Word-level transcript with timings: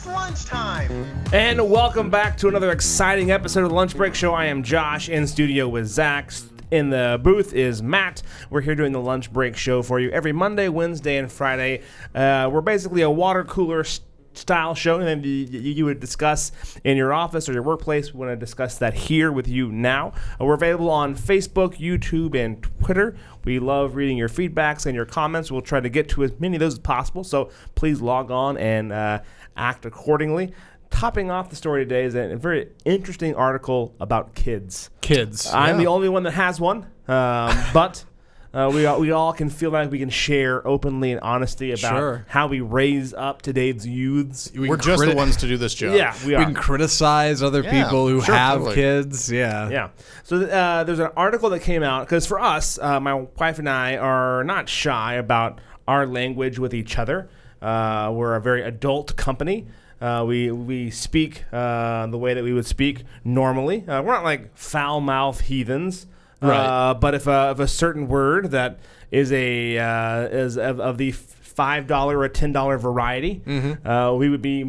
It's 0.00 0.06
lunchtime. 0.06 0.90
And 1.30 1.70
welcome 1.70 2.08
back 2.08 2.38
to 2.38 2.48
another 2.48 2.70
exciting 2.70 3.30
episode 3.30 3.64
of 3.64 3.68
the 3.68 3.74
Lunch 3.74 3.94
Break 3.94 4.14
Show. 4.14 4.32
I 4.32 4.46
am 4.46 4.62
Josh 4.62 5.10
in 5.10 5.26
studio 5.26 5.68
with 5.68 5.88
Zach. 5.88 6.32
In 6.70 6.88
the 6.88 7.20
booth 7.22 7.52
is 7.52 7.82
Matt. 7.82 8.22
We're 8.48 8.62
here 8.62 8.74
doing 8.74 8.92
the 8.92 9.00
Lunch 9.00 9.30
Break 9.30 9.58
Show 9.58 9.82
for 9.82 10.00
you 10.00 10.08
every 10.08 10.32
Monday, 10.32 10.70
Wednesday, 10.70 11.18
and 11.18 11.30
Friday. 11.30 11.82
Uh, 12.14 12.48
we're 12.50 12.62
basically 12.62 13.02
a 13.02 13.10
water 13.10 13.44
cooler 13.44 13.84
st- 13.84 14.06
style 14.32 14.74
show, 14.74 14.98
and 14.98 15.06
then 15.06 15.22
you, 15.22 15.44
you 15.44 15.84
would 15.84 16.00
discuss 16.00 16.52
in 16.84 16.96
your 16.96 17.12
office 17.12 17.48
or 17.48 17.52
your 17.52 17.62
workplace. 17.62 18.14
We 18.14 18.20
want 18.20 18.30
to 18.30 18.36
discuss 18.36 18.78
that 18.78 18.94
here 18.94 19.32
with 19.32 19.48
you 19.48 19.70
now. 19.70 20.12
Uh, 20.40 20.44
we're 20.44 20.54
available 20.54 20.88
on 20.90 21.14
Facebook, 21.14 21.76
YouTube, 21.78 22.34
and 22.34 22.62
Twitter. 22.82 23.16
We 23.44 23.58
love 23.58 23.96
reading 23.96 24.16
your 24.16 24.28
feedbacks 24.28 24.86
and 24.86 24.94
your 24.94 25.06
comments. 25.06 25.50
We'll 25.50 25.62
try 25.62 25.80
to 25.80 25.88
get 25.88 26.08
to 26.10 26.22
as 26.24 26.32
many 26.38 26.56
of 26.56 26.60
those 26.60 26.74
as 26.74 26.78
possible. 26.78 27.24
So 27.24 27.50
please 27.74 28.00
log 28.00 28.30
on 28.30 28.56
and 28.56 28.92
uh, 28.92 29.20
act 29.56 29.84
accordingly. 29.86 30.52
Topping 30.90 31.30
off 31.30 31.50
the 31.50 31.56
story 31.56 31.84
today 31.84 32.04
is 32.04 32.14
a 32.16 32.34
very 32.36 32.68
interesting 32.84 33.34
article 33.36 33.94
about 34.00 34.34
kids. 34.34 34.90
Kids. 35.00 35.46
I'm 35.52 35.78
the 35.78 35.86
only 35.86 36.08
one 36.08 36.24
that 36.24 36.32
has 36.32 36.60
one, 36.60 36.82
um, 37.06 37.56
but 37.72 38.04
uh, 38.52 38.68
we 38.74 38.84
all, 38.86 38.98
we 38.98 39.12
all 39.12 39.32
can 39.32 39.48
feel 39.48 39.70
like 39.70 39.88
we 39.92 40.00
can 40.00 40.10
share 40.10 40.66
openly 40.66 41.12
and 41.12 41.20
honestly 41.20 41.70
about 41.70 41.96
Sure. 41.96 42.26
how 42.28 42.48
we 42.48 42.60
raise 42.60 43.14
up 43.14 43.40
today's 43.40 43.86
youths. 43.86 44.50
We 44.52 44.68
We're 44.68 44.78
can 44.78 44.84
just 44.86 45.02
criti- 45.04 45.10
the 45.10 45.16
ones 45.16 45.36
to 45.36 45.46
do 45.46 45.56
this 45.56 45.72
job. 45.74 45.94
Yeah, 45.94 46.12
we 46.22 46.30
We 46.30 46.34
are. 46.34 46.44
can 46.44 46.54
criticize 46.54 47.40
other 47.40 47.62
Yeah, 47.62 47.84
people 47.84 48.08
who 48.08 48.20
sure, 48.20 48.34
have 48.34 48.58
totally. 48.58 48.74
kids. 48.74 49.30
Yeah. 49.30 49.68
Yeah. 49.70 49.88
So 50.24 50.42
uh, 50.42 50.82
there's 50.82 50.98
an 50.98 51.10
article 51.16 51.50
that 51.50 51.60
came 51.60 51.84
out 51.84 52.06
because 52.06 52.26
for 52.26 52.40
us, 52.40 52.80
uh, 52.82 52.98
my 52.98 53.14
wife 53.14 53.60
and 53.60 53.68
I 53.68 53.96
are 53.96 54.42
not 54.42 54.68
shy 54.68 55.14
about 55.14 55.60
our 55.86 56.04
language 56.04 56.58
with 56.58 56.74
each 56.74 56.98
other. 56.98 57.28
Uh, 57.62 58.10
we're 58.14 58.34
a 58.34 58.40
very 58.40 58.62
adult 58.62 59.16
company. 59.16 59.66
Uh, 60.00 60.24
we 60.26 60.50
we 60.50 60.90
speak 60.90 61.44
uh, 61.52 62.06
the 62.06 62.16
way 62.18 62.32
that 62.34 62.42
we 62.42 62.52
would 62.52 62.66
speak 62.66 63.04
normally. 63.24 63.86
Uh, 63.86 64.00
we're 64.02 64.12
not 64.14 64.24
like 64.24 64.56
foul 64.56 65.00
mouth 65.00 65.40
heathens. 65.40 66.06
Uh, 66.42 66.46
Right. 66.48 66.92
but 66.94 67.14
if 67.14 67.26
a, 67.26 67.50
if 67.50 67.58
a 67.58 67.68
certain 67.68 68.08
word 68.08 68.52
that 68.52 68.78
is 69.10 69.30
a 69.30 69.76
uh, 69.76 70.20
is 70.22 70.56
of, 70.56 70.80
of 70.80 70.96
the 70.96 71.12
five 71.12 71.86
dollar 71.86 72.18
or 72.18 72.28
ten 72.30 72.50
dollar 72.52 72.78
variety, 72.78 73.42
uh, 73.84 74.14
we 74.18 74.30
would 74.30 74.40
be 74.40 74.64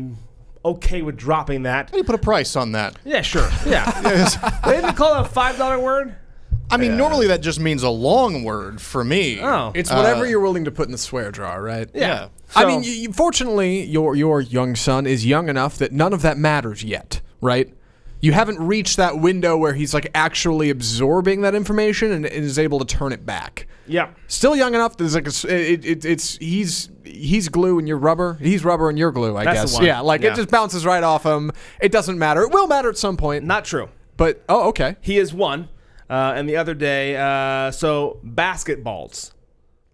okay 0.65 1.01
with 1.01 1.15
dropping 1.15 1.63
that. 1.63 1.85
How 1.89 1.91
do 1.93 1.97
you 1.99 2.03
put 2.03 2.15
a 2.15 2.17
price 2.17 2.57
on 2.57 2.73
that? 2.73 2.97
Yeah, 3.05 3.21
sure. 3.21 3.49
Yeah. 3.65 3.89
they 4.65 4.81
didn't 4.81 4.95
call 4.95 5.15
it 5.17 5.21
a 5.27 5.29
five 5.29 5.57
dollar 5.57 5.79
word. 5.79 6.15
I 6.69 6.77
mean, 6.77 6.95
normally 6.97 7.27
that 7.27 7.41
just 7.41 7.59
means 7.59 7.83
a 7.83 7.89
long 7.89 8.43
word 8.43 8.81
for 8.81 9.03
me. 9.03 9.41
Oh. 9.41 9.71
It's 9.75 9.91
whatever 9.91 10.23
Uh, 10.25 10.29
you're 10.29 10.39
willing 10.39 10.63
to 10.65 10.71
put 10.71 10.87
in 10.87 10.93
the 10.93 10.97
swear 10.97 11.29
jar, 11.31 11.61
right? 11.61 11.89
Yeah. 11.93 12.29
I 12.55 12.65
mean, 12.65 12.83
you, 12.83 12.91
you- 12.91 13.13
fortunately, 13.13 13.83
your 13.83 14.15
your 14.15 14.41
young 14.41 14.75
son 14.75 15.05
is 15.07 15.25
young 15.25 15.49
enough 15.49 15.77
that 15.77 15.91
none 15.91 16.13
of 16.13 16.21
that 16.23 16.37
matters 16.37 16.83
yet, 16.83 17.21
right? 17.41 17.73
You 18.19 18.33
haven't 18.33 18.59
reached 18.59 18.97
that 18.97 19.19
window 19.19 19.57
where 19.57 19.73
he's 19.73 19.93
like 19.95 20.07
actually 20.13 20.69
absorbing 20.69 21.41
that 21.41 21.55
information 21.55 22.11
and, 22.11 22.23
and 22.25 22.45
is 22.45 22.59
able 22.59 22.77
to 22.77 22.85
turn 22.85 23.13
it 23.13 23.25
back. 23.25 23.65
Yeah. 23.87 24.09
Still 24.27 24.55
young 24.55 24.75
enough. 24.75 24.95
There's 24.95 25.15
like 25.15 25.27
a, 25.27 25.31
it, 25.73 25.83
it, 25.83 26.05
it's 26.05 26.37
he's 26.37 26.89
he's 27.03 27.49
glue 27.49 27.79
and 27.79 27.87
you're 27.87 27.97
rubber. 27.97 28.35
He's 28.35 28.63
rubber 28.63 28.89
and 28.89 28.99
you're 28.99 29.11
glue. 29.11 29.35
I 29.35 29.45
That's 29.45 29.73
guess. 29.73 29.81
Yeah, 29.81 30.01
like 30.01 30.21
Yeah. 30.21 30.33
it 30.33 30.35
just 30.35 30.49
bounces 30.49 30.85
right 30.85 31.03
off 31.03 31.25
him. 31.25 31.51
It 31.81 31.91
doesn't 31.91 32.19
matter. 32.19 32.43
It 32.43 32.51
will 32.51 32.67
matter 32.67 32.89
at 32.89 32.97
some 32.97 33.17
point. 33.17 33.43
Not 33.43 33.65
true. 33.65 33.89
But 34.17 34.43
oh, 34.47 34.67
okay. 34.69 34.97
He 35.01 35.17
is 35.17 35.33
one. 35.33 35.69
Uh, 36.07 36.33
and 36.35 36.47
the 36.47 36.57
other 36.57 36.75
day, 36.75 37.15
uh, 37.17 37.71
so 37.71 38.19
basketballs. 38.23 39.31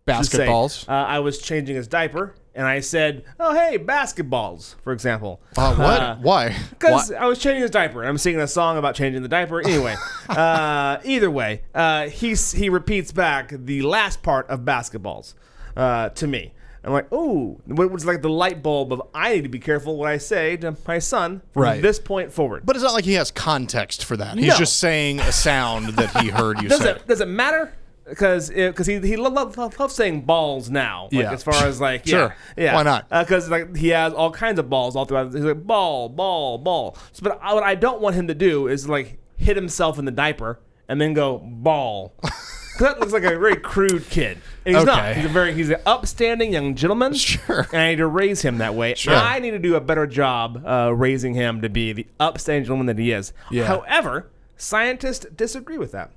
Basketballs. 0.05 0.87
Uh, 0.89 0.91
I 0.91 1.19
was 1.19 1.37
changing 1.39 1.75
his 1.75 1.87
diaper, 1.87 2.35
and 2.57 2.65
I 2.65 2.81
said, 2.81 3.23
"Oh, 3.39 3.53
hey, 3.53 3.77
basketballs," 3.77 4.75
for 4.83 4.91
example. 4.91 5.39
Uh, 5.55 5.75
what? 5.75 6.19
Why? 6.19 6.55
Because 6.71 7.11
I 7.13 7.25
was 7.25 7.39
changing 7.39 7.61
his 7.61 7.71
diaper, 7.71 8.01
and 8.01 8.09
I'm 8.09 8.17
singing 8.17 8.41
a 8.41 8.47
song 8.47 8.77
about 8.77 8.95
changing 8.95 9.21
the 9.21 9.29
diaper. 9.29 9.61
Anyway, 9.61 9.95
uh, 10.29 10.97
either 11.05 11.31
way, 11.31 11.61
uh, 11.73 12.07
he 12.09 12.33
he 12.35 12.67
repeats 12.69 13.11
back 13.13 13.53
the 13.55 13.81
last 13.83 14.21
part 14.23 14.49
of 14.49 14.61
basketballs 14.61 15.33
uh, 15.77 16.09
to 16.09 16.27
me. 16.27 16.53
I'm 16.83 16.93
like, 16.93 17.11
ooh, 17.11 17.59
it 17.67 17.73
was 17.91 18.05
like 18.05 18.21
the 18.21 18.29
light 18.29 18.63
bulb 18.63 18.93
of 18.93 19.01
I 19.13 19.33
need 19.35 19.43
to 19.43 19.49
be 19.49 19.59
careful 19.59 19.97
what 19.97 20.07
I 20.09 20.17
say 20.17 20.55
to 20.57 20.75
my 20.87 20.99
son 20.99 21.41
from 21.51 21.63
Right. 21.63 21.81
this 21.81 21.99
point 21.99 22.31
forward. 22.31 22.65
But 22.65 22.77
it's 22.77 22.83
not 22.83 22.93
like 22.93 23.03
he 23.03 23.13
has 23.15 23.29
context 23.29 24.05
for 24.05 24.15
that. 24.15 24.37
He's 24.37 24.47
No. 24.49 24.55
just 24.57 24.79
saying 24.79 25.19
a 25.19 25.33
sound 25.33 25.89
that 25.97 26.15
he 26.21 26.29
heard 26.29 26.61
you 26.61 26.69
does 26.69 26.79
say. 26.81 26.91
it 26.91 27.05
does 27.07 27.19
it 27.19 27.27
matter? 27.27 27.73
Because 28.09 28.49
because 28.49 28.87
he 28.87 28.99
he 28.99 29.17
lo- 29.17 29.29
lo- 29.29 29.51
lo- 29.55 29.71
loves 29.79 29.95
saying 29.95 30.21
balls 30.21 30.69
now. 30.69 31.05
Like 31.11 31.23
Yeah. 31.23 31.31
as 31.33 31.43
far 31.43 31.55
as 31.65 31.81
like 31.81 32.05
yeah, 32.05 32.11
Sure. 32.11 32.35
yeah. 32.55 32.75
Why 32.75 32.83
not? 32.83 33.09
Because 33.09 33.49
like 33.49 33.75
he 33.75 33.89
has 33.89 34.13
all 34.13 34.31
kinds 34.31 34.59
of 34.59 34.69
balls 34.69 34.95
all 34.95 35.05
throughout. 35.05 35.33
He's 35.33 35.43
like 35.43 35.65
ball, 35.65 36.07
ball, 36.09 36.57
ball. 36.57 36.97
So, 37.11 37.21
but 37.23 37.39
I, 37.41 37.53
what 37.53 37.63
I 37.63 37.75
don't 37.75 38.01
want 38.01 38.15
him 38.15 38.27
to 38.27 38.35
do 38.35 38.67
is 38.67 38.87
like 38.87 39.17
hit 39.35 39.55
himself 39.55 39.99
in 39.99 40.05
the 40.05 40.11
diaper 40.11 40.59
and 40.87 41.01
then 41.01 41.13
go 41.13 41.37
ball. 41.37 42.13
that 42.79 42.99
looks 42.99 43.11
like 43.11 43.23
a 43.23 43.37
very 43.37 43.57
crude 43.57 44.09
kid. 44.09 44.37
And 44.65 44.75
he's 44.75 44.85
not. 44.85 45.15
He's 45.15 45.25
a 45.25 45.29
very 45.29 45.53
he's 45.53 45.69
an 45.69 45.81
upstanding 45.85 46.53
young 46.53 46.75
gentleman. 46.75 47.13
Sure. 47.13 47.67
And 47.73 47.81
I 47.81 47.89
need 47.89 47.95
to 47.97 48.07
raise 48.07 48.41
him 48.41 48.59
that 48.59 48.73
way. 48.75 48.93
Sure. 48.95 49.15
I 49.15 49.39
need 49.39 49.51
to 49.51 49.59
do 49.59 49.75
a 49.75 49.81
better 49.81 50.07
job 50.07 50.63
uh, 50.65 50.93
raising 50.95 51.33
him 51.33 51.61
to 51.61 51.69
be 51.69 51.91
the 51.93 52.07
upstanding 52.19 52.63
gentleman 52.63 52.85
that 52.87 52.97
he 52.99 53.11
is. 53.11 53.33
Yeah. 53.51 53.65
However, 53.65 54.29
scientists 54.55 55.25
disagree 55.35 55.77
with 55.77 55.91
that. 55.91 56.11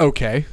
Okay. 0.00 0.46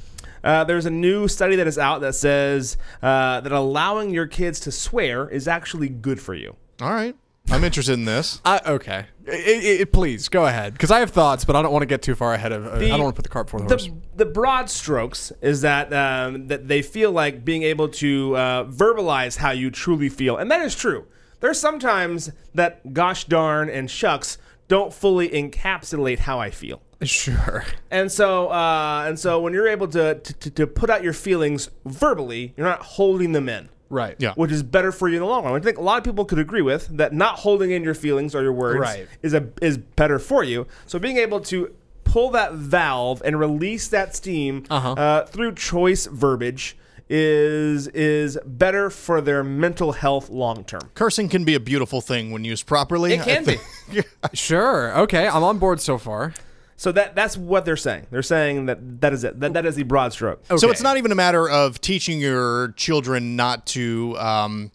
Uh, 0.44 0.63
there's 0.63 0.85
a 0.85 0.89
new 0.91 1.27
study 1.27 1.55
that 1.57 1.67
is 1.67 1.77
out 1.77 2.00
that 2.01 2.16
says 2.16 2.77
uh, 3.01 3.41
that 3.41 3.51
allowing 3.51 4.09
your 4.11 4.25
kids 4.27 4.59
to 4.61 4.72
swear 4.72 5.27
is 5.29 5.47
actually 5.47 5.89
good 5.89 6.19
for 6.22 6.33
you. 6.33 6.55
All 6.81 6.91
right. 6.91 7.16
I'm 7.51 7.63
interested 7.63 7.94
in 7.94 8.05
this. 8.05 8.39
I, 8.45 8.61
okay. 8.66 9.05
I- 9.28 9.31
I- 9.31 9.78
I- 9.81 9.85
please 9.85 10.29
go 10.29 10.45
ahead, 10.45 10.73
because 10.73 10.91
I 10.91 10.99
have 10.99 11.09
thoughts, 11.09 11.44
but 11.45 11.55
I 11.55 11.61
don't 11.61 11.72
want 11.73 11.81
to 11.81 11.88
get 11.88 12.01
too 12.01 12.16
far 12.16 12.33
ahead 12.33 12.51
of. 12.51 12.66
uh, 12.67 12.72
I 12.75 12.88
don't 12.89 13.01
want 13.03 13.16
to 13.16 13.19
put 13.19 13.23
the 13.23 13.29
cart 13.29 13.47
before 13.47 13.59
the 13.61 13.66
horse. 13.67 13.85
The, 13.88 14.23
the 14.23 14.25
broad 14.31 14.69
strokes 14.69 15.31
is 15.41 15.61
that 15.61 15.91
um, 15.91 16.47
that 16.47 16.67
they 16.67 16.81
feel 16.81 17.11
like 17.11 17.44
being 17.44 17.63
able 17.63 17.89
to 17.89 18.35
uh, 18.38 18.63
verbalize 18.66 19.38
how 19.38 19.51
you 19.51 19.72
truly 19.72 20.09
feel, 20.09 20.38
and 20.38 20.49
that 20.51 20.61
is 20.61 20.75
true. 20.75 21.05
There's 21.41 21.59
sometimes 21.59 22.31
that 22.53 22.94
gosh 22.94 23.25
darn 23.25 23.69
and 23.69 23.89
shucks 23.89 24.38
don't 24.67 24.94
fully 24.94 25.29
encapsulate 25.29 26.19
how 26.19 26.39
I 26.39 26.49
feel. 26.51 26.81
Sure. 27.03 27.63
And 27.91 28.11
so, 28.11 28.49
uh, 28.49 29.05
and 29.07 29.17
so, 29.19 29.39
when 29.41 29.53
you're 29.53 29.67
able 29.67 29.87
to, 29.89 30.15
to 30.15 30.33
to- 30.33 30.49
to 30.51 30.67
put 30.67 30.89
out 30.89 31.03
your 31.03 31.13
feelings 31.13 31.69
verbally, 31.85 32.53
you're 32.55 32.67
not 32.67 32.81
holding 32.81 33.31
them 33.31 33.49
in. 33.49 33.69
Right. 33.91 34.15
Yeah. 34.19 34.33
which 34.35 34.51
is 34.51 34.61
better 34.61 34.91
for 34.91 35.09
you 35.09 35.15
in 35.15 35.21
the 35.21 35.25
long 35.27 35.43
run. 35.45 35.55
I 35.55 35.59
think 35.63 35.79
a 35.79 35.81
lot 35.81 35.97
of 35.97 36.03
people 36.03 36.23
could 36.23 36.37
agree 36.37 36.61
with 36.61 36.87
that. 36.97 37.11
Not 37.11 37.39
holding 37.39 37.71
in 37.71 37.83
your 37.83 37.95
feelings 37.95 38.35
or 38.35 38.43
your 38.43 38.53
words 38.53 38.79
Right. 38.79 39.07
is 39.23 39.33
a 39.33 39.49
is 39.63 39.79
better 39.79 40.19
for 40.19 40.43
you. 40.43 40.67
So 40.85 40.99
being 40.99 41.17
able 41.17 41.39
to 41.41 41.73
pull 42.03 42.29
that 42.31 42.53
valve 42.53 43.19
and 43.25 43.39
release 43.39 43.87
that 43.87 44.16
steam 44.16 44.66
Uh-huh. 44.69 44.91
uh, 44.93 45.25
through 45.25 45.55
choice 45.55 46.05
verbiage 46.05 46.77
is 47.09 47.87
is 47.87 48.37
better 48.45 48.91
for 48.91 49.21
their 49.21 49.43
mental 49.43 49.93
health 49.93 50.29
long 50.29 50.63
term. 50.66 50.81
Cursing 50.93 51.27
can 51.27 51.43
be 51.43 51.55
a 51.55 51.59
beautiful 51.59 51.99
thing 52.01 52.29
when 52.29 52.45
used 52.45 52.67
properly. 52.67 53.13
It 53.13 53.23
can 53.23 53.41
I 53.41 53.43
think- 53.43 54.05
Sure. 54.33 54.95
Okay. 54.99 55.27
I'm 55.27 55.43
on 55.43 55.57
board 55.57 55.81
so 55.81 55.97
far. 55.97 56.35
So 56.79 56.94
that 56.94 57.13
that's 57.13 57.35
what 57.35 57.66
they're 57.66 57.75
saying. 57.75 58.07
They're 58.09 58.23
saying 58.23 58.67
that 58.67 59.01
that 59.01 59.12
is 59.12 59.25
it. 59.25 59.38
That 59.41 59.51
that 59.51 59.66
is 59.66 59.75
the 59.75 59.84
broad 59.84 60.13
stroke. 60.13 60.45
So 60.57 60.72
it's 60.72 60.81
not 60.81 60.95
even 60.95 61.12
a 61.12 61.16
matter 61.16 61.50
of 61.50 61.81
teaching 61.81 62.22
your 62.22 62.69
children 62.78 63.35
not 63.35 63.66
to. 63.67 64.17
Um, 64.17 64.72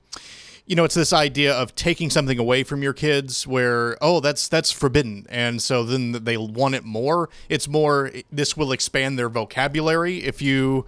you 0.66 0.76
know, 0.76 0.84
it's 0.84 0.94
this 0.94 1.14
idea 1.14 1.54
of 1.54 1.74
taking 1.74 2.10
something 2.10 2.38
away 2.38 2.62
from 2.62 2.82
your 2.82 2.92
kids, 2.92 3.46
where 3.46 3.96
oh, 4.02 4.20
that's 4.20 4.48
that's 4.48 4.70
forbidden, 4.70 5.24
and 5.30 5.62
so 5.62 5.82
then 5.82 6.12
they 6.24 6.36
want 6.36 6.74
it 6.74 6.84
more. 6.84 7.30
It's 7.48 7.68
more. 7.68 8.12
This 8.30 8.54
will 8.54 8.70
expand 8.70 9.18
their 9.18 9.30
vocabulary 9.30 10.18
if 10.24 10.42
you 10.42 10.84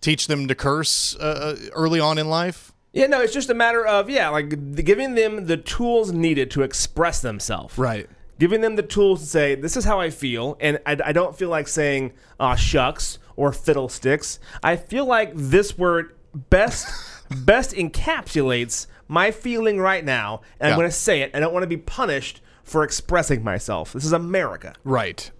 teach 0.00 0.26
them 0.26 0.48
to 0.48 0.56
curse 0.56 1.14
uh, 1.14 1.56
early 1.74 2.00
on 2.00 2.18
in 2.18 2.28
life. 2.28 2.72
Yeah, 2.92 3.06
no, 3.06 3.20
it's 3.20 3.32
just 3.32 3.50
a 3.50 3.54
matter 3.54 3.86
of 3.86 4.10
yeah, 4.10 4.30
like 4.30 4.74
giving 4.84 5.14
them 5.14 5.46
the 5.46 5.58
tools 5.58 6.10
needed 6.10 6.50
to 6.50 6.62
express 6.62 7.22
themselves. 7.22 7.78
Right. 7.78 8.08
Giving 8.38 8.60
them 8.60 8.76
the 8.76 8.82
tools 8.82 9.20
to 9.20 9.26
say 9.26 9.54
this 9.54 9.76
is 9.76 9.84
how 9.84 10.00
I 10.00 10.10
feel, 10.10 10.56
and 10.60 10.78
I, 10.86 10.96
I 11.04 11.12
don't 11.12 11.36
feel 11.36 11.48
like 11.48 11.68
saying 11.68 12.12
"ah 12.40 12.54
shucks" 12.54 13.18
or 13.36 13.52
"fiddlesticks." 13.52 14.38
I 14.62 14.76
feel 14.76 15.04
like 15.06 15.32
this 15.34 15.76
word 15.78 16.14
best 16.50 16.86
best 17.44 17.72
encapsulates 17.74 18.86
my 19.08 19.30
feeling 19.30 19.78
right 19.80 20.04
now, 20.04 20.40
and 20.60 20.66
I'm 20.68 20.72
Yeah. 20.72 20.76
going 20.82 20.88
to 20.90 20.96
say 20.96 21.20
it. 21.22 21.30
I 21.34 21.40
don't 21.40 21.52
want 21.52 21.62
to 21.62 21.68
be 21.68 21.76
punished 21.76 22.40
for 22.64 22.82
expressing 22.82 23.44
myself. 23.44 23.92
This 23.92 24.04
is 24.04 24.12
America. 24.12 24.74
Right. 24.84 25.30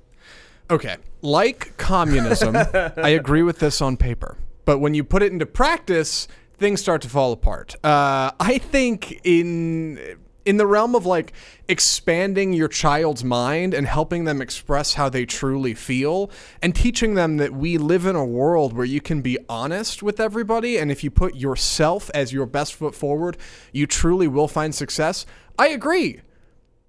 Okay. 0.70 0.96
Like 1.22 1.76
communism, 1.76 2.54
I 2.56 3.08
agree 3.20 3.42
with 3.42 3.58
this 3.58 3.81
on 3.81 3.96
paper. 3.96 4.37
But 4.64 4.78
when 4.78 4.94
you 4.94 5.02
put 5.04 5.22
it 5.22 5.32
into 5.32 5.46
practice, 5.46 6.28
things 6.58 6.81
start 6.81 7.02
to 7.02 7.08
fall 7.08 7.32
apart. 7.32 7.75
Uh, 7.84 8.31
I 8.38 8.58
think 8.58 9.20
in 9.25 10.19
in 10.46 10.56
the 10.56 10.66
realm 10.66 10.94
of 10.94 11.04
like 11.04 11.32
expanding 11.69 12.52
your 12.52 12.69
child's 12.69 13.25
mind 13.25 13.75
and 13.75 13.87
helping 13.87 14.25
them 14.25 14.40
express 14.40 14.94
how 14.94 15.08
they 15.08 15.26
truly 15.26 15.75
feel 15.75 16.31
and 16.62 16.75
teaching 16.75 17.14
them 17.14 17.37
that 17.37 17.52
we 17.52 17.76
live 17.76 18.06
in 18.06 18.16
a 18.16 18.25
world 18.25 18.72
where 18.72 18.87
you 18.87 19.00
can 19.00 19.20
be 19.20 19.37
honest 19.48 20.02
with 20.02 20.20
everybody 20.20 20.78
and 20.78 20.90
if 20.90 21.02
you 21.04 21.10
put 21.10 21.34
yourself 21.34 22.10
as 22.14 22.32
your 22.32 22.46
best 22.46 22.75
foot 22.75 22.94
forward, 22.94 23.37
you 23.72 23.87
truly 23.87 24.28
will 24.28 24.48
find 24.48 24.75
success. 24.75 25.26
I 25.58 25.69
agree. 25.69 26.20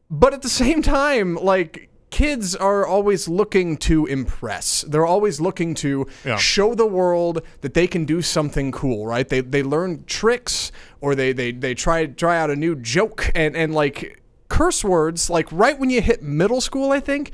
But 0.10 0.34
at 0.34 0.42
the 0.44 0.50
same 0.50 0.82
time, 0.82 1.36
like 1.36 1.90
kids 2.10 2.56
are 2.56 2.86
always 2.88 3.28
looking 3.28 3.76
to 3.76 4.06
impress. 4.06 4.84
They're 4.88 5.06
always 5.06 5.42
looking 5.42 5.74
to 5.76 6.08
Yeah. 6.26 6.38
show 6.38 6.74
the 6.74 6.86
world 6.86 7.42
that 7.60 7.74
they 7.74 7.86
can 7.88 8.06
do 8.06 8.22
something 8.22 8.72
cool, 8.72 9.06
right? 9.06 9.28
They 9.28 9.42
they 9.42 9.62
learn 9.64 10.06
tricks 10.06 10.72
or 11.02 11.16
they 11.16 11.34
they 11.34 11.52
they 11.52 11.74
try 11.74 12.06
try 12.06 12.38
out 12.38 12.50
a 12.50 12.56
new 12.56 12.76
joke 12.76 13.30
and 13.36 13.56
and 13.56 13.74
like 13.74 14.22
curse 14.50 14.84
words 14.84 15.30
like 15.30 15.48
right 15.52 15.78
when 15.78 15.90
you 15.90 16.02
hit 16.02 16.24
middle 16.24 16.62
school, 16.62 16.92
I 16.92 17.00
think 17.00 17.34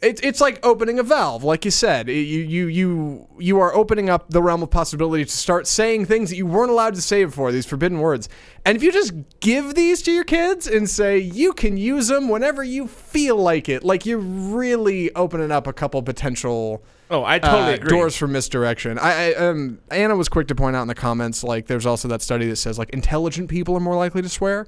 it's 0.00 0.20
it's 0.20 0.40
like 0.40 0.64
opening 0.64 0.98
a 0.98 1.02
valve, 1.02 1.42
like 1.42 1.64
you 1.64 1.70
said. 1.70 2.08
You 2.08 2.14
you 2.14 2.66
you 2.66 3.26
you 3.38 3.60
are 3.60 3.74
opening 3.74 4.08
up 4.08 4.30
the 4.30 4.40
realm 4.40 4.62
of 4.62 4.70
possibility 4.70 5.24
to 5.24 5.30
start 5.30 5.66
saying 5.66 6.06
things 6.06 6.30
that 6.30 6.36
you 6.36 6.46
weren't 6.46 6.70
allowed 6.70 6.94
to 6.94 7.02
say 7.02 7.24
before. 7.24 7.50
These 7.50 7.66
forbidden 7.66 7.98
words, 7.98 8.28
and 8.64 8.76
if 8.76 8.82
you 8.82 8.92
just 8.92 9.12
give 9.40 9.74
these 9.74 10.02
to 10.02 10.12
your 10.12 10.24
kids 10.24 10.66
and 10.68 10.88
say 10.88 11.18
you 11.18 11.52
can 11.52 11.76
use 11.76 12.08
them 12.08 12.28
whenever 12.28 12.62
you 12.62 12.86
feel 12.86 13.36
like 13.36 13.68
it, 13.68 13.82
like 13.82 14.06
you're 14.06 14.18
really 14.18 15.12
opening 15.14 15.50
up 15.50 15.66
a 15.66 15.72
couple 15.72 16.00
potential 16.02 16.84
Oh, 17.10 17.24
I 17.24 17.38
totally 17.38 17.72
uh, 17.72 17.76
agree. 17.76 17.88
doors 17.88 18.16
for 18.16 18.26
misdirection. 18.26 18.98
I, 18.98 19.32
I 19.32 19.34
um 19.34 19.78
Anna 19.90 20.16
was 20.16 20.28
quick 20.28 20.48
to 20.48 20.54
point 20.54 20.76
out 20.76 20.82
in 20.82 20.88
the 20.88 20.94
comments 20.94 21.42
like 21.42 21.66
there's 21.66 21.86
also 21.86 22.08
that 22.08 22.22
study 22.22 22.48
that 22.48 22.56
says 22.56 22.78
like 22.78 22.90
intelligent 22.90 23.48
people 23.48 23.74
are 23.76 23.80
more 23.80 23.96
likely 23.96 24.22
to 24.22 24.28
swear. 24.28 24.66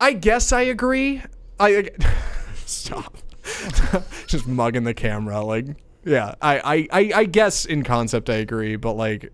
I 0.00 0.12
guess 0.12 0.52
I 0.52 0.62
agree. 0.62 1.22
I, 1.58 1.76
I 1.76 1.90
stop. 2.66 3.16
Just 4.26 4.46
mugging 4.48 4.84
the 4.84 4.94
camera 4.94 5.40
like 5.42 5.66
yeah. 6.04 6.34
I, 6.42 6.58
I 6.58 6.88
I 6.92 7.12
I 7.14 7.24
guess 7.24 7.64
in 7.64 7.84
concept 7.84 8.28
I 8.28 8.36
agree, 8.36 8.76
but 8.76 8.94
like 8.94 9.32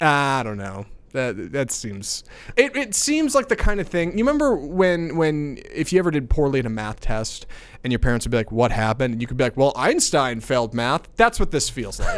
I 0.00 0.42
don't 0.42 0.58
know. 0.58 0.86
That 1.12 1.52
that 1.52 1.70
seems 1.70 2.24
it, 2.56 2.76
it 2.76 2.94
seems 2.94 3.34
like 3.36 3.48
the 3.48 3.56
kind 3.56 3.80
of 3.80 3.86
thing. 3.86 4.18
You 4.18 4.24
remember 4.24 4.56
when 4.56 5.16
when 5.16 5.60
if 5.72 5.92
you 5.92 6.00
ever 6.00 6.10
did 6.10 6.28
poorly 6.28 6.58
in 6.58 6.66
a 6.66 6.70
math 6.70 7.00
test 7.00 7.46
and 7.84 7.92
your 7.92 8.00
parents 8.00 8.26
would 8.26 8.30
be 8.30 8.38
like, 8.38 8.50
"What 8.50 8.72
happened?" 8.72 9.12
and 9.12 9.20
you 9.20 9.28
could 9.28 9.36
be 9.36 9.44
like, 9.44 9.56
"Well, 9.56 9.72
Einstein 9.76 10.40
failed 10.40 10.74
math." 10.74 11.08
That's 11.16 11.38
what 11.38 11.50
this 11.50 11.68
feels 11.68 12.00
like. 12.00 12.16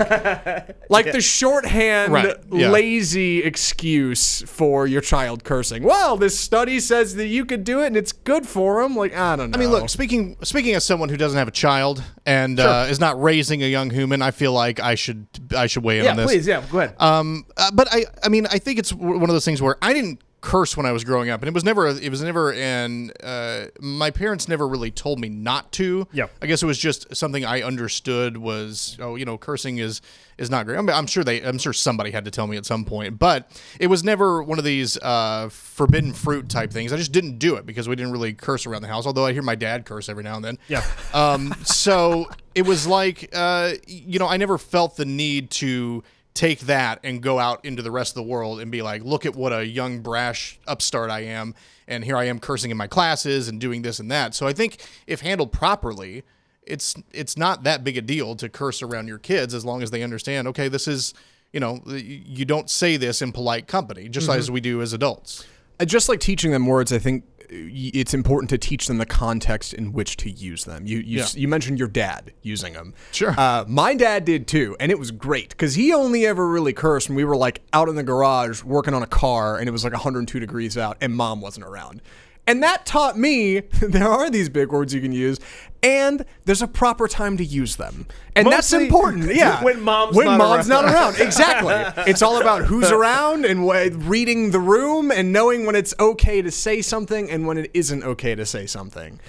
like 0.89 1.13
the 1.13 1.21
shorthand, 1.21 2.13
Right, 2.13 2.37
yeah. 2.53 2.71
lazy 2.71 3.43
excuse 3.43 4.43
for 4.43 4.87
your 4.87 5.01
child 5.01 5.45
cursing. 5.45 5.83
Well, 5.83 6.17
this 6.17 6.39
study 6.39 6.81
says 6.81 7.17
that 7.17 7.27
you 7.27 7.45
could 7.45 7.65
do 7.65 7.83
it 7.83 7.89
and 7.89 7.97
it's 7.97 8.13
good 8.13 8.47
for 8.47 8.83
them. 8.83 8.97
Like 8.97 9.15
I 9.15 9.37
don't 9.37 9.51
know. 9.51 9.57
I 9.57 9.61
mean, 9.61 9.71
look. 9.71 9.89
Speaking 9.89 10.37
speaking 10.43 10.75
as 10.75 10.85
someone 10.85 11.09
who 11.09 11.17
doesn't 11.17 11.39
have 11.39 11.49
a 11.49 11.53
child 11.53 12.03
and 12.25 12.61
uh, 12.61 12.87
is 12.89 13.01
not 13.01 13.21
raising 13.21 13.63
a 13.63 13.67
young 13.67 13.91
human, 13.91 14.23
I 14.23 14.31
feel 14.31 14.53
like 14.53 14.81
I 14.81 14.95
should 14.95 15.27
I 15.57 15.67
should 15.67 15.85
weigh 15.85 15.99
in 15.99 16.05
yeah, 16.05 16.11
on 16.13 16.17
this. 16.17 16.25
Yeah, 16.25 16.37
please, 16.37 16.47
yeah, 16.47 16.65
go 16.71 16.79
ahead. 16.79 16.95
Um, 17.01 17.45
uh, 17.57 17.71
but 17.73 17.89
I, 17.93 18.05
I 18.23 18.29
mean, 18.29 18.47
I 18.47 18.59
think 18.59 18.79
it's 18.79 18.93
one 18.93 19.23
of 19.23 19.29
those 19.29 19.45
things 19.45 19.61
where 19.61 19.77
I 19.83 19.93
didn't 19.93 20.21
curse 20.47 20.77
when 20.77 20.87
I 20.87 20.93
was 20.93 21.03
growing 21.03 21.29
up, 21.29 21.43
and 21.43 21.49
it 21.49 21.55
was 21.55 21.65
never, 21.65 21.89
it 21.89 22.09
was 22.09 22.23
never, 22.23 22.53
and 22.53 23.13
uh, 23.21 23.65
my 23.81 24.13
parents 24.13 24.47
never 24.47 24.69
really 24.69 24.93
told 24.93 25.19
me 25.19 25.29
not 25.29 25.73
to. 25.73 26.07
Yeah, 26.13 26.29
I 26.41 26.47
guess 26.47 26.63
it 26.63 26.67
was 26.67 26.79
just 26.79 27.17
something 27.17 27.45
I 27.45 27.63
understood 27.63 28.37
was, 28.37 28.97
oh, 29.01 29.17
you 29.17 29.25
know, 29.25 29.37
cursing 29.37 29.79
is 29.79 30.01
is 30.39 30.49
not 30.49 30.65
great. 30.65 30.79
I 30.79 30.83
mean, 30.83 30.91
I'm 30.91 31.09
sure 31.09 31.25
they, 31.25 31.43
I'm 31.43 31.59
sure 31.59 31.73
somebody 31.73 32.13
had 32.13 32.27
to 32.27 32.31
tell 32.31 32.47
me 32.47 32.57
at 32.57 32.65
some 32.65 32.85
point, 32.85 33.19
but 33.19 33.51
it 33.81 33.89
was 33.89 34.05
never 34.05 34.41
one 34.41 34.59
of 34.59 34.65
these 34.65 34.97
uh, 34.99 35.49
forbidden 35.51 36.13
fruit 36.13 36.49
type 36.49 36.71
things. 36.71 36.93
I 36.93 36.97
just 36.97 37.13
didn't 37.13 37.39
do 37.39 37.57
it 37.57 37.67
because 37.67 37.89
we 37.89 37.97
didn't 37.97 38.13
really 38.13 38.33
curse 38.33 38.67
around 38.67 38.83
the 38.83 38.89
house. 38.89 39.05
Although 39.05 39.27
I 39.27 39.33
hear 39.33 39.43
my 39.43 39.57
dad 39.57 39.85
curse 39.85 40.09
every 40.09 40.23
now 40.23 40.37
and 40.37 40.45
then. 40.45 40.59
Yeah. 40.69 40.85
Um, 41.13 41.55
so 41.65 42.27
it 42.55 42.63
was 42.63 42.87
like, 42.87 43.31
uh, 43.35 43.73
you 43.87 44.19
know, 44.19 44.29
I 44.29 44.37
never 44.37 44.59
felt 44.59 44.97
the 44.97 45.07
need 45.07 45.51
to 45.53 46.05
take 46.37 46.61
that 46.61 47.01
and 47.03 47.23
go 47.23 47.39
out 47.39 47.65
into 47.65 47.83
the 47.83 47.91
rest 47.91 48.13
of 48.13 48.23
the 48.23 48.31
world 48.31 48.61
and 48.61 48.71
be 48.71 48.83
like, 48.83 49.03
look 49.03 49.27
at 49.27 49.35
what 49.35 49.53
a 49.53 49.67
young, 49.67 50.01
brash 50.01 50.61
upstart 50.67 51.11
I 51.11 51.21
am. 51.21 51.55
And 51.89 52.05
here 52.05 52.17
I 52.17 52.25
am 52.25 52.39
cursing 52.39 52.71
in 52.71 52.77
my 52.77 52.87
classes 52.87 53.49
and 53.49 53.61
doing 53.61 53.83
this 53.83 53.99
and 53.99 54.11
that. 54.11 54.35
So 54.35 54.47
I 54.47 54.53
think 54.53 54.85
if 55.07 55.21
handled 55.21 55.53
properly, 55.53 56.25
it's 56.67 56.95
it's 57.13 57.37
not 57.37 57.63
that 57.63 57.85
big 57.85 57.97
a 57.97 58.03
deal 58.03 58.35
to 58.37 58.49
curse 58.49 58.83
around 58.83 59.09
your 59.09 59.19
kids 59.19 59.55
as 59.55 59.65
long 59.65 59.83
as 59.83 59.91
they 59.91 60.03
understand, 60.03 60.49
okay, 60.49 60.69
this 60.69 60.89
is, 60.89 61.15
you 61.53 61.61
know, 61.61 61.81
you 61.87 62.45
don't 62.45 62.69
say 62.69 62.97
this 62.97 63.23
in 63.23 63.33
polite 63.33 63.67
company, 63.67 64.09
just 64.09 64.29
as 64.29 64.51
we 64.51 64.61
do 64.61 64.83
as 64.83 64.93
adults. 64.93 65.47
Uh, 65.79 65.85
just 65.85 66.09
like 66.09 66.21
teaching 66.21 66.51
them 66.51 66.67
words, 66.67 66.93
I 66.93 66.99
think 66.99 67.25
it's 67.49 68.15
important 68.15 68.51
to 68.51 68.59
teach 68.59 68.87
them 68.87 68.99
the 68.99 69.07
context 69.07 69.73
in 69.75 69.93
which 69.93 70.17
to 70.19 70.31
use 70.31 70.65
them. 70.65 70.87
You 70.87 70.99
you, 70.99 71.19
Yeah. 71.19 71.27
you 71.35 71.49
mentioned 71.49 71.79
your 71.79 71.89
dad 71.89 72.33
using 72.43 72.73
them. 72.75 72.95
Sure. 73.13 73.35
Uh, 73.39 73.65
my 73.69 73.95
dad 73.95 74.25
did 74.25 74.47
too, 74.47 74.77
and 74.81 74.91
it 74.93 74.99
was 74.99 75.11
great 75.11 75.51
because 75.51 75.75
he 75.75 75.93
only 75.93 76.27
ever 76.27 76.47
really 76.49 76.73
cursed 76.73 77.09
when 77.09 77.17
we 77.17 77.25
were 77.25 77.37
like 77.37 77.61
out 77.73 77.89
in 77.89 77.95
the 77.95 78.03
garage 78.03 78.63
working 78.63 78.95
on 78.95 79.03
a 79.03 79.07
car, 79.07 79.59
and 79.59 79.69
it 79.69 79.73
was 79.73 79.85
like 79.85 79.93
102 79.93 80.39
degrees 80.41 80.77
out, 80.77 80.97
and 81.01 81.15
mom 81.15 81.41
wasn't 81.41 81.65
around. 81.67 82.03
And 82.47 82.63
that 82.63 82.87
taught 82.87 83.19
me 83.19 83.61
there 83.81 84.09
are 84.09 84.31
these 84.31 84.49
big 84.49 84.71
words 84.71 84.95
you 84.95 85.01
can 85.01 85.13
use, 85.13 85.39
and 85.83 86.25
there's 86.45 86.63
a 86.63 86.69
proper 86.69 87.09
time 87.09 87.37
to 87.39 87.45
use 87.45 87.77
them, 87.77 88.07
and 88.35 88.47
that's 88.47 88.73
important. 88.73 89.25
Yeah, 89.37 89.63
when 89.63 89.81
mom's 89.83 90.17
when 90.17 90.27
not 90.27 90.39
mom's 90.39 90.71
around. 90.71 90.85
not 90.85 90.93
around. 90.93 91.21
Exactly. 91.21 92.05
It's 92.11 92.23
all 92.23 92.41
about 92.41 92.65
who's 92.65 92.91
around 92.91 93.45
and 93.45 93.61
wh- 93.69 94.09
reading 94.09 94.51
the 94.53 94.61
room 94.61 95.11
and 95.11 95.33
knowing 95.33 95.67
when 95.67 95.75
it's 95.75 95.95
okay 95.99 96.41
to 96.43 96.51
say 96.51 96.81
something 96.83 97.31
and 97.31 97.47
when 97.47 97.59
it 97.59 97.71
isn't 97.75 98.03
okay 98.05 98.35
to 98.35 98.47
say 98.47 98.67
something. 98.67 99.21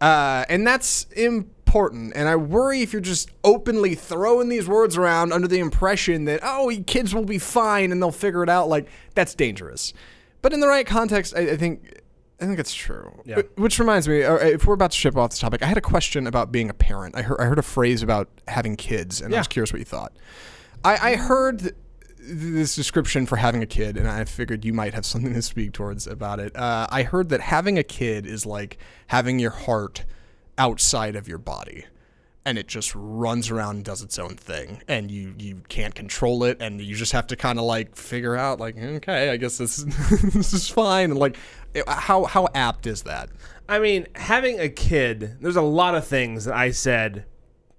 Uh, 0.00 0.44
and 0.48 0.66
that's 0.66 1.04
important. 1.12 2.12
And 2.14 2.28
I 2.28 2.36
worry 2.36 2.82
if 2.82 2.92
you're 2.92 3.00
just 3.00 3.30
openly 3.42 3.94
throwing 3.94 4.48
these 4.50 4.68
words 4.68 4.96
around 4.96 5.32
under 5.32 5.48
the 5.48 5.58
impression 5.58 6.26
that, 6.26 6.40
oh, 6.42 6.70
kids 6.86 7.14
will 7.14 7.24
be 7.24 7.38
fine 7.38 7.90
and 7.92 8.00
they'll 8.02 8.12
figure 8.12 8.42
it 8.42 8.48
out. 8.50 8.68
Like, 8.68 8.86
that's 9.14 9.34
dangerous. 9.34 9.92
But 10.42 10.52
in 10.52 10.60
the 10.60 10.68
right 10.68 10.86
context, 10.86 11.34
I, 11.34 11.52
I 11.52 11.56
think. 11.56 12.02
I 12.40 12.44
think 12.44 12.58
it's 12.58 12.74
true. 12.74 13.22
Yeah. 13.24 13.42
Which 13.56 13.78
reminds 13.78 14.06
me, 14.08 14.22
uh, 14.22 14.36
if 14.36 14.66
we're 14.66 14.74
about 14.74 14.90
to 14.90 14.96
ship 14.96 15.16
off 15.16 15.30
this 15.30 15.38
topic, 15.38 15.62
I 15.62 15.66
had 15.66 15.78
a 15.78 15.82
question 15.82 16.26
about 16.26 16.52
being 16.52 16.68
a 16.68 16.74
parent. 16.74 17.16
I 17.16 17.22
heard, 17.22 17.40
I 17.40 17.44
heard 17.44 17.58
a 17.58 17.62
phrase 17.62 18.02
about 18.02 18.28
having 18.46 18.76
kids, 18.76 19.20
and 19.22 19.34
I 19.34 19.38
was 19.38 19.48
curious 19.48 19.72
what 19.72 19.78
you 19.78 19.86
thought. 19.86 20.12
I, 20.84 21.12
I 21.12 21.16
heard 21.16 21.74
this 22.18 22.74
description 22.74 23.24
for 23.24 23.36
having 23.36 23.62
a 23.62 23.66
kid, 23.66 23.96
and 23.96 24.06
I 24.06 24.24
figured 24.24 24.64
you 24.64 24.72
might 24.74 24.92
have 24.92 25.06
something 25.06 25.32
to 25.32 25.42
speak 25.42 25.72
towards 25.72 26.06
about 26.06 26.40
it. 26.40 26.54
Uh, 26.54 26.86
I 26.90 27.04
heard 27.04 27.30
that 27.30 27.40
having 27.40 27.78
a 27.78 27.82
kid 27.82 28.26
is 28.26 28.44
like 28.44 28.78
having 29.06 29.38
your 29.38 29.52
heart 29.52 30.04
outside 30.58 31.16
of 31.16 31.28
your 31.28 31.38
body. 31.38 31.86
And 32.46 32.56
it 32.58 32.68
just 32.68 32.94
runs 32.94 33.50
around 33.50 33.76
and 33.76 33.84
does 33.84 34.02
its 34.02 34.18
own 34.18 34.36
thing, 34.36 34.80
and 34.86 35.10
you 35.10 35.34
you 35.36 35.62
can't 35.68 35.94
control 35.94 36.44
it, 36.44 36.58
and 36.60 36.80
you 36.80 36.94
just 36.94 37.12
have 37.12 37.26
to 37.26 37.36
kind 37.36 37.58
of 37.58 37.64
like 37.64 37.96
figure 37.96 38.36
out 38.36 38.60
like, 38.60 38.78
okay, 38.78 39.30
I 39.30 39.36
guess 39.36 39.58
this 39.58 39.76
this 40.32 40.52
is 40.52 40.70
fine, 40.70 41.10
and 41.10 41.18
like, 41.18 41.36
eh, 41.74 41.82
how 41.88 42.24
how 42.24 42.48
apt 42.54 42.86
is 42.86 43.02
that? 43.02 43.30
I 43.68 43.80
mean, 43.80 44.06
having 44.14 44.60
a 44.60 44.68
kid, 44.68 45.38
there's 45.40 45.56
a 45.56 45.62
lot 45.62 45.96
of 45.96 46.06
things 46.06 46.44
that 46.44 46.54
I 46.54 46.70
said 46.70 47.26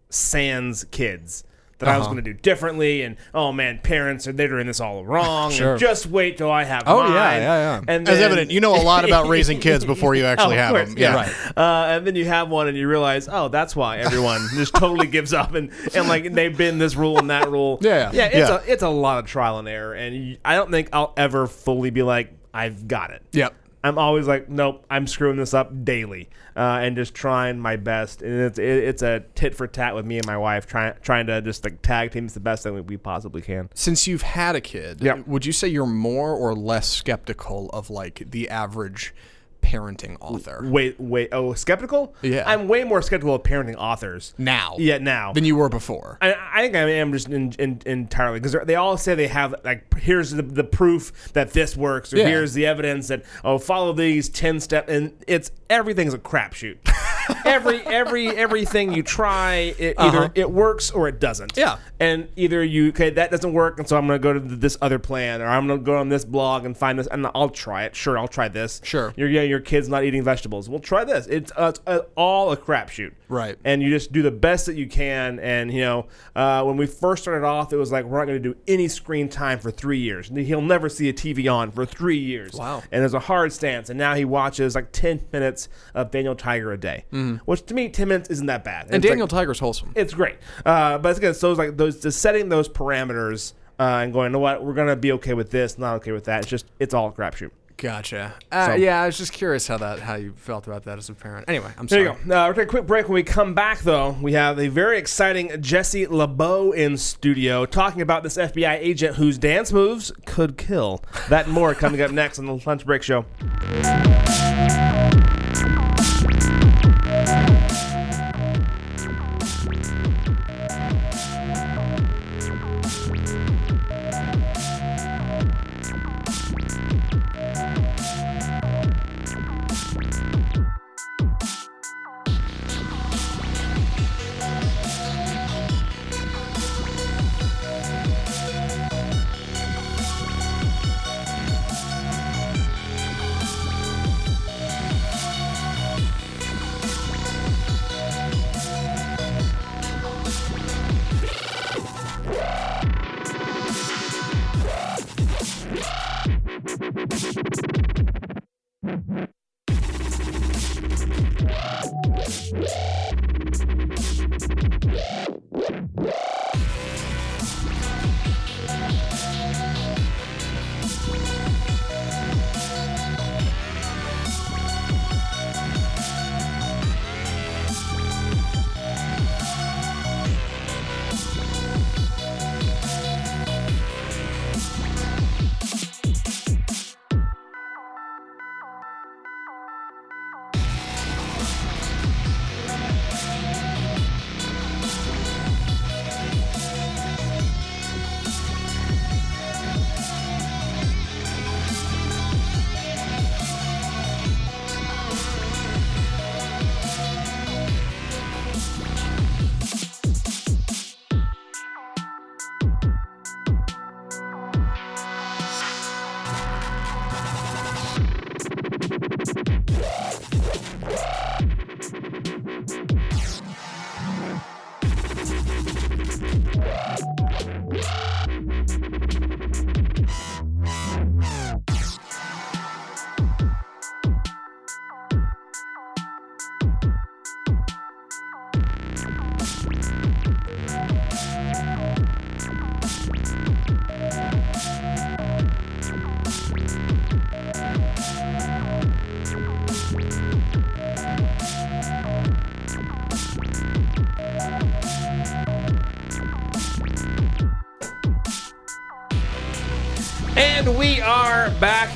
sans 0.10 0.84
kids 0.92 1.44
that 1.80 1.90
I 1.90 1.98
was 1.98 2.06
Uh-huh. 2.08 2.14
going 2.16 2.24
to 2.26 2.34
do 2.34 2.40
differently. 2.40 3.04
And 3.04 3.18
oh 3.34 3.52
man, 3.52 3.80
parents 3.84 4.28
are 4.28 4.32
they're 4.34 4.48
doing 4.48 4.68
this 4.68 4.80
all 4.80 5.06
wrong. 5.06 5.52
Sure. 5.52 5.72
And 5.72 5.80
just 5.80 6.06
wait 6.08 6.38
till 6.38 6.50
I 6.52 6.64
have 6.64 6.84
Oh, 6.88 7.00
yeah, 7.00 7.10
mine. 7.10 7.14
yeah, 7.14 7.40
yeah. 7.42 7.82
And 7.88 8.10
As 8.10 8.20
evident, 8.20 8.52
you 8.52 8.60
know 8.62 8.76
a 8.76 8.82
lot 8.84 9.06
about 9.06 9.28
raising 9.28 9.60
kids 9.60 9.86
before 9.86 10.16
you 10.16 10.26
actually 10.26 10.56
Oh, 10.56 10.60
have 10.60 10.70
course, 10.72 10.90
them. 10.90 10.98
yeah. 10.98 11.14
Right. 11.16 11.32
Uh, 11.58 11.86
and 11.98 12.08
then 12.08 12.16
you 12.16 12.26
have 12.26 12.50
one, 12.50 12.68
and 12.68 12.78
you 12.78 12.88
realize, 12.88 13.28
oh, 13.32 13.48
that's 13.50 13.76
why 13.76 13.98
everyone 14.00 14.42
just 14.56 14.74
totally 14.74 15.08
gives 15.08 15.34
up, 15.34 15.54
and, 15.54 15.72
and 15.96 16.08
like 16.08 16.34
they've 16.34 16.56
been 16.58 16.78
this 16.80 16.96
rule 16.96 17.18
and 17.20 17.30
that 17.30 17.50
rule. 17.50 17.78
Yeah. 17.82 18.12
yeah. 18.14 18.26
It's 18.26 18.50
Yeah. 18.50 18.60
a 18.68 18.72
it's 18.72 18.84
a 18.84 18.90
lot 18.90 19.20
of 19.20 19.26
trial 19.26 19.60
and 19.60 19.68
error, 19.68 19.94
and 19.94 20.16
you, 20.16 20.38
I 20.44 20.56
don't 20.56 20.72
think 20.72 20.90
I'll 20.94 21.14
ever 21.18 21.48
fully 21.48 21.90
be 21.90 22.02
like, 22.04 22.34
I've 22.54 22.88
got 22.88 23.12
it. 23.12 23.22
Yep. 23.34 23.54
I'm 23.84 23.98
always 23.98 24.28
like, 24.28 24.50
nope, 24.50 24.86
I'm 24.90 25.08
screwing 25.08 25.38
this 25.38 25.54
up 25.54 25.86
daily, 25.86 26.30
uh, 26.56 26.80
and 26.82 26.96
just 26.96 27.14
trying 27.14 27.60
my 27.60 27.76
best. 27.76 28.22
And 28.22 28.42
it's 28.42 28.58
it, 28.60 28.66
it's 28.66 29.02
a 29.02 29.24
tit 29.36 29.56
for 29.56 29.68
tat 29.68 29.94
with 29.96 30.06
me 30.06 30.18
and 30.18 30.26
my 30.26 30.38
wife, 30.38 30.66
trying 30.66 30.94
trying 31.02 31.28
to 31.28 31.42
just 31.42 31.64
like 31.64 31.82
tag 31.82 32.12
teams 32.12 32.34
the 32.34 32.40
best 32.40 32.64
that 32.64 32.74
we, 32.74 32.82
we 32.82 32.98
possibly 32.98 33.42
can. 33.42 33.70
Since 33.76 34.08
you've 34.08 34.24
had 34.24 34.56
a 34.56 34.62
kid, 34.62 35.02
Yeah. 35.02 35.22
would 35.28 35.46
you 35.46 35.52
say 35.52 35.68
you're 35.68 35.86
more 35.86 36.34
or 36.34 36.56
less 36.56 36.88
skeptical 36.90 37.70
of 37.72 37.90
like 37.90 38.24
the 38.32 38.50
average 38.50 39.14
parenting 39.62 40.16
author 40.22 40.62
Wait, 40.64 41.00
wait, 41.00 41.30
oh, 41.32 41.54
skeptical? 41.54 42.16
Yeah. 42.22 42.44
I'm 42.48 42.68
way 42.68 42.84
more 42.84 43.02
skeptical 43.02 43.36
of 43.36 43.44
parenting 43.44 43.76
authors. 43.78 44.34
now? 44.38 44.76
Yeah, 44.78 44.98
now. 44.98 45.34
than 45.34 45.44
you 45.46 45.56
were 45.56 45.70
before. 45.70 46.18
I, 46.22 46.36
I 46.54 46.62
think 46.62 46.76
I 46.76 46.90
am 46.90 47.12
just 47.12 47.28
in, 47.28 47.52
in, 47.60 47.82
entirely 47.86 48.40
because 48.40 48.56
they 48.66 48.76
all 48.76 48.98
say 48.98 49.16
they 49.16 49.28
have 49.28 49.56
like 49.64 49.94
here's 50.00 50.32
the, 50.32 50.42
the 50.42 50.64
proof 50.64 51.34
that 51.34 51.52
this 51.52 51.76
works 51.76 52.14
or 52.14 52.18
Yeah. 52.18 52.28
here's 52.28 52.54
the 52.54 52.66
evidence 52.66 53.08
that 53.10 53.24
oh 53.44 53.58
follow 53.58 53.94
these 53.94 54.30
ten 54.30 54.60
step 54.60 54.88
and 54.90 55.14
it's 55.28 55.52
everything's 55.70 56.14
a 56.14 56.20
crapshoot. 56.20 56.78
every 57.46 57.80
every 57.82 58.30
everything 58.30 58.94
you 58.94 59.04
try, 59.04 59.76
it 59.78 59.96
either 59.98 60.18
Uh-huh. 60.18 60.30
it 60.36 60.50
works 60.52 60.92
or 60.92 61.08
it 61.08 61.20
doesn't. 61.20 61.58
Yeah. 61.58 61.78
And 62.00 62.30
either 62.36 62.64
you 62.64 62.90
okay 62.90 63.10
that 63.12 63.32
doesn't 63.32 63.52
work, 63.54 63.80
and 63.80 63.88
so 63.88 63.98
I'm 63.98 64.08
gonna 64.08 64.20
go 64.20 64.34
to 64.34 64.40
this 64.40 64.78
other 64.82 65.00
plan, 65.00 65.42
or 65.42 65.48
I'm 65.48 65.68
gonna 65.68 65.82
go 65.82 65.98
on 65.98 66.10
this 66.10 66.24
blog 66.26 66.64
and 66.66 66.78
find 66.78 66.98
this, 67.00 67.08
and 67.08 67.28
I'll 67.36 67.50
try 67.50 67.84
it. 67.84 67.96
Sure, 67.96 68.18
I'll 68.18 68.28
try 68.28 68.48
this. 68.48 68.80
Sure. 68.84 69.14
Your 69.18 69.28
yeah, 69.30 69.42
your 69.50 69.60
kid's 69.60 69.90
not 69.90 70.04
eating 70.04 70.24
vegetables. 70.24 70.70
Well, 70.70 70.80
try 70.80 71.04
this. 71.04 71.28
It's, 71.28 71.52
uh, 71.56 71.72
it's 71.76 71.82
uh, 71.88 72.00
all 72.16 72.52
a 72.52 72.58
crapshoot. 72.58 73.14
Right. 73.30 73.58
And 73.66 73.82
you 73.82 73.90
just 73.90 74.12
do 74.12 74.22
the 74.22 74.32
best 74.32 74.66
that 74.68 74.76
you 74.76 74.88
can. 74.88 75.40
And 75.40 75.72
you 75.74 75.82
know, 75.82 76.08
uh, 76.36 76.64
when 76.64 76.78
we 76.78 76.86
first 76.86 77.24
started 77.24 77.46
off, 77.46 77.74
it 77.74 77.78
was 77.78 77.92
like 77.92 78.06
we're 78.06 78.20
not 78.20 78.26
going 78.26 78.42
to 78.42 78.54
do 78.54 78.58
any 78.68 78.88
screen 78.88 79.28
time 79.30 79.60
for 79.60 79.72
three 79.72 80.00
years. 80.00 80.30
He'll 80.30 80.62
never 80.62 80.90
see 80.90 81.10
a 81.10 81.14
TV 81.14 81.52
on 81.52 81.72
for 81.72 81.86
three 81.86 82.18
years. 82.18 82.54
Wow. 82.54 82.84
And 82.92 83.02
there's 83.02 83.14
a 83.14 83.20
hard 83.20 83.52
stance. 83.54 83.90
And 83.90 83.98
now 83.98 84.16
he 84.16 84.26
watches 84.26 84.76
like 84.76 84.92
ten 84.92 85.24
minutes 85.34 85.70
of 85.94 86.12
Daniel 86.12 86.36
Tiger 86.36 86.72
a 86.72 86.78
day, 86.78 87.06
which 87.46 87.66
to 87.66 87.74
me, 87.74 87.90
ten 87.90 88.08
minutes 88.08 88.30
isn't 88.30 88.46
that 88.48 88.64
bad. 88.64 88.86
Mm-hmm. 88.86 88.94
And 88.94 89.04
It's 89.04 89.10
like- 89.10 89.12
Daniel 89.12 89.28
Tiger's 89.28 89.60
wholesome. 89.60 89.92
it's 89.96 90.14
great. 90.14 90.38
Uh, 90.66 90.98
but 90.98 91.10
it's 91.10 91.20
again, 91.20 91.34
so 91.34 91.52
it's 91.52 91.58
like 91.60 91.78
those 91.78 92.02
just 92.02 92.20
setting 92.22 92.50
those 92.50 92.70
parameters 92.70 93.54
uh, 93.80 94.00
and 94.04 94.12
going, 94.14 94.28
you 94.28 94.34
know 94.34 94.40
what, 94.40 94.64
we're 94.64 94.74
gonna 94.74 94.96
be 94.96 95.12
okay 95.14 95.34
with 95.34 95.52
this, 95.52 95.78
not 95.78 95.96
okay 95.96 96.12
with 96.12 96.24
that. 96.26 96.40
It's 96.42 96.50
just 96.50 96.66
it's 96.80 96.94
all 96.94 97.10
a 97.10 97.12
crapshoot. 97.12 97.52
Gotcha. 97.78 98.34
Uh, 98.52 98.66
So- 98.68 98.74
yeah, 98.74 99.02
I 99.02 99.06
was 99.06 99.18
just 99.20 99.32
curious 99.32 99.68
how 99.68 99.78
that 99.78 100.00
how 100.00 100.16
you 100.16 100.34
felt 100.36 100.66
about 100.66 100.84
that 100.86 100.98
as 100.98 101.10
a 101.10 101.14
parent. 101.14 101.46
Anyway, 101.48 101.70
I'm 101.78 101.86
There 101.86 102.06
sorry. 102.06 102.18
you 102.24 102.28
go. 102.28 102.36
Uh, 102.36 102.48
we're 102.48 102.54
taking 102.54 102.64
a 102.64 102.72
quick 102.72 102.88
break. 102.88 103.08
When 103.08 103.14
we 103.14 103.24
come 103.24 103.54
back, 103.54 103.80
though, 103.82 104.18
we 104.20 104.34
have 104.34 104.58
a 104.60 104.68
very 104.68 104.98
exciting 104.98 105.62
Jesse 105.62 106.08
LeBeau 106.08 106.72
in 106.72 106.98
studio 106.98 107.66
talking 107.68 108.02
about 108.02 108.24
this 108.24 108.36
FBI 108.36 108.78
agent 108.80 109.18
whose 109.18 109.38
dance 109.38 109.72
moves 109.72 110.12
could 110.26 110.58
kill. 110.58 111.04
That 111.30 111.46
and 111.46 111.54
more 111.54 111.76
coming 111.76 112.02
up 112.02 112.10
next 112.24 112.40
on 112.40 112.48
the 112.48 112.60
Lunch 112.66 112.84
Break 112.86 113.04
Show. 113.04 113.26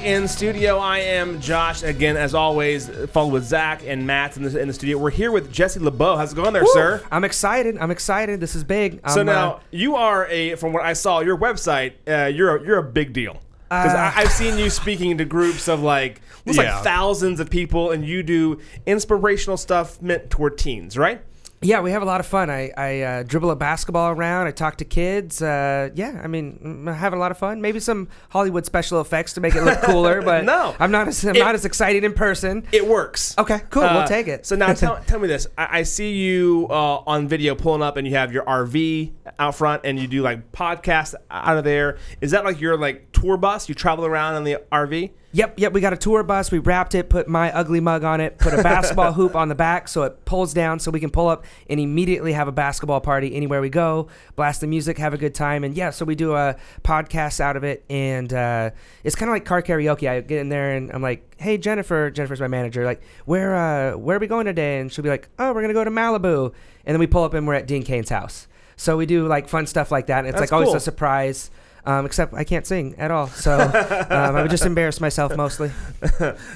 Back 0.02 0.08
in 0.10 0.28
studio. 0.28 0.78
I 0.78 1.00
am 1.00 1.40
Josh 1.42 1.84
again, 1.84 2.18
as 2.18 2.34
always, 2.34 2.90
followed 3.12 3.34
with 3.34 3.44
Zach 3.44 3.84
and 3.86 4.06
Matt 4.08 4.36
in 4.38 4.44
the, 4.44 4.60
in 4.60 4.68
the 4.68 4.74
studio. 4.74 4.98
We're 4.98 5.12
here 5.12 5.32
with 5.32 5.52
Jesse 5.52 5.80
LeBeau. 5.80 6.18
How's 6.18 6.34
it 6.34 6.36
going 6.36 6.54
there, 6.54 6.66
sir? 6.66 7.04
I'm 7.12 7.24
excited. 7.24 7.78
I'm 7.78 7.92
excited. 7.92 8.40
This 8.40 8.56
is 8.56 8.64
big. 8.64 9.00
So 9.10 9.22
I'm, 9.22 9.26
now 9.28 9.52
uh, 9.54 9.60
you 9.72 9.96
are 9.96 10.28
a, 10.28 10.56
from 10.56 10.74
what 10.74 10.84
I 10.84 10.94
saw, 10.94 11.20
your 11.20 11.38
website. 11.38 11.94
Uh, 12.08 12.28
you're 12.28 12.58
a, 12.58 12.66
you're 12.66 12.78
a 12.80 12.84
big 12.84 13.14
deal 13.14 13.34
because 13.70 13.94
Uh, 13.94 14.12
I've 14.16 14.32
seen 14.32 14.58
you 14.58 14.70
speaking 14.70 15.18
to 15.20 15.26
groups 15.26 15.68
of 15.68 15.82
like 15.82 16.22
looks 16.46 16.58
Yeah. 16.58 16.76
like 16.76 16.84
thousands 16.84 17.40
of 17.40 17.50
people, 17.50 17.92
and 17.92 18.06
you 18.06 18.24
do 18.24 18.60
inspirational 18.86 19.58
stuff 19.58 20.02
meant 20.02 20.30
toward 20.30 20.58
teens, 20.58 20.98
right? 20.98 21.22
Yeah, 21.64 21.80
we 21.82 21.92
have 21.92 22.02
a 22.02 22.06
lot 22.06 22.20
of 22.20 22.26
fun. 22.26 22.50
I, 22.50 22.72
I 22.76 23.02
uh, 23.02 23.24
dribble 23.24 23.52
a 23.52 23.56
basketball 23.56 24.10
around. 24.12 24.48
I 24.48 24.52
talk 24.52 24.78
to 24.78 24.86
kids. 24.86 25.42
Uh, 25.42 25.90
yeah, 25.94 26.20
I 26.24 26.28
mean, 26.28 26.60
I'm 26.88 26.88
having 26.94 27.18
a 27.18 27.20
lot 27.20 27.30
of 27.32 27.38
fun. 27.38 27.62
Maybe 27.62 27.80
some 27.80 28.08
Hollywood 28.30 28.66
special 28.66 29.00
effects 29.00 29.34
to 29.34 29.42
make 29.42 29.54
it 29.56 29.64
look 29.64 29.80
cooler, 29.84 30.22
but 30.24 30.44
No. 30.44 30.76
I'm 30.80 30.90
not 30.92 31.08
as 31.08 31.24
I'm 31.24 31.36
It- 31.36 31.40
not 31.40 31.54
as 31.54 31.64
excited 31.66 32.04
in 32.04 32.14
person. 32.14 32.66
It 32.72 32.88
works. 32.88 33.36
Okay, 33.38 33.62
cool. 33.70 33.84
Uh, 33.84 33.94
we'll 34.00 34.08
take 34.08 34.28
it. 34.28 34.46
So 34.46 34.56
now 34.56 34.74
tell, 34.74 34.98
tell 35.06 35.20
me 35.20 35.28
this. 35.28 35.46
I, 35.58 35.80
I 35.80 35.84
see 35.84 36.14
you 36.14 36.68
uh, 36.70 37.04
on 37.06 37.28
video 37.28 37.54
pulling 37.54 37.84
up 37.84 37.96
and 37.98 38.08
you 38.08 38.16
have 38.16 38.32
your 38.34 38.44
RV 38.46 39.12
out 39.38 39.56
front 39.56 39.82
and 39.86 40.00
you 40.00 40.08
do 40.08 40.22
like 40.24 40.52
podcasts 40.52 41.14
out 41.30 41.58
of 41.58 41.64
there. 41.64 41.98
Is 42.22 42.32
that 42.32 42.44
like 42.44 42.60
your 42.60 42.78
like 42.78 43.11
tour 43.22 43.38
bus? 43.38 43.70
You 43.70 43.76
travel 43.76 44.06
around 44.06 44.36
in 44.36 44.44
the 44.44 44.62
RV? 44.72 45.12
Yep, 45.34 45.60
yep. 45.60 45.72
We 45.72 45.80
got 45.80 45.94
a 45.94 45.98
tour 45.98 46.24
bus. 46.24 46.52
We 46.52 46.60
wrapped 46.60 46.94
it, 46.94 47.10
put 47.10 47.28
my 47.28 47.56
ugly 47.56 47.80
mug 47.80 48.04
on 48.04 48.20
it, 48.20 48.38
put 48.38 48.54
a 48.54 48.62
basketball 48.62 49.14
hoop 49.14 49.34
on 49.34 49.48
the 49.48 49.56
back 49.56 49.88
so 49.88 50.04
it 50.04 50.26
pulls 50.26 50.54
down 50.54 50.80
so 50.80 50.92
we 50.92 51.00
can 51.00 51.10
pull 51.10 51.30
up 51.30 51.46
and 51.70 51.80
immediately 51.80 52.34
have 52.34 52.50
a 52.50 52.52
basketball 52.52 53.00
party 53.00 53.34
anywhere 53.34 53.62
we 53.62 53.70
go, 53.70 54.08
blast 54.36 54.60
the 54.60 54.68
music, 54.68 54.98
have 54.98 55.14
a 55.14 55.18
good 55.18 55.34
time. 55.34 55.64
And 55.64 55.74
yeah, 55.74 55.92
so 55.92 56.04
we 56.04 56.16
do 56.16 56.34
a 56.34 56.58
podcast 56.84 57.40
out 57.40 57.56
of 57.56 57.64
it. 57.64 57.86
And 57.90 58.34
uh, 58.34 58.72
it's 59.06 59.16
kind 59.16 59.30
of 59.30 59.34
like 59.34 59.46
car 59.46 59.62
karaoke. 59.62 60.10
I 60.10 60.20
get 60.20 60.40
in 60.40 60.50
there 60.50 60.76
and 60.76 60.92
I'm 60.92 61.02
like, 61.02 61.40
hey, 61.40 61.58
Jennifer, 61.58 62.12
Jennifer's 62.12 62.42
my 62.42 62.50
manager, 62.50 62.84
like, 62.84 63.02
where, 63.26 63.56
uh, 63.56 63.98
where 63.98 64.18
are 64.18 64.20
we 64.20 64.28
going 64.28 64.48
today? 64.48 64.80
And 64.80 64.92
she'll 64.92 65.04
be 65.04 65.10
like, 65.10 65.30
oh, 65.40 65.50
we're 65.54 65.62
going 65.62 65.70
to 65.70 65.74
go 65.74 65.86
to 65.86 65.92
Malibu. 65.92 66.54
And 66.86 66.94
then 66.94 67.00
we 67.00 67.08
pull 67.08 67.24
up 67.24 67.34
and 67.34 67.48
we're 67.48 67.54
at 67.54 67.68
Dean 67.68 67.84
Cain's 67.84 68.10
house. 68.10 68.48
So 68.76 68.98
we 68.98 69.06
do 69.06 69.28
like 69.28 69.48
fun 69.48 69.66
stuff 69.66 69.92
like 69.92 70.08
that. 70.08 70.20
And 70.20 70.28
it's 70.28 70.40
That's 70.40 70.52
like 70.52 70.54
always 70.56 70.70
cool. 70.70 70.78
a 70.78 70.82
surprise. 70.82 71.52
Um, 71.86 72.06
except 72.06 72.34
I 72.34 72.44
can't 72.44 72.66
sing 72.68 72.96
at 72.98 73.10
all, 73.10 73.28
so 73.28 73.60
um, 73.60 74.36
I 74.36 74.42
would 74.42 74.52
just 74.52 74.66
embarrass 74.66 75.02
myself 75.02 75.36
mostly. 75.36 75.72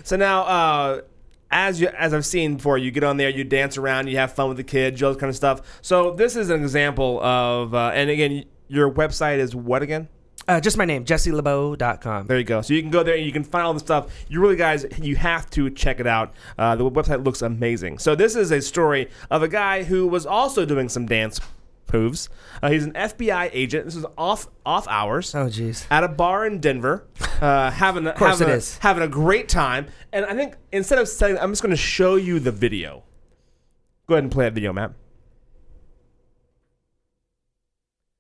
So 0.03 0.15
now, 0.15 0.43
uh, 0.43 1.01
as 1.51 1.79
you 1.81 1.87
as 1.87 2.13
I've 2.13 2.25
seen 2.25 2.57
before, 2.57 2.77
you 2.77 2.91
get 2.91 3.03
on 3.03 3.17
there, 3.17 3.29
you 3.29 3.43
dance 3.43 3.77
around, 3.77 4.07
you 4.07 4.17
have 4.17 4.33
fun 4.33 4.49
with 4.49 4.57
the 4.57 4.63
kids, 4.63 5.01
all 5.01 5.11
this 5.11 5.19
kind 5.19 5.29
of 5.29 5.35
stuff. 5.35 5.79
So 5.81 6.11
this 6.11 6.35
is 6.35 6.49
an 6.49 6.61
example 6.61 7.21
of, 7.23 7.73
uh, 7.73 7.91
and 7.93 8.09
again, 8.09 8.45
your 8.67 8.91
website 8.91 9.37
is 9.37 9.55
what 9.55 9.81
again? 9.81 10.09
Uh, 10.47 10.59
just 10.59 10.77
my 10.77 10.85
name, 10.85 11.05
jesselebeau.com. 11.05 12.27
There 12.27 12.37
you 12.37 12.43
go. 12.43 12.61
So 12.61 12.73
you 12.73 12.81
can 12.81 12.91
go 12.91 13.01
there 13.01 13.15
and 13.15 13.25
you 13.25 13.31
can 13.31 13.43
find 13.43 13.65
all 13.65 13.73
the 13.73 13.79
stuff. 13.79 14.11
You 14.29 14.41
really, 14.41 14.55
guys, 14.55 14.85
you 15.01 15.15
have 15.15 15.49
to 15.51 15.71
check 15.71 15.99
it 15.99 16.05
out. 16.05 16.33
Uh, 16.57 16.75
the 16.75 16.89
website 16.89 17.25
looks 17.25 17.41
amazing. 17.41 17.97
So 17.97 18.15
this 18.15 18.35
is 18.35 18.51
a 18.51 18.61
story 18.61 19.09
of 19.31 19.41
a 19.41 19.47
guy 19.47 19.83
who 19.83 20.05
was 20.07 20.25
also 20.25 20.65
doing 20.65 20.87
some 20.87 21.07
dance 21.07 21.39
moves. 21.93 22.29
Uh, 22.61 22.69
he's 22.69 22.85
an 22.85 22.93
FBI 22.93 23.49
agent. 23.53 23.85
This 23.85 23.95
is 23.95 24.05
off 24.17 24.47
off 24.65 24.87
hours. 24.87 25.33
Oh, 25.35 25.47
jeez. 25.47 25.85
At 25.89 26.03
a 26.03 26.07
bar 26.07 26.45
in 26.45 26.59
Denver, 26.59 27.07
uh, 27.41 27.71
having 27.71 28.07
a, 28.07 28.13
course 28.13 28.39
having, 28.39 28.49
it 28.49 28.55
a, 28.55 28.57
is. 28.57 28.77
having 28.79 29.03
a 29.03 29.07
great 29.07 29.49
time. 29.49 29.87
And 30.11 30.25
I 30.25 30.33
think 30.33 30.55
instead 30.71 30.99
of 30.99 31.07
saying, 31.07 31.37
I'm 31.39 31.51
just 31.51 31.61
going 31.61 31.71
to 31.71 31.77
show 31.77 32.15
you 32.15 32.39
the 32.39 32.51
video. 32.51 33.03
Go 34.07 34.15
ahead 34.15 34.23
and 34.23 34.31
play 34.31 34.45
that 34.45 34.53
video, 34.53 34.71
Matt. 34.71 34.93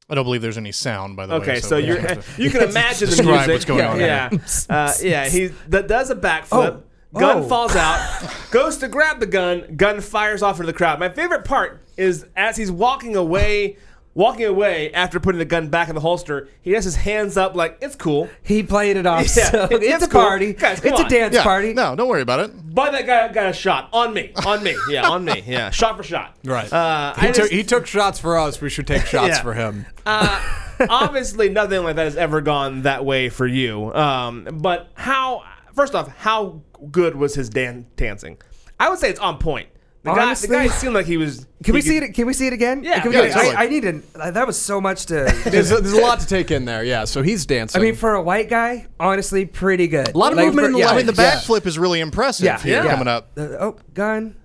I 0.07 0.13
don't 0.13 0.23
believe 0.23 0.41
there's 0.41 0.57
any 0.57 0.71
sound, 0.71 1.15
by 1.15 1.25
the 1.25 1.33
way. 1.33 1.41
Okay, 1.41 1.59
so, 1.61 1.77
we 1.77 1.87
you're 1.87 1.99
you 2.37 2.51
can 2.51 2.69
imagine 2.69 3.09
the 3.09 3.15
Describe 3.17 3.47
music. 3.47 3.53
what's 3.53 3.65
going 3.65 3.99
yeah, 3.99 4.29
on 4.31 4.39
Yeah, 4.69 4.75
uh, 4.75 4.93
yeah. 5.01 5.27
He 5.29 5.47
that 5.69 5.87
does 5.87 6.11
a 6.11 6.15
backflip. 6.15 6.51
Oh. 6.51 6.83
Gun 7.17 7.37
Oh. 7.37 7.47
falls 7.47 7.75
out. 7.75 8.29
goes 8.51 8.77
to 8.77 8.87
grab 8.87 9.19
the 9.19 9.25
gun. 9.25 9.75
Gun 9.75 10.01
fires 10.01 10.41
off 10.43 10.55
into 10.57 10.67
the 10.67 10.77
crowd. 10.77 10.99
My 10.99 11.09
favorite 11.09 11.45
part 11.45 11.81
is 11.97 12.25
as 12.35 12.57
he's 12.57 12.71
walking 12.71 13.15
away. 13.15 13.77
Walking 14.17 14.45
away 14.45 14.93
after 14.93 15.19
putting 15.19 15.39
the 15.39 15.43
gun 15.43 15.67
back 15.67 15.89
in 15.89 15.95
the 15.95 15.99
holster, 15.99 16.47
he 16.61 16.71
has 16.71 16.85
his 16.85 16.95
hands 16.95 17.35
up 17.35 17.53
like 17.53 17.77
it's 17.81 17.97
cool. 17.97 18.29
He 18.43 18.63
played 18.63 18.95
it 18.95 19.05
off. 19.05 19.23
Yeah, 19.35 19.51
so 19.51 19.63
it- 19.65 19.71
it's 19.73 19.85
it's 19.95 20.03
a 20.05 20.07
cool. 20.07 20.21
party. 20.21 20.53
Guys, 20.53 20.79
come 20.79 20.93
it's 20.93 21.01
on. 21.01 21.07
a 21.07 21.09
dance 21.09 21.35
yeah, 21.35 21.43
party. 21.43 21.73
No, 21.73 21.97
don't 21.97 22.07
worry 22.07 22.21
about 22.21 22.39
it. 22.39 22.73
But 22.73 22.91
that 22.93 23.05
guy 23.05 23.27
got 23.33 23.47
a 23.49 23.51
shot 23.51 23.89
on 23.91 24.13
me, 24.13 24.31
on 24.45 24.63
me, 24.63 24.73
yeah, 24.89 25.09
on 25.09 25.25
me, 25.25 25.43
yeah, 25.45 25.69
shot 25.71 25.97
for 25.97 26.03
shot. 26.03 26.33
Right. 26.45 26.71
Uh, 26.71 27.13
he, 27.15 27.23
I 27.27 27.31
took, 27.31 27.35
just- 27.35 27.51
he 27.51 27.63
took 27.65 27.85
shots 27.87 28.17
for 28.17 28.37
us. 28.39 28.61
We 28.61 28.69
should 28.69 28.87
take 28.87 29.05
shots 29.05 29.27
Yeah. 29.35 29.41
for 29.41 29.53
him. 29.53 29.85
uh, 30.05 30.41
obviously 30.89 31.49
nothing 31.49 31.83
like 31.83 31.97
that 31.97 32.03
has 32.05 32.15
ever 32.15 32.39
gone 32.39 32.83
that 32.83 33.03
way 33.03 33.27
for 33.27 33.45
you. 33.45 33.93
Um, 33.93 34.47
but 34.49 34.91
how? 34.93 35.43
First 35.75 35.93
off, 35.95 36.07
how 36.17 36.61
good 36.91 37.15
was 37.15 37.35
his 37.35 37.49
dan- 37.49 37.85
dancing? 37.97 38.37
I 38.79 38.89
would 38.89 38.99
say 38.99 39.09
it's 39.09 39.19
on 39.19 39.37
point. 39.37 39.69
The 40.03 40.13
guy, 40.13 40.33
the 40.35 40.47
guy 40.47 40.67
seemed 40.67 40.93
like 40.93 41.07
he 41.07 41.17
was. 41.17 41.47
Can 41.63 41.73
we 41.73 41.81
he 41.81 41.87
see 41.87 41.97
it? 41.97 42.13
Can 42.13 42.27
we 42.27 42.33
see 42.33 42.45
it 42.45 42.53
again? 42.53 42.83
Yeah, 42.83 42.99
Can 42.99 43.09
we 43.09 43.15
yeah, 43.15 43.21
get 43.23 43.29
it? 43.31 43.33
totally. 43.33 43.55
I, 43.55 43.63
I 43.63 43.67
need 43.67 43.81
to. 43.83 44.03
uh, 44.13 44.29
That 44.29 44.45
was 44.45 44.55
so 44.55 44.79
much 44.79 45.07
to. 45.07 45.13
There's 45.45 45.71
a, 45.71 45.77
there's 45.77 45.93
a 45.93 45.99
lot 46.01 46.19
to 46.19 46.27
take 46.27 46.51
in 46.51 46.65
there. 46.65 46.83
Yeah. 46.83 47.05
So 47.05 47.23
he's 47.23 47.47
dancing. 47.47 47.81
I 47.81 47.83
mean, 47.83 47.95
for 47.95 48.13
a 48.13 48.21
white 48.21 48.47
guy, 48.47 48.85
honestly, 48.99 49.45
pretty 49.47 49.87
good. 49.87 50.09
A 50.13 50.17
lot 50.17 50.31
of 50.31 50.37
movement 50.37 50.67
in 50.67 50.73
the 50.73 50.79
yeah, 50.79 50.85
leg. 50.87 50.93
I 50.93 50.97
mean, 50.97 51.05
the 51.07 51.19
yeah. 51.19 51.31
backflip 51.37 51.65
is 51.65 51.79
really 51.79 52.01
impressive 52.01 52.45
Yeah, 52.45 52.59
here 52.59 52.83
yeah. 52.83 52.91
coming 52.91 53.07
up. 53.07 53.31
Uh, 53.35 53.41
oh, 53.59 53.77
gun. 53.95 54.35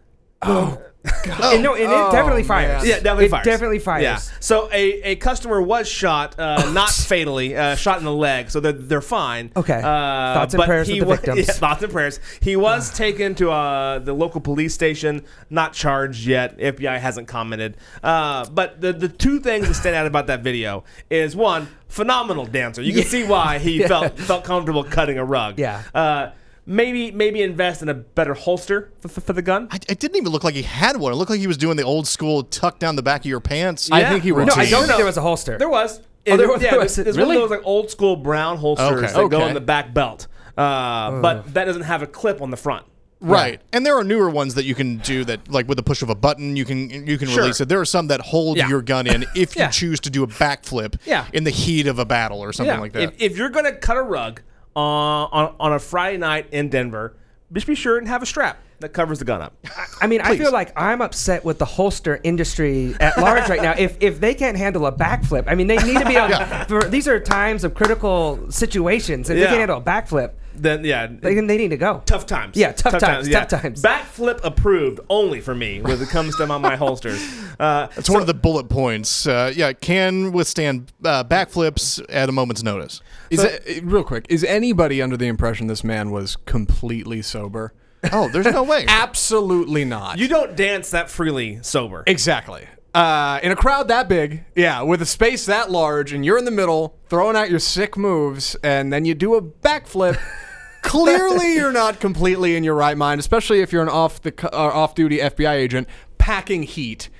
Oh, 0.41 0.81
and 1.43 1.63
no, 1.63 1.75
and 1.75 1.87
Oh, 1.91 2.09
it 2.09 2.13
definitely 2.13 2.43
fires. 2.43 2.87
Yeah, 2.87 2.97
definitely 2.97 3.25
it 3.27 3.31
fires. 3.31 3.45
definitely 3.45 3.79
fires. 3.79 4.03
Yeah. 4.03 4.17
So 4.41 4.69
a, 4.73 5.13
a 5.13 5.17
customer 5.17 5.63
was 5.63 5.89
shot, 5.89 6.39
uh, 6.39 6.71
not 6.75 6.91
fatally, 6.91 7.57
uh, 7.57 7.75
shot 7.75 7.99
in 7.99 8.05
the 8.05 8.13
leg, 8.13 8.51
so 8.51 8.61
they're, 8.61 8.73
they're 8.73 9.01
fine. 9.01 9.51
Okay. 9.57 9.79
Uh, 9.79 9.83
Thoughts 9.83 10.55
and 10.55 10.59
but 10.59 10.67
prayers 10.67 10.89
he 10.89 11.01
with 11.01 11.01
the 11.01 11.07
wa- 11.09 11.15
victims. 11.17 11.39
Yeah, 11.49 11.55
thoughts 11.55 11.83
and 11.83 11.93
prayers. 11.93 12.21
He 12.41 12.55
was 12.57 12.91
taken 12.97 13.35
to 13.37 13.51
uh, 13.51 13.99
the 14.01 14.13
local 14.13 14.41
police 14.43 14.75
station, 14.75 15.25
not 15.49 15.73
charged 15.73 16.27
yet. 16.27 16.59
FBI 16.59 16.99
hasn't 16.99 17.29
commented. 17.29 17.77
Uh, 18.03 18.49
but 18.51 18.81
the, 18.81 18.93
the 18.93 19.09
two 19.09 19.41
things 19.41 19.69
that 19.69 19.75
stand 19.75 19.97
out 19.97 20.07
about 20.07 20.27
that 20.27 20.43
video 20.43 20.85
is 21.09 21.35
one, 21.35 21.69
phenomenal 21.89 22.45
dancer. 22.45 22.83
You 22.83 22.93
can 22.93 23.05
see 23.05 23.25
why 23.25 23.59
he 23.59 23.83
felt 23.85 24.19
felt 24.19 24.45
comfortable 24.45 24.85
cutting 24.85 25.17
a 25.19 25.25
rug. 25.25 25.59
Yeah. 25.59 25.83
Uh, 25.95 26.31
maybe 26.71 27.11
maybe 27.11 27.43
invest 27.43 27.83
in 27.83 27.89
a 27.89 27.95
better 27.95 28.33
holster 28.35 28.91
for, 29.01 29.09
for, 29.09 29.21
for 29.21 29.33
the 29.33 29.43
gun. 29.43 29.69
I, 29.71 29.77
it 29.89 29.99
didn't 29.99 30.17
even 30.17 30.31
look 30.33 30.45
like 30.45 30.55
he 30.55 30.63
had 30.63 30.97
one. 30.97 31.13
It 31.13 31.17
looked 31.17 31.31
like 31.31 31.41
he 31.41 31.47
was 31.49 31.57
doing 31.59 31.77
the 31.77 31.83
old 31.83 32.07
school 32.07 32.45
tuck 32.45 32.79
down 32.79 32.97
the 32.97 33.03
back 33.03 33.23
of 33.23 33.27
your 33.27 33.41
pants. 33.41 33.91
I 33.91 34.05
think 34.09 34.23
he 34.23 34.31
No, 34.31 34.37
was. 34.37 34.47
No, 34.47 34.55
I 34.63 34.71
don't 34.71 34.83
No. 34.83 34.87
think 34.87 34.97
there 34.99 35.07
was 35.07 35.17
a 35.17 35.23
holster. 35.23 35.59
There 35.59 35.69
was. 35.69 36.01
Oh, 36.29 36.37
there 36.37 36.49
was- 36.49 36.63
yeah, 36.63 36.71
there 36.73 36.81
was- 36.81 36.97
there's 36.97 37.17
really? 37.17 37.29
one 37.37 37.37
of 37.37 37.43
those 37.51 37.59
like 37.59 37.67
old 37.67 37.91
school 37.91 38.15
brown 38.15 38.57
holsters 38.59 38.87
Okay. 38.93 39.01
that 39.07 39.15
go 39.15 39.25
Okay. 39.39 39.49
in 39.49 39.55
the 39.55 39.61
back 39.61 39.93
belt, 39.95 40.29
uh, 40.57 41.21
but 41.21 41.55
that 41.55 41.65
doesn't 41.65 41.83
have 41.83 42.03
a 42.03 42.07
clip 42.07 42.41
on 42.43 42.51
the 42.51 42.57
front. 42.57 42.85
Right, 43.23 43.61
and 43.73 43.85
there 43.85 43.97
are 43.99 44.05
newer 44.05 44.31
ones 44.31 44.55
that 44.55 44.65
you 44.65 44.75
can 44.75 44.97
do 44.99 45.25
that, 45.27 45.51
like 45.51 45.69
with 45.69 45.77
the 45.77 45.83
push 45.83 46.01
of 46.01 46.09
a 46.09 46.15
button, 46.15 46.57
you 46.57 46.65
can 46.65 46.89
you 47.07 47.19
can 47.19 47.29
Sure. 47.29 47.43
release 47.43 47.61
it. 47.61 47.69
There 47.69 47.81
are 47.81 47.85
some 47.85 48.07
that 48.07 48.21
hold 48.21 48.57
Yeah. 48.57 48.69
your 48.69 48.81
gun 48.81 49.07
in 49.07 49.27
if 49.35 49.57
you 49.57 49.67
choose 49.73 50.01
to 50.01 50.11
do 50.11 50.23
a 50.23 50.27
backflip 50.27 50.97
Yeah. 51.05 51.27
in 51.35 51.45
the 51.45 51.51
heat 51.51 51.87
of 51.87 51.99
a 51.99 52.05
battle 52.07 52.41
or 52.41 52.53
something 52.55 52.81
like 52.81 52.93
that. 52.93 53.03
If, 53.03 53.13
if 53.33 53.37
you're 53.37 53.51
gonna 53.51 53.73
cut 53.73 53.97
a 53.99 54.03
rug 54.03 54.41
uh, 54.77 54.81
on 54.81 55.55
on 55.61 55.73
a 55.73 55.79
Friday 55.79 56.17
night 56.19 56.47
in 56.53 56.69
Denver, 56.69 57.15
just 57.53 57.67
be 57.67 57.75
sure 57.75 57.99
and 57.99 58.07
have 58.09 58.23
a 58.23 58.27
strap 58.27 58.59
that 58.81 58.91
covers 58.95 59.19
the 59.19 59.25
gun 59.27 59.43
up. 59.43 59.53
I 60.01 60.07
mean, 60.07 60.23
I 60.23 60.39
feel 60.39 60.53
like 60.53 60.73
I'm 60.81 61.03
upset 61.03 61.45
with 61.45 61.59
the 61.59 61.67
holster 61.67 62.19
industry 62.23 62.95
at 62.99 63.19
large 63.19 63.49
right 63.49 63.61
now. 63.61 63.75
If 63.77 63.97
if 64.01 64.21
they 64.21 64.35
can't 64.35 64.57
handle 64.57 64.87
a 64.87 64.93
backflip, 64.93 65.45
I 65.47 65.55
mean, 65.55 65.67
they 65.67 65.77
need 65.77 65.99
to 65.99 66.07
be 66.07 66.17
on. 66.19 66.65
for, 66.67 66.83
these 66.85 67.07
are 67.07 67.21
times 67.21 67.63
of 67.65 67.75
critical 67.75 68.51
situations. 68.51 69.29
If 69.29 69.37
Yeah. 69.37 69.45
they 69.45 69.47
can't 69.49 69.59
handle 69.71 69.79
a 69.79 69.83
backflip, 69.83 70.33
Then 70.55 70.83
yeah, 70.85 71.07
they, 71.09 71.35
can- 71.35 71.47
they 71.47 71.59
need 71.59 71.69
to 71.71 71.77
go. 71.77 72.03
tough 72.07 72.25
times. 72.27 72.57
Yeah, 72.57 72.73
tough 72.73 72.99
times, 72.99 73.29
tough 73.29 73.49
times. 73.49 73.83
Backflip 73.83 74.41
approved 74.45 75.01
only 75.11 75.41
for 75.43 75.55
me 75.55 75.83
when 75.83 76.01
it 76.01 76.09
comes 76.09 76.37
to 76.37 76.47
my, 76.47 76.57
my 76.59 76.77
holsters. 76.77 77.21
Uh, 77.61 77.89
It's 77.99 78.09
one 78.09 78.23
of 78.23 78.27
the 78.27 78.33
bullet 78.33 78.71
points. 78.71 79.27
Uh, 79.27 79.53
yeah, 79.55 79.75
can 79.75 80.33
withstand 80.33 80.91
uh, 81.05 81.23
backflips 81.25 82.03
at 82.09 82.31
a 82.31 82.33
moment's 82.33 82.63
notice. 82.63 83.03
Is 83.31 83.45
it, 83.45 83.85
real 83.85 84.03
quick, 84.05 84.27
is 84.29 84.43
anybody 84.45 85.01
under 85.01 85.17
the 85.17 85.27
impression 85.27 85.69
this 85.69 85.85
man 85.85 86.11
was 86.11 86.37
completely 86.37 87.23
sober? 87.23 87.73
Oh, 88.13 88.29
there's 88.29 88.47
no 88.47 88.63
way. 88.63 88.85
Absolutely 88.89 89.85
not. 89.85 90.19
you 90.19 90.27
don't 90.29 90.57
dance 90.57 90.91
that 90.91 91.11
freely 91.11 91.59
sober. 91.63 92.03
exactly. 92.07 92.67
Uh, 92.93 93.39
in 93.45 93.53
a 93.53 93.57
crowd 93.57 93.87
that 93.87 94.09
big, 94.09 94.45
yeah, 94.57 94.83
with 94.83 95.01
a 95.01 95.07
space 95.07 95.47
that 95.47 95.71
large, 95.71 96.13
and 96.13 96.25
you're 96.25 96.37
in 96.39 96.45
the 96.45 96.51
middle 96.51 96.97
throwing 97.09 97.37
out 97.37 97.49
your 97.49 97.61
sick 97.61 97.97
moves, 97.97 98.57
and 98.65 98.93
then 98.93 99.05
you 99.05 99.15
do 99.15 99.37
a 99.37 99.43
backflip. 99.43 100.19
Clearly, 100.83 101.55
you're 101.55 101.71
not 101.71 102.01
completely 102.01 102.57
in 102.57 102.65
your 102.65 102.75
right 102.75 102.97
mind, 102.97 103.21
especially 103.21 103.61
if 103.61 103.73
you're 103.73 103.83
an 103.83 103.89
off 103.89 104.21
the 104.23 104.35
uh, 104.53 104.57
off 104.57 104.97
duty 104.97 105.19
FBI 105.19 105.53
agent 105.53 105.87
packing 106.19 106.65
heat. 106.65 107.11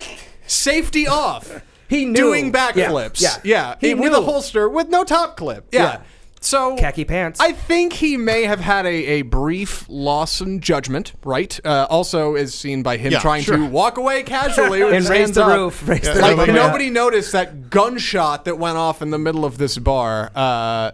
Safety 0.47 1.07
off. 1.07 1.63
He 1.91 2.07
knew. 2.07 2.15
doing 2.15 2.47
Yeah, 2.47 2.71
backflips. 2.73 3.21
yeah. 3.21 3.37
yeah, 3.45 3.75
He 3.81 3.93
with 3.95 4.15
a 4.15 4.23
holster 4.23 4.69
with 4.69 4.89
no 4.89 5.05
top 5.05 5.37
clip. 5.37 5.67
Yeah. 5.73 5.81
Yeah. 5.83 6.01
So 6.43 6.75
Khaki 6.77 7.05
pants. 7.05 7.39
I 7.39 7.53
think 7.53 7.93
he 7.93 8.17
may 8.17 8.45
have 8.45 8.61
had 8.61 8.87
a, 8.87 8.89
a 8.89 9.23
brief 9.23 9.85
loss 9.91 10.41
in 10.41 10.61
judgment, 10.61 11.13
right? 11.23 11.61
Uh, 11.63 11.87
also, 11.91 12.35
is 12.35 12.55
seen 12.55 12.83
by 12.83 12.97
him 12.97 13.13
Yeah, 13.13 13.19
trying 13.19 13.43
sure. 13.43 13.59
to 13.59 13.67
walk 13.67 13.99
away 13.99 14.23
casually 14.23 14.83
with 14.83 14.89
And 14.95 15.03
his 15.03 15.11
raise 15.11 15.19
hands 15.19 15.35
the 15.35 15.45
up. 15.45 15.55
roof, 15.59 15.87
raise 15.87 16.01
the 16.01 16.15
like 16.15 16.39
roof. 16.39 16.47
Yeah. 16.47 16.55
nobody 16.55 16.89
noticed 16.89 17.33
that 17.33 17.69
gunshot 17.69 18.47
that 18.47 18.57
went 18.57 18.79
off 18.79 19.03
in 19.03 19.11
the 19.11 19.19
middle 19.19 19.45
of 19.45 19.59
this 19.59 19.77
bar. 19.77 20.31
Uh, 20.35 20.93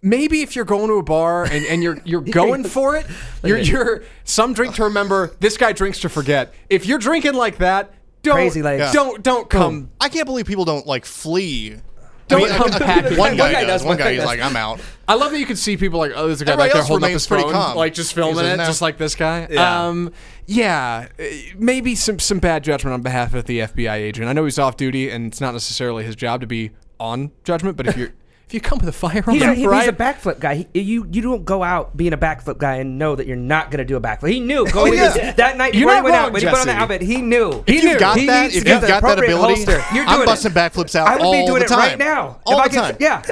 maybe 0.00 0.40
if 0.40 0.56
you're 0.56 0.64
going 0.64 0.88
to 0.88 0.94
a 0.94 1.02
bar 1.02 1.44
and, 1.44 1.64
and 1.66 1.82
you're 1.82 2.00
you're 2.06 2.20
going 2.40 2.64
for 2.64 2.96
it, 2.96 3.04
you're 3.44 3.58
you're 3.58 4.04
some 4.24 4.54
drink 4.54 4.74
to 4.76 4.84
remember. 4.84 5.32
This 5.40 5.58
guy 5.58 5.72
drinks 5.72 6.00
to 6.00 6.08
forget. 6.08 6.54
If 6.70 6.86
you're 6.86 6.98
drinking 6.98 7.34
like 7.34 7.58
that, 7.58 7.92
don't 8.22 8.34
Crazy 8.34 8.62
legs. 8.62 8.92
don't 8.92 9.22
don't 9.22 9.48
come. 9.48 9.90
I 10.00 10.08
can't 10.08 10.26
believe 10.26 10.46
people 10.46 10.64
don't 10.64 10.86
like 10.86 11.04
flee. 11.04 11.76
Don't 12.28 12.42
I 12.42 12.44
mean, 12.44 12.52
come 12.56 12.70
I- 12.70 12.76
I- 12.76 12.78
packing. 12.78 13.18
One 13.18 13.36
guy, 13.36 13.52
guy 13.52 13.60
does. 13.62 13.66
does, 13.66 13.82
One 13.82 13.88
one 13.88 13.98
guy 13.98 14.04
guy 14.04 14.10
is 14.10 14.16
does. 14.18 14.26
like, 14.26 14.40
I'm 14.40 14.54
out. 14.54 14.80
I 15.08 15.14
love 15.14 15.32
that 15.32 15.40
you 15.40 15.46
can 15.46 15.56
see 15.56 15.76
people 15.76 15.98
like, 15.98 16.12
oh, 16.14 16.28
there's 16.28 16.40
a 16.40 16.44
guy 16.44 16.52
Everybody 16.52 16.68
back 16.68 16.72
there 16.74 16.80
else 16.82 16.88
holding 16.88 17.02
up 17.04 17.08
remains 17.08 17.22
his 17.22 17.26
pretty 17.26 17.42
phone, 17.42 17.52
calm. 17.52 17.76
like 17.76 17.92
just 17.92 18.14
filming 18.14 18.36
He's 18.36 18.44
it, 18.44 18.48
like, 18.50 18.56
"No." 18.58 18.66
just 18.66 18.80
like 18.82 18.98
this 18.98 19.14
guy. 19.16 19.48
Yeah. 19.50 19.86
Um, 19.88 20.12
yeah, 20.46 21.08
uh, 21.18 21.24
maybe 21.58 21.96
some 21.96 22.20
some 22.20 22.38
bad 22.38 22.62
judgment 22.62 22.94
on 22.94 23.02
behalf 23.02 23.34
of 23.34 23.46
the 23.46 23.58
FBI 23.60 23.94
agent. 23.96 24.28
I 24.28 24.32
know 24.32 24.44
he's 24.44 24.60
off 24.60 24.76
duty, 24.76 25.10
and 25.10 25.26
it's 25.26 25.40
not 25.40 25.54
necessarily 25.54 26.04
his 26.04 26.14
job 26.14 26.40
to 26.42 26.46
be 26.46 26.70
on 27.00 27.32
judgment. 27.42 27.76
But 27.76 27.88
if 27.88 27.96
you're 27.96 28.12
if 28.50 28.54
you 28.54 28.60
come 28.60 28.80
with 28.80 28.88
a 28.88 28.92
firearm, 28.92 29.32
He's, 29.32 29.42
a, 29.44 29.54
he- 29.54 29.60
he's 29.62 29.86
a 29.86 29.92
backflip 29.92 30.40
guy. 30.40 30.66
He, 30.74 30.80
you 30.80 31.06
you 31.12 31.22
don't 31.22 31.44
go 31.44 31.62
out 31.62 31.96
being 31.96 32.12
a 32.12 32.18
backflip 32.18 32.58
guy 32.58 32.76
and 32.78 32.98
know 32.98 33.14
that 33.14 33.28
you're 33.28 33.36
not 33.36 33.70
gonna 33.70 33.84
do 33.84 33.96
a 33.96 34.00
backflip. 34.00 34.30
He 34.30 34.40
knew 34.40 34.62
oh, 34.66 34.72
going 34.72 34.94
yeah. 34.94 35.14
into 35.14 35.36
that 35.36 35.56
night 35.56 35.72
You're 35.74 35.86
before 35.86 35.92
he 35.92 35.96
not 35.98 36.04
went 36.04 36.14
wrong, 36.16 36.24
out 36.26 36.32
when 36.32 36.42
he 36.42 36.48
put 36.48 36.54
on 36.58 36.66
the 36.66 36.72
Jesse. 36.72 36.82
outfit. 36.82 37.02
He 37.02 37.22
knew. 37.22 37.62
He 37.66 37.76
If 37.76 37.84
knew. 37.84 37.90
you've 37.90 38.00
got 38.00 38.18
He 38.18 38.26
that, 38.26 38.42
needs 38.42 38.56
if 38.56 38.62
to 38.62 38.64
get 38.64 38.72
you've 38.72 38.80
the 38.82 38.86
got 38.88 39.02
that 39.02 39.12
appropriate 39.12 39.34
ability, 39.36 39.64
holster. 39.64 39.94
You're 39.94 40.04
I'm 40.04 40.16
doing 40.16 40.26
busting 40.26 40.50
it. 40.50 40.54
backflips 40.54 40.94
out 40.96 41.06
I 41.06 41.12
would 41.14 41.22
all 41.22 41.32
be 41.32 41.46
doing 41.46 41.58
the 41.60 41.64
it 41.64 41.68
time. 41.68 41.78
right 41.78 41.98
now. 41.98 42.40
All 42.44 42.60
if 42.64 42.72
the 42.72 42.78
I 42.80 42.90
time. 42.90 42.96
yeah. 42.98 43.22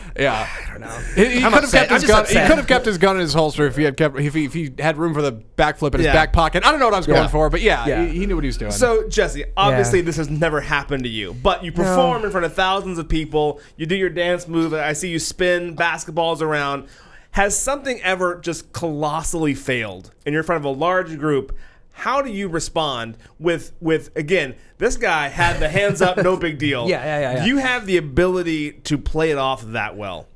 Yeah, 0.18 0.48
I 0.66 0.70
don't 0.72 0.80
know. 0.80 0.88
He, 1.14 1.38
he 1.38 1.44
I'm 1.44 1.52
could 1.52 1.62
have 1.62 1.64
upset. 1.64 1.88
kept 1.88 1.92
I'm 1.92 1.94
his 2.00 2.02
just 2.02 2.12
gun. 2.12 2.24
He 2.24 2.30
upset. 2.32 2.48
could 2.48 2.56
have 2.58 2.66
kept 2.66 2.86
his 2.86 2.98
gun 2.98 3.14
in 3.14 3.20
his 3.22 3.32
holster 3.34 3.66
if 3.68 3.76
he 3.76 3.84
had 3.84 3.96
kept 3.96 4.18
if 4.18 4.34
he, 4.34 4.46
if 4.46 4.52
he 4.52 4.74
had 4.76 4.96
room 4.96 5.14
for 5.14 5.22
the 5.22 5.30
backflip 5.32 5.94
in 5.94 5.98
his 6.00 6.06
Yeah. 6.06 6.12
back 6.12 6.32
pocket. 6.32 6.66
I 6.66 6.72
don't 6.72 6.80
know 6.80 6.86
what 6.86 6.94
I 6.94 6.96
was 6.96 7.06
going 7.06 7.22
Yeah. 7.22 7.28
for, 7.28 7.48
but 7.50 7.60
yeah, 7.60 7.86
Yeah. 7.86 8.04
He, 8.04 8.18
he 8.18 8.26
knew 8.26 8.34
what 8.34 8.42
he 8.42 8.48
was 8.48 8.56
doing. 8.56 8.72
So 8.72 9.08
Jesse, 9.08 9.44
obviously 9.56 10.00
this 10.00 10.16
has 10.16 10.28
never 10.28 10.60
happened 10.60 11.04
to 11.04 11.08
you, 11.08 11.34
but 11.34 11.62
you 11.62 11.70
perform 11.70 12.24
in 12.24 12.32
front 12.32 12.46
of 12.46 12.52
thousands 12.54 12.98
of 12.98 13.08
people. 13.08 13.60
You 13.76 13.86
do 13.86 13.94
your 13.94 14.10
dance 14.10 14.47
move. 14.48 14.74
I 14.74 14.92
see 14.92 15.10
you 15.10 15.18
spin 15.18 15.76
basketballs 15.76 16.40
around. 16.40 16.88
Has 17.32 17.58
something 17.58 18.00
ever 18.02 18.36
just 18.40 18.72
colossally 18.72 19.54
failed 19.54 20.12
and 20.24 20.32
you're 20.32 20.40
in 20.40 20.46
front 20.46 20.64
of 20.64 20.64
a 20.64 20.76
large 20.76 21.18
group? 21.18 21.56
How 21.92 22.22
do 22.22 22.30
you 22.30 22.48
respond 22.48 23.16
with 23.38 23.72
with 23.80 24.16
again? 24.16 24.54
This 24.78 24.96
guy 24.96 25.28
had 25.28 25.58
the 25.58 25.68
hands 25.68 26.00
up, 26.00 26.16
no 26.16 26.36
big 26.36 26.58
deal. 26.58 26.86
Yeah, 26.88 27.04
yeah, 27.04 27.20
yeah, 27.20 27.32
yeah. 27.38 27.44
You 27.44 27.56
have 27.58 27.86
the 27.86 27.96
ability 27.96 28.72
to 28.84 28.96
play 28.98 29.30
it 29.30 29.38
off 29.38 29.62
that 29.62 29.96
well. 29.96 30.28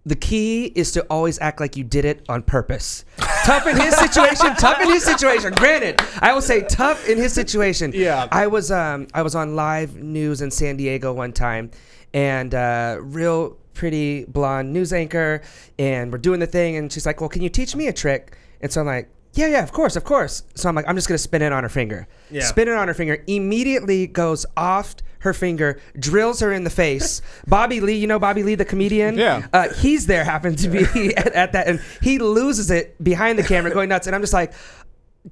The 0.08 0.16
key 0.16 0.66
is 0.76 0.92
to 0.92 1.02
always 1.10 1.40
act 1.40 1.60
like 1.60 1.76
you 1.76 1.84
did 1.84 2.06
it 2.06 2.24
on 2.30 2.44
purpose. 2.44 3.06
tough 3.44 3.66
in 3.66 3.76
his 3.76 3.96
situation. 3.98 4.56
tough 4.60 4.80
in 4.80 4.90
his 4.90 5.04
situation. 5.04 5.52
Granted, 5.54 6.00
I 6.20 6.32
will 6.32 6.44
say 6.44 6.62
tough 6.62 7.10
in 7.10 7.18
his 7.18 7.34
situation. 7.34 7.92
Yeah. 7.92 8.28
I 8.32 8.46
was 8.46 8.70
um 8.72 9.08
I 9.16 9.24
was 9.24 9.34
on 9.34 9.56
live 9.56 9.96
news 9.96 10.42
in 10.42 10.52
San 10.52 10.78
Diego 10.78 11.12
one 11.12 11.34
time, 11.34 11.72
and 12.16 12.56
uh, 12.56 12.98
real 13.02 13.58
pretty 13.74 14.24
blonde 14.26 14.72
news 14.74 14.94
anchor, 14.94 15.42
and 15.78 16.12
we're 16.12 16.18
doing 16.18 16.40
the 16.40 16.48
thing, 16.48 16.78
and 16.78 16.92
she's 16.92 17.06
like, 17.06 17.20
"Well, 17.20 17.30
can 17.30 17.44
you 17.44 17.50
teach 17.50 17.76
me 17.76 17.88
a 17.88 17.94
trick?" 17.94 18.36
And 18.62 18.72
so 18.72 18.82
I'm 18.82 18.88
like. 18.88 19.10
Yeah, 19.38 19.48
yeah, 19.48 19.64
of 19.64 19.74
course, 19.74 19.98
of 19.98 20.06
course. 20.06 20.44
So 20.56 20.70
I'm 20.70 20.76
like, 20.76 20.88
I'm 20.88 20.96
just 20.96 21.10
gonna 21.10 21.18
spin 21.18 21.42
it 21.42 21.52
on 21.52 21.64
her 21.64 21.70
finger. 21.70 22.08
Yeah. 22.32 22.44
Spin 22.44 22.70
it 22.70 22.74
on 22.74 22.88
her 22.88 22.94
finger. 22.94 23.22
Immediately 23.28 24.08
goes 24.08 24.46
off 24.56 24.96
her 25.20 25.34
finger, 25.34 25.82
drills 26.00 26.40
her 26.40 26.54
in 26.54 26.64
the 26.64 26.70
face. 26.70 27.22
Bobby 27.48 27.82
Lee, 27.82 27.98
you 27.98 28.08
know 28.08 28.18
Bobby 28.18 28.44
Lee, 28.44 28.56
the 28.56 28.64
comedian. 28.64 29.18
Yeah. 29.18 29.46
Uh, 29.52 29.74
he's 29.74 30.06
there, 30.06 30.24
happened 30.24 30.58
to 30.60 30.70
be 30.70 30.86
at, 31.18 31.34
at 31.34 31.52
that, 31.52 31.68
and 31.68 31.82
he 32.02 32.18
loses 32.18 32.72
it 32.72 33.04
behind 33.04 33.38
the 33.38 33.44
camera, 33.44 33.74
going 33.74 33.90
nuts. 33.90 34.08
And 34.08 34.16
I'm 34.16 34.22
just 34.22 34.32
like, 34.32 34.54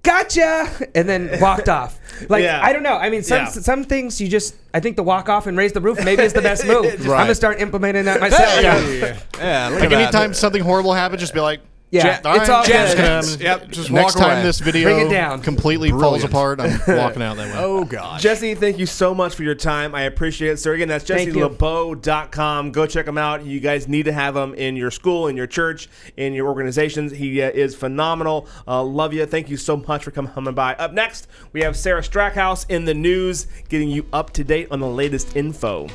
gotcha, 0.01 0.67
and 0.95 1.08
then 1.08 1.39
walked 1.39 1.69
off. 1.69 1.99
Like 2.29 2.43
Yeah. 2.43 2.60
I 2.63 2.73
don't 2.73 2.84
know. 2.84 2.95
I 2.97 3.10
mean, 3.10 3.23
some 3.23 3.39
Yeah. 3.39 3.45
some 3.49 3.84
things 3.84 4.19
you 4.19 4.27
just. 4.27 4.56
I 4.73 4.79
think 4.79 4.95
the 4.95 5.03
walk 5.03 5.29
off 5.29 5.45
and 5.47 5.58
raise 5.58 5.73
the 5.73 5.82
roof 5.82 6.03
maybe 6.03 6.23
is 6.23 6.34
the 6.34 6.41
best 6.49 6.65
move. 6.65 6.86
I'm 7.01 7.06
gonna 7.08 7.36
start 7.36 7.60
implementing 7.62 8.06
that 8.06 8.19
myself. 8.21 8.62
yeah, 8.62 9.17
yeah. 9.38 9.67
Look 9.69 9.79
Like 9.82 9.84
at 9.84 9.89
that. 9.89 10.01
anytime 10.01 10.34
something 10.34 10.62
horrible 10.63 10.93
happens, 10.93 11.21
just 11.21 11.34
be 11.34 11.39
like, 11.41 11.60
Yeah, 11.93 12.19
"All 12.25 12.36
it's 12.36 12.49
all 12.49 12.63
just 12.63 12.97
good. 12.97 13.03
gonna- 13.06 13.43
Yep, 13.43 13.69
just 13.71 13.91
next 13.91 14.15
walk 14.15 14.23
time 14.23 14.38
away. 14.38 14.43
this 14.43 14.60
video 14.60 14.84
Bring 14.95 15.08
it 15.08 15.12
down. 15.12 15.41
completely 15.41 15.89
falls 15.91 16.01
Brilliant. 16.23 16.25
apart, 16.32 16.60
I'm 16.60 16.79
walking 16.97 17.21
out 17.21 17.38
that 17.38 17.53
way. 17.56 17.63
Oh 17.63 17.84
god. 17.86 18.19
Jesse, 18.19 18.56
thank 18.56 18.79
you 18.79 18.86
so 18.88 19.13
much 19.13 19.36
for 19.36 19.43
your 19.43 19.53
time. 19.56 19.93
I 19.93 20.01
appreciate 20.03 20.51
it, 20.51 20.58
sir. 20.58 20.73
Again, 20.73 20.88
that's 20.88 21.03
Thank 21.06 21.27
you. 21.27 21.34
jesselebeau.com. 21.49 22.71
Go 22.71 22.86
check 22.88 23.08
him 23.08 23.17
out. 23.17 23.45
You 23.45 23.60
guys 23.60 23.88
need 23.88 24.03
to 24.03 24.12
have 24.13 24.36
him 24.36 24.53
in 24.56 24.75
your 24.75 24.89
school, 24.91 25.27
in 25.27 25.38
your 25.38 25.47
church, 25.47 25.88
in 26.17 26.34
your 26.34 26.47
organizations. 26.47 27.12
He 27.12 27.41
uh, 27.41 27.49
is 27.51 27.75
phenomenal. 27.75 28.47
Uh, 28.67 28.84
love 28.84 29.13
you. 29.13 29.25
Thank 29.25 29.49
you 29.49 29.58
so 29.58 29.77
much 29.77 30.03
for 30.03 30.12
coming 30.12 30.53
by. 30.56 30.73
Up 30.75 30.93
next, 30.93 31.27
we 31.51 31.62
have 31.62 31.77
Sarah 31.77 32.01
Strackhouse 32.01 32.65
in 32.69 32.86
the 32.86 32.93
news, 32.93 33.47
getting 33.69 33.89
you 33.89 34.06
up 34.12 34.32
to 34.34 34.43
date 34.43 34.67
on 34.71 34.79
the 34.79 34.88
latest 34.89 35.36
info. 35.36 35.88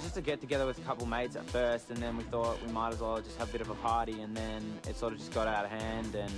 Was 0.00 0.14
just 0.14 0.16
a 0.16 0.22
get 0.22 0.40
together 0.40 0.64
with 0.64 0.78
a 0.78 0.82
couple 0.82 1.06
mates 1.06 1.36
at 1.36 1.44
first, 1.50 1.90
and 1.90 1.98
then 1.98 2.16
we 2.16 2.22
thought 2.24 2.58
we 2.66 2.72
might 2.72 2.92
as 2.92 3.00
well 3.00 3.20
just 3.20 3.36
have 3.38 3.50
a 3.50 3.52
bit 3.52 3.60
of 3.60 3.68
a 3.68 3.74
party, 3.76 4.22
and 4.22 4.34
then 4.34 4.62
it 4.88 4.96
sort 4.96 5.12
of 5.12 5.18
just 5.18 5.32
got 5.34 5.46
out 5.46 5.66
of 5.66 5.70
hand, 5.70 6.14
and 6.14 6.32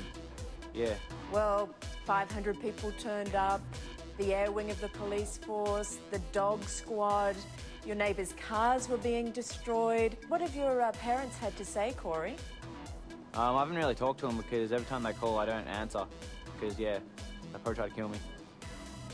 yeah. 0.75 0.95
Well, 1.31 1.69
500 2.05 2.61
people 2.61 2.93
turned 2.99 3.37
up, 3.37 3.61
the 4.19 4.35
air 4.35 4.51
wing 4.51 4.71
of 4.71 4.81
the 4.81 4.89
police 4.89 5.39
force, 5.39 5.99
the 6.11 6.19
dog 6.33 6.65
squad, 6.65 7.37
your 7.87 7.95
neighbours' 7.95 8.35
cars 8.49 8.89
were 8.89 8.97
being 8.97 9.31
destroyed. 9.31 10.17
What 10.29 10.41
have 10.41 10.57
your 10.57 10.83
uh, 10.83 10.91
parents 10.93 11.39
had 11.39 11.57
to 11.57 11.65
say, 11.65 11.95
Corey? 11.97 12.37
Um, 13.35 13.57
I 13.57 13.61
haven't 13.61 13.77
really 13.77 13.95
talked 13.95 14.21
to 14.21 14.27
them 14.27 14.39
because 14.39 14.73
every 14.73 14.87
time 14.87 15.05
they 15.05 15.13
call, 15.13 15.39
I 15.39 15.47
don't 15.47 15.67
answer. 15.69 16.05
Because, 16.59 16.79
yeah, 16.79 16.99
they 17.53 17.59
probably 17.59 17.75
try 17.75 17.89
to 17.89 17.95
kill 17.95 18.09
me. 18.09 18.19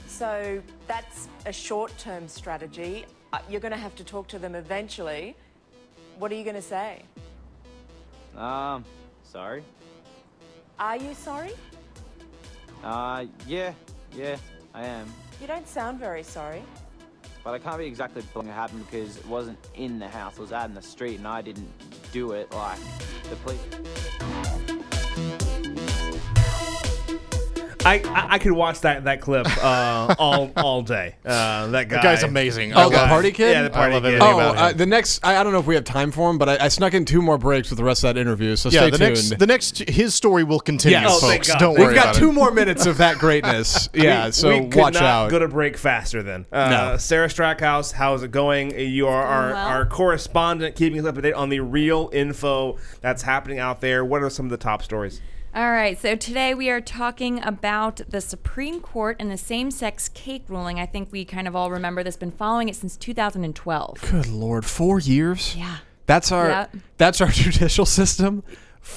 So 0.06 0.62
that's 0.86 1.28
a 1.44 1.52
short 1.52 1.96
term 1.98 2.28
strategy. 2.28 3.04
Uh, 3.32 3.38
you're 3.50 3.60
going 3.60 3.72
to 3.72 3.78
have 3.78 3.94
to 3.96 4.04
talk 4.04 4.26
to 4.28 4.38
them 4.38 4.54
eventually. 4.54 5.36
What 6.18 6.32
are 6.32 6.34
you 6.34 6.44
going 6.44 6.56
to 6.56 6.62
say? 6.62 7.02
Um, 8.36 8.84
sorry. 9.22 9.62
Are 10.78 10.96
you 10.96 11.14
sorry? 11.14 11.52
Uh, 12.82 13.26
yeah, 13.46 13.72
yeah, 14.16 14.36
I 14.72 14.84
am. 14.84 15.12
You 15.40 15.46
don't 15.46 15.68
sound 15.68 15.98
very 15.98 16.22
sorry. 16.22 16.62
But 17.44 17.54
I 17.54 17.58
can't 17.58 17.78
be 17.78 17.86
exactly 17.86 18.22
blaming 18.32 18.52
it 18.52 18.54
happened 18.54 18.86
because 18.90 19.16
it 19.16 19.26
wasn't 19.26 19.58
in 19.74 19.98
the 19.98 20.08
house, 20.08 20.38
it 20.38 20.40
was 20.40 20.52
out 20.52 20.68
in 20.68 20.74
the 20.74 20.82
street, 20.82 21.18
and 21.18 21.26
I 21.26 21.42
didn't 21.42 21.70
do 22.12 22.32
it 22.32 22.52
like 22.52 22.78
the 23.28 23.36
police. 23.36 24.87
I, 27.88 28.02
I, 28.04 28.26
I 28.34 28.38
could 28.38 28.52
watch 28.52 28.80
that 28.82 29.04
that 29.04 29.20
clip 29.20 29.46
uh, 29.64 30.14
all 30.18 30.50
all 30.56 30.82
day. 30.82 31.16
Uh, 31.24 31.68
that 31.68 31.88
guy. 31.88 31.96
That 31.96 32.02
guy's 32.02 32.22
amazing. 32.22 32.72
Oh, 32.74 32.90
the 32.90 32.96
party 32.98 33.32
kid? 33.32 33.52
Yeah, 33.52 33.62
the 33.62 33.70
party 33.70 33.92
I 33.94 33.98
love 33.98 34.02
kid. 34.04 34.20
Oh, 34.20 34.38
about 34.38 34.56
uh, 34.56 34.72
the 34.72 34.86
next. 34.86 35.24
I, 35.24 35.36
I 35.38 35.42
don't 35.42 35.52
know 35.52 35.58
if 35.60 35.66
we 35.66 35.74
have 35.74 35.84
time 35.84 36.10
for 36.12 36.30
him, 36.30 36.38
but 36.38 36.48
I, 36.48 36.66
I 36.66 36.68
snuck 36.68 36.94
in 36.94 37.04
two 37.04 37.22
more 37.22 37.38
breaks 37.38 37.70
with 37.70 37.78
the 37.78 37.84
rest 37.84 38.04
of 38.04 38.14
that 38.14 38.20
interview. 38.20 38.56
So 38.56 38.68
Yeah, 38.68 38.80
stay 38.80 38.90
the 38.90 38.98
tuned. 38.98 39.14
next, 39.30 39.38
the 39.38 39.46
next, 39.46 39.78
his 39.88 40.14
story 40.14 40.44
will 40.44 40.60
continue, 40.60 40.98
Yes. 40.98 41.10
Oh, 41.22 41.30
folks. 41.30 41.48
God. 41.48 41.58
Don't 41.58 41.70
We've 41.74 41.80
worry 41.80 41.94
We've 41.94 42.02
got 42.02 42.10
about 42.10 42.14
two 42.20 42.30
it. 42.30 42.34
more 42.34 42.50
minutes 42.50 42.86
of 42.86 42.98
that 42.98 43.16
greatness. 43.18 43.88
Yeah, 43.94 44.26
We- 44.26 44.32
so 44.32 44.48
we 44.50 44.68
could 44.68 44.74
watch 44.80 44.94
not 44.94 45.02
out. 45.02 45.30
Go 45.30 45.38
to 45.38 45.48
break 45.48 45.76
faster 45.76 46.22
then. 46.22 46.46
Uh, 46.52 46.68
No. 46.70 46.96
Sarah 46.98 47.28
Strackhouse, 47.28 47.92
how's 47.92 48.22
it 48.22 48.30
going? 48.30 48.78
You 48.78 49.08
are 49.08 49.22
our, 49.24 49.52
well. 49.52 49.66
our 49.66 49.86
correspondent, 49.86 50.76
keeping 50.76 51.00
us 51.00 51.06
up 51.06 51.14
to 51.16 51.20
date 51.22 51.32
on 51.34 51.48
the 51.48 51.60
real 51.60 52.10
info 52.12 52.76
that's 53.00 53.22
happening 53.22 53.58
out 53.58 53.80
there. 53.80 54.04
What 54.04 54.22
are 54.22 54.30
some 54.30 54.46
of 54.46 54.50
the 54.50 54.56
top 54.56 54.82
stories? 54.82 55.20
All 55.54 55.70
right, 55.72 55.98
so 55.98 56.14
today 56.14 56.54
we 56.54 56.68
are 56.68 56.80
talking 56.80 57.42
about 57.42 58.02
the 58.10 58.20
Supreme 58.20 58.80
Court 58.80 59.16
and 59.18 59.30
the 59.30 59.38
same 59.38 59.70
sex 59.70 60.08
cake 60.10 60.44
ruling. 60.48 60.78
I 60.78 60.86
think 60.86 61.10
we 61.10 61.24
kind 61.24 61.48
of 61.48 61.56
all 61.56 61.70
remember 61.70 62.04
this, 62.04 62.16
been 62.16 62.30
following 62.30 62.68
it 62.68 62.76
since 62.76 62.96
2012. 62.96 64.00
Good 64.10 64.26
lord, 64.28 64.64
four 64.66 65.00
years. 65.00 65.56
Yeah. 65.56 65.78
That's 66.06 66.30
our 66.32 66.48
Yeah. 66.48 66.66
that's 66.98 67.20
our 67.20 67.28
judicial 67.32 67.86
system. 67.86 68.42
Oh, 68.46 68.50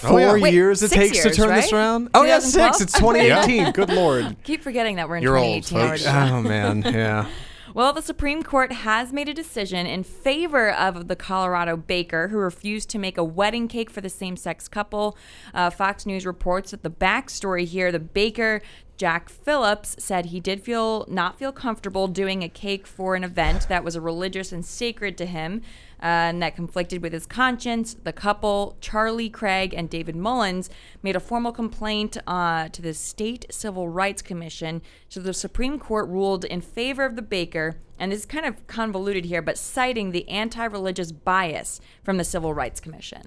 four 0.10 0.20
yeah. 0.20 0.34
Wait, 0.44 0.54
years 0.54 0.84
it 0.84 0.92
takes 0.92 1.16
years, 1.16 1.36
to 1.36 1.42
turn 1.42 1.56
this 1.56 1.72
around. 1.74 2.10
Oh 2.14 2.24
yeah, 2.24 2.40
six. 2.40 2.80
It's 2.82 2.94
2018. 3.00 3.72
Good 3.72 3.90
lord. 3.90 4.36
Keep 4.44 4.62
forgetting 4.62 4.98
that 4.98 5.08
we're 5.10 5.18
in 5.18 5.24
You're 5.24 5.38
old, 5.38 5.64
2018 5.64 5.90
folks. 5.90 6.08
Oh 6.08 6.42
man, 6.42 6.82
yeah. 6.84 7.28
Well, 7.74 7.94
the 7.94 8.02
Supreme 8.02 8.44
Court 8.44 8.74
has 8.74 9.14
made 9.14 9.30
a 9.30 9.34
decision 9.34 9.86
in 9.88 10.04
favor 10.04 10.72
of 10.72 11.08
the 11.08 11.16
Colorado 11.16 11.78
baker 11.78 12.28
who 12.28 12.38
refused 12.38 12.90
to 12.90 13.00
make 13.00 13.18
a 13.18 13.24
wedding 13.24 13.70
cake 13.70 13.90
for 13.90 14.02
the 14.02 14.10
same 14.10 14.36
sex 14.36 14.68
couple. 14.68 15.18
Uh, 15.54 15.70
Fox 15.70 16.06
News 16.06 16.26
reports 16.26 16.72
that 16.72 16.84
the 16.84 16.90
backstory 16.90 17.66
here 17.66 17.90
the 17.90 18.00
baker, 18.00 18.62
Jack 18.98 19.30
Phillips, 19.30 19.96
said 20.00 20.28
he 20.28 20.42
did 20.42 20.62
feel 20.62 21.06
not 21.08 21.40
feel 21.40 21.54
comfortable 21.54 22.10
doing 22.10 22.44
a 22.44 22.50
cake 22.50 22.86
for 22.86 23.16
an 23.16 23.24
event 23.24 23.70
that 23.70 23.86
was 23.86 23.98
religious 23.98 24.52
and 24.52 24.66
sacred 24.66 25.18
to 25.18 25.26
him. 25.26 25.62
Uh, 26.02 26.34
and 26.34 26.42
that 26.42 26.56
conflicted 26.56 27.04
with 27.04 27.14
his 27.14 27.28
conscience. 27.28 27.94
The 27.94 28.12
couple, 28.12 28.76
Charlie 28.82 29.30
Craig 29.30 29.74
and 29.78 29.88
David 29.88 30.16
Mullins, 30.16 30.68
made 31.04 31.16
a 31.16 31.20
formal 31.20 31.52
complaint 31.52 32.18
uh, 32.26 32.70
to 32.70 32.82
the 32.82 32.96
State 32.96 33.46
Civil 33.52 33.88
Rights 33.88 34.24
Commission. 34.24 34.82
So 35.10 35.20
the 35.20 35.34
Supreme 35.34 35.78
Court 35.78 36.10
ruled 36.10 36.44
in 36.44 36.62
favor 36.62 37.06
of 37.06 37.16
the 37.16 37.22
baker, 37.22 37.78
and 38.00 38.12
this 38.12 38.22
is 38.22 38.26
kind 38.26 38.48
of 38.48 38.66
convoluted 38.66 39.26
here, 39.26 39.44
but 39.44 39.60
citing 39.60 40.10
the 40.10 40.28
anti 40.28 40.66
religious 40.66 41.12
bias 41.12 41.80
from 42.04 42.18
the 42.18 42.24
Civil 42.24 42.54
Rights 42.56 42.80
Commission. 42.80 43.22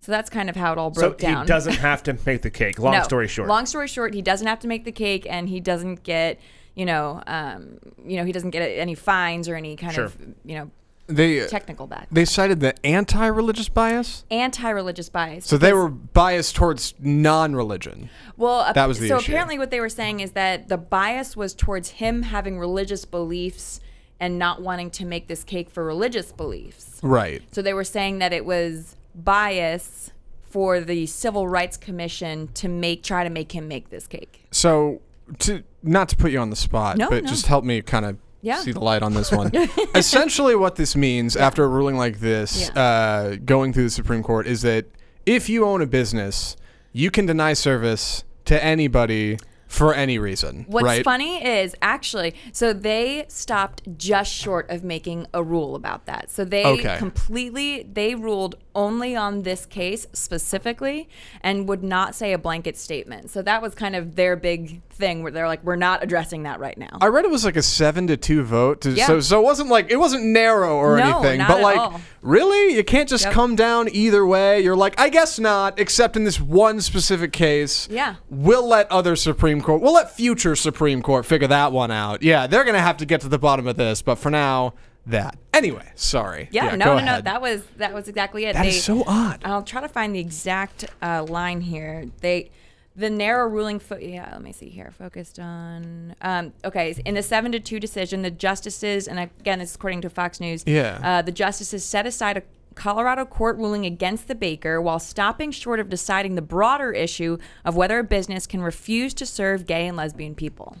So 0.00 0.12
that's 0.12 0.28
kind 0.28 0.50
of 0.50 0.56
how 0.56 0.72
it 0.72 0.78
all 0.78 0.92
So 0.92 1.00
broke 1.00 1.18
down. 1.18 1.34
So 1.34 1.40
he 1.40 1.46
doesn't 1.46 1.76
have 1.76 2.02
to 2.04 2.18
make 2.26 2.42
the 2.42 2.50
cake. 2.50 2.78
Long 2.78 2.92
No. 2.98 3.02
story 3.04 3.26
short. 3.26 3.48
Long 3.48 3.64
story 3.64 3.88
short, 3.88 4.12
he 4.12 4.20
doesn't 4.22 4.46
have 4.46 4.60
to 4.60 4.68
make 4.68 4.84
the 4.84 4.92
cake, 4.92 5.26
and 5.28 5.48
he 5.48 5.60
doesn't 5.60 6.02
get, 6.02 6.38
you 6.74 6.84
know, 6.84 7.22
um, 7.26 7.78
you 8.04 8.18
know, 8.18 8.24
he 8.24 8.32
doesn't 8.32 8.50
get 8.50 8.60
any 8.60 8.94
fines 8.94 9.48
or 9.48 9.56
any 9.56 9.76
kind 9.76 9.94
Sure. 9.94 10.04
of, 10.04 10.16
you 10.44 10.56
know, 10.56 10.70
They 11.08 11.46
technical 11.46 11.86
back. 11.86 12.08
they 12.10 12.24
cited 12.24 12.60
the 12.60 12.74
anti-religious 12.84 13.68
bias. 13.68 14.24
Anti-religious 14.30 15.08
bias. 15.08 15.46
So 15.46 15.56
they 15.56 15.72
were 15.72 15.88
biased 15.88 16.56
towards 16.56 16.94
non-religion. 16.98 18.10
Well, 18.36 18.72
That 18.74 18.86
was 18.88 18.98
the 18.98 19.08
so 19.08 19.18
issue. 19.18 19.30
apparently 19.32 19.58
what 19.58 19.70
they 19.70 19.80
were 19.80 19.88
saying 19.88 20.20
is 20.20 20.32
that 20.32 20.68
the 20.68 20.76
bias 20.76 21.36
was 21.36 21.54
towards 21.54 21.90
him 21.90 22.22
having 22.22 22.58
religious 22.58 23.04
beliefs 23.04 23.80
and 24.18 24.38
not 24.38 24.62
wanting 24.62 24.90
to 24.90 25.04
make 25.04 25.28
this 25.28 25.44
cake 25.44 25.70
for 25.70 25.84
religious 25.84 26.32
beliefs. 26.32 26.98
Right. 27.02 27.42
So 27.52 27.62
they 27.62 27.74
were 27.74 27.84
saying 27.84 28.18
that 28.18 28.32
it 28.32 28.44
was 28.44 28.96
bias 29.14 30.10
for 30.42 30.80
the 30.80 31.06
Civil 31.06 31.46
Rights 31.48 31.76
Commission 31.76 32.48
to 32.54 32.68
make 32.68 33.02
try 33.02 33.24
to 33.24 33.30
make 33.30 33.52
him 33.52 33.68
make 33.68 33.90
this 33.90 34.06
cake. 34.06 34.46
So 34.50 35.02
to 35.40 35.62
not 35.82 36.08
to 36.08 36.16
put 36.16 36.30
you 36.32 36.38
on 36.38 36.50
the 36.50 36.56
spot, 36.56 36.96
No, 36.96 37.08
but 37.10 37.24
no. 37.24 37.28
just 37.30 37.46
help 37.46 37.64
me 37.64 37.82
kind 37.82 38.06
of 38.06 38.16
Yeah. 38.42 38.60
see 38.60 38.72
the 38.72 38.80
light 38.80 39.02
on 39.02 39.14
this 39.14 39.32
one. 39.32 39.50
Essentially, 39.94 40.54
what 40.54 40.76
this 40.76 40.94
means 40.94 41.36
after 41.36 41.64
a 41.64 41.68
ruling 41.68 41.96
like 41.96 42.20
this, 42.20 42.70
uh, 42.70 43.36
going 43.44 43.72
through 43.72 43.84
the 43.84 43.90
Supreme 43.90 44.22
Court, 44.22 44.46
is 44.46 44.62
that 44.62 44.86
if 45.24 45.48
you 45.48 45.64
own 45.64 45.82
a 45.82 45.86
business, 45.86 46.56
you 46.92 47.10
can 47.10 47.26
deny 47.26 47.52
service 47.52 48.24
to 48.44 48.62
anybody 48.62 49.38
for 49.66 49.92
any 49.94 50.18
reason. 50.18 50.64
What's 50.68 50.84
right? 50.84 51.04
funny 51.04 51.44
is 51.44 51.74
actually, 51.82 52.34
so 52.52 52.72
they 52.72 53.24
stopped 53.28 53.82
just 53.98 54.32
short 54.32 54.70
of 54.70 54.84
making 54.84 55.26
a 55.34 55.42
rule 55.42 55.74
about 55.74 56.06
that. 56.06 56.30
So 56.30 56.44
they 56.44 56.64
Okay. 56.64 56.96
completely 56.98 57.82
they 57.92 58.14
ruled 58.14 58.56
only 58.74 59.16
on 59.16 59.42
this 59.42 59.64
case 59.66 60.06
specifically 60.12 61.08
and 61.40 61.66
would 61.68 61.82
not 61.82 62.14
say 62.14 62.32
a 62.32 62.38
blanket 62.38 62.76
statement. 62.76 63.30
So 63.30 63.42
that 63.42 63.60
was 63.62 63.74
kind 63.74 63.96
of 63.96 64.14
their 64.16 64.36
big 64.36 64.82
thing 64.90 65.22
where 65.22 65.32
they're 65.32 65.46
like, 65.48 65.64
we're 65.64 65.76
not 65.76 66.02
addressing 66.02 66.44
that 66.44 66.60
right 66.60 66.76
now. 66.78 66.98
I 67.00 67.06
read 67.06 67.24
it 67.24 67.30
was 67.30 67.44
like 67.44 67.56
a 67.56 67.62
seven 67.62 68.06
to 68.08 68.16
two 68.16 68.42
vote. 68.44 68.82
To, 68.82 68.90
Yeah. 68.90 69.06
So 69.06 69.20
so 69.20 69.40
it 69.40 69.44
wasn't 69.44 69.68
like 69.70 69.90
it 69.90 69.96
wasn't 69.96 70.24
narrow 70.26 70.76
or 70.76 70.96
No, 70.98 71.20
anything. 71.20 71.42
but 71.46 71.60
like 71.60 71.78
all. 71.78 72.00
really, 72.22 72.74
you 72.74 72.84
can't 72.84 73.08
just 73.08 73.24
Yep. 73.24 73.32
come 73.32 73.56
down 73.56 73.88
either 73.90 74.24
way. 74.26 74.60
You're 74.60 74.76
like, 74.76 74.98
I 75.00 75.08
guess 75.08 75.38
not, 75.38 75.78
except 75.78 76.16
in 76.16 76.24
this 76.24 76.40
one 76.40 76.80
specific 76.80 77.32
case. 77.32 77.88
Yeah. 77.90 78.16
We'll 78.30 78.66
let 78.66 78.90
other 78.92 79.16
Supreme 79.16 79.55
Court. 79.60 79.82
We'll 79.82 79.94
let 79.94 80.14
future 80.14 80.56
Supreme 80.56 81.02
Court 81.02 81.26
figure 81.26 81.48
that 81.48 81.72
one 81.72 81.90
out. 81.90 82.22
Yeah, 82.22 82.46
they're 82.46 82.64
gonna 82.64 82.80
have 82.80 82.98
to 82.98 83.06
get 83.06 83.20
to 83.22 83.28
the 83.28 83.38
bottom 83.38 83.66
of 83.66 83.76
this. 83.76 84.02
But 84.02 84.16
for 84.16 84.30
now, 84.30 84.74
that. 85.06 85.38
Anyway, 85.54 85.90
sorry. 85.94 86.48
Yeah, 86.50 86.70
go 86.70 86.76
no, 86.76 86.98
no, 86.98 87.04
no. 87.04 87.20
That 87.20 87.40
was 87.40 87.64
that 87.76 87.94
was 87.94 88.08
exactly 88.08 88.44
it. 88.44 88.54
That 88.54 88.62
they, 88.62 88.68
is 88.68 88.84
so 88.84 89.04
odd. 89.06 89.40
I'll 89.44 89.62
try 89.62 89.80
to 89.80 89.88
find 89.88 90.14
the 90.14 90.18
exact 90.20 90.86
uh, 91.00 91.24
line 91.24 91.60
here. 91.60 92.10
They, 92.20 92.50
the 92.94 93.08
narrow 93.08 93.48
ruling. 93.48 93.78
Fo- 93.78 93.98
yeah, 93.98 94.28
let 94.32 94.42
me 94.42 94.52
see 94.52 94.68
here. 94.68 94.90
Focused 94.90 95.38
on. 95.38 96.14
Um, 96.20 96.52
okay, 96.64 96.94
in 97.04 97.14
the 97.14 97.22
seven 97.22 97.52
to 97.52 97.60
two 97.60 97.80
decision, 97.80 98.22
the 98.22 98.30
justices, 98.30 99.06
and 99.08 99.18
again, 99.18 99.60
this 99.60 99.70
is 99.70 99.76
according 99.76 100.02
to 100.02 100.10
Fox 100.10 100.40
News. 100.40 100.64
Yeah. 100.66 101.00
Uh, 101.02 101.22
the 101.22 101.32
justices 101.32 101.84
set 101.84 102.06
aside 102.06 102.36
a 102.36 102.42
Colorado 102.76 103.24
court 103.24 103.56
ruling 103.56 103.86
against 103.86 104.28
the 104.28 104.34
baker 104.34 104.80
while 104.80 104.98
stopping 104.98 105.50
short 105.50 105.80
of 105.80 105.88
deciding 105.88 106.34
the 106.34 106.42
broader 106.42 106.92
issue 106.92 107.38
of 107.64 107.74
whether 107.74 107.98
a 107.98 108.04
business 108.04 108.46
can 108.46 108.60
refuse 108.60 109.14
to 109.14 109.26
serve 109.26 109.66
gay 109.66 109.88
and 109.88 109.96
lesbian 109.96 110.34
people. 110.34 110.76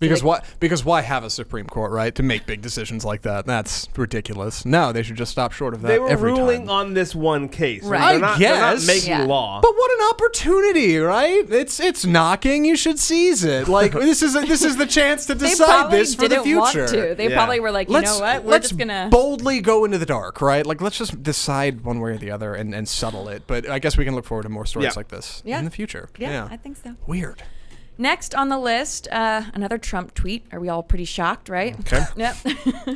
Because 0.00 0.20
they- 0.20 0.26
why? 0.26 0.40
Because 0.60 0.84
why 0.84 1.00
have 1.02 1.24
a 1.24 1.30
Supreme 1.30 1.66
Court, 1.66 1.92
right, 1.92 2.14
to 2.16 2.22
make 2.22 2.46
big 2.46 2.60
decisions 2.60 3.04
like 3.04 3.22
that? 3.22 3.46
That's 3.46 3.88
ridiculous. 3.96 4.66
No, 4.66 4.92
they 4.92 5.02
should 5.02 5.16
just 5.16 5.30
stop 5.32 5.52
short 5.52 5.72
of 5.72 5.82
that. 5.82 5.88
They 5.88 5.98
were 5.98 6.08
every 6.08 6.32
ruling 6.32 6.62
time. 6.62 6.70
on 6.70 6.94
this 6.94 7.14
one 7.14 7.48
case. 7.48 7.84
Right. 7.84 8.00
They're 8.00 8.08
I 8.16 8.18
not, 8.18 8.38
they're 8.38 8.58
not 8.60 8.74
guess. 8.74 8.86
making 8.86 9.08
Yeah. 9.10 9.24
law. 9.24 9.60
But 9.62 9.72
what 9.74 9.90
an 9.92 10.08
opportunity, 10.10 10.98
right? 10.98 11.50
It's 11.50 11.78
it's 11.80 12.04
knocking. 12.04 12.64
You 12.64 12.76
should 12.76 12.98
seize 12.98 13.44
it. 13.44 13.68
Like 13.68 13.92
this 13.92 14.22
is 14.22 14.34
a, 14.34 14.40
this 14.40 14.62
is 14.62 14.76
the 14.76 14.86
chance 14.86 15.26
to 15.26 15.34
decide 15.46 15.90
this 15.90 16.14
for 16.14 16.22
the 16.22 16.28
didn't 16.28 16.44
future. 16.44 16.58
want 16.80 16.90
to. 16.90 17.14
They 17.14 17.28
Yeah. 17.30 17.36
probably 17.36 17.60
were 17.60 17.70
like, 17.70 17.88
you 17.88 17.94
let's, 17.94 18.10
know 18.18 18.20
what? 18.24 18.44
We're 18.44 18.50
let's 18.50 18.68
just 18.70 18.78
gonna. 18.78 19.08
boldly 19.10 19.60
go 19.60 19.84
into 19.84 19.98
the 19.98 20.06
dark, 20.06 20.40
right? 20.42 20.66
Like 20.66 20.80
let's 20.82 20.98
just 20.98 21.22
decide 21.22 21.82
one 21.82 22.00
way 22.00 22.10
or 22.10 22.18
the 22.18 22.30
other 22.30 22.54
and, 22.54 22.74
and 22.74 22.88
settle 22.88 23.28
it. 23.28 23.44
But 23.46 23.68
I 23.70 23.78
guess 23.78 23.96
we 23.96 24.04
can 24.04 24.14
look 24.14 24.24
forward 24.24 24.42
to 24.42 24.48
more 24.48 24.66
stories 24.66 24.86
Yeah. 24.88 24.92
like 24.96 25.08
this 25.08 25.40
Yeah. 25.46 25.60
in 25.60 25.64
the 25.64 25.70
future. 25.70 26.08
yeah, 26.18 26.48
I 26.50 26.56
think 26.56 26.76
so. 26.82 26.96
Weird. 27.06 27.42
Next 27.96 28.34
on 28.34 28.48
the 28.48 28.58
list, 28.58 29.06
uh, 29.12 29.42
another 29.54 29.78
Trump 29.78 30.14
tweet. 30.14 30.44
Are 30.52 30.58
we 30.58 30.68
all 30.68 30.82
pretty 30.82 31.04
shocked, 31.04 31.48
right? 31.48 31.78
Okay. 31.80 32.04
Yep. 32.16 32.36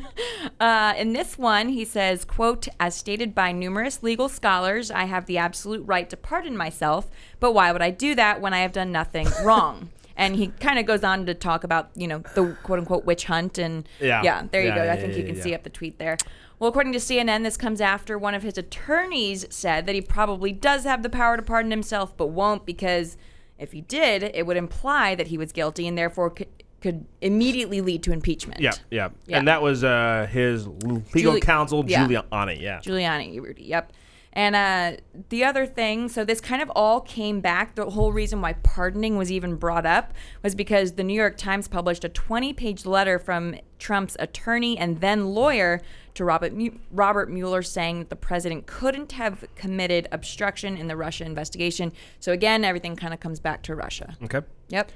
uh, 0.61 0.95
in 0.97 1.13
this 1.13 1.39
one, 1.39 1.69
he 1.69 1.85
says, 1.85 2.25
"quote 2.25 2.67
As 2.81 2.95
stated 2.97 3.35
by 3.35 3.53
numerous 3.53 4.03
legal 4.03 4.29
scholars, 4.29 4.91
I 4.91 5.05
have 5.05 5.27
the 5.27 5.39
absolute 5.39 5.87
right 5.87 6.09
to 6.11 6.17
pardon 6.17 6.57
myself, 6.57 7.09
but 7.41 7.53
why 7.53 7.71
would 7.73 7.83
I 7.83 7.91
do 7.91 8.15
that 8.17 8.41
when 8.41 8.53
I 8.55 8.59
have 8.61 8.73
done 8.73 8.91
nothing 8.91 9.29
wrong?" 9.45 9.91
And 10.17 10.35
he 10.35 10.49
kind 10.49 10.81
of 10.81 10.87
goes 10.87 11.05
on 11.05 11.27
to 11.27 11.35
talk 11.35 11.63
about, 11.63 11.91
you 11.95 12.09
know, 12.09 12.19
the 12.35 12.57
quote 12.65 12.81
unquote 12.81 13.05
witch 13.05 13.25
hunt 13.27 13.57
and 13.57 13.89
Yeah. 14.01 14.23
yeah, 14.25 14.43
there 14.51 14.63
you 14.63 14.69
Yeah, 14.69 14.75
go. 14.75 14.85
yeah, 14.85 14.93
I 14.95 14.97
think 14.97 15.17
you 15.17 15.23
can 15.23 15.37
see 15.37 15.55
up 15.55 15.63
the 15.63 15.71
tweet 15.71 16.01
there. 16.01 16.17
Well, 16.59 16.69
according 16.71 16.93
to 16.95 16.99
CNN, 16.99 17.45
this 17.45 17.57
comes 17.57 17.81
after 17.81 18.19
one 18.19 18.35
of 18.35 18.43
his 18.43 18.59
attorneys 18.59 19.47
said 19.49 19.87
that 19.87 19.95
he 19.95 20.01
probably 20.01 20.51
does 20.51 20.83
have 20.83 21.05
the 21.05 21.09
power 21.09 21.37
to 21.37 21.43
pardon 21.45 21.71
himself, 21.71 22.17
but 22.17 22.27
won't 22.31 22.67
because 22.67 23.17
if 23.59 23.73
he 23.73 23.81
did, 23.81 24.23
it 24.23 24.47
would 24.47 24.57
imply 24.57 25.15
that 25.15 25.29
he 25.29 25.39
was 25.39 25.53
guilty 25.53 25.87
and 25.87 25.97
therefore 25.97 26.31
could, 26.31 26.49
could 26.81 27.05
immediately 27.21 27.81
lead 27.81 28.03
to 28.05 28.13
impeachment. 28.13 28.61
yeah, 28.61 28.73
yeah, 28.91 29.09
Yeah. 29.27 29.39
And 29.39 29.49
that 29.49 29.63
was 29.63 29.85
uh, 29.85 30.27
his 30.31 30.67
legal 31.15 31.39
counsel, 31.41 31.85
yeah. 31.87 32.07
Giuliani. 32.07 32.61
Yeah. 32.61 32.79
Giuliani, 32.79 33.41
Rudy. 33.41 33.65
Yep. 33.65 33.93
And 34.33 34.55
uh, 34.55 35.01
the 35.31 35.43
other 35.43 35.67
thing, 35.67 36.09
so 36.09 36.25
this 36.25 36.41
kind 36.41 36.63
of 36.63 36.71
all 36.77 37.01
came 37.01 37.41
back. 37.41 37.75
The 37.75 37.91
whole 37.91 38.13
reason 38.13 38.41
why 38.41 38.53
pardoning 38.53 39.17
was 39.17 39.33
even 39.33 39.57
brought 39.57 39.87
up 39.87 40.13
was 40.45 40.55
because 40.55 40.93
the 40.93 41.03
New 41.03 41.15
York 41.15 41.37
Times 41.37 41.67
published 41.67 42.05
a 42.05 42.09
20 42.09 42.53
page 42.53 42.87
letter 42.87 43.19
from 43.19 43.57
Trump's 43.79 44.17
attorney 44.21 44.79
and 44.79 45.01
then 45.01 45.31
lawyer 45.31 45.81
to 46.19 46.25
Robert, 46.25 46.53
Mu- 46.53 46.71
Robert 46.91 47.31
Mueller 47.31 47.63
saying 47.63 48.01
that 48.01 48.11
the 48.11 48.17
president 48.17 48.67
couldn't 48.67 49.13
have 49.13 49.45
committed 49.57 50.07
obstruction 50.13 50.77
in 50.77 50.87
the 50.89 50.97
Russia 50.97 51.25
investigation. 51.25 51.93
So 52.21 52.33
again, 52.33 52.65
everything 52.65 52.95
kind 52.97 53.15
of 53.15 53.21
comes 53.21 53.41
back 53.41 53.63
to 53.65 53.75
Russia. 53.75 54.17
Okay. 54.23 54.43
Yep. 54.69 54.93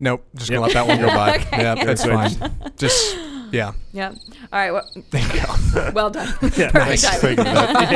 Nope. 0.00 0.24
Just 0.36 0.50
gonna 0.50 0.62
let 0.62 0.74
that 0.74 0.86
one 0.86 1.00
go 1.00 1.06
by. 1.08 1.36
Okay. 1.38 1.62
Yeah, 1.62 1.74
that's 1.84 2.04
fine. 2.04 2.30
Just 2.76 3.16
yeah. 3.50 3.72
Yep. 3.92 4.14
All 4.52 4.58
right. 4.58 4.70
Well, 4.70 4.88
There 5.10 5.22
you 5.22 5.92
well 5.94 6.10
done. 6.10 6.28
Yeah, 6.56 6.70
Perfect 6.70 7.02
nice. 7.02 7.20
timing. 7.20 7.36
Thank 7.44 7.90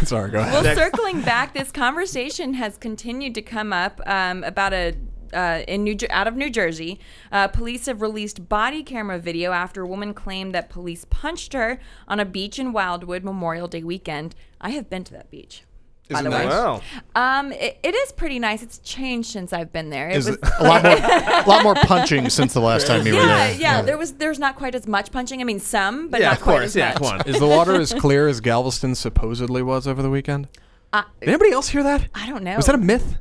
you. 0.00 0.06
Sorry. 0.06 0.30
Go 0.30 0.38
ahead. 0.38 0.64
Well, 0.64 0.74
circling 0.76 1.20
back, 1.22 1.52
this 1.54 1.72
conversation 1.72 2.54
has 2.54 2.76
continued 2.78 3.34
to 3.34 3.42
come 3.42 3.72
up 3.72 4.00
um, 4.06 4.44
about 4.44 4.72
a. 4.72 4.94
Uh, 5.32 5.62
in 5.68 5.84
New 5.84 5.96
out 6.10 6.26
of 6.26 6.36
New 6.36 6.50
Jersey, 6.50 6.98
uh, 7.32 7.48
police 7.48 7.86
have 7.86 8.00
released 8.02 8.48
body 8.48 8.82
camera 8.82 9.18
video 9.18 9.52
after 9.52 9.82
a 9.82 9.86
woman 9.86 10.14
claimed 10.14 10.54
that 10.54 10.68
police 10.70 11.04
punched 11.10 11.52
her 11.52 11.78
on 12.08 12.20
a 12.20 12.24
beach 12.24 12.58
in 12.58 12.72
Wildwood 12.72 13.24
Memorial 13.24 13.68
Day 13.68 13.82
weekend. 13.82 14.34
I 14.60 14.70
have 14.70 14.88
been 14.90 15.04
to 15.04 15.12
that 15.12 15.30
beach. 15.30 15.62
By 16.08 16.20
Isn't 16.20 16.30
the 16.30 16.36
way, 16.36 16.44
nice? 16.44 16.52
Wow. 16.52 16.80
um, 17.16 17.50
it, 17.50 17.78
it 17.82 17.92
is 17.92 18.12
pretty 18.12 18.38
nice. 18.38 18.62
It's 18.62 18.78
changed 18.78 19.28
since 19.28 19.52
I've 19.52 19.72
been 19.72 19.90
there. 19.90 20.08
It 20.08 20.18
Is 20.18 20.26
was, 20.28 20.36
it 20.36 20.44
a 20.60 20.62
lot 20.62 20.84
more, 20.84 20.92
a 20.94 21.44
lot 21.48 21.62
more 21.64 21.74
punching 21.84 22.30
since 22.30 22.54
the 22.54 22.60
last 22.60 22.86
time 22.86 23.04
you 23.04 23.14
were 23.14 23.20
yeah, 23.22 23.26
there? 23.48 23.60
yeah, 23.60 23.82
There 23.82 23.98
was 23.98 24.12
there's 24.12 24.38
not 24.38 24.54
quite 24.54 24.76
as 24.76 24.86
much 24.86 25.10
punching. 25.10 25.40
I 25.40 25.44
mean, 25.44 25.58
some, 25.58 26.08
but 26.08 26.20
Yeah, 26.20 26.28
not 26.28 26.36
of 26.36 26.42
quite 26.44 26.52
course. 26.58 26.64
as 26.66 26.76
Yeah, 26.76 26.88
much. 26.90 26.96
come 26.98 27.06
on. 27.06 27.22
Is 27.28 27.40
the 27.40 27.46
water 27.48 27.74
as 27.80 27.92
clear 27.92 28.28
as 28.28 28.40
Galveston 28.40 28.94
supposedly 28.94 29.62
was 29.62 29.88
over 29.88 30.00
the 30.02 30.10
weekend? 30.10 30.46
Uh, 30.92 31.02
Did 31.20 31.30
anybody 31.30 31.50
else 31.50 31.68
hear 31.68 31.82
that? 31.82 32.08
I 32.14 32.28
don't 32.28 32.44
know. 32.44 32.56
Was 32.56 32.66
that 32.66 32.76
a 32.76 32.78
myth? 32.78 33.18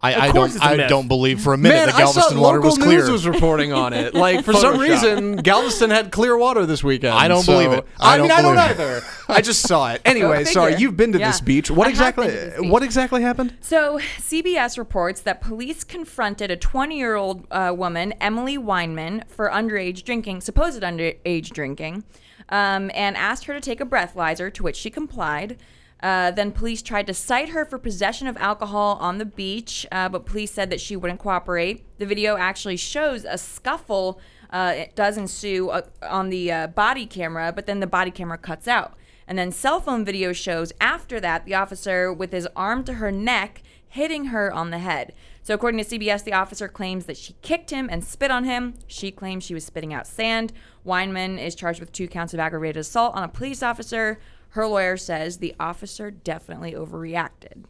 I, 0.00 0.28
I 0.28 0.32
don't. 0.32 0.46
it's 0.46 0.56
a 0.56 0.64
I 0.64 0.76
myth. 0.76 0.88
don't 0.88 1.08
believe 1.08 1.40
for 1.40 1.54
a 1.54 1.58
minute 1.58 1.74
Man, 1.74 1.86
that 1.86 1.94
I 1.96 2.04
saw 2.04 2.12
Galveston 2.12 2.38
water 2.40 2.58
local 2.58 2.70
was 2.70 2.78
clear. 2.78 2.98
news 3.00 3.10
was 3.10 3.26
reporting 3.26 3.72
on 3.72 3.92
it. 3.92 4.14
Like 4.14 4.44
for 4.44 4.52
some 4.52 4.78
reason, 4.78 5.36
Galveston 5.36 5.90
had 5.90 6.12
clear 6.12 6.36
water 6.38 6.66
this 6.66 6.84
weekend. 6.84 7.14
I 7.14 7.26
don't 7.26 7.42
so- 7.42 7.52
believe 7.52 7.72
it. 7.72 7.84
I, 7.98 8.14
I 8.14 8.18
mean, 8.18 8.28
don't 8.28 8.38
I 8.38 8.42
don't 8.42 8.56
it. 8.56 8.60
either. 8.60 9.02
I 9.28 9.40
just 9.40 9.62
saw 9.66 9.92
it. 9.92 10.00
Anyway, 10.08 10.44
sorry. 10.44 10.76
You've 10.76 10.96
been 10.96 11.12
to 11.12 11.18
this 11.18 11.40
beach. 11.40 11.70
What 11.70 11.86
I 11.86 11.90
have 11.90 11.94
exactly? 11.94 12.26
been 12.28 12.34
to 12.36 12.40
this 12.50 12.60
beach. 12.60 12.70
What 12.70 12.82
exactly 12.82 13.22
happened? 13.22 13.56
So, 13.60 13.98
CBS 14.18 14.78
reports 14.78 15.20
that 15.22 15.40
police 15.40 15.82
confronted 15.84 16.50
a 16.50 16.56
20 16.56 16.96
year 16.96 17.16
old 17.16 17.46
uh, 17.50 17.74
woman, 17.76 18.12
Emily 18.20 18.56
Weinman, 18.56 19.28
for 19.28 19.50
underage 19.50 20.04
drinking, 20.04 20.40
supposed 20.42 20.82
underage 20.82 21.50
drinking, 21.50 22.04
um, 22.50 22.90
and 22.94 23.16
asked 23.16 23.44
her 23.46 23.54
to 23.54 23.60
take 23.60 23.80
a 23.80 23.84
breathalyzer, 23.84 24.52
to 24.54 24.62
which 24.62 24.76
she 24.76 24.90
complied. 24.90 25.58
Uh, 26.00 26.30
then 26.30 26.52
police 26.52 26.80
tried 26.82 27.06
to 27.06 27.14
cite 27.14 27.48
her 27.50 27.64
for 27.64 27.78
possession 27.78 28.26
of 28.26 28.36
alcohol 28.36 28.98
on 29.00 29.18
the 29.18 29.24
beach, 29.24 29.86
uh, 29.90 30.08
but 30.08 30.24
police 30.26 30.52
said 30.52 30.70
that 30.70 30.80
she 30.80 30.96
wouldn't 30.96 31.18
cooperate. 31.18 31.84
The 31.98 32.06
video 32.06 32.36
actually 32.36 32.76
shows 32.76 33.24
a 33.24 33.38
scuffle. 33.38 34.20
Uh, 34.50 34.86
does 34.94 35.18
ensue 35.18 35.68
uh, 35.68 35.82
on 36.02 36.30
the 36.30 36.50
uh, 36.50 36.66
body 36.68 37.04
camera, 37.04 37.52
but 37.54 37.66
then 37.66 37.80
the 37.80 37.86
body 37.86 38.10
camera 38.10 38.38
cuts 38.38 38.66
out. 38.66 38.94
And 39.26 39.38
then 39.38 39.52
cell 39.52 39.78
phone 39.78 40.06
video 40.06 40.32
shows 40.32 40.72
after 40.80 41.20
that 41.20 41.44
the 41.44 41.54
officer 41.54 42.10
with 42.10 42.32
his 42.32 42.48
arm 42.56 42.82
to 42.84 42.94
her 42.94 43.12
neck 43.12 43.62
hitting 43.88 44.26
her 44.26 44.52
on 44.52 44.70
the 44.70 44.78
head. 44.78 45.12
So, 45.42 45.54
according 45.54 45.82
to 45.82 45.98
CBS, 45.98 46.24
the 46.24 46.34
officer 46.34 46.68
claims 46.68 47.06
that 47.06 47.16
she 47.16 47.34
kicked 47.40 47.70
him 47.70 47.88
and 47.90 48.04
spit 48.04 48.30
on 48.30 48.44
him. 48.44 48.74
She 48.86 49.10
claims 49.10 49.44
she 49.44 49.54
was 49.54 49.64
spitting 49.64 49.94
out 49.94 50.06
sand. 50.06 50.52
Weinman 50.86 51.42
is 51.42 51.54
charged 51.54 51.80
with 51.80 51.92
two 51.92 52.08
counts 52.08 52.34
of 52.34 52.40
aggravated 52.40 52.78
assault 52.78 53.14
on 53.14 53.22
a 53.22 53.28
police 53.28 53.62
officer. 53.62 54.18
Her 54.50 54.66
lawyer 54.66 54.96
says 54.96 55.38
the 55.38 55.54
officer 55.60 56.10
definitely 56.10 56.72
overreacted. 56.72 57.64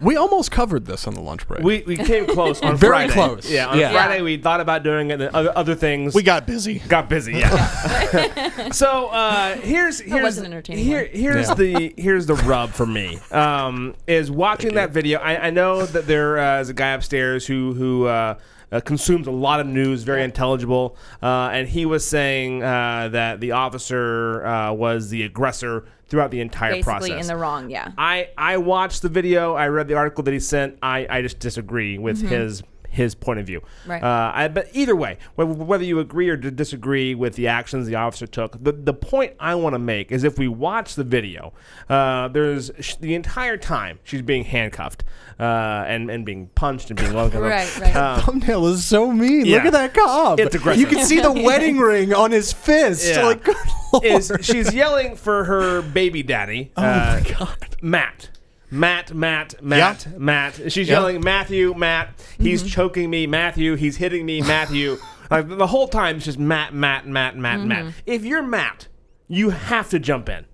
We 0.00 0.14
almost 0.14 0.52
covered 0.52 0.86
this 0.86 1.08
on 1.08 1.14
the 1.14 1.20
lunch 1.20 1.48
break. 1.48 1.64
We, 1.64 1.82
we 1.84 1.96
came 1.96 2.24
close 2.26 2.62
on 2.62 2.76
Very 2.76 3.08
Friday. 3.08 3.12
close. 3.14 3.50
Yeah, 3.50 3.66
on 3.66 3.78
Yeah. 3.80 3.90
Friday 3.90 4.22
we 4.22 4.36
thought 4.36 4.60
about 4.60 4.84
doing 4.84 5.10
it 5.10 5.20
and 5.20 5.34
other, 5.34 5.52
other 5.56 5.74
things. 5.74 6.14
we 6.14 6.22
got 6.22 6.46
busy. 6.46 6.78
got 6.78 7.08
busy. 7.08 7.32
Yeah. 7.32 8.68
so 8.72 9.06
uh, 9.08 9.56
here's 9.56 9.98
here's 9.98 10.22
was 10.22 10.38
an 10.38 10.46
entertaining 10.46 10.84
here, 10.84 11.00
one. 11.02 11.10
here's 11.20 11.48
Yeah. 11.48 11.54
the 11.54 11.94
here's 11.96 12.26
the 12.26 12.36
rub 12.36 12.70
for 12.70 12.86
me. 12.86 13.18
Um, 13.32 13.96
is 14.06 14.30
watching 14.30 14.74
that 14.74 14.90
video. 14.90 15.18
I, 15.18 15.48
I 15.48 15.50
know 15.50 15.84
that 15.84 16.06
there 16.06 16.38
uh, 16.38 16.60
is 16.60 16.68
a 16.68 16.74
guy 16.74 16.90
upstairs 16.90 17.46
who 17.46 17.74
who. 17.74 18.04
Uh, 18.06 18.34
uh, 18.72 18.80
consumes 18.80 19.26
a 19.26 19.30
lot 19.30 19.60
of 19.60 19.66
news, 19.66 20.02
very 20.02 20.22
intelligible, 20.24 20.96
uh, 21.22 21.50
and 21.52 21.68
he 21.68 21.86
was 21.86 22.06
saying 22.06 22.62
uh, 22.62 23.08
that 23.12 23.40
the 23.40 23.52
officer 23.52 24.44
uh, 24.46 24.72
was 24.72 25.10
the 25.10 25.22
aggressor 25.22 25.84
throughout 26.08 26.30
the 26.30 26.40
entire 26.40 26.72
Basically 26.72 27.10
process. 27.10 27.20
in 27.22 27.26
the 27.26 27.36
wrong, 27.40 27.70
yeah. 27.70 27.92
I 27.98 28.28
I 28.38 28.56
watched 28.58 29.02
the 29.02 29.08
video. 29.08 29.54
I 29.54 29.68
read 29.68 29.88
the 29.88 29.94
article 29.94 30.24
that 30.24 30.32
he 30.32 30.40
sent. 30.40 30.78
I 30.82 31.06
I 31.08 31.22
just 31.22 31.38
disagree 31.38 31.98
with 31.98 32.18
Mm-hmm. 32.18 32.28
his 32.28 32.62
his 32.88 33.14
point 33.14 33.38
of 33.38 33.46
view. 33.46 33.62
Right. 33.86 34.02
Uh, 34.02 34.32
I, 34.34 34.48
but 34.48 34.68
either 34.72 34.96
way, 34.96 35.18
whether 35.36 35.84
you 35.84 36.00
agree 36.00 36.28
or 36.28 36.36
disagree 36.36 37.14
with 37.14 37.34
the 37.34 37.48
actions 37.48 37.86
the 37.86 37.94
officer 37.94 38.26
took, 38.26 38.62
the, 38.62 38.72
the 38.72 38.94
point 38.94 39.34
I 39.38 39.54
want 39.54 39.74
to 39.74 39.78
make 39.78 40.10
is 40.10 40.24
if 40.24 40.38
we 40.38 40.48
watch 40.48 40.94
the 40.94 41.04
video, 41.04 41.52
uh, 41.88 42.28
there's 42.28 42.70
sh- 42.80 42.96
the 42.96 43.14
entire 43.14 43.56
time 43.56 43.98
she's 44.04 44.22
being 44.22 44.44
handcuffed 44.44 45.04
uh, 45.38 45.84
and, 45.86 46.10
and 46.10 46.24
being 46.24 46.48
punched 46.54 46.90
and 46.90 46.98
being 46.98 47.12
welcomed. 47.14 47.44
Right, 47.44 47.80
right. 47.80 47.94
Uh, 47.94 48.20
thumbnail 48.22 48.66
is 48.66 48.84
so 48.84 49.12
mean. 49.12 49.46
Yeah. 49.46 49.56
Look 49.56 49.66
at 49.66 49.72
that 49.72 49.94
cop. 49.94 50.40
It's 50.40 50.54
aggressive. 50.54 50.80
You 50.80 50.86
can 50.86 51.04
see 51.04 51.20
the 51.20 51.32
wedding 51.44 51.78
ring 51.78 52.12
on 52.12 52.30
his 52.30 52.52
fist. 52.52 53.08
Yeah. 53.08 53.24
Like, 53.24 53.44
good 53.44 53.56
lord. 53.92 54.04
is 54.04 54.32
she's 54.40 54.74
yelling 54.74 55.16
for 55.16 55.44
her 55.44 55.82
baby 55.82 56.22
daddy, 56.22 56.72
oh 56.76 56.82
uh, 56.82 57.20
my 57.22 57.30
god. 57.30 57.76
Matt. 57.82 58.30
Matt, 58.70 59.14
Matt, 59.14 59.62
Matt, 59.62 60.18
Matt. 60.18 60.72
She's 60.72 60.88
yelling, 60.88 61.20
Matthew, 61.22 61.74
Matt. 61.74 62.10
He's 62.38 62.62
mm-hmm. 62.62 62.68
choking 62.68 63.10
me, 63.10 63.26
Matthew. 63.26 63.76
He's 63.76 63.96
hitting 63.96 64.26
me, 64.26 64.42
Matthew. 64.42 64.98
like 65.30 65.48
the 65.48 65.66
whole 65.66 65.88
time, 65.88 66.16
it's 66.16 66.26
just 66.26 66.38
Matt, 66.38 66.74
Matt, 66.74 67.06
Matt, 67.06 67.36
Matt, 67.36 67.60
Matt. 67.60 67.84
Mm-hmm. 67.84 67.98
If 68.06 68.24
you're 68.24 68.42
Matt, 68.42 68.88
you 69.26 69.50
have 69.50 69.88
to 69.90 69.98
jump 69.98 70.28
in. 70.28 70.44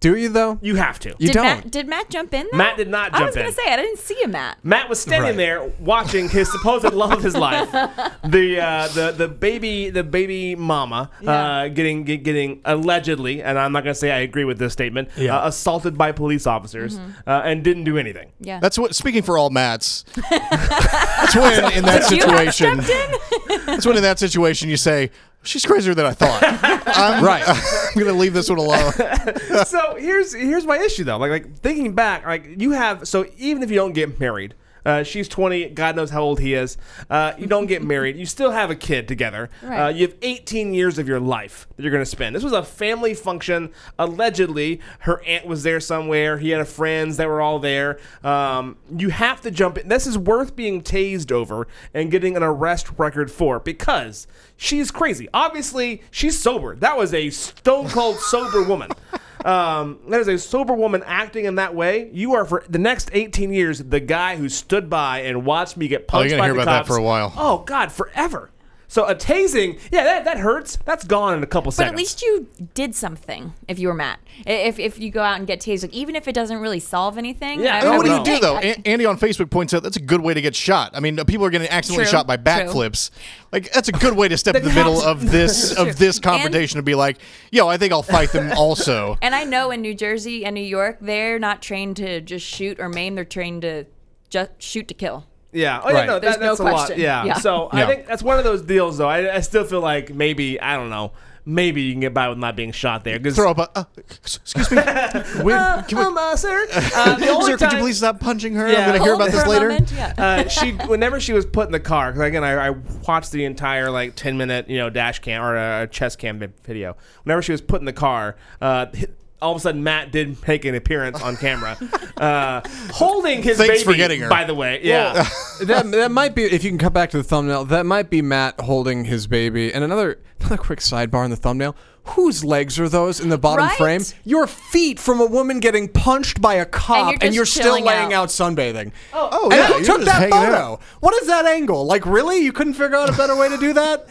Do 0.00 0.14
you 0.16 0.28
though? 0.28 0.58
You 0.62 0.76
have 0.76 0.98
to. 1.00 1.08
You 1.18 1.26
did 1.28 1.32
don't. 1.32 1.44
Matt 1.44 1.70
did 1.72 1.88
Matt 1.88 2.08
jump 2.08 2.32
in? 2.32 2.46
Though? 2.52 2.58
Matt 2.58 2.76
did 2.76 2.88
not 2.88 3.10
jump 3.12 3.14
in. 3.14 3.16
I 3.16 3.18
jump 3.18 3.26
was 3.28 3.34
gonna 3.36 3.48
in. 3.48 3.54
say 3.54 3.72
I 3.72 3.76
didn't 3.76 3.98
see 3.98 4.16
a 4.24 4.28
Matt. 4.28 4.58
Matt 4.62 4.88
was 4.88 5.00
standing 5.00 5.30
Right. 5.30 5.36
there 5.36 5.72
watching 5.80 6.28
his 6.28 6.50
supposed 6.52 6.84
love 6.92 7.10
of 7.12 7.22
his 7.22 7.34
life, 7.36 7.68
the 8.24 8.60
uh, 8.60 8.88
the 8.88 9.12
the 9.16 9.26
baby 9.28 9.90
the 9.90 10.04
baby 10.04 10.54
mama 10.54 11.10
uh, 11.26 11.66
getting 11.68 12.04
get, 12.04 12.22
getting 12.22 12.60
allegedly, 12.64 13.42
and 13.42 13.58
I'm 13.58 13.72
not 13.72 13.82
gonna 13.82 13.94
say 13.94 14.12
I 14.12 14.18
agree 14.20 14.44
with 14.44 14.58
this 14.58 14.72
statement, 14.72 15.08
Yeah. 15.16 15.36
uh, 15.38 15.48
assaulted 15.48 15.98
by 15.98 16.12
police 16.12 16.46
officers 16.46 16.98
Mm-hmm. 16.98 17.10
uh, 17.28 17.40
and 17.44 17.64
didn't 17.64 17.84
do 17.84 17.98
anything. 17.98 18.30
Yeah. 18.40 18.60
That's 18.60 18.78
what. 18.78 18.94
Speaking 18.94 19.22
for 19.22 19.36
all 19.36 19.50
Mats, 19.50 20.04
that's 20.30 21.34
when 21.34 21.72
in 21.72 21.84
that 21.84 22.10
you 22.10 22.18
have 22.18 22.54
situation. 22.54 22.82
stepped 22.82 23.50
in? 23.50 23.66
That's 23.66 23.86
when 23.86 23.96
in 23.96 24.02
that 24.02 24.18
situation 24.18 24.68
you 24.68 24.76
say, 24.76 25.10
"She's 25.42 25.64
crazier 25.64 25.94
than 25.94 26.06
I 26.06 26.12
thought." 26.12 26.42
I'm, 26.86 27.24
Right. 27.24 27.42
I'm 27.46 27.98
gonna 27.98 28.12
leave 28.18 28.34
this 28.34 28.48
one 28.48 28.58
alone. 28.58 28.92
so 29.66 29.96
here's 29.96 30.34
here's 30.34 30.66
my 30.66 30.78
issue 30.78 31.04
though. 31.04 31.16
Like 31.18 31.30
like 31.30 31.58
thinking 31.58 31.94
back, 31.94 32.26
like 32.26 32.60
you 32.60 32.72
have 32.72 33.06
so 33.08 33.26
even 33.36 33.62
if 33.62 33.70
you 33.70 33.76
don't 33.76 33.92
get 33.92 34.18
married. 34.20 34.54
Uh, 34.88 35.02
she's 35.02 35.28
20. 35.28 35.68
God 35.70 35.96
knows 35.96 36.08
how 36.08 36.22
old 36.22 36.40
he 36.40 36.54
is. 36.54 36.78
Uh, 37.10 37.34
you 37.36 37.46
don't 37.46 37.66
get 37.66 37.82
married. 37.94 38.16
You 38.16 38.24
still 38.24 38.52
have 38.52 38.70
a 38.70 38.74
kid 38.74 39.06
together. 39.06 39.50
Uh, 39.62 39.92
you 39.94 40.06
have 40.06 40.16
18 40.22 40.72
years 40.72 40.98
of 40.98 41.06
your 41.06 41.20
life 41.20 41.68
that 41.76 41.82
you're 41.82 41.92
going 41.92 42.00
to 42.00 42.10
spend. 42.10 42.34
This 42.34 42.42
was 42.42 42.54
a 42.54 42.62
family 42.62 43.12
function. 43.12 43.70
Allegedly, 43.98 44.80
her 45.00 45.22
aunt 45.24 45.46
was 45.46 45.62
there 45.62 45.78
somewhere. 45.78 46.38
He 46.38 46.48
had 46.48 46.62
a 46.62 46.64
friends 46.64 47.18
that 47.18 47.28
were 47.28 47.42
all 47.42 47.58
there. 47.58 48.00
Um, 48.24 48.78
you 48.96 49.10
have 49.10 49.42
to 49.42 49.50
jump 49.50 49.76
in. 49.76 49.88
This 49.88 50.06
is 50.06 50.16
worth 50.16 50.56
being 50.56 50.80
tased 50.82 51.30
over 51.30 51.68
and 51.92 52.10
getting 52.10 52.34
an 52.34 52.42
arrest 52.42 52.88
record 52.96 53.30
for 53.30 53.60
because 53.60 54.26
she's 54.56 54.90
crazy. 54.90 55.28
Obviously, 55.34 56.02
she's 56.10 56.38
sober. 56.38 56.74
That 56.76 56.96
was 56.96 57.12
a 57.12 57.28
stone 57.28 57.90
cold 57.90 58.16
sober 58.20 58.62
woman. 58.62 58.90
Um, 59.44 59.98
that 60.08 60.20
is 60.20 60.28
a 60.28 60.38
sober 60.38 60.74
woman 60.74 61.02
acting 61.06 61.44
in 61.44 61.54
that 61.56 61.74
way. 61.74 62.10
You 62.12 62.34
are 62.34 62.44
for 62.44 62.64
the 62.68 62.78
next 62.78 63.10
18 63.12 63.52
years 63.52 63.78
the 63.78 64.00
guy 64.00 64.36
who 64.36 64.48
stood 64.48 64.90
by 64.90 65.20
and 65.20 65.44
watched 65.44 65.76
me 65.76 65.88
get 65.88 66.02
Oh, 66.02 66.04
punched 66.08 66.30
gonna 66.30 66.42
by 66.42 66.46
hear 66.46 66.54
the 66.54 66.62
about 66.62 66.72
that 66.72 66.78
cops. 66.80 66.88
for 66.88 66.96
a 66.96 67.02
while. 67.02 67.32
Oh 67.36 67.58
God, 67.58 67.92
forever. 67.92 68.50
So 68.90 69.04
a 69.06 69.14
tasing, 69.14 69.78
yeah, 69.92 70.02
that, 70.02 70.24
that 70.24 70.38
hurts. 70.38 70.78
That's 70.86 71.04
gone 71.04 71.34
in 71.36 71.42
a 71.42 71.46
couple 71.46 71.70
But 71.70 71.74
seconds. 71.74 71.90
But 71.90 71.92
at 71.92 71.98
least 71.98 72.22
you 72.22 72.48
did 72.72 72.94
something. 72.94 73.52
If 73.68 73.78
you 73.78 73.88
were 73.88 73.94
Matt, 73.94 74.18
I- 74.46 74.50
if 74.50 74.78
if 74.78 74.98
you 74.98 75.10
go 75.10 75.22
out 75.22 75.36
and 75.38 75.46
get 75.46 75.60
tased, 75.60 75.82
like, 75.82 75.92
even 75.92 76.16
if 76.16 76.26
it 76.26 76.32
doesn't 76.34 76.58
really 76.58 76.80
solve 76.80 77.18
anything. 77.18 77.60
Yeah, 77.60 77.76
I, 77.76 77.80
no, 77.82 77.92
I 77.92 77.96
what 77.98 78.04
do 78.06 78.10
you 78.12 78.16
no. 78.18 78.24
do 78.24 78.30
think- 78.30 78.42
though? 78.42 78.56
I- 78.56 78.60
An- 78.62 78.82
Andy 78.86 79.04
on 79.04 79.18
Facebook 79.18 79.50
points 79.50 79.74
out 79.74 79.82
that's 79.82 79.98
a 79.98 80.00
good 80.00 80.22
way 80.22 80.32
to 80.32 80.40
get 80.40 80.56
shot. 80.56 80.92
I 80.94 81.00
mean, 81.00 81.16
people 81.26 81.44
are 81.44 81.50
getting 81.50 81.68
accidentally 81.68 82.06
True, 82.06 82.10
shot 82.12 82.26
by 82.26 82.36
true. 82.36 82.44
backflips. 82.44 83.10
Like 83.52 83.70
that's 83.72 83.88
a 83.90 83.92
good 83.92 84.16
way 84.16 84.26
to 84.28 84.38
step 84.38 84.54
The 84.54 84.60
in 84.62 84.64
the 84.68 84.74
middle 84.74 85.02
of 85.02 85.30
this 85.30 85.72
of 85.76 85.98
this 85.98 86.18
confrontation 86.18 86.78
and 86.78 86.86
be 86.86 86.94
like, 86.94 87.18
"Yo, 87.52 87.68
I 87.68 87.76
think 87.76 87.92
I'll 87.92 88.02
fight 88.02 88.32
them 88.32 88.52
also." 88.56 89.18
And 89.20 89.34
I 89.34 89.44
know 89.44 89.70
in 89.70 89.82
New 89.82 89.94
Jersey 89.94 90.46
and 90.46 90.54
New 90.54 90.62
York, 90.62 90.96
they're 91.02 91.38
not 91.38 91.60
trained 91.60 91.96
to 91.98 92.22
just 92.22 92.46
shoot 92.46 92.80
or 92.80 92.88
maim. 92.88 93.16
They're 93.16 93.24
trained 93.26 93.62
to 93.62 93.84
just 94.30 94.50
shoot 94.58 94.88
to 94.88 94.94
kill. 94.94 95.26
Yeah. 95.52 95.80
Oh, 95.82 95.88
yeah, 95.90 95.94
Right. 95.94 96.06
no, 96.06 96.18
There's 96.18 96.34
that, 96.34 96.40
no 96.40 96.46
that's 96.48 96.60
a 96.60 96.64
lot. 96.64 96.70
question. 96.86 97.00
Yeah. 97.00 97.24
Yeah. 97.24 97.34
So 97.34 97.68
I 97.72 97.80
Yeah. 97.80 97.86
think 97.86 98.06
that's 98.06 98.22
one 98.22 98.38
of 98.38 98.44
those 98.44 98.62
deals, 98.62 98.98
though. 98.98 99.08
I, 99.08 99.36
I 99.36 99.40
still 99.40 99.64
feel 99.64 99.80
like 99.80 100.14
maybe 100.14 100.60
I 100.60 100.76
don't 100.76 100.90
know. 100.90 101.12
Maybe 101.46 101.80
you 101.80 101.92
can 101.94 102.00
get 102.00 102.12
by 102.12 102.28
with 102.28 102.36
not 102.36 102.56
being 102.56 102.72
shot 102.72 103.04
there. 103.04 103.18
Because 103.18 103.34
Throw 103.34 103.52
up 103.52 103.58
a. 103.58 103.70
Uh, 103.74 103.84
excuse 103.96 104.70
me, 104.70 104.76
uh, 104.82 105.82
um, 105.96 106.18
uh, 106.18 106.36
sir, 106.36 106.66
uh, 106.94 107.16
the 107.16 107.28
only 107.30 107.46
sir. 107.46 107.56
Could 107.56 107.60
you 107.62 107.68
time- 107.70 107.80
please 107.80 107.96
stop 107.96 108.20
punching 108.20 108.54
her? 108.54 108.70
Yeah. 108.70 108.80
I'm 108.80 108.86
gonna 108.88 108.98
hear 108.98 109.16
Hold 109.16 109.22
about 109.22 109.30
for 109.30 109.36
this 109.36 109.46
a 109.46 109.48
later. 109.48 109.68
moment, 109.68 109.92
Yeah. 109.96 110.12
uh, 110.44 110.48
she 110.48 110.72
whenever 110.72 111.18
she 111.20 111.32
was 111.32 111.46
put 111.46 111.64
in 111.64 111.72
the 111.72 111.80
car 111.80 112.12
because 112.12 112.26
again 112.28 112.44
I, 112.44 112.66
I 112.68 112.70
watched 113.06 113.32
the 113.32 113.46
entire 113.46 113.90
like 113.90 114.14
10 114.14 114.36
minute 114.36 114.68
you 114.68 114.76
know 114.76 114.90
dash 114.90 115.20
cam 115.20 115.42
or 115.42 115.56
uh, 115.56 115.86
chest 115.86 116.18
cam 116.18 116.38
vi- 116.38 116.48
video 116.64 116.98
whenever 117.22 117.40
she 117.40 117.52
was 117.52 117.62
put 117.62 117.80
in 117.80 117.86
the 117.86 117.94
car 117.94 118.36
uh, 118.60 118.86
hi- 118.94 119.06
all 119.40 119.52
of 119.52 119.58
a 119.58 119.60
sudden 119.60 119.82
Matt 119.82 120.10
did 120.12 120.36
make 120.48 120.64
an 120.64 120.74
appearance 120.74 121.20
on 121.22 121.36
camera 121.36 121.76
uh, 122.16 122.60
holding 122.92 123.42
his 123.42 123.56
Thanks 123.58 123.82
baby 123.82 123.84
for 123.84 123.94
getting 123.96 124.20
her. 124.20 124.28
by 124.28 124.44
the 124.44 124.54
way 124.54 124.80
yeah 124.82 125.28
that 125.62 125.90
that 125.90 126.10
might 126.10 126.34
be 126.34 126.44
if 126.44 126.64
you 126.64 126.70
can 126.70 126.78
cut 126.78 126.92
back 126.92 127.10
to 127.10 127.16
the 127.18 127.24
thumbnail. 127.24 127.64
That 127.66 127.86
might 127.86 128.10
be 128.10 128.22
Matt 128.22 128.60
holding 128.60 129.04
his 129.04 129.26
baby. 129.26 129.72
And 129.72 129.84
another 129.84 130.18
another 130.40 130.56
quick 130.56 130.80
sidebar 130.80 131.24
in 131.24 131.30
the 131.30 131.36
thumbnail. 131.36 131.76
Whose 132.14 132.42
legs 132.42 132.80
are 132.80 132.88
those 132.88 133.20
in 133.20 133.28
the 133.28 133.36
bottom 133.36 133.66
Right? 133.66 133.76
frame? 133.76 134.00
Your 134.24 134.46
feet 134.46 134.98
from 134.98 135.20
a 135.20 135.26
woman 135.26 135.60
getting 135.60 135.88
punched 135.88 136.40
by 136.40 136.54
a 136.54 136.64
cop, 136.64 137.12
you're 137.12 137.18
and 137.20 137.34
you're, 137.34 137.44
still 137.44 137.74
laying 137.74 138.14
out. 138.14 138.22
out, 138.22 138.28
sunbathing. 138.30 138.92
Oh, 139.12 139.28
oh 139.30 139.50
and 139.50 139.52
yeah, 139.60 139.66
who 139.66 139.84
took 139.84 140.04
that 140.06 140.30
photo? 140.30 140.36
out. 140.56 140.82
What 141.00 141.12
is 141.20 141.26
that 141.28 141.44
angle? 141.44 141.84
Like, 141.84 142.06
really? 142.06 142.38
You 142.38 142.52
couldn't 142.52 142.74
figure 142.74 142.96
out 142.96 143.10
a 143.10 143.12
better 143.12 143.36
way 143.36 143.50
to 143.50 143.58
do 143.58 143.74
that? 143.74 144.08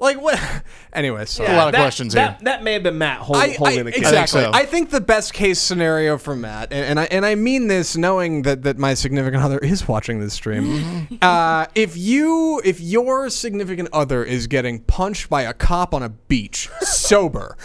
Like 0.00 0.20
what? 0.20 0.40
Anyway, 0.92 1.24
sorry. 1.24 1.52
A 1.52 1.56
lot 1.56 1.68
of 1.68 1.72
that, 1.72 1.82
questions 1.82 2.14
that, 2.14 2.38
here. 2.38 2.38
that 2.46 2.64
may 2.64 2.72
have 2.72 2.82
been 2.82 2.98
Matt 2.98 3.20
hold, 3.20 3.38
I, 3.38 3.52
holding 3.52 3.78
I- 3.78 3.82
the 3.84 3.92
kid 3.92 3.98
exactly. 4.00 4.40
so. 4.42 4.50
I 4.52 4.64
think 4.66 4.90
the 4.90 5.00
best 5.00 5.32
case 5.32 5.60
scenario 5.60 6.18
for 6.18 6.34
Matt, 6.34 6.72
and, 6.72 6.84
and 6.84 6.98
I 7.00 7.04
and 7.12 7.24
I 7.24 7.36
mean 7.36 7.68
this 7.68 7.96
knowing 7.96 8.42
that 8.42 8.64
that 8.64 8.76
my 8.76 8.94
significant 8.94 9.40
other 9.40 9.58
is 9.58 9.86
watching 9.86 10.18
this 10.18 10.34
stream. 10.34 11.06
uh, 11.22 11.66
if 11.76 11.96
you 11.96 12.60
if 12.64 12.80
your 12.80 13.30
significant 13.30 13.88
other 13.92 14.24
is 14.24 14.48
getting 14.48 14.80
punched 14.80 15.30
by 15.30 15.42
a 15.42 15.52
cop 15.54 15.94
on 15.94 16.02
a 16.02 16.08
beach, 16.08 16.68
sober, 16.80 17.56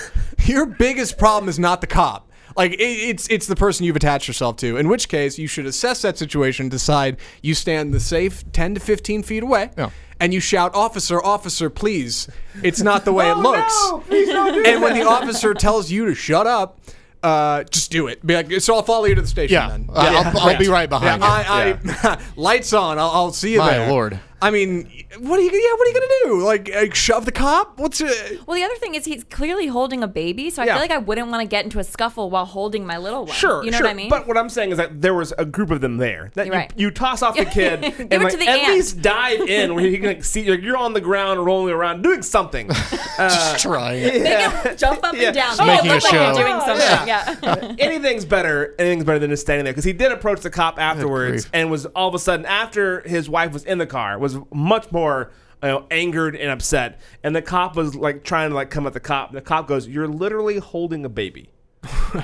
your 0.44 0.68
biggest 0.68 1.18
problem 1.18 1.50
is 1.50 1.58
not 1.58 1.82
the 1.82 1.88
cop. 1.88 2.30
Like 2.56 2.72
it, 2.74 2.82
it's 2.82 3.28
it's 3.30 3.48
the 3.48 3.56
person 3.56 3.86
you've 3.86 3.96
attached 3.96 4.28
yourself 4.28 4.56
to. 4.58 4.78
In 4.78 4.88
which 4.88 5.10
case, 5.10 5.38
you 5.38 5.48
should 5.48 5.66
assess 5.66 6.02
that 6.04 6.18
situation, 6.18 6.70
decide 6.70 7.18
you 7.42 7.54
stand 7.54 7.94
the 7.94 8.00
safe 8.00 8.50
ten 8.54 8.74
to 8.76 8.80
fifteen 8.80 9.24
feet 9.24 9.44
away, 9.44 9.72
Yeah. 9.78 9.90
and 10.22 10.34
you 10.34 10.40
shout, 10.40 10.74
"Officer, 10.74 11.22
officer, 11.22 11.70
please! 11.70 12.30
It's 12.64 12.82
not 12.82 13.04
the 13.04 13.12
way 13.14 13.30
it 13.30 13.34
Oh, 13.38 13.42
looks." 13.42 13.74
no, 13.92 14.00
please 14.08 14.30
don't 14.30 14.54
do 14.54 14.64
and 14.64 14.82
when 14.82 14.94
the 14.98 15.04
officer 15.06 15.54
tells 15.54 15.92
you 15.92 16.06
to 16.06 16.16
shut 16.16 16.48
up, 16.48 16.80
uh, 17.24 17.64
just 17.66 17.92
do 17.92 18.08
it. 18.08 18.26
Be 18.26 18.36
like, 18.36 18.52
so 18.62 18.76
I'll 18.76 18.84
follow 18.84 19.06
you 19.06 19.16
to 19.16 19.22
the 19.22 19.28
station 19.28 19.54
Yeah, 19.56 19.68
then. 19.70 19.90
Uh, 19.90 20.32
I'll, 20.34 20.40
I'll 20.52 20.58
be 20.58 20.68
right 20.70 20.90
behind 20.90 21.22
you. 21.22 21.28
I, 21.28 21.78
I 22.06 22.20
lights 22.38 22.72
on. 22.72 22.98
I'll, 23.00 23.10
I'll 23.10 23.34
see 23.34 23.52
you 23.54 23.60
My 23.60 23.78
there. 23.80 23.90
lord. 23.92 24.20
I 24.42 24.52
mean, 24.52 24.90
what 25.20 25.40
are 25.40 25.42
you? 25.42 25.50
Yeah, 25.52 25.72
what 25.74 25.88
are 25.88 25.92
you 25.92 25.94
gonna 25.94 26.40
do? 26.40 26.46
Like, 26.46 26.70
uh, 26.76 26.94
shove 26.94 27.26
the 27.26 27.32
cop? 27.32 27.80
What's 27.80 28.02
it? 28.02 28.46
Well, 28.46 28.56
the 28.56 28.64
other 28.64 28.76
thing 28.76 28.94
is 28.96 29.06
he's 29.06 29.24
clearly 29.24 29.68
holding 29.68 30.04
a 30.04 30.08
baby, 30.08 30.50
so 30.50 30.62
I 30.62 30.66
Yeah. 30.66 30.74
feel 30.74 30.82
like 30.82 30.92
I 30.92 30.98
wouldn't 30.98 31.30
want 31.30 31.42
to 31.42 31.48
get 31.48 31.64
into 31.64 31.80
a 31.80 31.84
scuffle 31.84 32.30
while 32.30 32.46
holding 32.46 32.86
my 32.86 32.98
little 32.98 33.26
one. 33.26 33.34
Sure, 33.36 33.64
you 33.64 33.72
know 33.72 33.78
sure. 33.78 33.88
what 33.88 33.92
I 33.92 33.96
mean? 33.96 34.10
But 34.10 34.28
what 34.28 34.38
I'm 34.38 34.50
saying 34.50 34.72
is 34.72 34.78
that 34.78 35.02
there 35.02 35.14
was 35.14 35.34
a 35.38 35.46
group 35.46 35.72
of 35.72 35.82
them 35.82 35.98
there. 35.98 36.32
That 36.36 36.48
you, 36.48 36.52
Right. 36.52 36.72
you 36.76 36.92
toss 36.92 37.22
off 37.22 37.36
the 37.38 37.46
kid 37.46 37.82
Give 37.82 38.00
and 38.00 38.14
it 38.14 38.22
like 38.22 38.32
to 38.34 38.38
the 38.38 38.48
at 38.48 38.60
aunt. 38.60 38.74
least 38.74 39.02
dive 39.02 39.42
in 39.42 39.74
where 39.74 39.86
you 39.86 39.98
can 39.98 40.08
like, 40.08 40.24
see 40.24 40.42
you're, 40.42 40.60
you're 40.60 40.78
on 40.78 40.94
the 40.94 41.02
ground 41.02 41.44
rolling 41.46 41.74
around 41.74 42.02
doing 42.04 42.22
something. 42.22 42.70
Just 43.18 43.60
trying. 43.64 44.02
Make 44.04 44.24
him 44.24 44.78
jump 44.78 45.04
up 45.04 45.16
Yeah. 45.16 45.28
and 45.28 45.36
down. 45.36 45.56
Just 45.58 45.60
Make 45.66 45.80
it 45.80 45.84
making 45.86 45.92
a 45.92 45.94
look 45.94 46.04
like 46.04 46.14
you're 46.14 46.34
show. 46.34 46.42
doing 46.42 46.60
something. 46.62 47.08
Yeah. 47.08 47.76
anything's 47.80 48.26
better. 48.26 48.76
Anything's 48.78 49.04
better 49.06 49.20
than 49.20 49.30
just 49.30 49.44
standing 49.44 49.64
there 49.64 49.74
because 49.74 49.86
he 49.86 49.94
did 49.94 50.12
approach 50.12 50.42
the 50.42 50.50
cop 50.50 50.80
afterwards 50.80 51.46
grief. 51.46 51.50
and 51.54 51.72
was 51.72 51.86
all 51.88 52.10
of 52.10 52.16
a 52.16 52.20
sudden 52.20 52.46
after 52.46 53.02
his 53.02 53.30
wife 53.30 53.54
was 53.54 53.64
in 53.64 53.78
the 53.78 53.88
car 53.88 54.20
was 54.26 54.38
much 54.54 54.92
more 54.92 55.32
you 55.64 55.70
know, 55.70 55.86
angered 55.92 56.36
and 56.36 56.52
upset. 56.52 57.00
And 57.24 57.36
the 57.36 57.42
cop 57.42 57.76
was 57.76 57.96
like 57.96 58.24
trying 58.24 58.50
to 58.50 58.56
like 58.56 58.70
come 58.70 58.86
at 58.88 58.94
the 58.94 59.00
cop. 59.00 59.32
The 59.32 59.42
cop 59.42 59.68
goes, 59.68 59.88
"You're 59.88 60.08
literally 60.08 60.60
holding 60.60 61.06
a 61.06 61.10
baby. 61.10 61.50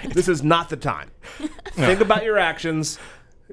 This 0.10 0.28
is 0.28 0.44
not 0.44 0.70
the 0.70 0.78
time. 0.78 1.12
Think 1.72 2.02
about 2.02 2.24
your 2.24 2.38
actions." 2.38 3.00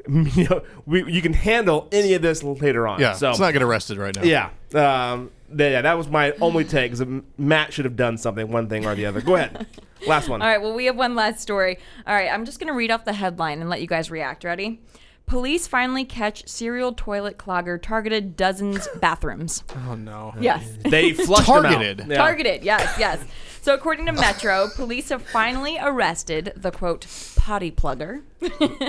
You 0.06 0.48
know, 0.48 0.62
we, 0.86 1.12
you 1.12 1.20
can 1.20 1.32
handle 1.32 1.88
any 1.90 2.14
of 2.14 2.22
this 2.22 2.44
later 2.44 2.86
on. 2.86 3.00
Yeah, 3.00 3.14
so 3.14 3.30
it's 3.30 3.40
not 3.40 3.52
get 3.52 3.62
arrested 3.62 3.98
right 3.98 4.14
now. 4.14 4.22
yeah, 4.22 4.50
um, 5.12 5.32
th- 5.48 5.72
yeah, 5.72 5.82
that 5.82 5.94
was 5.94 6.06
my 6.08 6.32
only 6.40 6.64
take. 6.64 6.92
Is 6.92 7.02
Matt 7.36 7.72
should 7.72 7.84
have 7.84 7.96
done 7.96 8.16
something, 8.16 8.48
one 8.48 8.68
thing 8.68 8.86
or 8.86 8.94
the 8.94 9.06
other. 9.06 9.20
Go 9.20 9.34
ahead, 9.34 9.66
last 10.06 10.28
one. 10.28 10.40
All 10.40 10.46
right, 10.46 10.62
well, 10.62 10.72
we 10.72 10.84
have 10.84 10.96
one 10.96 11.16
last 11.16 11.40
story. 11.40 11.78
All 12.06 12.14
right, 12.14 12.30
I'm 12.32 12.44
just 12.44 12.60
going 12.60 12.68
to 12.68 12.76
read 12.76 12.92
off 12.92 13.04
the 13.04 13.12
headline 13.12 13.60
and 13.60 13.68
let 13.68 13.80
you 13.80 13.88
guys 13.88 14.08
react. 14.08 14.44
Ready? 14.44 14.80
Police 15.28 15.66
finally 15.66 16.04
catch 16.04 16.48
serial 16.48 16.92
toilet 16.92 17.36
clogger 17.38 17.80
targeted 17.80 18.34
dozens 18.36 18.88
bathrooms. 19.00 19.62
Oh 19.86 19.94
no. 19.94 20.34
Yes. 20.40 20.66
They 20.80 21.12
flushed 21.14 21.48
him 21.48 21.56
out. 21.56 21.62
Targeted. 21.72 22.06
Yeah. 22.08 22.16
Targeted, 22.16 22.64
yes, 22.64 22.98
yes. 22.98 23.22
So, 23.60 23.74
according 23.74 24.06
to 24.06 24.12
Metro, 24.12 24.68
police 24.76 25.10
have 25.10 25.20
finally 25.22 25.76
arrested 25.78 26.52
the 26.56 26.70
quote 26.70 27.06
potty 27.36 27.70
plugger. 27.70 28.22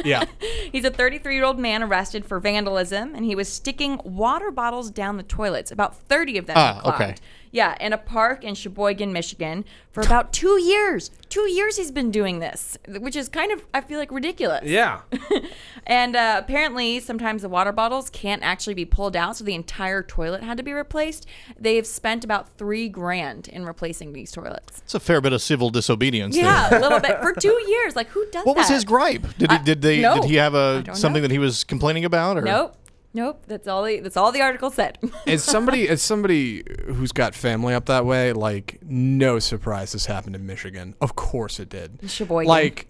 Yeah. 0.06 0.24
He's 0.72 0.86
a 0.86 0.90
33 0.92 1.36
year 1.36 1.44
old 1.44 1.60
man 1.60 1.84
arrested 1.84 2.26
for 2.26 2.40
vandalism, 2.40 3.14
and 3.14 3.26
he 3.26 3.36
was 3.36 3.50
sticking 3.52 4.00
water 4.06 4.52
bottles 4.52 4.90
down 4.90 5.18
the 5.18 5.24
toilets. 5.24 5.72
About 5.72 5.98
30 5.98 6.38
of 6.38 6.46
them. 6.46 6.56
Ah, 6.58 6.80
clogged. 6.82 7.02
okay. 7.02 7.16
Yeah, 7.52 7.76
in 7.80 7.93
a 7.93 7.97
park 7.97 8.43
in 8.43 8.54
Sheboygan, 8.56 9.12
Michigan, 9.12 9.66
for 9.91 10.02
about 10.02 10.32
two 10.34 10.62
years. 10.62 11.10
Two 11.30 11.50
years 11.50 11.78
he's 11.78 11.91
been 11.91 12.12
doing 12.12 12.39
this, 12.39 12.78
which 12.88 13.16
is 13.16 13.28
kind 13.30 13.52
of, 13.52 13.64
I 13.74 13.82
feel 13.82 13.97
like, 14.00 14.12
ridiculous. 14.12 14.66
Yeah. 14.66 15.02
And 15.88 16.16
uh, 16.16 16.36
apparently, 16.43 17.00
sometimes 17.00 17.41
the 17.41 17.50
water 17.50 17.72
bottles 17.72 18.12
can't 18.12 18.43
actually 18.43 18.76
be 18.76 18.86
pulled 18.86 19.16
out, 19.16 19.38
so 19.38 19.43
the 19.43 19.56
entire 19.56 20.04
toilet 20.04 20.43
had 20.43 20.58
to 20.58 20.64
be 20.64 20.72
replaced. 20.72 21.26
They've 21.60 21.88
spent 21.88 22.24
about 22.24 22.47
three 22.60 22.89
grand 22.89 23.47
in 23.47 23.66
replacing 23.66 24.14
these 24.14 24.32
toilets. 24.32 24.82
It's 24.84 24.93
a 24.93 25.00
fair 25.00 25.20
bit 25.20 25.34
of 25.34 25.41
civil 25.41 25.72
disobedience. 25.72 26.36
there. 26.36 26.45
Yeah, 26.45 26.78
a 26.78 26.80
little 26.80 27.00
bit 27.00 27.20
for 27.22 27.34
two 27.39 27.60
years. 27.68 27.95
Like, 27.95 28.08
who 28.10 28.24
does 28.26 28.34
that? 28.34 28.45
What 28.45 28.56
was 28.58 28.70
his 28.70 28.84
gripe? 28.84 29.24
Did 29.39 29.50
he, 29.52 29.58
I- 29.58 29.64
did 29.64 29.82
they 29.82 30.02
no. 30.02 30.14
did 30.16 30.26
he 30.26 30.36
have 30.36 30.54
I 30.54 30.74
a 30.76 30.82
don't 30.84 30.95
something 30.95 31.24
know. 31.24 31.28
that 31.28 31.32
he 31.32 31.39
was 31.39 31.64
complaining 31.64 32.06
about? 32.06 32.38
Or? 32.38 32.41
Nope, 32.41 32.76
nope. 33.14 33.43
That's 33.47 33.68
all. 33.68 33.84
The, 33.84 33.99
that's 33.99 34.18
all 34.18 34.32
the 34.32 34.41
article 34.41 34.70
said. 34.70 34.97
as 35.28 35.43
somebody 35.43 35.88
as 35.89 36.01
somebody 36.01 36.64
who's 36.88 37.12
got 37.12 37.36
family 37.36 37.74
up 37.74 37.86
that 37.88 38.05
way, 38.05 38.34
like 38.34 38.80
no 38.84 39.39
surprise 39.39 39.91
this 39.93 40.05
happened 40.05 40.36
in 40.36 40.45
Michigan. 40.45 40.95
Of 41.01 41.16
course 41.16 41.60
it 41.60 41.70
did. 41.70 41.99
Sheboygan. 42.10 42.47
Like 42.47 42.88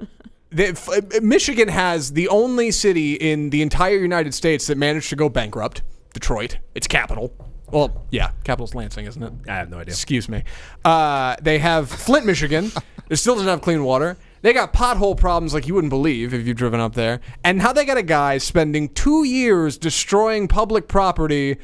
the, 0.50 0.68
f- 0.68 1.22
Michigan 1.22 1.68
has 1.68 2.12
the 2.12 2.28
only 2.28 2.70
city 2.70 3.14
in 3.14 3.50
the 3.50 3.62
entire 3.62 3.96
United 3.98 4.34
States 4.34 4.66
that 4.66 4.78
managed 4.78 5.08
to 5.10 5.16
go 5.16 5.28
bankrupt. 5.28 5.82
Detroit, 6.12 6.58
its 6.74 6.86
capital. 6.86 7.32
Well, 7.70 8.04
yeah, 8.10 8.32
capital's 8.44 8.74
Lansing, 8.74 9.06
isn't 9.06 9.22
it? 9.22 9.32
I 9.48 9.54
have 9.54 9.70
no 9.70 9.78
idea. 9.78 9.92
Excuse 9.92 10.28
me. 10.28 10.44
Uh, 10.84 11.36
they 11.40 11.58
have 11.58 11.88
Flint, 11.88 12.26
Michigan. 12.26 12.70
it 13.08 13.16
still 13.16 13.34
doesn't 13.34 13.48
have 13.48 13.62
clean 13.62 13.82
water. 13.82 14.18
They 14.42 14.52
got 14.52 14.72
pothole 14.72 15.16
problems 15.16 15.54
like 15.54 15.66
you 15.66 15.74
wouldn't 15.74 15.90
believe 15.90 16.34
if 16.34 16.46
you've 16.46 16.56
driven 16.56 16.80
up 16.80 16.94
there. 16.94 17.20
And 17.44 17.58
now 17.58 17.72
they 17.72 17.84
got 17.84 17.96
a 17.96 18.02
guy 18.02 18.38
spending 18.38 18.88
two 18.88 19.24
years 19.24 19.78
destroying 19.78 20.48
public 20.48 20.88
property, 20.88 21.58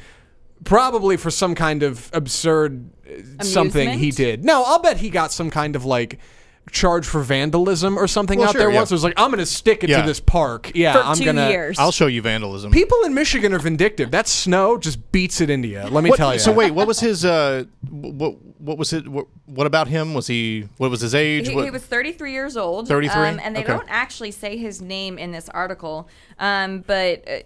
probably 0.63 1.17
for 1.17 1.29
some 1.29 1.55
kind 1.55 1.83
of 1.83 2.09
absurd 2.13 2.89
uh, 3.39 3.43
something 3.43 3.99
he 3.99 4.11
did. 4.11 4.45
No, 4.45 4.63
I'll 4.65 4.81
bet 4.81 4.97
he 4.97 5.09
got 5.09 5.31
some 5.31 5.49
kind 5.49 5.75
of 5.75 5.83
like 5.83 6.19
charge 6.71 7.05
for 7.05 7.21
vandalism 7.21 7.97
or 7.97 8.07
something 8.07 8.39
Well, 8.39 8.49
out 8.49 8.51
sure, 8.53 8.61
there 8.61 8.69
yeah. 8.71 8.77
once. 8.77 8.91
It 8.91 8.95
was 8.95 9.03
like, 9.03 9.13
I'm 9.17 9.29
going 9.29 9.39
to 9.39 9.45
stick 9.45 9.83
it 9.83 9.89
Yeah. 9.89 10.01
to 10.01 10.07
this 10.07 10.19
park. 10.19 10.71
Yeah, 10.75 10.93
for 10.93 10.99
I'm 10.99 11.19
gonna. 11.19 11.71
I'll 11.77 11.91
show 11.91 12.07
you 12.07 12.21
vandalism. 12.21 12.71
People 12.71 13.03
in 13.03 13.13
Michigan 13.13 13.53
are 13.53 13.59
vindictive. 13.59 14.11
That 14.11 14.27
snow 14.27 14.77
just 14.77 15.11
beats 15.11 15.41
it 15.41 15.49
into 15.49 15.67
you. 15.67 15.81
Let 15.81 16.03
me 16.03 16.09
What- 16.09 16.17
tell 16.17 16.33
you. 16.33 16.39
So 16.39 16.51
wait, 16.51 16.71
what 16.71 16.87
was 16.87 16.99
his? 16.99 17.25
Uh, 17.25 17.65
what 17.89 18.35
what 18.59 18.77
was 18.77 18.93
it? 18.93 19.07
What, 19.07 19.27
what 19.45 19.67
about 19.67 19.87
him? 19.87 20.13
Was 20.13 20.27
he? 20.27 20.67
What 20.77 20.91
was 20.91 21.01
his 21.01 21.15
age? 21.15 21.47
He, 21.47 21.55
what, 21.55 21.63
he 21.65 21.71
was 21.71 21.83
33 21.83 22.31
years 22.33 22.57
old. 22.57 22.87
33? 22.87 23.15
Um, 23.21 23.39
and 23.41 23.55
they 23.55 23.61
Okay. 23.63 23.73
don't 23.73 23.87
actually 23.89 24.31
say 24.31 24.57
his 24.57 24.81
name 24.81 25.17
in 25.17 25.31
this 25.31 25.47
article. 25.49 26.09
Um, 26.39 26.79
but, 26.85 27.27
uh, 27.29 27.39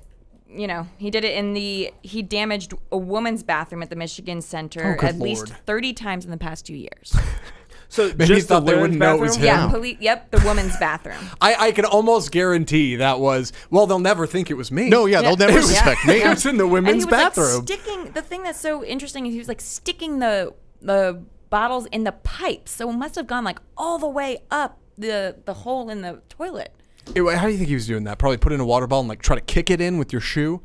you 0.49 0.67
know, 0.67 0.87
he 0.97 1.09
did 1.11 1.23
it 1.23 1.35
in 1.35 1.53
the. 1.53 1.91
He 2.01 2.21
damaged 2.23 2.73
a 2.91 2.97
woman's 2.97 3.43
bathroom 3.43 3.83
at 3.83 3.89
the 3.89 3.95
Michigan 3.95 4.41
Center 4.41 4.95
Oh, 4.97 4.99
good 4.99 5.09
at 5.09 5.19
least 5.19 5.47
30 5.65 5.93
times 5.93 6.25
in 6.25 6.31
the 6.31 6.37
past 6.37 6.65
two 6.65 6.75
years. 6.75 7.15
So 7.93 8.07
Maybe 8.17 8.25
he 8.25 8.33
just 8.35 8.47
the 8.47 8.55
thought 8.55 8.65
they 8.65 8.73
women's 8.73 8.81
wouldn't 8.81 8.99
know 8.99 9.15
it 9.15 9.19
was 9.21 9.37
bathroom? 9.37 9.43
him. 9.43 9.65
yeah, 9.65 9.71
poli- 9.71 9.97
yep, 10.01 10.31
the 10.31 10.41
woman's 10.45 10.75
bathroom. 10.77 11.19
I, 11.41 11.55
I 11.67 11.71
can 11.73 11.85
almost 11.85 12.31
guarantee 12.31 12.95
that 12.95 13.19
was 13.19 13.53
well. 13.69 13.85
They'll 13.85 13.99
never 13.99 14.25
think 14.25 14.49
it 14.49 14.55
was 14.55 14.71
me. 14.71 14.89
no, 14.89 15.05
yeah, 15.05 15.21
they'll 15.21 15.37
never 15.37 15.61
suspect 15.71 16.05
me. 16.07 16.21
It 16.23 16.27
was 16.27 16.45
in 16.45 16.57
the 16.57 16.63
and 16.63 16.73
women's 16.73 17.03
he 17.03 17.05
was 17.05 17.11
bathroom. 17.11 17.55
like 17.59 17.63
sticking. 17.67 18.11
The 18.13 18.21
thing 18.23 18.41
that's 18.43 18.59
so 18.59 18.83
interesting 18.83 19.25
is 19.27 19.33
he 19.33 19.37
was 19.39 19.47
like 19.47 19.61
sticking 19.61 20.19
the 20.19 20.53
the 20.81 21.21
bottles 21.51 21.85
in 21.91 22.03
the 22.03 22.11
pipes, 22.13 22.71
so 22.71 22.89
it 22.89 22.93
must 22.93 23.13
have 23.15 23.27
gone 23.27 23.43
like 23.43 23.59
all 23.77 23.99
the 23.99 24.09
way 24.09 24.39
up 24.49 24.79
the 24.97 25.35
the 25.45 25.53
hole 25.53 25.89
in 25.91 26.01
the 26.01 26.21
toilet. 26.29 26.73
It- 27.13 27.23
how 27.37 27.45
do 27.45 27.51
you 27.51 27.57
think 27.57 27.67
he 27.69 27.75
was 27.75 27.85
doing 27.85 28.05
that? 28.05 28.17
Probably 28.17 28.37
put 28.37 28.53
in 28.53 28.59
a 28.59 28.65
water 28.65 28.87
bottle 28.87 29.01
and 29.01 29.09
like 29.09 29.21
try 29.21 29.35
to 29.35 29.41
kick 29.41 29.69
it 29.69 29.79
in 29.79 29.99
with 29.99 30.11
your 30.11 30.21
shoe. 30.21 30.61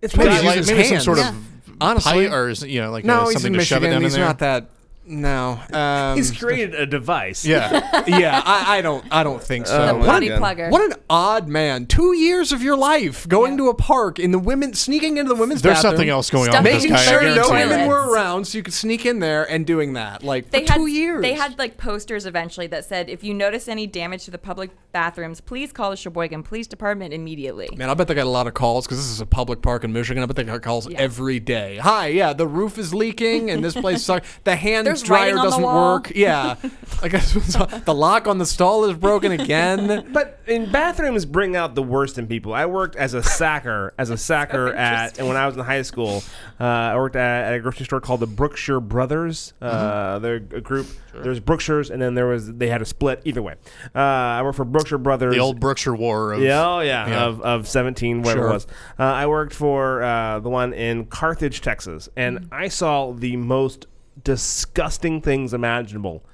It's 0.00 0.16
Maybe 0.16 0.28
probably- 0.28 0.42
he's 0.42 0.46
like, 0.46 0.56
using 0.58 0.76
maybe 0.76 0.88
his 0.90 1.02
some 1.02 1.16
sort 1.16 1.18
hands. 1.24 1.36
of 1.36 1.74
Honestly, 1.80 2.12
pipe 2.26 2.32
or 2.32 2.48
is- 2.50 2.62
you 2.62 2.80
know 2.80 2.92
like 2.92 3.04
no, 3.04 3.22
uh, 3.22 3.24
he's 3.24 3.32
something 3.34 3.52
in 3.54 3.58
to 3.58 3.64
shove 3.64 3.78
it 3.82 3.88
Michigan. 3.88 3.94
down 3.96 4.02
He's 4.02 4.14
in 4.14 4.20
there. 4.20 4.28
not 4.28 4.38
that. 4.40 4.70
No. 5.08 5.60
Um, 5.72 6.16
he's 6.16 6.30
created 6.36 6.74
a 6.74 6.86
device. 6.86 7.44
yeah. 7.44 8.02
yeah, 8.06 8.42
I, 8.44 8.78
I 8.78 8.82
don't. 8.82 9.04
I 9.10 9.22
don't 9.22 9.42
think 9.42 9.66
so. 9.66 9.78
Oh, 9.80 9.96
what, 9.98 10.06
potty 10.06 10.28
plugger. 10.28 10.70
what 10.70 10.82
an 10.82 10.94
odd 11.08 11.48
man! 11.48 11.86
Two 11.86 12.14
years 12.14 12.52
of 12.52 12.62
your 12.62 12.76
life 12.76 13.26
going 13.28 13.52
Yeah. 13.52 13.58
to 13.58 13.68
a 13.70 13.74
park 13.74 14.18
in 14.18 14.30
the 14.32 14.38
women, 14.38 14.74
sneaking 14.74 15.16
into 15.16 15.28
the 15.28 15.34
women's 15.34 15.62
bathroom. 15.62 15.72
There's 15.74 15.82
bathroom. 15.82 15.90
something 15.98 16.08
else 16.08 16.30
going 16.30 16.48
on 16.48 16.52
Stuff 16.52 16.64
with 16.64 16.72
this 16.74 16.82
Making 16.90 16.96
sure 17.08 17.22
no 17.22 17.48
guarantee 17.48 17.68
women 17.70 17.88
were 17.88 18.10
around, 18.12 18.46
so 18.46 18.58
you 18.58 18.62
could 18.64 18.74
sneak 18.74 19.06
in 19.06 19.18
there 19.20 19.48
and 19.50 19.66
doing 19.66 19.94
that, 19.94 20.22
like 20.22 20.50
they 20.50 20.64
for 20.66 20.72
had 20.72 20.78
two 20.78 20.86
years. 20.86 21.22
they 21.22 21.32
had 21.34 21.58
like 21.58 21.76
posters 21.78 22.26
eventually 22.26 22.66
that 22.68 22.84
said 22.84 23.08
if 23.08 23.24
you 23.24 23.32
notice 23.34 23.68
any 23.68 23.86
damage 23.86 24.24
to 24.24 24.30
the 24.30 24.38
public 24.38 24.70
bathrooms 24.92 25.40
please 25.40 25.70
call 25.72 25.90
the 25.90 25.96
sheboygan 25.96 26.42
police 26.42 26.66
department 26.66 27.12
immediately 27.12 27.68
Man, 27.76 27.90
I 27.90 27.94
bet 27.94 28.08
they 28.08 28.14
got 28.14 28.26
a 28.26 28.30
lot 28.30 28.46
of 28.46 28.54
calls 28.54 28.86
because 28.86 28.98
this 28.98 29.10
is 29.10 29.20
a 29.20 29.26
public 29.26 29.62
park 29.62 29.84
in 29.84 29.92
Michigan. 29.92 30.22
I 30.22 30.26
bet 30.26 30.36
they 30.36 30.44
got 30.44 30.62
calls 30.62 30.88
Yeah. 30.88 30.98
every 30.98 31.38
day. 31.40 31.76
Hi, 31.78 32.08
yeah, 32.08 32.32
the 32.32 32.46
roof 32.46 32.78
is 32.78 32.92
leaking 32.94 33.50
and 33.50 33.62
this 33.64 33.74
place 33.74 34.02
sucks. 34.08 34.26
The 34.44 34.56
hand 34.56 34.86
There's 34.86 34.97
dryer 35.02 35.30
on 35.30 35.36
the 35.36 35.42
doesn't 35.42 35.62
wall. 35.62 35.94
work. 35.94 36.12
Yeah, 36.18 36.56
I 37.02 37.08
guess 37.08 37.32
the 37.32 37.94
lock 37.94 38.26
on 38.26 38.38
the 38.38 38.46
stall 38.46 38.84
is 38.86 38.96
broken 38.96 39.32
again. 39.32 40.06
But 40.12 40.40
in 40.46 40.70
bathrooms 40.72 41.24
bring 41.26 41.54
out 41.54 41.74
the 41.74 41.82
worst 41.82 42.18
in 42.18 42.26
people. 42.26 42.52
I 42.54 42.66
worked 42.66 42.96
as 42.96 43.14
a 43.14 43.22
sacker, 43.22 43.94
as 43.98 44.10
a 44.10 44.16
sacker 44.16 44.68
at, 44.74 45.18
and 45.18 45.28
when 45.28 45.36
I 45.36 45.46
was 45.46 45.56
in 45.56 45.62
high 45.64 45.82
school, 45.82 46.22
uh, 46.58 46.64
I 46.64 46.96
worked 46.96 47.14
at, 47.16 47.44
at 47.46 47.54
a 47.54 47.60
grocery 47.60 47.84
store 47.84 48.00
called 48.00 48.20
the 48.20 48.26
Brookshire 48.26 48.80
Brothers. 48.80 49.52
Uh, 49.60 50.18
They're 50.18 50.36
a 50.36 50.60
group. 50.60 50.86
There's 51.14 51.40
Brookshires, 51.40 51.90
and 51.90 52.00
then 52.00 52.14
there 52.14 52.26
was 52.26 52.52
they 52.52 52.68
had 52.68 52.80
a 52.80 52.84
split. 52.84 53.22
Either 53.24 53.42
way, 53.42 53.54
uh, 53.94 53.98
I 53.98 54.42
worked 54.42 54.56
for 54.56 54.64
Brookshire 54.64 54.98
Brothers. 54.98 55.34
The 55.34 55.40
old 55.40 55.58
Brookshire 55.58 55.94
War 55.96 56.32
of 56.32 56.40
Yeah, 56.42 56.64
oh 56.68 56.80
yeah, 56.80 57.08
Yeah. 57.08 57.24
Of, 57.24 57.40
of 57.42 57.68
17, 57.68 58.22
whatever 58.22 58.40
Sure. 58.42 58.50
it 58.50 58.52
was. 58.52 58.66
Uh, 58.98 59.02
I 59.02 59.26
worked 59.26 59.52
for 59.54 60.02
uh, 60.02 60.38
the 60.40 60.48
one 60.48 60.72
in 60.72 61.06
Carthage, 61.06 61.60
Texas, 61.60 62.08
and 62.16 62.38
Mm-hmm. 62.38 62.54
I 62.54 62.68
saw 62.68 63.12
the 63.12 63.36
most 63.36 63.86
disgusting 64.24 65.20
things 65.20 65.52
imaginable 65.54 66.24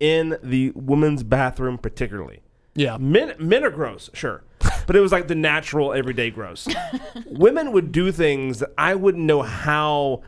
in 0.00 0.36
the 0.42 0.72
women's 0.74 1.22
bathroom, 1.22 1.78
particularly. 1.78 2.40
Yeah, 2.74 2.96
Men, 2.96 3.34
men 3.38 3.64
are 3.64 3.70
gross, 3.70 4.08
sure, 4.14 4.42
but 4.86 4.96
it 4.96 5.00
was 5.00 5.12
like 5.12 5.28
the 5.28 5.34
natural, 5.34 5.92
everyday 5.92 6.30
gross. 6.30 6.66
Women 7.26 7.72
would 7.72 7.92
do 7.92 8.10
things 8.10 8.60
that 8.60 8.72
I 8.78 8.94
wouldn't 8.94 9.24
know 9.24 9.42
how 9.42 10.22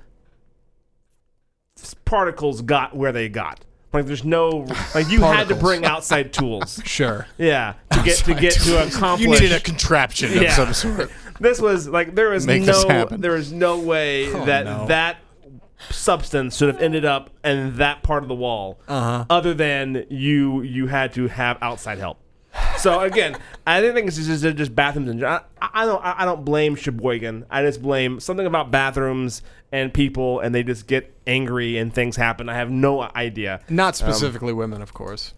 particles 2.05 2.63
got 2.63 2.95
where 2.95 3.13
they 3.13 3.29
got. 3.29 3.65
Like 3.95 4.07
there's 4.07 4.25
no 4.25 4.67
like 4.95 5.09
you 5.09 5.21
had 5.21 5.49
to 5.49 5.55
bring 5.55 5.85
outside 5.85 6.33
tools. 6.33 6.81
sure. 6.85 7.29
Yeah, 7.39 7.75
to 7.93 8.03
get 8.03 8.17
to 8.19 8.35
get 8.35 8.53
to 8.55 8.87
accomplish. 8.87 9.25
You 9.25 9.31
needed 9.31 9.53
a 9.53 9.61
contraption 9.61 10.33
Yeah. 10.33 10.49
of 10.49 10.75
some 10.75 10.97
sort. 10.97 11.13
This 11.39 11.61
was 11.61 11.89
like 11.89 12.15
there 12.15 12.31
was 12.31 12.45
Make 12.45 12.65
no 12.65 13.07
there 13.07 13.33
was 13.33 13.53
no 13.53 13.79
way 13.79 14.33
oh, 14.33 14.45
that 14.47 14.65
no. 14.65 14.87
that 14.87 15.19
substance 15.91 16.57
should 16.57 16.69
have 16.69 16.83
ended 16.83 17.05
up 17.05 17.31
in 17.45 17.77
that 17.77 18.03
part 18.03 18.23
of 18.23 18.29
the 18.29 18.35
wall, 18.35 18.79
Uh-huh. 18.89 19.25
other 19.31 19.55
than 19.55 20.05
you 20.09 20.63
you 20.63 20.87
had 20.87 21.13
to 21.15 21.29
have 21.29 21.59
outside 21.63 21.99
help. 21.99 22.19
So 22.79 23.01
again, 23.01 23.37
I 23.67 23.81
didn't 23.81 23.95
think 23.97 24.09
it's 24.09 24.17
just, 24.17 24.43
just, 24.43 24.57
just 24.57 24.75
bathrooms. 24.75 25.09
In, 25.11 25.19
general. 25.19 25.41
I, 25.61 25.71
I 25.83 25.87
don't 25.87 26.05
I 26.05 26.15
I 26.19 26.25
don't 26.25 26.45
blame 26.45 26.77
Sheboygan. 26.77 27.47
I 27.51 27.63
just 27.63 27.83
blame 27.83 28.21
something 28.21 28.47
about 28.47 28.71
bathrooms 28.71 29.43
and 29.73 29.93
people, 29.93 30.41
and 30.41 30.55
they 30.55 30.63
just 30.63 30.87
get 30.87 31.13
angry 31.27 31.79
and 31.79 31.93
things 31.93 32.17
happen. 32.17 32.49
I 32.49 32.55
have 32.55 32.71
no 32.71 33.03
idea. 33.03 33.61
Not 33.69 33.97
specifically 33.97 34.53
women, 34.53 34.83
of 34.83 34.95
course. 34.95 35.35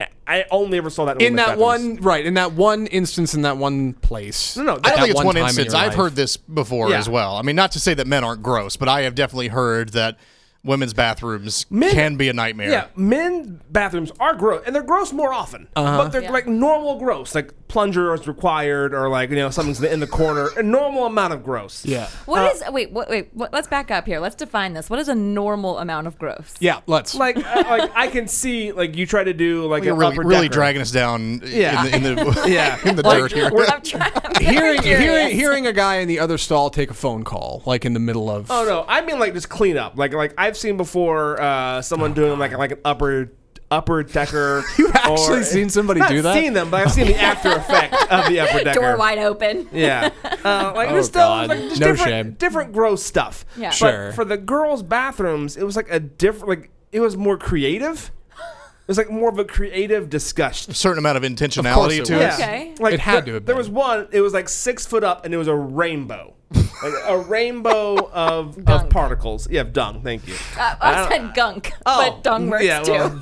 I- 0.00 0.06
I 0.26 0.44
only 0.50 0.76
ever 0.78 0.90
saw 0.90 1.06
that 1.06 1.12
In 1.20 1.32
women's 1.34 1.36
that 1.38 1.58
bathrooms. 1.58 1.96
one, 1.98 2.02
right? 2.04 2.26
In 2.26 2.34
that 2.34 2.52
one 2.52 2.86
instance, 2.88 3.32
in 3.34 3.42
that 3.42 3.56
one 3.56 3.94
place. 3.94 4.56
No, 4.56 4.62
no, 4.62 4.72
I 4.84 4.90
don't 4.90 4.98
think 4.98 5.08
it's 5.10 5.16
one 5.16 5.26
one 5.26 5.34
time 5.36 5.42
in 5.44 5.48
instance. 5.48 5.74
I've 5.74 5.88
life. 5.88 5.96
heard 5.96 6.16
this 6.16 6.36
before 6.36 6.90
Yeah. 6.90 6.98
as 6.98 7.08
well. 7.08 7.36
I 7.36 7.42
mean, 7.42 7.56
not 7.56 7.72
to 7.72 7.80
say 7.80 7.94
that 7.94 8.06
men 8.06 8.24
aren't 8.24 8.42
gross, 8.42 8.76
but 8.76 8.88
I 8.88 9.02
have 9.02 9.14
definitely 9.14 9.48
heard 9.48 9.90
that 9.94 10.18
women's 10.64 10.92
bathrooms 10.92 11.66
Men- 11.70 11.92
can 11.92 12.16
be 12.16 12.28
a 12.28 12.32
nightmare. 12.32 12.70
Yeah, 12.70 12.86
men 12.96 13.60
bathrooms 13.70 14.12
are 14.20 14.34
gross, 14.34 14.62
and 14.66 14.74
they're 14.74 14.82
gross 14.82 15.12
more 15.12 15.32
often. 15.32 15.68
But 15.74 16.08
they're 16.08 16.22
Yeah. 16.22 16.32
like 16.32 16.46
normal 16.46 16.98
gross, 16.98 17.34
like 17.34 17.52
plunger 17.68 18.12
is 18.14 18.26
required, 18.26 18.94
or 18.94 19.08
like 19.08 19.30
you 19.30 19.36
know 19.36 19.50
something's 19.50 19.82
in 19.82 20.00
the 20.00 20.06
corner. 20.06 20.48
A 20.56 20.62
normal 20.62 21.04
amount 21.06 21.32
of 21.34 21.44
gross. 21.44 21.84
Yeah, 21.84 22.08
What 22.26 22.54
is 22.54 22.62
wait 22.70 22.90
what, 22.90 23.08
wait 23.08 23.28
what, 23.34 23.52
let's 23.52 23.68
back 23.68 23.90
up 23.90 24.06
here 24.06 24.18
let's 24.20 24.34
define 24.34 24.72
this 24.72 24.88
what 24.90 24.98
is 24.98 25.08
a 25.08 25.14
normal 25.14 25.78
amount 25.78 26.06
of 26.06 26.18
gross 26.18 26.54
yeah. 26.60 26.80
Let's. 26.86 27.14
Like, 27.14 27.36
uh, 27.36 27.64
like 27.68 27.90
I 27.94 28.08
can 28.08 28.26
see, 28.26 28.72
like 28.72 28.96
you 28.96 29.06
try 29.06 29.22
to 29.24 29.32
do 29.34 29.66
like 29.66 29.84
You're 29.84 29.94
really, 29.94 30.16
upper 30.16 30.26
really 30.26 30.48
dragging 30.48 30.80
us 30.82 30.90
down 30.90 31.40
Yeah. 31.44 31.84
in 31.86 32.02
the, 32.02 32.10
in 32.10 32.16
the, 32.16 32.44
Yeah. 32.48 32.78
in 32.88 32.96
the 32.96 33.02
dirt 33.02 33.32
here. 33.32 33.50
I'm 33.54 33.82
trying, 33.82 34.12
I'm 34.14 34.34
very 34.42 34.78
hearing 34.78 34.82
hearing 34.82 35.34
hearing 35.36 35.66
a 35.66 35.72
guy 35.72 35.96
in 35.96 36.08
the 36.08 36.18
other 36.20 36.38
stall 36.38 36.70
take 36.70 36.90
a 36.90 36.94
phone 36.94 37.22
call, 37.22 37.62
like 37.66 37.84
in 37.84 37.92
the 37.94 38.00
middle 38.00 38.30
of. 38.30 38.50
Oh 38.50 38.64
no, 38.64 38.84
I 38.88 39.02
mean 39.02 39.18
like 39.18 39.34
just 39.34 39.48
clean 39.48 39.76
up. 39.76 39.96
Like 39.96 40.12
like 40.14 40.34
I've 40.48 40.56
seen 40.56 40.76
before 40.76 41.40
uh, 41.40 41.82
someone 41.82 42.14
doing 42.14 42.38
like 42.38 42.52
like 42.56 42.72
an 42.72 42.80
upper 42.84 43.30
upper 43.70 44.02
decker. 44.02 44.64
You've 44.78 44.94
actually 44.94 45.42
seen 45.44 45.68
somebody 45.68 46.00
not 46.00 46.08
do 46.08 46.22
that? 46.22 46.36
I've 46.36 46.42
seen 46.42 46.54
them, 46.54 46.70
but 46.70 46.80
I've 46.86 46.92
seen 46.92 47.06
the 47.06 47.16
after 47.20 47.52
effect 47.52 47.92
of 48.10 48.26
the 48.26 48.40
upper 48.40 48.64
decker. 48.64 48.80
door 48.80 48.96
wide 48.96 49.18
open 49.18 49.68
Yeah, 49.72 50.10
uh, 50.24 50.72
like 50.74 50.88
Oh, 50.88 50.94
there's 50.94 51.06
still 51.06 51.20
God. 51.20 51.48
like 51.50 51.58
just 51.60 51.80
No 51.80 51.88
different, 51.88 52.08
shame. 52.10 52.32
different 52.38 52.72
gross 52.72 53.02
stuff. 53.02 53.44
Yeah. 53.58 53.68
But 53.68 53.74
Sure. 53.74 54.12
for 54.12 54.24
the 54.24 54.38
girls' 54.38 54.82
bathrooms, 54.82 55.56
it 55.58 55.64
was 55.64 55.76
like 55.76 55.88
a 55.90 56.00
different, 56.00 56.48
like 56.48 56.70
it 56.92 57.00
was 57.00 57.16
more 57.16 57.36
creative. 57.36 58.10
It 58.38 58.92
was 58.92 58.96
like 58.96 59.10
more 59.10 59.28
of 59.28 59.38
a 59.38 59.44
creative 59.44 60.08
discussion. 60.08 60.70
A 60.70 60.74
certain 60.74 60.96
amount 60.98 61.18
of 61.18 61.22
intentionality 61.22 61.98
it 61.98 62.06
to 62.06 62.14
was. 62.14 62.38
it. 62.38 62.42
Okay. 62.42 62.74
Like 62.80 62.94
It 62.94 63.00
had 63.00 63.16
there, 63.16 63.22
to 63.26 63.32
have 63.34 63.44
been. 63.44 63.46
There 63.48 63.56
was 63.56 63.68
one. 63.68 64.08
It 64.12 64.22
was 64.22 64.32
like 64.32 64.48
six 64.48 64.86
foot 64.86 65.04
up, 65.04 65.26
and 65.26 65.34
it 65.34 65.36
was 65.36 65.46
a 65.46 65.54
rainbow, 65.54 66.32
like 66.50 66.92
a 67.06 67.18
rainbow 67.18 67.96
of 68.10 68.56
of 68.58 68.64
Gunk. 68.64 68.90
particles. 68.90 69.48
Yeah, 69.50 69.64
dung. 69.64 70.02
Thank 70.02 70.26
you. 70.26 70.34
Uh, 70.58 70.76
I 70.80 71.08
said 71.08 71.34
gunk, 71.34 71.72
but 71.84 72.22
dung 72.22 72.48
works 72.48 72.64
yeah, 72.64 72.80
too. 72.82 72.92
well, 72.92 73.20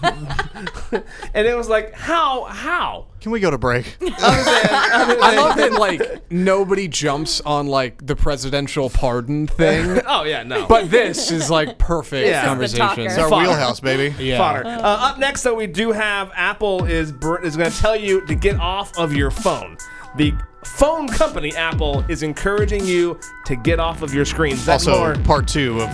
and 1.34 1.46
it 1.46 1.56
was 1.56 1.68
like, 1.68 1.92
how, 1.94 2.44
how? 2.44 3.06
Can 3.20 3.32
we 3.32 3.40
go 3.40 3.50
to 3.50 3.58
break? 3.58 3.96
I 4.02 5.34
love 5.36 5.56
that 5.56 5.72
like 5.72 6.30
nobody 6.30 6.86
jumps 6.86 7.40
on 7.40 7.66
like 7.66 8.06
the 8.06 8.14
presidential 8.14 8.88
pardon 8.90 9.48
thing, 9.48 10.00
Oh 10.06 10.22
yeah, 10.22 10.44
no. 10.44 10.66
but 10.68 10.90
this 10.90 11.32
is 11.32 11.50
like 11.50 11.78
perfect 11.78 12.28
Yeah. 12.28 12.54
This 12.54 12.72
is 12.72 12.78
the 12.78 12.78
conversation. 12.84 12.86
talker. 12.86 13.02
It's 13.08 13.18
our 13.18 13.28
Fodder. 13.28 13.48
wheelhouse, 13.48 13.80
baby. 13.80 14.14
Yeah. 14.22 14.38
fodder. 14.38 14.64
Uh, 14.66 14.80
up 15.10 15.18
next, 15.18 15.42
though, 15.42 15.54
we 15.54 15.66
do 15.66 15.90
have 15.92 16.30
Apple 16.34 16.84
is 16.84 17.10
is 17.42 17.56
going 17.56 17.70
to 17.70 17.76
tell 17.78 17.96
you 17.96 18.24
to 18.26 18.34
get 18.36 18.56
off 18.60 18.96
of 18.98 19.12
your 19.12 19.30
phone. 19.32 19.76
The 20.16 20.32
phone 20.66 21.08
company 21.08 21.54
Apple 21.56 22.04
is 22.08 22.22
encouraging 22.22 22.84
you 22.84 23.18
to 23.46 23.56
get 23.56 23.78
off 23.80 24.02
of 24.02 24.12
your 24.12 24.24
screens. 24.24 24.64
That's 24.66 24.86
Also, 24.86 24.98
more 25.14 25.24
part 25.24 25.46
two 25.48 25.80
of, 25.80 25.88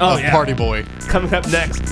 Oh, 0.00 0.14
of 0.14 0.20
yeah. 0.20 0.30
Party 0.30 0.52
Boy. 0.52 0.84
coming 1.08 1.32
up 1.32 1.46
next. 1.48 1.82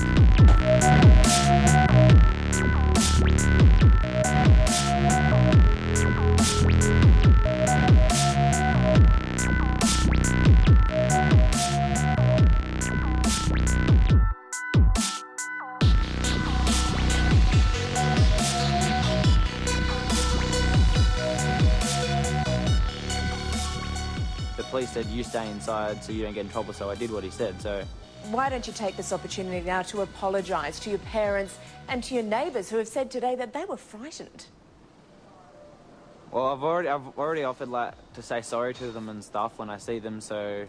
Police 24.75 24.91
said 24.91 25.05
you 25.05 25.23
stay 25.23 25.49
inside 25.51 26.03
so 26.03 26.11
you 26.11 26.21
don't 26.21 26.33
get 26.33 26.45
in 26.45 26.51
trouble. 26.51 26.73
So 26.73 26.89
I 26.89 26.95
did 26.95 27.09
what 27.09 27.23
he 27.23 27.29
said. 27.29 27.61
So 27.61 27.81
Why 28.29 28.49
don't 28.49 28.67
you 28.67 28.73
take 28.73 28.97
this 28.97 29.13
opportunity 29.13 29.65
now 29.65 29.83
to 29.83 30.01
apologise 30.01 30.81
to 30.81 30.89
your 30.89 30.99
parents 30.99 31.57
and 31.87 32.03
to 32.03 32.13
your 32.13 32.23
neighbours 32.23 32.69
who 32.69 32.75
have 32.79 32.89
said 32.89 33.09
today 33.09 33.35
that 33.35 33.53
they 33.53 33.63
were 33.63 33.77
frightened? 33.77 34.47
well, 36.29 36.47
I've 36.47 36.61
already 36.63 36.89
I've 36.89 37.17
already 37.17 37.45
offered 37.45 37.69
like 37.69 37.93
to 38.15 38.21
say 38.21 38.41
sorry 38.41 38.73
to 38.73 38.91
them 38.91 39.07
and 39.07 39.23
stuff 39.23 39.57
when 39.57 39.69
I 39.69 39.77
see 39.77 39.99
them. 39.99 40.19
So 40.19 40.65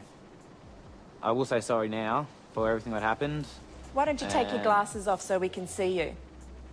I 1.21 1.33
will 1.33 1.45
say 1.45 1.61
sorry 1.61 1.89
now 1.89 2.29
for 2.53 2.69
everything 2.69 2.93
that 2.93 3.03
happened. 3.03 3.45
Why 3.93 4.05
don't 4.05 4.21
you 4.23 4.29
take 4.29 4.53
your 4.53 4.63
glasses 4.63 5.09
off 5.09 5.21
so 5.21 5.41
we 5.41 5.49
can 5.49 5.67
see 5.67 5.99
you? 5.99 6.15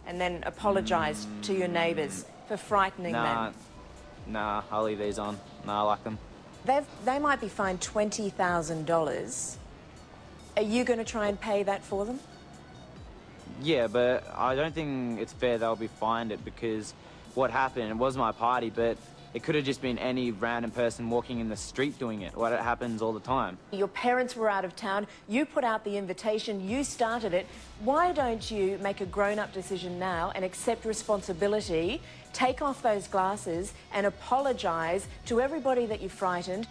And 0.06 0.22
then 0.22 0.44
apologise 0.46 1.26
to 1.44 1.54
your 1.56 1.68
neighbours 1.68 2.26
for 2.48 2.58
frightening 2.58 3.14
Nah, 3.14 3.46
them. 3.46 3.54
nah, 4.28 4.62
I'll 4.72 4.84
leave 4.84 5.00
these 5.00 5.18
on. 5.18 5.40
Nah, 5.66 5.80
I 5.80 5.82
like 5.94 6.04
them. 6.04 6.20
They've, 6.66 6.86
they 7.04 7.20
might 7.20 7.42
be 7.42 7.50
fined 7.50 7.82
$20,000. 7.82 9.56
Are 10.56 10.64
you 10.64 10.84
going 10.84 11.00
to 11.00 11.06
try 11.06 11.28
and 11.28 11.40
pay 11.40 11.64
that 11.64 11.84
for 11.84 12.06
them? 12.06 12.20
Yeah, 13.62 13.88
but 13.88 14.26
I 14.36 14.56
don't 14.56 14.74
think 14.74 15.20
it's 15.20 15.34
fair 15.34 15.58
they'll 15.58 15.76
be 15.76 15.88
fined 15.88 16.32
it 16.32 16.44
because 16.44 16.94
what 17.34 17.52
happened, 17.52 17.90
it 17.90 17.98
was 17.98 18.16
my 18.16 18.32
party, 18.32 18.70
but 18.70 18.98
it 19.34 19.42
could 19.42 19.56
have 19.56 19.66
just 19.66 19.82
been 19.82 19.98
any 19.98 20.32
random 20.32 20.72
person 20.72 21.10
walking 21.10 21.40
in 21.40 21.50
the 21.50 21.56
street 21.56 21.98
doing 21.98 22.22
it. 22.22 22.36
What 22.36 22.54
it 22.54 22.60
happens 22.60 23.02
all 23.02 23.14
the 23.14 23.20
time. 23.20 23.58
Your 23.72 23.88
parents 23.88 24.36
were 24.36 24.50
out 24.50 24.64
of 24.64 24.76
town. 24.76 25.08
You 25.28 25.46
put 25.46 25.64
out 25.64 25.84
the 25.84 25.98
invitation. 25.98 26.68
You 26.68 26.84
started 26.84 27.34
it. 27.34 27.48
Why 27.80 28.14
don't 28.14 28.50
you 28.52 28.78
make 28.80 29.02
a 29.02 29.06
grown 29.06 29.40
up 29.40 29.52
decision 29.52 29.98
now 29.98 30.32
and 30.36 30.46
accept 30.46 30.86
responsibility? 30.86 32.02
Take 32.32 32.62
off 32.62 32.84
those 32.84 33.08
glasses 33.08 33.74
and 33.92 34.06
apologise 34.06 35.08
to 35.26 35.42
everybody 35.42 35.88
that 35.88 36.02
you 36.02 36.10
frightened. 36.10 36.68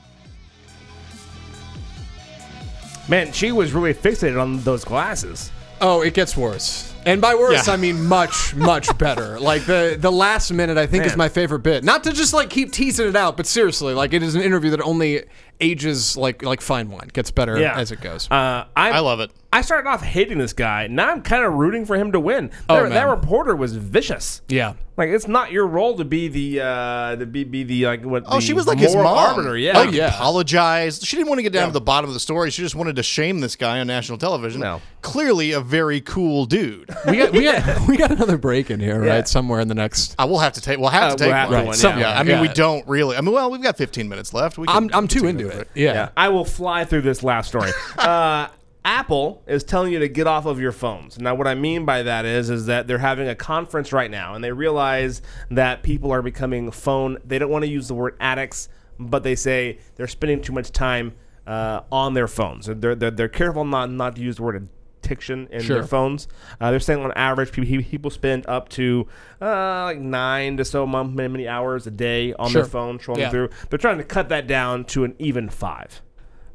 Man, 3.08 3.32
she 3.32 3.50
was 3.50 3.72
really 3.72 3.94
fixated 3.94 4.40
on 4.40 4.60
those 4.62 4.84
glasses. 4.84 5.50
Oh, 5.80 6.02
it 6.02 6.14
gets 6.14 6.36
worse. 6.36 6.91
And 7.05 7.20
by 7.20 7.34
worse, 7.34 7.66
Yeah. 7.66 7.74
I 7.74 7.76
mean 7.76 8.05
much, 8.07 8.55
much 8.55 8.96
better. 8.98 9.38
Like 9.40 9.64
the 9.66 9.96
the 9.98 10.12
last 10.12 10.53
minute, 10.53 10.78
I 10.78 10.86
think 10.86 11.05
is 11.05 11.16
my 11.16 11.28
favorite 11.28 11.61
bit. 11.61 11.84
Not 11.84 12.05
to 12.05 12.12
just 12.12 12.32
like 12.32 12.50
keep 12.50 12.72
teasing 12.72 13.09
it 13.09 13.16
out, 13.16 13.36
but 13.36 13.46
seriously, 13.46 13.94
like 13.94 14.12
it 14.12 14.22
is 14.22 14.34
an 14.34 14.42
interview 14.42 14.70
that 14.70 14.80
only 14.82 15.24
ages 15.61 16.16
like 16.16 16.42
like 16.42 16.61
fine 16.61 16.90
wine, 16.90 17.09
gets 17.12 17.30
better 17.30 17.59
Yeah, 17.59 17.76
as 17.78 17.92
it 17.92 18.00
goes. 18.00 18.30
Uh, 18.30 18.66
I 18.76 18.90
I 18.92 18.98
love 19.00 19.20
it. 19.20 19.30
I 19.55 19.61
started 19.61 19.86
off 19.88 20.03
hating 20.03 20.38
this 20.38 20.55
guy. 20.55 20.86
Now 20.86 21.11
I'm 21.11 21.20
kind 21.22 21.44
of 21.44 21.53
rooting 21.53 21.84
for 21.84 21.96
him 21.96 22.12
to 22.12 22.20
win. 22.20 22.50
Oh, 22.70 22.82
that, 22.84 22.88
that 22.90 23.09
reporter 23.09 23.55
was 23.55 23.76
vicious. 23.76 24.40
yeah. 24.48 24.74
Like 24.96 25.09
it's 25.09 25.26
not 25.26 25.50
your 25.53 25.66
role 25.66 25.96
to 25.96 26.05
be 26.05 26.28
the 26.28 26.61
uh 26.62 27.16
to 27.16 27.26
be, 27.26 27.44
be 27.44 27.62
the 27.64 27.86
like 27.86 28.05
what 28.05 28.24
Oh, 28.26 28.36
the 28.36 28.40
she 28.42 28.53
was 28.53 28.66
like 28.66 28.78
his 28.78 28.94
mom. 28.94 29.07
arbiter, 29.07 29.57
yeah. 29.57 29.78
Like, 29.78 29.92
yeah. 29.92 30.09
apologized. 30.09 31.05
She 31.07 31.16
didn't 31.16 31.28
want 31.28 31.38
to 31.38 31.42
get 31.42 31.53
down 31.53 31.62
Yeah. 31.62 31.66
to 31.68 31.72
the 31.72 31.80
bottom 31.80 32.09
of 32.11 32.14
the 32.14 32.20
story. 32.20 32.50
She 32.50 32.62
just 32.62 32.74
wanted 32.74 32.96
to 32.96 33.03
shame 33.03 33.40
this 33.40 33.57
guy 33.57 33.80
on 33.80 33.86
national 33.86 34.18
television. 34.18 34.61
No. 34.61 34.80
Clearly 35.00 35.53
a 35.53 35.61
very 35.61 36.00
cool 36.00 36.44
dude. 36.46 36.91
We 37.07 37.16
got 37.18 37.32
we 37.32 37.43
got 37.45 37.80
we 37.88 37.97
got 37.97 38.11
another 38.12 38.36
break 38.38 38.70
in 38.70 38.80
here, 38.80 39.05
Yeah. 39.05 39.14
right? 39.16 39.28
Somewhere 39.28 39.61
in 39.61 39.68
the 39.68 39.74
next. 39.74 40.14
I 40.18 40.24
will 40.24 40.38
have 40.38 40.53
to 40.55 40.61
take. 40.61 40.78
We'll 40.78 40.88
have 40.90 41.12
Uh, 41.12 41.16
to 41.16 41.16
take 41.16 41.26
we'll 41.28 41.36
have 41.36 41.51
one. 41.51 41.61
to 41.61 41.66
one, 41.66 41.74
Some- 41.76 41.99
yeah. 41.99 42.12
Yeah, 42.14 42.20
I 42.20 42.22
mean, 42.22 42.40
we 42.40 42.49
Yeah. 42.49 42.55
don't 42.55 42.86
really. 42.88 43.16
I 43.16 43.20
mean, 43.20 43.32
well, 43.32 43.51
we've 43.51 43.62
got 43.62 43.76
15 43.76 44.09
minutes 44.09 44.32
left. 44.34 44.59
We 44.59 44.66
can, 44.66 44.76
I'm 44.76 44.90
I'm 44.93 45.09
too 45.09 45.26
into 45.26 45.49
it. 45.49 45.68
Yeah. 45.74 45.93
Yeah, 45.95 46.09
I 46.16 46.28
will 46.28 46.45
fly 46.45 46.84
through 46.84 47.03
this 47.03 47.22
last 47.22 47.49
story. 47.49 47.70
uh, 47.99 48.49
Apple 48.84 49.43
is 49.47 49.62
telling 49.62 49.93
you 49.93 50.01
to 50.01 50.09
get 50.09 50.26
off 50.26 50.45
of 50.45 50.59
your 50.61 50.72
phones. 50.72 51.18
Now, 51.20 51.36
what 51.36 51.47
I 51.47 51.55
mean 51.55 51.84
by 51.84 52.03
that 52.03 52.24
is, 52.24 52.51
is 52.51 52.66
that 52.66 52.88
they're 52.88 52.99
having 52.99 53.28
a 53.28 53.34
conference 53.36 53.93
right 53.93 54.11
now, 54.11 54.34
and 54.34 54.43
they 54.43 54.51
realize 54.51 55.22
that 55.53 55.84
people 55.84 56.11
are 56.11 56.20
becoming 56.20 56.70
phone. 56.72 57.18
They 57.24 57.38
don't 57.38 57.49
want 57.51 57.64
to 57.64 57.70
use 57.70 57.86
the 57.86 57.95
word 57.95 58.16
addicts, 58.18 58.68
but 58.99 59.22
they 59.22 59.36
say 59.36 59.78
they're 59.95 60.09
spending 60.09 60.43
too 60.43 60.53
much 60.53 60.72
time 60.72 61.12
uh, 61.47 61.82
on 61.93 62.14
their 62.14 62.26
phones. 62.26 62.66
They're, 62.66 62.97
they're 62.97 63.11
they're 63.12 63.28
careful 63.28 63.64
not 63.64 63.88
not 63.90 64.16
to 64.16 64.22
use 64.22 64.36
the 64.36 64.43
word 64.43 64.68
addiction 65.05 65.48
in 65.50 65.62
Sure. 65.62 65.78
their 65.78 65.86
phones. 65.86 66.28
Uh, 66.61 66.70
they're 66.70 66.80
saying 66.80 67.03
on 67.05 67.12
average, 67.12 67.53
people 67.53 67.82
people 67.82 68.11
spend 68.11 68.46
up 68.46 68.68
to 68.70 69.07
uh, 69.40 69.84
like 69.84 69.98
nine 69.98 70.57
to 70.57 70.64
so 70.64 70.86
many, 70.86 71.28
many 71.28 71.48
hours 71.48 71.86
a 71.86 71.90
day 71.90 72.32
on 72.34 72.50
Sure. 72.50 72.62
their 72.62 72.70
phone 72.70 72.98
scrolling 72.98 73.18
Yeah. 73.18 73.30
through. 73.30 73.48
They're 73.70 73.78
trying 73.78 73.98
to 73.98 74.05
cut 74.05 74.28
that 74.30 74.46
down 74.46 74.84
to 74.86 75.05
an 75.05 75.14
even 75.18 75.48
five. 75.48 76.00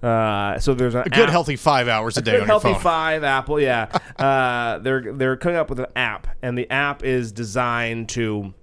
Uh, 0.02 0.60
so 0.60 0.74
there's 0.76 0.94
an 0.94 1.02
A 1.08 1.10
good 1.10 1.24
app- 1.26 1.30
healthy 1.32 1.56
five 1.56 1.88
hours 1.88 2.18
a 2.18 2.22
day 2.22 2.32
good 2.32 2.42
on 2.42 2.48
your 2.48 2.48
healthy 2.48 2.74
phone. 2.74 2.82
five 2.82 3.24
Apple. 3.24 3.60
Yeah, 3.60 3.88
uh, 4.20 4.78
they're 4.80 5.12
they're 5.14 5.36
coming 5.38 5.58
up 5.58 5.70
with 5.70 5.80
an 5.80 5.88
app, 5.96 6.28
and 6.44 6.56
the 6.58 6.70
app 6.70 7.04
is 7.04 7.32
designed 7.32 8.08
to 8.10 8.54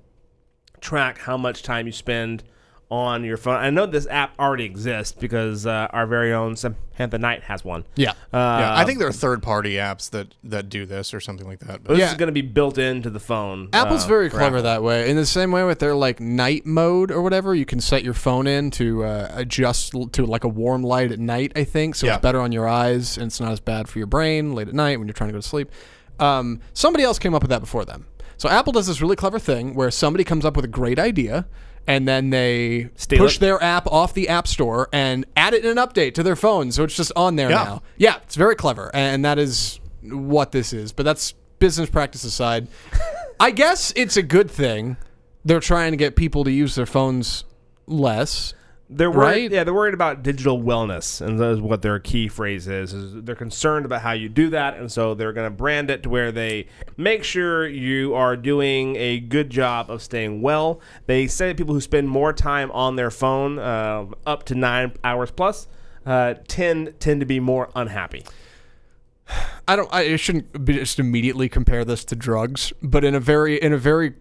track 0.81 1.19
how 1.19 1.37
much 1.37 1.63
time 1.63 1.87
you 1.87 1.93
spend 1.93 2.45
on 2.91 3.25
your 3.25 3.37
phone. 3.37 3.57
I 3.57 3.71
know 3.71 3.87
this 3.87 4.07
app 4.09 4.39
already 4.39 4.65
exists 4.65 5.13
because 5.19 5.67
uh, 5.67 5.89
our 5.91 6.07
very 6.07 6.33
own 6.33 6.55
Samantha 6.55 7.19
Knight 7.19 7.43
has 7.45 7.65
one. 7.65 7.85
Yeah. 7.97 8.11
Uh, 8.11 8.15
yeah, 8.33 8.75
I 8.77 8.85
think 8.85 8.99
there 8.99 9.09
are 9.09 9.13
third-party 9.13 9.75
apps 9.75 10.11
that 10.11 10.35
that 10.45 10.69
do 10.69 10.87
this 10.87 11.13
or 11.15 11.21
something 11.21 11.47
like 11.47 11.61
that. 11.61 11.83
But 11.83 11.95
this 11.95 11.99
Yeah. 12.01 12.11
is 12.11 12.15
going 12.17 12.29
to 12.29 12.33
be 12.33 12.43
built 12.43 12.79
into 12.79 13.11
the 13.11 13.19
phone. 13.19 13.69
Apple's 13.73 14.05
uh, 14.05 14.09
very 14.09 14.31
clever 14.31 14.57
Apple. 14.59 14.63
that 14.63 14.83
way. 14.83 15.11
In 15.11 15.17
the 15.17 15.27
same 15.27 15.51
way 15.51 15.65
with 15.65 15.79
their 15.79 15.95
like 15.95 16.21
night 16.21 16.67
mode 16.67 17.11
or 17.11 17.23
whatever, 17.23 17.55
you 17.55 17.65
can 17.65 17.81
set 17.81 18.05
your 18.05 18.15
phone 18.15 18.47
in 18.47 18.71
to 18.73 19.05
uh, 19.05 19.31
adjust 19.35 19.95
to 20.13 20.27
like 20.27 20.45
a 20.45 20.49
warm 20.49 20.83
light 20.83 21.11
at 21.11 21.19
night. 21.19 21.53
I 21.57 21.65
think 21.65 21.95
so. 21.95 22.07
Yeah. 22.07 22.15
It's 22.15 22.23
better 22.23 22.41
on 22.41 22.53
your 22.53 22.69
eyes 22.69 23.17
and 23.17 23.27
it's 23.27 23.41
not 23.41 23.51
as 23.53 23.61
bad 23.61 23.89
for 23.89 23.99
your 23.99 24.07
brain 24.07 24.53
late 24.55 24.69
at 24.69 24.75
night 24.75 24.99
when 24.99 25.09
you're 25.09 25.15
trying 25.15 25.29
to 25.29 25.33
go 25.35 25.41
to 25.41 25.49
sleep. 25.49 25.71
Um, 26.21 26.61
somebody 26.75 27.03
else 27.03 27.19
came 27.19 27.35
up 27.35 27.43
with 27.43 27.51
that 27.51 27.61
before 27.61 27.85
them. 27.85 28.07
So 28.37 28.49
Apple 28.49 28.73
does 28.73 28.87
this 28.89 29.01
really 29.01 29.17
clever 29.17 29.39
thing 29.39 29.75
where 29.75 29.91
somebody 29.91 30.25
comes 30.25 30.45
up 30.45 30.57
with 30.57 30.65
a 30.65 30.69
great 30.69 30.99
idea 30.99 31.47
and 31.87 32.07
then 32.09 32.31
they 32.31 32.89
Steal 32.97 33.19
push 33.19 33.37
it? 33.37 33.41
their 33.41 33.63
app 33.63 33.87
off 33.87 34.15
the 34.15 34.29
app 34.29 34.47
store 34.49 34.89
and 34.93 35.25
add 35.37 35.55
it 35.55 35.65
in 35.65 35.77
an 35.79 35.87
update 35.89 36.15
to 36.15 36.23
their 36.23 36.37
phone, 36.37 36.73
so 36.73 36.85
it's 36.85 36.97
just 36.97 37.13
on 37.17 37.37
there 37.37 37.51
Yeah. 37.51 37.65
now. 37.65 37.83
Yeah, 37.97 38.17
it's 38.23 38.37
very 38.37 38.57
clever, 38.57 38.91
and 38.95 39.25
that 39.25 39.39
is 39.39 39.81
what 40.03 40.53
this 40.53 40.73
is. 40.73 40.93
But 40.93 41.05
that's 41.05 41.33
business 41.59 41.89
practice 41.91 42.25
aside. 42.25 42.69
I 43.41 43.51
guess 43.51 43.93
it's 43.97 44.17
a 44.17 44.23
good 44.23 44.51
thing. 44.51 44.97
They're 45.45 45.61
trying 45.61 45.91
to 45.93 45.97
get 45.97 46.17
people 46.17 46.45
to 46.45 46.51
use 46.51 46.75
their 46.75 46.87
phones 46.87 47.45
less. 47.87 48.55
They're 48.97 49.11
worried, 49.11 49.27
Right? 49.27 49.51
yeah, 49.51 49.65
they're 49.65 49.75
worried 49.75 49.95
about 49.95 50.23
digital 50.23 50.63
wellness, 50.63 51.21
and 51.21 51.41
that 51.41 51.51
is 51.51 51.61
what 51.61 51.83
their 51.83 51.99
key 51.99 52.29
phrase 52.29 52.69
is. 52.69 52.93
Is 52.93 53.25
they're 53.25 53.35
concerned 53.35 53.85
about 53.85 54.03
how 54.03 54.13
you 54.13 54.29
do 54.29 54.51
that, 54.51 54.77
and 54.77 54.91
so 54.91 55.15
they're 55.15 55.33
going 55.33 55.51
to 55.51 55.55
brand 55.57 55.91
it 55.91 56.05
to 56.05 56.09
where 56.09 56.31
they 56.31 56.67
make 56.97 57.25
sure 57.25 57.67
you 57.67 58.15
are 58.15 58.37
doing 58.37 58.95
a 58.97 59.19
good 59.19 59.51
job 59.51 59.91
of 59.91 60.01
staying 60.01 60.43
well. 60.43 60.81
They 61.07 61.27
say 61.27 61.49
that 61.49 61.57
people 61.57 61.75
who 61.75 61.81
spend 61.81 62.09
more 62.09 62.33
time 62.33 62.71
on 62.71 62.95
their 62.95 63.11
phone, 63.11 63.59
uh, 63.59 64.07
up 64.27 64.45
to 64.45 64.55
nine 64.55 64.93
hours 65.03 65.33
plus, 65.33 65.67
uh, 66.07 66.35
tend 66.47 66.95
tend 67.01 67.19
to 67.21 67.27
be 67.27 67.41
more 67.41 67.71
unhappy. 67.75 68.25
I 69.67 69.77
don't. 69.77 69.93
I 69.93 70.17
shouldn't 70.17 70.65
be 70.65 70.75
just 70.75 70.99
immediately 70.99 71.49
compare 71.49 71.85
this 71.85 72.05
to 72.07 72.17
drugs, 72.17 72.73
but 72.83 73.05
in 73.05 73.15
a 73.15 73.21
very 73.21 73.57
in 73.57 73.73
a 73.73 73.79
very 73.79 74.15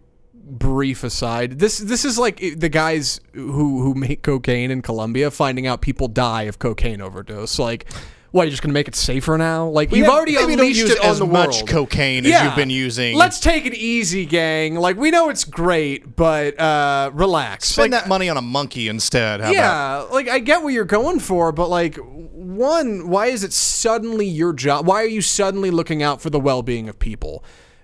brief 0.45 1.03
aside, 1.03 1.59
this 1.59 1.77
this 1.77 2.03
is 2.05 2.19
like 2.19 2.37
the 2.57 2.69
guys 2.69 3.19
who 3.33 3.81
who 3.81 3.93
make 3.95 4.21
cocaine 4.21 4.71
in 4.71 4.81
Colombia 4.81 5.31
finding 5.31 5.65
out 5.67 5.81
people 5.81 6.07
die 6.07 6.43
of 6.43 6.59
cocaine 6.59 7.01
overdose. 7.01 7.57
Like, 7.59 7.85
What, 8.31 8.41
are 8.41 8.45
you're 8.45 8.51
just 8.51 8.61
gonna 8.63 8.73
make 8.73 8.87
it 8.87 8.95
safer 8.95 9.37
now? 9.37 9.67
Like 9.67 9.91
you've 9.91 10.05
have- 10.05 10.15
already 10.15 10.33
maybe 10.33 10.55
don't 10.55 10.59
unleashed 10.61 10.79
use 10.81 10.89
it 10.91 10.99
on 10.99 11.11
as 11.11 11.19
the 11.19 11.25
much 11.27 11.57
world. 11.57 11.69
cocaine 11.69 12.25
as 12.25 12.43
you've 12.43 12.55
been 12.55 12.69
using. 12.69 13.15
Let's 13.15 13.39
take 13.39 13.65
it 13.65 13.73
easy, 13.73 14.25
gang. 14.25 14.75
Like 14.75 14.97
we 14.97 15.11
know 15.11 15.29
it's 15.29 15.43
great, 15.45 16.15
but 16.15 16.59
uh, 16.59 17.11
relax. 17.13 17.67
spend 17.69 17.91
like, 17.91 18.01
that 18.01 18.09
money 18.09 18.29
on 18.29 18.37
a 18.37 18.41
monkey 18.41 18.89
instead. 18.89 19.39
How 19.39 19.51
about? 19.51 19.53
yeah, 19.53 20.13
like 20.13 20.27
I 20.29 20.39
get 20.39 20.61
what 20.63 20.73
you're 20.73 20.83
going 20.83 21.19
for, 21.19 21.51
but 21.51 21.69
like, 21.69 21.97
one, 21.97 23.07
why 23.07 23.27
is 23.27 23.43
it 23.43 23.53
suddenly 23.53 24.25
your 24.25 24.51
job? 24.51 24.85
Why 24.87 25.03
are 25.03 25.07
you 25.07 25.21
suddenly 25.21 25.71
looking 25.71 26.03
out 26.03 26.21
for 26.21 26.29
the 26.29 26.39
well-being 26.39 26.89
of 26.89 26.99
people? 26.99 27.43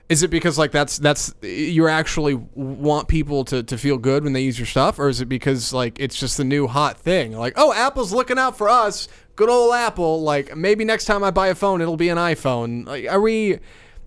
Is 0.10 0.24
it 0.24 0.30
because 0.30 0.58
like 0.58 0.72
that's 0.72 0.98
that's 0.98 1.34
you 1.42 1.88
actually 1.88 2.34
want 2.34 3.08
people 3.08 3.46
to, 3.46 3.62
to 3.62 3.78
feel 3.78 4.00
good 4.00 4.24
when 4.24 4.34
they 4.34 4.42
use 4.42 4.58
your 4.58 4.66
stuff, 4.66 4.98
or 4.98 5.08
is 5.08 5.22
it 5.22 5.30
because 5.30 5.72
like 5.72 6.00
it's 6.00 6.20
just 6.20 6.38
the 6.38 6.44
new 6.44 6.66
hot 6.66 6.98
thing? 6.98 7.34
Like, 7.38 7.54
oh, 7.58 7.72
Apple's 7.74 8.12
looking 8.12 8.40
out 8.40 8.58
for 8.58 8.70
us. 8.70 9.08
Good 9.36 9.50
old 9.50 9.74
Apple. 9.76 10.24
Like 10.24 10.58
maybe 10.58 10.84
next 10.84 11.06
time 11.06 11.24
I 11.24 11.30
buy 11.30 11.50
a 11.50 11.56
phone, 11.56 11.80
it'll 11.80 11.96
be 11.96 12.10
an 12.10 12.18
iPhone. 12.18 12.88
Like, 12.88 13.08
are 13.08 13.22
we? 13.22 13.60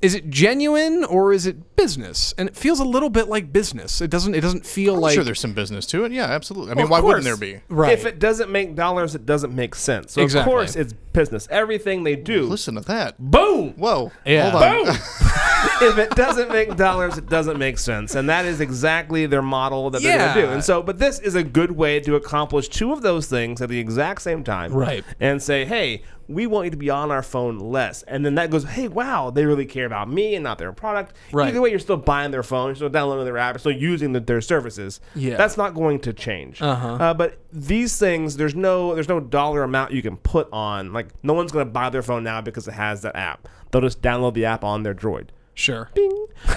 Is 0.02 0.14
it 0.14 0.28
genuine 0.28 1.04
or 1.04 1.32
is 1.32 1.46
it 1.46 1.76
business? 1.76 2.34
And 2.36 2.48
it 2.48 2.56
feels 2.56 2.80
a 2.80 2.84
little 2.84 3.08
bit 3.08 3.28
like 3.28 3.52
business. 3.52 4.00
It 4.00 4.10
doesn't. 4.10 4.34
It 4.34 4.40
doesn't 4.40 4.66
feel 4.66 4.96
I'm 4.96 5.00
like 5.00 5.14
sure 5.14 5.22
there's 5.22 5.40
some 5.40 5.54
business 5.54 5.86
to 5.86 6.04
it. 6.04 6.10
Yeah, 6.10 6.24
absolutely. 6.24 6.72
I 6.72 6.74
mean, 6.74 6.84
Well, 6.84 6.90
why 6.90 6.98
of 6.98 7.04
wouldn't 7.04 7.24
there 7.24 7.36
be? 7.36 7.60
Right. 7.68 7.92
If 7.92 8.04
it 8.04 8.18
doesn't 8.18 8.50
make 8.50 8.74
dollars, 8.74 9.14
it 9.14 9.24
doesn't 9.24 9.54
make 9.54 9.76
sense. 9.76 10.12
So 10.12 10.22
Exactly. 10.22 10.52
of 10.52 10.54
course 10.54 10.74
it's 10.76 10.92
business. 11.12 11.46
Everything 11.50 12.02
they 12.02 12.16
do. 12.16 12.42
Listen 12.44 12.74
to 12.74 12.80
that. 12.82 13.16
Boom. 13.18 13.74
Whoa. 13.74 14.10
Yeah. 14.26 14.50
Hold 14.50 14.62
on. 14.64 14.84
Boom. 14.86 14.96
if 15.82 15.98
it 15.98 16.10
doesn't 16.16 16.50
make 16.50 16.76
dollars, 16.76 17.18
it 17.18 17.28
doesn't 17.28 17.58
make 17.58 17.78
sense, 17.78 18.14
and 18.14 18.28
that 18.28 18.44
is 18.44 18.60
exactly 18.60 19.26
their 19.26 19.42
model 19.42 19.90
that 19.90 20.02
they're 20.02 20.18
going 20.18 20.34
to 20.34 20.40
do. 20.42 20.52
And 20.52 20.64
so, 20.64 20.82
but 20.82 20.98
this 20.98 21.18
is 21.20 21.34
a 21.34 21.44
good 21.44 21.72
way 21.72 22.00
to 22.00 22.16
accomplish 22.16 22.68
two 22.68 22.92
of 22.92 23.02
those 23.02 23.26
things 23.26 23.60
at 23.62 23.68
the 23.68 23.78
exact 23.78 24.22
same 24.22 24.42
time, 24.42 24.72
Right. 24.72 25.04
And 25.20 25.40
say, 25.42 25.64
hey, 25.64 26.02
we 26.34 26.46
want 26.46 26.66
you 26.66 26.70
to 26.70 26.76
be 26.76 26.90
on 26.90 27.10
our 27.10 27.22
phone 27.22 27.58
less, 27.58 28.02
and 28.04 28.24
then 28.24 28.34
that 28.36 28.50
goes, 28.50 28.64
hey, 28.64 28.88
wow, 28.88 29.30
they 29.30 29.44
really 29.44 29.66
care 29.66 29.86
about 29.86 30.08
me 30.08 30.34
and 30.34 30.44
not 30.44 30.58
their 30.58 30.72
product. 30.72 31.14
Right. 31.32 31.48
Either 31.48 31.60
way, 31.60 31.70
you're 31.70 31.78
still 31.78 31.96
buying 31.96 32.30
their 32.30 32.42
phone, 32.42 32.68
you're 32.68 32.76
still 32.76 32.88
downloading 32.88 33.24
their 33.24 33.38
app, 33.38 33.54
you're 33.54 33.60
still 33.60 33.72
using 33.72 34.12
the, 34.12 34.20
their 34.20 34.40
services. 34.40 35.00
Yeah. 35.14 35.36
that's 35.36 35.56
not 35.56 35.74
going 35.74 36.00
to 36.00 36.12
change. 36.12 36.60
Uh-huh. 36.60 36.94
Uh, 36.94 37.14
but 37.14 37.38
these 37.52 37.98
things, 37.98 38.36
there's 38.36 38.54
no 38.54 38.94
there's 38.94 39.08
no 39.08 39.20
dollar 39.20 39.62
amount 39.62 39.92
you 39.92 40.02
can 40.02 40.16
put 40.16 40.48
on. 40.52 40.92
Like, 40.92 41.08
no 41.22 41.32
one's 41.32 41.52
going 41.52 41.66
to 41.66 41.72
buy 41.72 41.90
their 41.90 42.02
phone 42.02 42.24
now 42.24 42.40
because 42.40 42.66
it 42.68 42.74
has 42.74 43.02
that 43.02 43.16
app. 43.16 43.48
They'll 43.70 43.82
just 43.82 44.02
download 44.02 44.34
the 44.34 44.44
app 44.44 44.64
on 44.64 44.82
their 44.82 44.94
Droid 44.94 45.28
sure. 45.54 45.90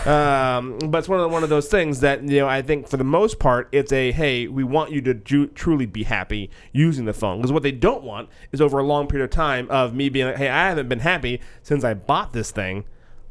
um, 0.06 0.80
but 0.80 1.00
it's 1.00 1.10
one 1.10 1.20
of 1.20 1.24
the, 1.24 1.28
one 1.30 1.44
of 1.44 1.50
those 1.50 1.68
things 1.68 2.00
that 2.00 2.24
you 2.24 2.40
know 2.40 2.48
I 2.48 2.62
think 2.62 2.88
for 2.88 2.98
the 2.98 3.04
most 3.04 3.40
part 3.40 3.68
it's 3.72 3.92
a 3.92 4.12
hey 4.12 4.48
we 4.48 4.64
want 4.64 4.92
you 4.92 5.02
to 5.02 5.14
ju- 5.14 5.48
truly 5.48 5.86
be 5.86 6.04
happy 6.04 6.50
using 6.72 7.06
the 7.06 7.14
phone 7.14 7.38
because 7.38 7.52
what 7.52 7.64
they 7.64 7.72
don't 7.72 8.04
want 8.04 8.30
is 8.52 8.62
over 8.62 8.80
a 8.80 8.84
long 8.84 9.08
period 9.08 9.26
of 9.26 9.30
time 9.32 9.70
of 9.70 9.94
me 9.94 10.10
being 10.10 10.28
like 10.28 10.38
hey 10.38 10.50
I 10.50 10.70
haven't 10.70 10.90
been 10.90 11.00
happy 11.00 11.42
since 11.62 11.84
I 11.84 11.94
bought 11.94 12.34
this 12.34 12.52
thing 12.52 12.86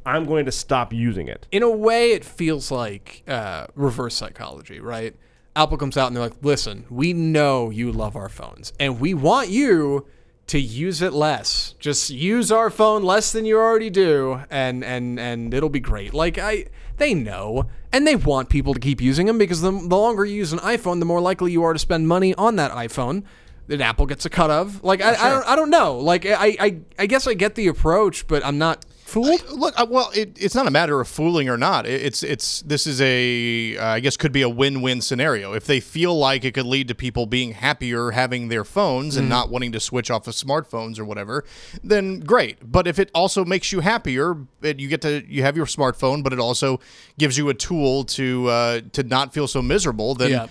I'm 0.06 0.26
going 0.26 0.44
to 0.44 0.52
stop 0.52 0.92
using 0.92 1.28
it. 1.28 1.46
in 1.50 1.62
a 1.62 1.70
way, 1.70 2.10
it 2.12 2.26
feels 2.26 2.70
like 2.70 3.22
uh, 3.26 3.68
reverse 3.74 4.14
psychology, 4.14 4.78
right? 4.78 5.16
Apple 5.56 5.78
comes 5.78 5.96
out 5.96 6.08
and 6.08 6.16
they're 6.16 6.24
like, 6.24 6.36
listen, 6.42 6.84
we 6.90 7.14
know 7.14 7.70
you 7.70 7.90
love 7.90 8.14
our 8.16 8.28
phones 8.28 8.72
and 8.78 9.00
we 9.00 9.14
want 9.14 9.48
you 9.48 10.06
to 10.46 10.58
use 10.58 11.00
it 11.00 11.12
less. 11.12 11.74
Just 11.78 12.10
use 12.10 12.52
our 12.52 12.70
phone 12.70 13.02
less 13.02 13.32
than 13.32 13.44
you 13.44 13.56
already 13.56 13.90
do 13.90 14.42
and 14.50 14.84
and 14.84 15.18
and 15.18 15.54
it'll 15.54 15.68
be 15.68 15.80
great. 15.80 16.12
Like 16.12 16.38
I 16.38 16.66
they 16.96 17.14
know 17.14 17.66
and 17.92 18.06
they 18.06 18.16
want 18.16 18.48
people 18.50 18.74
to 18.74 18.80
keep 18.80 19.00
using 19.00 19.26
them 19.26 19.38
because 19.38 19.62
the, 19.62 19.70
the 19.70 19.96
longer 19.96 20.24
you 20.24 20.36
use 20.36 20.52
an 20.52 20.58
iPhone, 20.60 20.98
the 20.98 21.06
more 21.06 21.20
likely 21.20 21.52
you 21.52 21.62
are 21.62 21.72
to 21.72 21.78
spend 21.78 22.08
money 22.08 22.34
on 22.34 22.56
that 22.56 22.70
iPhone 22.72 23.24
that 23.66 23.80
Apple 23.80 24.06
gets 24.06 24.26
a 24.26 24.30
cut 24.30 24.50
of. 24.50 24.84
Like 24.84 25.00
I, 25.00 25.14
I 25.14 25.30
don't 25.30 25.46
I 25.48 25.56
don't 25.56 25.70
know. 25.70 25.98
Like 25.98 26.26
I, 26.26 26.56
I 26.60 26.80
I 26.98 27.06
guess 27.06 27.26
I 27.26 27.34
get 27.34 27.54
the 27.54 27.68
approach, 27.68 28.26
but 28.26 28.44
I'm 28.44 28.58
not 28.58 28.84
fooled. 29.04 29.48
Look, 29.50 29.78
uh, 29.78 29.86
well, 29.88 30.10
it, 30.14 30.36
it's 30.40 30.54
not 30.54 30.66
a 30.66 30.70
matter 30.70 31.00
of 31.00 31.08
fooling 31.08 31.48
or 31.48 31.56
not. 31.56 31.86
It, 31.86 32.02
it's 32.02 32.22
it's 32.22 32.62
this 32.62 32.86
is 32.86 33.00
a 33.00 33.76
uh, 33.76 33.86
I 33.86 34.00
guess 34.00 34.16
could 34.16 34.32
be 34.32 34.42
a 34.42 34.48
win-win 34.48 35.00
scenario. 35.00 35.52
If 35.52 35.66
they 35.66 35.80
feel 35.80 36.16
like 36.16 36.44
it 36.44 36.54
could 36.54 36.66
lead 36.66 36.88
to 36.88 36.94
people 36.94 37.26
being 37.26 37.52
happier 37.52 38.10
having 38.10 38.48
their 38.48 38.64
phones 38.64 39.16
and 39.16 39.28
not 39.28 39.50
wanting 39.50 39.72
to 39.72 39.80
switch 39.80 40.10
off 40.10 40.26
of 40.26 40.34
smartphones 40.34 40.98
or 40.98 41.04
whatever, 41.04 41.44
then 41.82 42.20
great. 42.20 42.58
But 42.70 42.86
if 42.86 42.98
it 42.98 43.10
also 43.14 43.44
makes 43.44 43.72
you 43.72 43.80
happier, 43.80 44.36
and 44.62 44.80
you 44.80 44.88
get 44.88 45.02
to 45.02 45.22
you 45.28 45.42
have 45.42 45.56
your 45.56 45.66
smartphone, 45.66 46.22
but 46.22 46.32
it 46.32 46.40
also 46.40 46.80
gives 47.18 47.38
you 47.38 47.48
a 47.50 47.54
tool 47.54 48.04
to 48.04 48.48
uh, 48.48 48.80
to 48.92 49.02
not 49.02 49.32
feel 49.32 49.46
so 49.46 49.62
miserable, 49.62 50.14
then. 50.14 50.30
Yeah. 50.30 50.46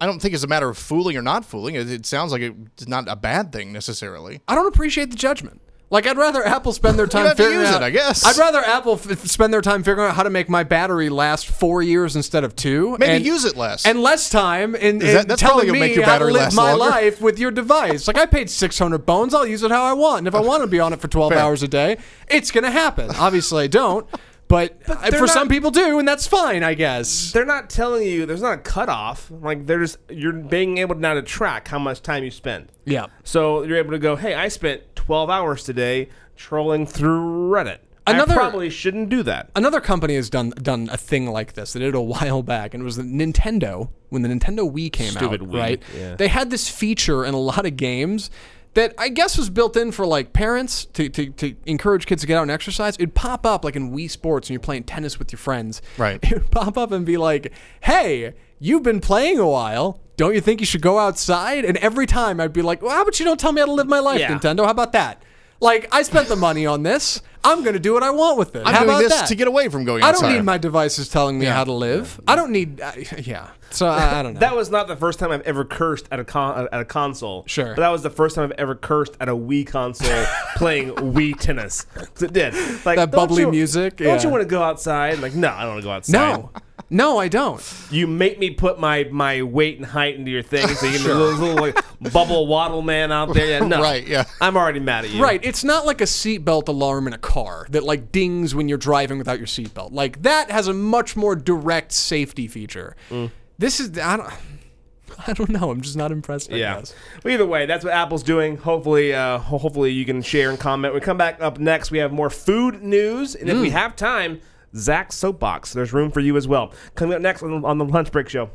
I 0.00 0.06
don't 0.06 0.20
think 0.20 0.34
it's 0.34 0.42
a 0.42 0.48
matter 0.48 0.68
of 0.68 0.76
fooling 0.76 1.16
or 1.16 1.22
not 1.22 1.44
fooling. 1.44 1.76
It, 1.76 1.88
it 1.88 2.06
sounds 2.06 2.32
like 2.32 2.42
it's 2.42 2.88
not 2.88 3.06
a 3.06 3.14
bad 3.14 3.52
thing 3.52 3.72
necessarily. 3.72 4.40
I 4.48 4.56
don't 4.56 4.66
appreciate 4.66 5.12
the 5.12 5.16
judgment. 5.16 5.60
Like 5.92 6.06
I'd 6.06 6.16
rather 6.16 6.44
Apple 6.44 6.72
spend 6.72 6.98
their 6.98 7.06
time 7.18 7.36
figuring 7.36 7.66
out. 7.66 7.82
it, 7.82 7.84
I 7.84 7.90
guess. 7.90 8.24
I'd 8.24 8.38
rather 8.38 8.58
Apple 8.60 8.94
f- 8.94 9.18
spend 9.26 9.52
their 9.52 9.60
time 9.60 9.82
figuring 9.82 10.08
out 10.08 10.16
how 10.16 10.22
to 10.22 10.30
make 10.30 10.48
my 10.48 10.64
battery 10.64 11.10
last 11.10 11.46
four 11.46 11.82
years 11.82 12.16
instead 12.16 12.44
of 12.44 12.56
two. 12.56 12.96
Maybe 12.98 13.12
and, 13.12 13.24
use 13.26 13.44
it 13.44 13.56
less. 13.56 13.84
and 13.84 14.00
less 14.02 14.30
time 14.30 14.74
in, 14.74 15.02
in 15.02 15.28
that- 15.28 15.38
telling 15.38 15.70
me 15.70 15.78
make 15.78 15.94
your 15.94 16.04
how 16.06 16.18
to 16.18 16.24
live 16.24 16.54
my 16.54 16.72
longer. 16.72 16.90
life 16.96 17.20
with 17.20 17.38
your 17.38 17.50
device. 17.50 18.08
Like 18.08 18.16
I 18.16 18.24
paid 18.26 18.48
six 18.48 18.78
hundred 18.78 19.04
bones, 19.04 19.34
I'll 19.34 19.46
use 19.46 19.62
it 19.62 19.70
how 19.70 19.84
I 19.84 19.92
want. 19.92 20.18
And 20.20 20.28
if 20.28 20.34
I 20.34 20.40
want 20.40 20.62
to 20.62 20.66
be 20.66 20.80
on 20.80 20.94
it 20.94 21.00
for 21.00 21.08
twelve 21.08 21.32
Fair. 21.32 21.40
hours 21.42 21.62
a 21.62 21.68
day, 21.68 21.98
it's 22.26 22.50
gonna 22.50 22.70
happen. 22.70 23.10
Obviously, 23.18 23.64
I 23.64 23.66
don't. 23.66 24.06
But, 24.52 24.76
I- 24.86 25.08
uh, 25.08 25.10
for 25.12 25.20
not- 25.20 25.30
some 25.30 25.48
people 25.48 25.70
do, 25.70 25.98
and 25.98 26.06
that's 26.06 26.26
fine, 26.26 26.62
I 26.62 26.74
guess. 26.74 27.32
They're 27.32 27.46
not 27.46 27.70
telling 27.70 28.06
you 28.06 28.26
there's 28.26 28.42
not 28.42 28.52
a 28.52 28.60
cutoff. 28.60 29.30
Like 29.30 29.64
they're 29.66 29.80
just 29.80 29.96
you're 30.10 30.32
being 30.34 30.76
able 30.76 30.94
now 30.94 31.14
to 31.14 31.22
track 31.22 31.68
how 31.68 31.78
much 31.78 32.02
time 32.02 32.22
you 32.22 32.30
spend. 32.30 32.68
Yeah. 32.84 33.06
So 33.24 33.62
you're 33.62 33.78
able 33.78 33.92
to 33.92 33.98
go, 33.98 34.14
hey, 34.16 34.34
I 34.34 34.48
spent 34.48 34.82
12 34.94 35.30
hours 35.30 35.64
today 35.64 36.10
trolling 36.36 36.86
through 36.86 37.50
Reddit. 37.50 37.78
Another- 38.06 38.32
I 38.34 38.36
probably 38.36 38.68
shouldn't 38.68 39.08
do 39.08 39.22
that. 39.22 39.48
Another 39.56 39.80
company 39.80 40.16
has 40.16 40.28
done 40.28 40.50
done 40.50 40.88
a 40.92 40.96
thing 40.98 41.30
like 41.30 41.54
this. 41.54 41.72
They 41.72 41.80
did 41.80 41.90
it 41.90 41.94
a 41.94 42.00
while 42.14 42.42
back, 42.42 42.74
and 42.74 42.82
it 42.82 42.84
was 42.84 42.96
the 42.96 43.04
Nintendo 43.04 43.88
when 44.10 44.20
the 44.22 44.28
Nintendo 44.28 44.70
Wii 44.70 44.92
came 44.92 45.12
Stupid 45.12 45.40
out. 45.42 45.48
Wii, 45.48 45.58
Right? 45.58 45.82
yeah. 45.96 46.16
They 46.16 46.28
had 46.28 46.50
this 46.50 46.68
feature 46.68 47.24
in 47.24 47.32
a 47.32 47.38
lot 47.40 47.64
of 47.64 47.76
games 47.78 48.28
that 48.74 48.94
I 48.98 49.08
guess 49.08 49.36
was 49.36 49.50
built 49.50 49.76
in 49.76 49.92
for 49.92 50.06
like 50.06 50.32
parents 50.32 50.86
to, 50.86 51.08
to, 51.10 51.30
to 51.30 51.54
encourage 51.66 52.06
kids 52.06 52.22
to 52.22 52.26
get 52.26 52.36
out 52.38 52.42
and 52.42 52.50
exercise. 52.50 52.94
It'd 52.96 53.14
pop 53.14 53.44
up 53.44 53.64
like 53.64 53.76
in 53.76 53.92
Wii 53.92 54.10
Sports 54.10 54.48
and 54.48 54.54
you're 54.54 54.60
playing 54.60 54.84
tennis 54.84 55.18
with 55.18 55.30
your 55.32 55.38
friends. 55.38 55.82
Right. 55.98 56.18
It 56.32 56.32
would 56.34 56.50
pop 56.50 56.78
up 56.78 56.92
and 56.92 57.04
be 57.04 57.16
like, 57.18 57.52
"Hey, 57.82 58.34
you've 58.58 58.82
been 58.82 59.00
playing 59.00 59.38
a 59.38 59.46
while." 59.46 60.00
Don't 60.16 60.34
you 60.34 60.40
think 60.40 60.60
you 60.60 60.66
should 60.66 60.82
go 60.82 60.98
outside? 60.98 61.64
And 61.64 61.76
every 61.78 62.06
time 62.06 62.38
I'd 62.38 62.52
be 62.52 62.60
like, 62.62 62.82
well, 62.82 62.90
how 62.92 63.02
about 63.02 63.18
you 63.18 63.24
don't 63.24 63.40
tell 63.40 63.50
me 63.50 63.60
how 63.60 63.66
to 63.66 63.72
live 63.72 63.88
my 63.88 63.98
life, 63.98 64.20
Yeah. 64.20 64.38
Nintendo? 64.38 64.64
How 64.64 64.70
about 64.70 64.92
that? 64.92 65.22
Like, 65.58 65.88
I 65.90 66.02
spent 66.02 66.28
the 66.28 66.36
money 66.36 66.66
on 66.66 66.82
this. 66.82 67.22
I'm 67.44 67.62
going 67.62 67.74
to 67.74 67.80
do 67.80 67.92
what 67.92 68.02
I 68.02 68.10
want 68.10 68.38
with 68.38 68.54
it. 68.54 68.62
I'm 68.64 68.72
how 68.72 68.80
doing 68.80 68.90
about 68.90 68.98
this 69.00 69.12
that? 69.14 69.26
to 69.28 69.34
get 69.34 69.48
away 69.48 69.68
from 69.68 69.84
going 69.84 70.02
I 70.04 70.12
don't 70.12 70.32
need 70.32 70.42
my 70.44 70.58
devices 70.58 71.08
telling 71.08 71.38
me 71.38 71.46
Yeah. 71.46 71.54
how 71.54 71.64
to 71.64 71.72
live. 71.72 72.20
I 72.28 72.36
don't 72.36 72.52
need. 72.52 72.80
Uh, 72.80 72.92
yeah. 73.18 73.48
So 73.70 73.86
I, 73.88 74.20
I 74.20 74.22
don't 74.22 74.34
know. 74.34 74.40
That 74.40 74.54
was 74.54 74.70
not 74.70 74.86
the 74.86 74.96
first 74.96 75.18
time 75.18 75.30
I've 75.32 75.40
ever 75.42 75.64
cursed 75.64 76.06
at 76.12 76.20
a 76.20 76.24
con- 76.24 76.68
at 76.70 76.80
a 76.80 76.84
console. 76.84 77.44
Sure. 77.46 77.68
but 77.74 77.76
that 77.78 77.88
was 77.88 78.02
the 78.02 78.10
first 78.10 78.36
time 78.36 78.44
I've 78.44 78.58
ever 78.58 78.74
cursed 78.74 79.16
at 79.18 79.28
a 79.28 79.32
Wii 79.34 79.66
console 79.66 80.24
playing 80.56 80.90
Wii 80.90 81.38
tennis. 81.40 81.86
It 82.20 82.32
did. 82.32 82.54
Like 82.84 82.96
That 82.96 83.10
bubbly 83.10 83.42
you- 83.42 83.50
music, 83.50 83.96
Don't 83.96 84.06
yeah. 84.08 84.22
you 84.22 84.28
want 84.28 84.42
to 84.42 84.48
go 84.48 84.62
outside? 84.62 85.18
Like, 85.20 85.34
no, 85.34 85.48
I 85.48 85.62
don't 85.62 85.70
want 85.70 85.80
to 85.80 85.86
go 85.86 85.92
outside. 85.92 86.12
no, 86.12 86.50
no, 86.90 87.16
I 87.18 87.28
don't. 87.28 87.62
You 87.90 88.06
make 88.06 88.38
me 88.38 88.50
put 88.50 88.78
my, 88.78 89.04
my 89.10 89.40
weight 89.40 89.78
and 89.78 89.86
height 89.86 90.16
into 90.16 90.30
your 90.30 90.42
thing, 90.42 90.68
so 90.68 90.84
you 90.86 90.98
can 90.98 91.08
little, 91.08 91.32
little 91.38 91.56
like 91.56 92.12
bubble 92.12 92.46
waddle 92.46 92.82
man 92.82 93.10
out 93.10 93.32
there. 93.32 93.46
Yeah, 93.46 93.58
no, 93.66 93.80
Right, 93.80 94.06
yeah. 94.06 94.24
I'm 94.42 94.58
already 94.58 94.80
mad 94.80 95.06
at 95.06 95.10
you. 95.12 95.22
Right. 95.22 95.40
It's 95.42 95.64
not 95.64 95.86
like 95.86 96.02
a 96.02 96.04
seatbelt 96.04 96.68
alarm 96.68 97.06
in 97.06 97.14
a 97.14 97.18
car 97.18 97.31
that 97.70 97.82
like 97.84 98.12
dings 98.12 98.54
when 98.54 98.68
you're 98.68 98.78
driving 98.78 99.18
without 99.18 99.38
your 99.38 99.46
seatbelt. 99.46 99.92
Like 99.92 100.22
that 100.22 100.50
has 100.50 100.68
a 100.68 100.72
much 100.74 101.16
more 101.16 101.34
direct 101.34 101.92
safety 101.92 102.46
feature. 102.48 102.96
Mm. 103.10 103.30
This 103.58 103.80
is 103.80 103.98
I 103.98 104.16
don't. 104.16 104.30
I 105.26 105.34
don't 105.34 105.50
know. 105.50 105.70
I'm 105.70 105.82
just 105.82 105.96
not 105.96 106.10
impressed. 106.10 106.50
I 106.52 106.56
Yeah. 106.56 106.78
guess. 106.78 106.94
Well, 107.22 107.34
either 107.34 107.44
way, 107.46 107.66
that's 107.66 107.84
what 107.84 107.92
Apple's 107.92 108.22
doing. 108.22 108.56
Hopefully, 108.56 109.12
uh, 109.14 109.38
hopefully 109.38 109.90
you 109.92 110.04
can 110.06 110.22
share 110.22 110.48
and 110.48 110.58
comment. 110.58 110.94
We 110.94 111.00
come 111.00 111.18
back 111.18 111.40
up 111.40 111.58
next. 111.58 111.90
We 111.90 111.98
have 111.98 112.12
more 112.12 112.30
food 112.30 112.82
news, 112.82 113.34
and 113.34 113.50
if 113.50 113.58
we 113.60 113.70
have 113.70 113.94
time, 113.94 114.40
Zach's 114.74 115.16
soapbox. 115.16 115.74
There's 115.74 115.92
room 115.92 116.10
for 116.10 116.20
you 116.20 116.36
as 116.38 116.48
well. 116.48 116.72
Coming 116.94 117.14
up 117.14 117.20
next 117.20 117.42
on, 117.42 117.62
on 117.64 117.76
the 117.76 117.84
lunch 117.84 118.10
break 118.10 118.28
show. 118.30 118.50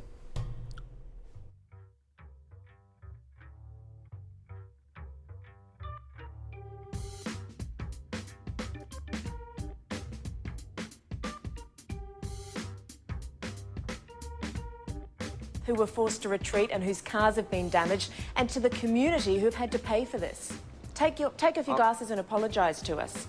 Were 15.78 15.88
forced 15.88 16.22
to 16.24 16.30
retreat 16.30 16.70
and 16.74 16.84
whose 16.84 17.02
cars 17.02 17.36
have 17.38 17.50
been 17.50 17.70
damaged, 17.70 18.12
and 18.36 18.50
to 18.50 18.60
the 18.60 18.70
community 18.70 19.40
who've 19.40 19.56
had 19.56 19.72
to 19.72 19.80
pay 19.80 20.04
for 20.04 20.18
this. 20.18 20.52
Take, 20.94 21.20
your, 21.20 21.30
take 21.32 21.58
off 21.58 21.66
oh. 21.68 21.72
your 21.72 21.78
glasses 21.78 22.12
and 22.12 22.20
apologise 22.20 22.82
to 22.82 22.98
us. 22.98 23.28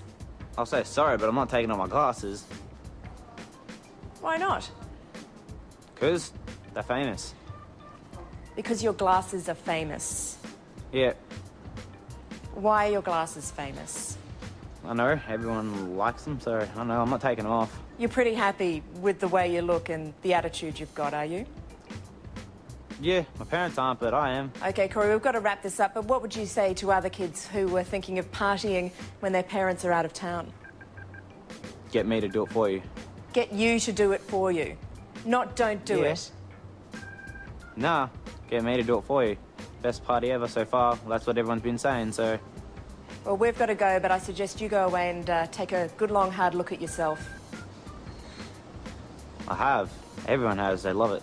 I'll 0.57 0.66
say 0.66 0.82
sorry, 0.82 1.16
but 1.18 1.28
I'm 1.28 1.34
not 1.34 1.49
taking 1.49 1.70
off 1.70 1.78
my 1.78 1.86
glasses. 1.86 2.44
Why 4.20 4.36
not? 4.36 4.68
Because 5.94 6.32
they're 6.74 6.82
famous. 6.82 7.34
Because 8.57 8.82
your 8.82 8.92
glasses 8.92 9.49
are 9.49 9.55
famous. 9.55 10.36
Yeah. 10.92 11.12
Why 12.55 12.88
are 12.88 12.92
your 12.92 13.03
glasses 13.03 13.51
famous? 13.53 14.18
I 14.84 14.94
know 14.94 15.20
everyone 15.28 15.96
likes 15.96 16.24
them, 16.24 16.40
so 16.40 16.66
I 16.76 16.84
know. 16.84 17.01
I'm 17.01 17.11
not 17.11 17.20
taking 17.20 17.44
them 17.44 17.53
off. 17.53 17.78
You're 17.99 18.09
pretty 18.09 18.34
happy 18.34 18.82
with 19.01 19.20
the 19.20 19.28
way 19.28 19.55
you 19.55 19.61
look 19.62 19.88
and 19.90 20.14
the 20.22 20.34
attitude 20.34 20.80
you've 20.80 20.94
got, 20.94 21.14
are 21.14 21.24
you? 21.24 21.46
Yeah, 23.01 23.24
my 23.38 23.44
parents 23.44 23.78
aren't, 23.78 24.01
but 24.01 24.12
I 24.12 24.32
am. 24.32 24.53
Okay, 24.66 24.88
Corey, 24.88 25.11
we've 25.11 25.22
got 25.22 25.32
to 25.32 25.40
wrap 25.40 25.62
this 25.62 25.78
up, 25.78 25.94
but 25.94 26.07
what 26.07 26.20
would 26.20 26.34
you 26.34 26.46
say 26.46 26.74
to 26.74 26.90
other 26.90 27.09
kids 27.09 27.46
who 27.46 27.68
were 27.68 27.84
thinking 27.84 28.18
of 28.18 28.30
partying 28.32 28.90
when 29.20 29.32
their 29.32 29.44
parents 29.44 29.84
are 29.84 29.92
out 29.92 30.05
of 30.05 30.12
town? 30.12 30.53
Get 31.92 32.07
me 32.07 32.20
to 32.20 32.28
do 32.28 32.42
it 32.42 32.51
for 32.51 32.68
you. 32.68 32.82
Get 33.32 33.53
you 33.53 33.78
to 33.80 33.92
do 33.92 34.12
it 34.12 34.20
for 34.22 34.51
you, 34.51 34.76
not 35.24 35.55
don't 35.55 35.84
do 35.84 36.01
Yeah. 36.01 36.07
it. 36.12 36.30
Nah, 37.76 38.09
get 38.51 38.64
me 38.64 38.76
to 38.76 38.82
do 38.82 38.99
it 38.99 39.03
for 39.05 39.24
you. 39.24 39.36
Best 39.80 40.05
party 40.05 40.32
ever 40.32 40.49
so 40.49 40.64
far. 40.64 40.99
That's 41.07 41.24
what 41.26 41.38
everyone's 41.38 41.62
been 41.62 41.78
saying, 41.78 42.12
so 42.12 42.38
Well, 43.24 43.36
we've 43.36 43.57
got 43.57 43.66
to 43.66 43.74
go, 43.76 44.01
but 44.01 44.11
I 44.11 44.18
suggest 44.18 44.61
you 44.61 44.68
go 44.68 44.86
away 44.86 45.11
and 45.11 45.28
uh, 45.30 45.46
take 45.53 45.70
a 45.72 45.88
good 45.96 46.11
long 46.11 46.32
hard 46.32 46.55
look 46.55 46.72
at 46.72 46.80
yourself. 46.80 47.24
I 49.46 49.55
have. 49.55 49.90
Everyone 50.26 50.59
has. 50.59 50.82
They 50.82 50.92
love 50.92 51.12
it. 51.12 51.22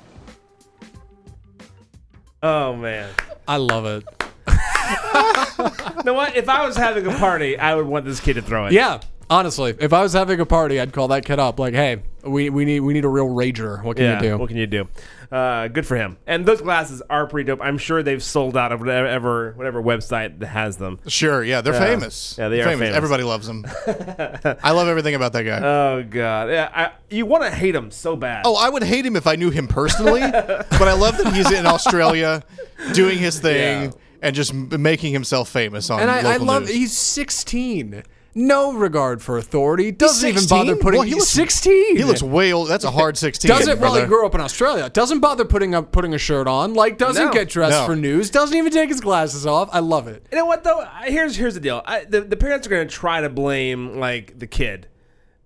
Oh 2.47 2.75
man. 2.75 3.09
I 3.47 3.57
love 3.57 3.85
it. 3.85 4.03
You 5.97 6.03
know 6.03 6.13
what? 6.13 6.35
If 6.35 6.47
I 6.47 6.63
was 6.67 6.77
having 6.77 7.07
a 7.07 7.11
party, 7.17 7.57
I 7.57 7.73
would 7.73 7.87
want 7.87 8.05
this 8.05 8.19
kid 8.19 8.35
to 8.35 8.43
throw 8.43 8.67
it. 8.67 8.73
Yeah. 8.73 8.99
Honestly, 9.31 9.73
if 9.79 9.91
I 9.93 10.03
was 10.03 10.13
having 10.13 10.39
a 10.39 10.45
party, 10.45 10.79
I'd 10.79 10.93
call 10.93 11.07
that 11.07 11.25
kid 11.25 11.39
up. 11.39 11.57
Like, 11.57 11.73
hey, 11.73 12.03
we, 12.26 12.49
we 12.49 12.65
need 12.65 12.80
we 12.82 12.93
need 12.93 13.05
a 13.05 13.09
real 13.09 13.28
rager. 13.28 13.84
What 13.84 13.97
can 13.97 14.05
Yeah, 14.05 14.15
you 14.21 14.30
do? 14.30 14.38
What 14.38 14.47
can 14.49 14.57
you 14.57 14.67
do? 14.67 14.88
Uh, 15.32 15.67
good 15.67 15.86
for 15.88 15.95
him. 15.95 16.17
And 16.28 16.45
those 16.45 16.61
glasses 16.61 17.01
are 17.09 17.26
pretty 17.28 17.47
dope. 17.47 17.59
I'm 17.61 17.78
sure 17.78 18.03
they've 18.03 18.21
sold 18.23 18.55
out 18.55 18.71
of 18.71 18.80
whatever 18.80 19.53
whatever 19.53 19.82
website 19.82 20.39
that 20.39 20.47
has 20.47 20.78
them. 20.78 20.99
Sure, 21.07 21.43
yeah, 21.43 21.61
they're 21.61 21.73
Yeah. 21.73 21.80
famous. 21.86 22.36
Yeah, 22.38 22.49
they 22.49 22.61
are 22.61 22.65
famous. 22.65 22.95
Everybody 22.95 23.23
loves 23.23 23.47
them. 23.47 23.65
I 24.63 24.71
love 24.71 24.88
everything 24.88 25.15
about 25.15 25.34
that 25.34 25.43
guy. 25.43 25.59
Oh 25.65 26.03
god, 26.03 26.49
yeah. 26.49 26.69
I, 26.73 26.91
you 27.13 27.26
want 27.26 27.43
to 27.43 27.51
hate 27.51 27.76
him 27.76 27.91
so 27.91 28.15
bad. 28.15 28.43
Oh, 28.45 28.55
I 28.55 28.69
would 28.69 28.84
hate 28.84 29.05
him 29.05 29.15
if 29.15 29.28
I 29.28 29.36
knew 29.36 29.49
him 29.49 29.67
personally, 29.67 30.21
but 30.32 30.82
I 30.88 30.93
love 30.93 31.17
that 31.17 31.34
he's 31.34 31.51
in 31.51 31.65
Australia 31.65 32.43
doing 32.93 33.17
his 33.17 33.39
thing 33.39 33.84
Yeah. 33.86 33.91
and 34.21 34.36
just 34.36 34.53
making 34.53 35.11
himself 35.13 35.49
famous 35.49 35.89
on 35.89 35.99
and 36.01 36.11
I, 36.11 36.34
I 36.34 36.38
love 36.38 36.63
news. 36.63 36.71
he's 36.73 36.93
16. 36.97 38.03
No 38.38 38.73
regard 38.73 39.21
for 39.21 39.38
authority. 39.38 39.91
Doesn't 39.91 40.27
even 40.27 40.41
16? 40.41 40.57
bother 40.57 40.75
putting. 40.75 40.97
Well, 40.99 41.03
he 41.07 41.11
he's 41.13 41.19
looks- 41.19 41.29
16. 41.29 41.95
He 41.95 42.03
looks 42.03 42.21
way 42.21 42.51
old. 42.51 42.67
That's 42.67 42.83
a 42.83 42.91
hard 42.91 43.17
16. 43.17 43.47
Doesn't 43.47 43.79
well, 43.79 43.95
he 43.95 44.05
grew 44.05 44.25
up 44.25 44.36
in 44.36 44.41
Australia. 44.41 44.89
Doesn't 44.89 45.21
bother 45.21 45.45
putting 45.45 45.73
up 45.73 45.93
putting 45.93 46.13
a 46.13 46.17
shirt 46.17 46.45
on. 46.45 46.73
Like 46.73 46.97
doesn't 46.97 47.27
No. 47.27 47.31
get 47.31 47.47
dressed 47.49 47.79
No. 47.79 47.86
for 47.86 47.95
news. 47.95 48.29
Doesn't 48.29 48.57
even 48.57 48.73
take 48.73 48.89
his 48.89 48.99
glasses 48.99 49.47
off. 49.47 49.69
I 49.71 49.79
love 49.79 50.09
it. 50.09 50.27
You 50.33 50.38
know 50.38 50.45
what 50.45 50.65
though? 50.65 50.86
Here's 51.05 51.38
here's 51.38 51.53
the 51.53 51.61
deal. 51.61 51.81
I, 51.86 52.03
the 52.03 52.21
the 52.21 52.36
parents 52.36 52.67
are 52.67 52.69
gonna 52.69 52.86
try 52.88 53.21
to 53.21 53.29
blame 53.29 53.99
like 53.99 54.38
the 54.38 54.47
kid. 54.47 54.88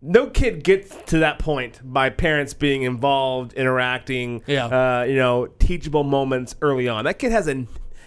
No 0.02 0.28
kid 0.28 0.64
gets 0.64 0.96
to 1.08 1.20
that 1.20 1.40
point 1.40 1.82
by 1.84 2.10
parents 2.10 2.54
being 2.54 2.84
involved, 2.84 3.52
interacting. 3.54 4.42
Yeah. 4.48 4.66
Uh, 5.02 5.04
you 5.04 5.16
know, 5.18 5.48
teachable 5.60 6.04
moments 6.06 6.56
early 6.62 6.88
on. 6.88 7.04
That 7.04 7.20
kid 7.20 7.34
has 7.34 7.48
a 7.50 7.66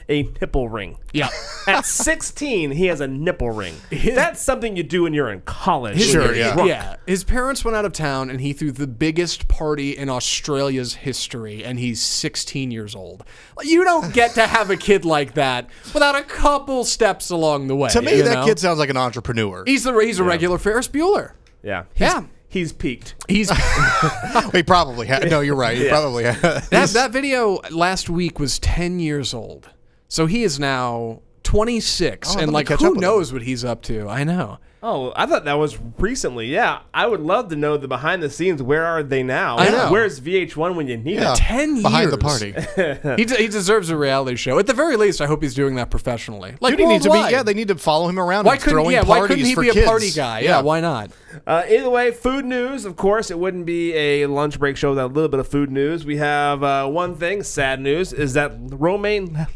a 0.08 0.24
nipple 0.40 0.68
ring. 0.68 0.98
Yeah. 1.12 1.28
At 1.66 1.86
16, 1.86 2.72
he 2.72 2.86
has 2.86 3.00
a 3.00 3.06
nipple 3.06 3.50
ring. 3.50 3.74
That's 3.90 4.40
something 4.40 4.76
you 4.76 4.82
do 4.82 5.04
when 5.04 5.14
you're 5.14 5.30
in 5.30 5.42
college. 5.42 5.98
when 5.98 6.08
Sure, 6.08 6.24
you're 6.26 6.34
yeah. 6.34 6.54
drunk. 6.54 6.68
Yeah. 6.68 6.96
His 7.06 7.24
parents 7.24 7.64
went 7.64 7.76
out 7.76 7.84
of 7.84 7.92
town 7.92 8.30
and 8.30 8.40
he 8.40 8.52
threw 8.52 8.72
the 8.72 8.86
biggest 8.86 9.48
party 9.48 9.96
in 9.96 10.08
Australia's 10.08 10.94
history 10.94 11.64
and 11.64 11.78
he's 11.78 12.02
16 12.02 12.70
years 12.70 12.94
old. 12.94 13.24
You 13.62 13.84
don't 13.84 14.12
get 14.12 14.34
to 14.34 14.46
have 14.46 14.70
a 14.70 14.76
kid 14.76 15.04
like 15.04 15.34
that 15.34 15.70
without 15.94 16.16
a 16.16 16.22
couple 16.22 16.84
steps 16.84 17.30
along 17.30 17.68
the 17.68 17.76
way. 17.76 17.90
To 17.90 18.02
me, 18.02 18.16
you 18.16 18.22
that 18.24 18.34
know? 18.34 18.44
kid 18.44 18.58
sounds 18.58 18.78
like 18.78 18.90
an 18.90 18.96
entrepreneur. 18.96 19.64
He's 19.66 19.84
the 19.84 19.92
he's 19.98 20.18
a 20.18 20.24
regular 20.24 20.58
Ferris 20.58 20.88
Bueller. 20.88 21.32
Yeah. 21.62 21.84
He's, 21.94 22.00
Yeah. 22.00 22.24
He's 22.48 22.70
peaked. 22.70 23.14
He's 23.28 23.50
he 24.52 24.62
probably 24.62 25.06
had. 25.06 25.30
No, 25.30 25.40
you're 25.40 25.56
right. 25.56 25.78
He 25.78 25.88
probably 25.88 26.24
had. 26.24 26.36
that 26.64 26.90
that 26.90 27.10
video 27.10 27.60
last 27.70 28.10
week 28.10 28.38
was 28.38 28.58
10 28.58 29.00
years 29.00 29.32
old. 29.32 29.70
So 30.12 30.26
he 30.26 30.42
is 30.42 30.60
now 30.60 31.22
26 31.44 32.28
Oh, 32.28 32.34
let 32.34 32.42
and 32.42 32.50
me 32.50 32.54
like 32.54 32.66
catch 32.66 32.80
who 32.80 32.88
up 32.88 32.90
with 32.90 32.96
him. 32.98 33.00
knows 33.00 33.32
what 33.32 33.40
he's 33.40 33.64
up 33.64 33.80
to. 33.84 34.10
I 34.10 34.24
know. 34.24 34.58
Oh, 34.82 35.10
I 35.16 35.24
thought 35.24 35.46
that 35.46 35.54
was 35.54 35.78
recently. 35.98 36.48
Yeah, 36.48 36.80
I 36.92 37.06
would 37.06 37.20
love 37.20 37.48
to 37.48 37.56
know 37.56 37.78
the 37.78 37.88
behind 37.88 38.22
the 38.22 38.28
scenes. 38.28 38.62
Where 38.62 38.84
are 38.84 39.02
they 39.02 39.22
now? 39.22 39.56
I 39.56 39.70
know. 39.70 39.90
Where's 39.90 40.20
VH1 40.20 40.74
when 40.74 40.86
you 40.86 40.98
need 40.98 41.14
Yeah. 41.14 41.32
it? 41.32 41.36
10 41.36 41.80
Behind 41.80 42.10
the 42.12 42.18
years. 42.18 42.22
party. 42.22 43.16
he, 43.22 43.24
de- 43.24 43.36
he 43.42 43.48
deserves 43.48 43.88
a 43.88 43.96
reality 43.96 44.36
show. 44.36 44.58
At 44.58 44.66
the 44.66 44.74
very 44.74 44.96
least, 44.96 45.22
I 45.22 45.26
hope 45.26 45.40
he's 45.42 45.54
doing 45.54 45.76
that 45.76 45.88
professionally. 45.90 46.56
Like 46.60 46.72
Dude, 46.72 46.80
he 46.80 46.86
needs 46.86 47.04
to 47.04 47.08
be. 47.08 47.12
worldwide. 47.12 47.32
Yeah, 47.32 47.42
they 47.44 47.54
need 47.54 47.68
to 47.68 47.76
follow 47.76 48.06
him 48.08 48.18
around. 48.18 48.44
Why 48.44 48.54
and 48.54 48.60
couldn't 48.60 48.74
throwing 48.74 48.90
yeah? 48.90 49.04
Why 49.04 49.20
couldn't 49.26 49.46
he 49.46 49.54
for 49.54 49.62
be 49.62 49.70
a 49.70 49.72
kids. 49.72 49.86
party 49.86 50.10
guy? 50.10 50.40
Yeah, 50.40 50.60
why 50.60 50.80
not? 50.80 51.10
Uh, 51.46 51.62
either 51.70 51.88
way, 51.88 52.10
food 52.10 52.44
news. 52.44 52.84
Of 52.84 52.96
course, 52.96 53.30
it 53.30 53.38
wouldn't 53.38 53.64
be 53.64 53.94
a 53.94 54.26
lunch 54.26 54.58
break 54.58 54.76
show 54.76 54.90
without 54.90 55.12
a 55.12 55.14
little 55.14 55.30
bit 55.30 55.40
of 55.40 55.48
food 55.48 55.70
news. 55.70 56.04
We 56.04 56.18
have 56.18 56.62
uh, 56.62 56.86
one 56.88 57.14
thing. 57.16 57.42
Sad 57.44 57.80
news 57.80 58.12
is 58.12 58.34
that 58.34 58.52
romaine. 58.58 59.46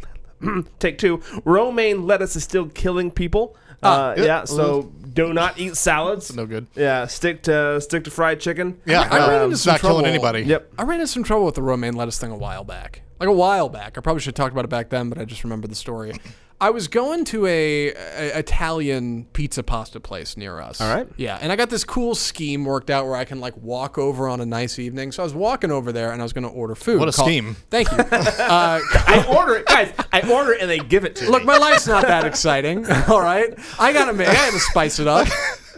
take 0.79 0.99
two. 0.99 1.23
Romaine 1.45 2.07
lettuce 2.07 2.37
is 2.37 2.45
still 2.45 2.69
killing 2.69 3.11
people. 3.11 3.57
Uh, 3.83 4.15
yeah. 4.17 4.25
yeah, 4.25 4.45
so 4.45 4.91
do 5.13 5.33
not 5.33 5.59
eat 5.59 5.77
salads. 5.77 6.35
No 6.35 6.47
good. 6.47 6.67
Yeah, 6.75 7.07
stick 7.07 7.43
to 7.45 7.81
stick 7.81 8.05
to 8.05 8.11
fried 8.11 8.41
chicken. 8.41 8.81
Yeah, 8.87 9.03
I 9.03 9.29
ran 9.29 9.43
into 9.43 9.53
it's 9.55 9.63
some 9.63 9.75
not 9.75 9.81
killing 9.81 10.05
trouble. 10.05 10.09
anybody. 10.09 10.43
Yep. 10.43 10.73
I 10.79 10.83
ran 10.85 11.01
into 11.01 11.13
some 11.13 11.25
trouble 11.25 11.45
with 11.47 11.55
the 11.55 11.63
romaine 11.63 11.95
lettuce 11.95 12.19
thing 12.19 12.31
a 12.31 12.37
while 12.37 12.65
back. 12.65 13.03
Like 13.21 13.29
a 13.29 13.33
while 13.33 13.69
back. 13.69 13.97
I 13.97 14.01
probably 14.01 14.21
should 14.21 14.37
have 14.37 14.45
talked 14.45 14.53
about 14.53 14.65
it 14.65 14.69
back 14.71 14.91
then, 14.91 15.09
but 15.09 15.19
I 15.19 15.25
just 15.25 15.45
remember 15.45 15.69
the 15.69 15.75
story. 15.75 16.15
I 16.59 16.71
was 16.71 16.89
going 16.89 17.27
to 17.27 17.45
a, 17.47 17.89
a 17.89 18.39
Italian 18.39 19.27
pizza 19.35 19.63
pasta 19.63 20.01
place 20.01 20.39
near 20.39 20.59
us. 20.59 20.81
All 20.81 20.95
right. 20.95 21.07
Yeah, 21.19 21.39
and 21.41 21.53
I 21.53 21.57
got 21.57 21.69
this 21.69 21.85
cool 21.85 22.15
scheme 22.15 22.65
worked 22.65 22.89
out 22.89 23.05
where 23.05 23.15
I 23.17 23.27
can 23.27 23.41
like 23.41 23.55
walk 23.59 23.99
over 23.99 24.27
on 24.27 24.41
a 24.41 24.47
nice 24.47 24.79
evening. 24.79 25.13
So 25.13 25.23
I 25.23 25.25
was 25.25 25.35
walking 25.35 25.71
over 25.71 25.93
there 25.93 26.13
and 26.13 26.23
I 26.23 26.25
was 26.25 26.33
going 26.33 26.45
to 26.45 26.51
order 26.51 26.75
food. 26.75 26.99
What 26.99 27.09
a 27.09 27.13
Call- 27.13 27.27
scheme. 27.27 27.57
Thank 27.69 27.91
you. 27.93 27.99
uh, 28.11 28.81
I 28.81 29.27
order 29.29 29.57
it, 29.57 29.67
guys. 29.67 29.93
I 30.13 30.23
order 30.33 30.53
it 30.53 30.63
and 30.63 30.71
they 30.71 30.79
give 30.79 31.05
it 31.05 31.17
to 31.17 31.25
Look, 31.31 31.43
me. 31.43 31.47
Look, 31.53 31.61
my 31.61 31.71
life's 31.71 31.87
not 31.87 32.07
that 32.07 32.25
exciting. 32.25 32.91
All 33.09 33.21
right, 33.21 33.55
I 33.79 33.93
gotta 33.93 34.15
make. 34.15 34.29
I 34.29 34.35
gotta 34.35 34.59
spice 34.59 34.99
it 34.99 35.07
up. 35.07 35.29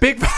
Big. 0.01 0.23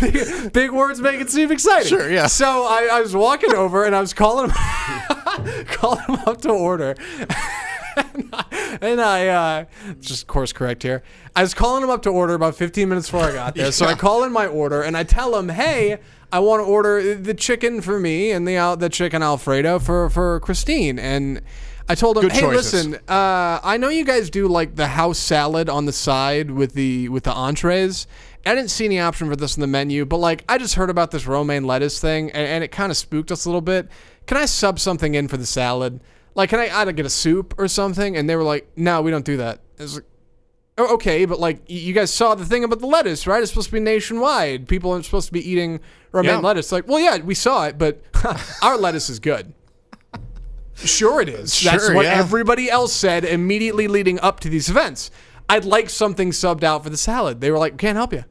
Big, 0.00 0.52
big 0.52 0.70
words 0.70 1.00
make 1.00 1.20
it 1.20 1.28
seem 1.28 1.50
exciting. 1.50 1.88
Sure, 1.88 2.08
yeah. 2.08 2.26
So 2.28 2.46
I, 2.46 2.88
I 2.92 3.00
was 3.00 3.14
walking 3.14 3.52
over 3.54 3.84
and 3.84 3.94
I 3.94 4.00
was 4.00 4.14
calling 4.14 4.48
him, 4.48 4.56
calling 5.66 6.04
him 6.06 6.14
up 6.24 6.40
to 6.42 6.50
order, 6.50 6.94
and 7.98 8.28
I, 8.32 8.78
and 8.80 9.00
I 9.00 9.28
uh, 9.28 9.64
just 10.00 10.26
course 10.26 10.52
correct 10.52 10.82
here. 10.82 11.02
I 11.34 11.42
was 11.42 11.54
calling 11.54 11.82
him 11.82 11.90
up 11.90 12.02
to 12.02 12.10
order 12.10 12.34
about 12.34 12.54
15 12.54 12.88
minutes 12.88 13.10
before 13.10 13.26
I 13.28 13.32
got 13.32 13.54
there. 13.54 13.72
So 13.72 13.86
I 13.86 13.94
call 14.06 14.24
in 14.24 14.32
my 14.32 14.46
order 14.46 14.82
and 14.82 14.96
I 14.96 15.04
tell 15.04 15.36
him, 15.36 15.48
"Hey, 15.48 15.98
I 16.32 16.40
want 16.40 16.60
to 16.60 16.64
order 16.64 17.14
the 17.14 17.34
chicken 17.34 17.80
for 17.80 17.98
me 17.98 18.30
and 18.30 18.46
the 18.46 18.56
al- 18.56 18.76
the 18.76 18.88
chicken 18.88 19.22
alfredo 19.22 19.78
for 19.78 20.10
for 20.10 20.40
Christine." 20.40 20.98
And 20.98 21.42
I 21.88 21.94
told 21.94 22.16
him, 22.16 22.22
Good 22.22 22.32
"Hey, 22.32 22.40
choices. 22.40 22.86
listen, 22.86 22.94
uh, 23.08 23.60
I 23.62 23.76
know 23.78 23.88
you 23.88 24.04
guys 24.04 24.30
do 24.30 24.46
like 24.48 24.76
the 24.76 24.88
house 24.88 25.18
salad 25.18 25.68
on 25.68 25.86
the 25.86 25.92
side 25.92 26.50
with 26.50 26.74
the 26.74 27.08
with 27.08 27.24
the 27.24 27.32
entrees." 27.32 28.06
I 28.46 28.54
didn't 28.54 28.70
see 28.70 28.86
any 28.86 28.98
option 28.98 29.28
for 29.28 29.36
this 29.36 29.56
in 29.56 29.60
the 29.60 29.66
menu, 29.66 30.06
but 30.06 30.18
like 30.18 30.44
I 30.48 30.56
just 30.56 30.74
heard 30.76 30.88
about 30.88 31.10
this 31.10 31.26
romaine 31.26 31.64
lettuce 31.64 32.00
thing, 32.00 32.30
and, 32.30 32.46
and 32.46 32.64
it 32.64 32.68
kind 32.68 32.90
of 32.90 32.96
spooked 32.96 33.30
us 33.30 33.44
a 33.44 33.48
little 33.48 33.60
bit. 33.60 33.88
Can 34.26 34.36
I 34.36 34.46
sub 34.46 34.78
something 34.78 35.14
in 35.14 35.28
for 35.28 35.36
the 35.36 35.46
salad? 35.46 36.00
Like, 36.38 36.50
can 36.50 36.60
I, 36.60 36.70
I 36.72 36.92
get 36.92 37.04
a 37.04 37.10
soup 37.10 37.54
or 37.58 37.66
something? 37.68 38.16
And 38.16 38.30
they 38.30 38.36
were 38.36 38.44
like, 38.44 38.70
"No, 38.76 39.02
we 39.02 39.10
don't 39.10 39.24
do 39.24 39.36
that." 39.38 39.58
I 39.78 39.82
was 39.82 39.96
like, 39.96 40.04
"Oh, 40.78 40.94
okay, 40.94 41.24
but 41.24 41.40
like 41.40 41.62
you 41.66 41.92
guys 41.92 42.14
saw 42.14 42.34
the 42.36 42.44
thing 42.46 42.62
about 42.62 42.78
the 42.78 42.86
lettuce, 42.86 43.26
right? 43.26 43.42
It's 43.42 43.50
supposed 43.50 43.66
to 43.68 43.72
be 43.72 43.80
nationwide. 43.80 44.68
People 44.68 44.92
aren't 44.92 45.04
supposed 45.04 45.26
to 45.26 45.32
be 45.32 45.40
eating 45.50 45.80
romaine 46.12 46.30
Yeah. 46.36 46.38
lettuce. 46.38 46.70
Like, 46.70 46.86
well, 46.86 47.00
yeah, 47.00 47.18
we 47.18 47.34
saw 47.34 47.66
it, 47.66 47.76
but 47.76 48.00
our 48.62 48.78
lettuce 48.78 49.10
is 49.10 49.18
good. 49.18 49.52
Sure, 50.74 51.20
it 51.20 51.28
is. 51.28 51.60
That's 51.60 51.86
Sure, 51.86 51.94
what 51.94 52.04
yeah. 52.04 52.12
everybody 52.14 52.70
else 52.70 52.92
said 52.92 53.24
immediately 53.24 53.88
leading 53.88 54.20
up 54.20 54.38
to 54.40 54.48
these 54.48 54.70
events. 54.70 55.10
I'd 55.48 55.64
like 55.64 55.90
something 55.90 56.30
subbed 56.30 56.62
out 56.62 56.84
for 56.84 56.90
the 56.90 56.96
salad. 56.96 57.40
They 57.40 57.50
were 57.50 57.58
like, 57.58 57.76
"Can't 57.78 57.96
help 57.96 58.12
you." 58.12 58.24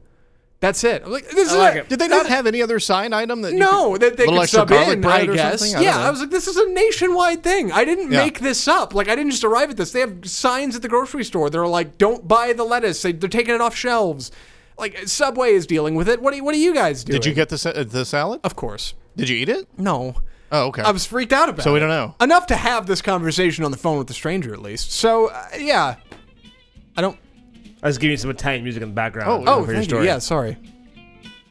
That's 0.60 0.82
it. 0.82 1.02
I'm 1.04 1.12
like, 1.12 1.28
this 1.30 1.52
is 1.52 1.56
like 1.56 1.76
it. 1.76 1.78
it. 1.78 1.88
Did 1.88 2.00
they 2.00 2.08
not 2.08 2.26
have 2.26 2.46
any 2.48 2.62
other 2.62 2.80
sign 2.80 3.12
item 3.12 3.42
that? 3.42 3.52
No, 3.54 3.92
could- 3.92 4.02
that 4.02 4.16
they 4.16 4.26
could 4.26 4.48
sub 4.48 4.70
in, 4.72 5.04
I 5.04 5.24
guess. 5.26 5.74
I 5.74 5.80
yeah, 5.80 5.92
know. 5.92 6.00
I 6.00 6.10
was 6.10 6.18
like, 6.20 6.30
this 6.30 6.48
is 6.48 6.56
a 6.56 6.68
nationwide 6.70 7.44
thing. 7.44 7.70
I 7.70 7.84
didn't 7.84 8.10
Yeah. 8.10 8.24
make 8.24 8.40
this 8.40 8.66
up. 8.66 8.92
Like, 8.92 9.08
I 9.08 9.14
didn't 9.14 9.30
just 9.30 9.44
arrive 9.44 9.70
at 9.70 9.76
this. 9.76 9.92
They 9.92 10.00
have 10.00 10.28
signs 10.28 10.74
at 10.74 10.82
the 10.82 10.88
grocery 10.88 11.22
store 11.24 11.48
that 11.48 11.56
are 11.58 11.68
like, 11.68 11.96
don't 11.96 12.26
buy 12.26 12.52
the 12.54 12.64
lettuce. 12.64 13.00
They, 13.02 13.12
they're 13.12 13.28
taking 13.28 13.54
it 13.54 13.60
off 13.60 13.76
shelves. 13.76 14.32
Like, 14.76 15.06
Subway 15.06 15.50
is 15.52 15.64
dealing 15.64 15.94
with 15.94 16.08
it. 16.08 16.20
What 16.20 16.32
do 16.32 16.38
you, 16.38 16.44
what 16.44 16.54
are 16.56 16.58
you 16.58 16.74
guys 16.74 17.04
doing? 17.04 17.20
Did 17.20 17.26
you 17.26 17.34
get 17.34 17.50
the 17.50 17.86
the 17.88 18.04
salad? 18.04 18.40
Of 18.42 18.56
course. 18.56 18.94
Did 19.16 19.28
you 19.28 19.36
eat 19.36 19.48
it? 19.48 19.68
No. 19.78 20.16
Oh, 20.50 20.68
okay. 20.68 20.82
I 20.82 20.90
was 20.90 21.04
freaked 21.06 21.32
out 21.32 21.48
about 21.48 21.60
it. 21.60 21.62
So 21.62 21.72
we 21.72 21.78
don't 21.78 21.88
know. 21.88 22.14
Enough 22.20 22.46
to 22.48 22.56
have 22.56 22.86
this 22.86 23.02
conversation 23.02 23.64
on 23.64 23.70
the 23.70 23.76
phone 23.76 23.98
with 23.98 24.10
a 24.10 24.14
stranger, 24.14 24.52
at 24.54 24.62
least. 24.62 24.92
So, 24.92 25.28
uh, 25.30 25.46
yeah. 25.58 25.96
I 26.96 27.00
don't. 27.00 27.18
I 27.82 27.86
was 27.86 27.98
giving 27.98 28.12
you 28.12 28.16
some 28.16 28.30
Italian 28.30 28.64
music 28.64 28.82
in 28.82 28.88
the 28.90 28.94
background. 28.94 29.30
Oh, 29.30 29.44
Oh, 29.46 29.64
for 29.64 29.72
your 29.72 29.80
thank 29.80 29.84
you. 29.90 29.96
story. 29.96 30.06
Yeah, 30.06 30.18
sorry. 30.18 30.56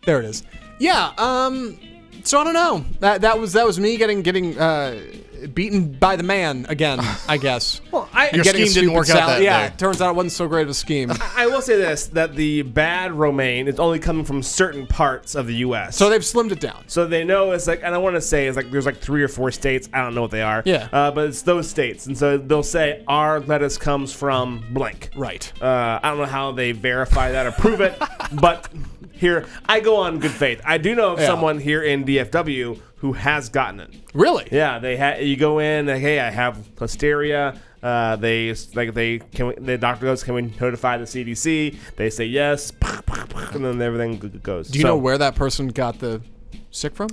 There 0.06 0.20
it 0.20 0.26
is. 0.26 0.44
Yeah. 0.80 1.12
Um. 1.18 1.78
So 2.24 2.40
I 2.40 2.44
don't 2.44 2.54
know. 2.54 2.86
That 3.00 3.22
that 3.22 3.40
was 3.40 3.54
that 3.54 3.66
was 3.66 3.80
me 3.80 3.98
getting 3.98 4.22
getting 4.22 4.58
uh 4.58 5.00
beaten 5.54 5.92
by 5.94 6.16
the 6.16 6.24
man 6.24 6.66
again, 6.68 7.00
I 7.28 7.38
guess. 7.42 7.80
Well, 7.92 8.10
I, 8.12 8.26
And 8.28 8.38
Your 8.38 8.44
getting 8.44 8.64
a 8.64 8.66
scheme 8.66 8.86
didn't 8.90 9.04
stupid 9.06 9.14
work 9.16 9.22
out 9.22 9.28
that 9.28 9.42
Yeah, 9.44 9.70
day. 9.70 9.76
turns 9.78 10.02
out 10.02 10.10
it 10.10 10.16
wasn't 10.16 10.32
so 10.32 10.48
great 10.48 10.64
of 10.64 10.70
a 10.70 10.74
scheme. 10.74 11.12
I 11.36 11.46
will 11.46 11.62
say 11.62 11.78
this: 11.78 12.08
that 12.08 12.36
the 12.36 12.64
bad 12.64 13.12
romaine 13.12 13.68
is 13.68 13.80
only 13.80 14.00
coming 14.00 14.26
from 14.26 14.42
certain 14.42 14.88
parts 14.88 15.36
of 15.36 15.46
the 15.46 15.54
U.S. 15.58 15.96
so 15.96 16.10
they've 16.10 16.22
slimmed 16.22 16.52
it 16.52 16.60
down. 16.60 16.84
So 16.88 17.06
they 17.06 17.24
know 17.24 17.52
it's 17.52 17.68
like, 17.68 17.82
and 17.84 17.94
I 17.94 18.00
want 18.00 18.16
to 18.16 18.22
say 18.22 18.48
it's 18.48 18.58
like 18.58 18.72
there's 18.72 18.88
like 18.88 18.98
three 18.98 19.22
or 19.22 19.28
four 19.28 19.52
states. 19.52 19.88
I 19.94 20.02
don't 20.02 20.16
know 20.16 20.22
what 20.24 20.32
they 20.32 20.42
are. 20.42 20.64
Yeah. 20.66 20.90
Uh, 20.92 21.12
but 21.12 21.28
it's 21.28 21.44
those 21.44 21.70
states, 21.70 22.08
and 22.08 22.18
so 22.18 22.38
they'll 22.40 22.64
say 22.64 23.04
our 23.08 23.40
lettuce 23.40 23.78
comes 23.78 24.12
from 24.12 24.66
blank. 24.72 25.12
Right. 25.16 25.50
Uh, 25.62 26.00
I 26.02 26.10
don't 26.10 26.18
know 26.18 26.26
how 26.26 26.52
they 26.52 26.72
verify 26.72 27.32
that 27.32 27.46
or 27.46 27.52
prove 27.52 27.80
it, 27.82 27.96
but 28.42 28.68
here 29.18 29.46
I 29.66 29.80
go 29.80 29.98
on 29.98 30.20
good 30.20 30.32
faith. 30.32 30.62
I 30.66 30.78
do 30.78 30.96
know 30.96 31.14
of 31.14 31.20
Yeah. 31.20 31.28
someone 31.28 31.60
here 31.60 31.84
in 31.84 32.06
DFW 32.06 32.80
who 32.98 33.14
has 33.14 33.50
gotten 33.50 33.80
it. 33.80 33.90
Really? 34.14 34.48
Yeah, 34.52 34.80
they 34.80 34.98
ha- 34.98 35.18
you 35.20 35.36
go 35.36 35.60
in, 35.60 35.86
like, 35.88 36.02
hey, 36.02 36.20
I 36.20 36.30
have 36.32 36.58
listeria. 36.78 37.58
Uh, 37.84 38.16
they 38.16 38.54
like 38.74 38.94
they 38.96 39.20
can 39.20 39.48
we, 39.48 39.54
the 39.56 39.78
doctor 39.78 40.06
goes, 40.08 40.24
can 40.24 40.34
we 40.34 40.42
notify 40.60 40.98
the 40.98 41.06
CDC? 41.06 41.76
They 41.96 42.10
say 42.10 42.26
yes, 42.26 42.72
and 43.54 43.64
then 43.64 43.80
everything 43.82 44.40
goes. 44.42 44.70
Do 44.70 44.80
you 44.80 44.82
So, 44.84 44.88
know 44.90 44.98
where 44.98 45.18
that 45.20 45.36
person 45.36 45.68
got 45.68 46.00
the 46.00 46.22
sick 46.72 46.96
from? 46.96 47.10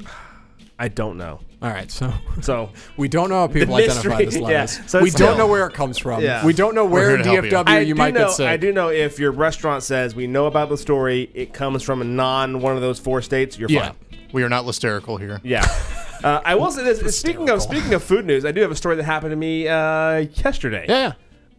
I 0.79 0.89
don't 0.89 1.16
know. 1.18 1.41
All 1.62 1.70
right, 1.70 1.91
so 1.91 2.12
So 2.43 2.70
we 2.97 3.09
don't 3.09 3.31
know 3.31 3.37
how 3.41 3.47
people 3.47 3.77
The 3.77 3.85
identify 3.85 4.18
mystery, 4.18 4.41
this 4.45 4.51
yeah. 4.51 4.66
So 4.87 5.01
we 5.01 5.09
it's 5.09 5.16
don't 5.16 5.39
know 5.39 5.47
where 5.47 5.66
it 5.66 5.72
comes 5.72 5.97
from. 5.99 6.22
Yeah. 6.22 6.45
We 6.45 6.53
don't 6.53 6.75
know 6.75 6.85
where 6.85 7.11
here 7.11 7.16
in 7.18 7.22
to 7.25 7.31
help 7.31 7.45
you. 7.47 7.51
DFW 7.53 7.87
you 7.87 7.95
might 7.95 8.12
know, 8.14 8.27
get 8.27 8.33
sick. 8.33 8.47
I 8.49 8.57
do 8.57 8.72
know 8.72 8.91
if 8.91 9.18
your 9.18 9.31
restaurant 9.33 9.83
says 9.83 10.14
we 10.14 10.27
know 10.27 10.47
about 10.47 10.68
the 10.68 10.77
story, 10.77 11.31
it 11.33 11.55
comes 11.55 11.83
from 11.83 12.03
a 12.03 12.05
non 12.05 12.61
one 12.61 12.75
of 12.77 12.83
those 12.83 12.99
four 12.99 13.22
states. 13.22 13.59
You're 13.59 13.70
Yeah. 13.70 13.93
fine. 13.93 13.97
We 14.33 14.43
are 14.43 14.49
not 14.49 14.64
hysterical 14.66 15.16
here. 15.16 15.41
Yeah. 15.45 15.64
Uh, 16.22 16.41
I 16.45 16.55
will 16.57 16.70
say 16.70 16.83
this. 16.83 17.16
Speaking 17.20 17.49
of 17.51 17.62
speaking 17.62 17.95
of 17.95 18.03
food 18.03 18.25
news, 18.27 18.45
I 18.45 18.53
do 18.53 18.61
have 18.62 18.70
a 18.70 18.77
story 18.77 18.97
that 18.97 19.05
happened 19.05 19.31
to 19.33 19.37
me 19.37 19.68
uh, 19.68 20.18
yesterday. 20.45 20.87
Yeah, 20.89 20.99
yeah. 20.99 21.12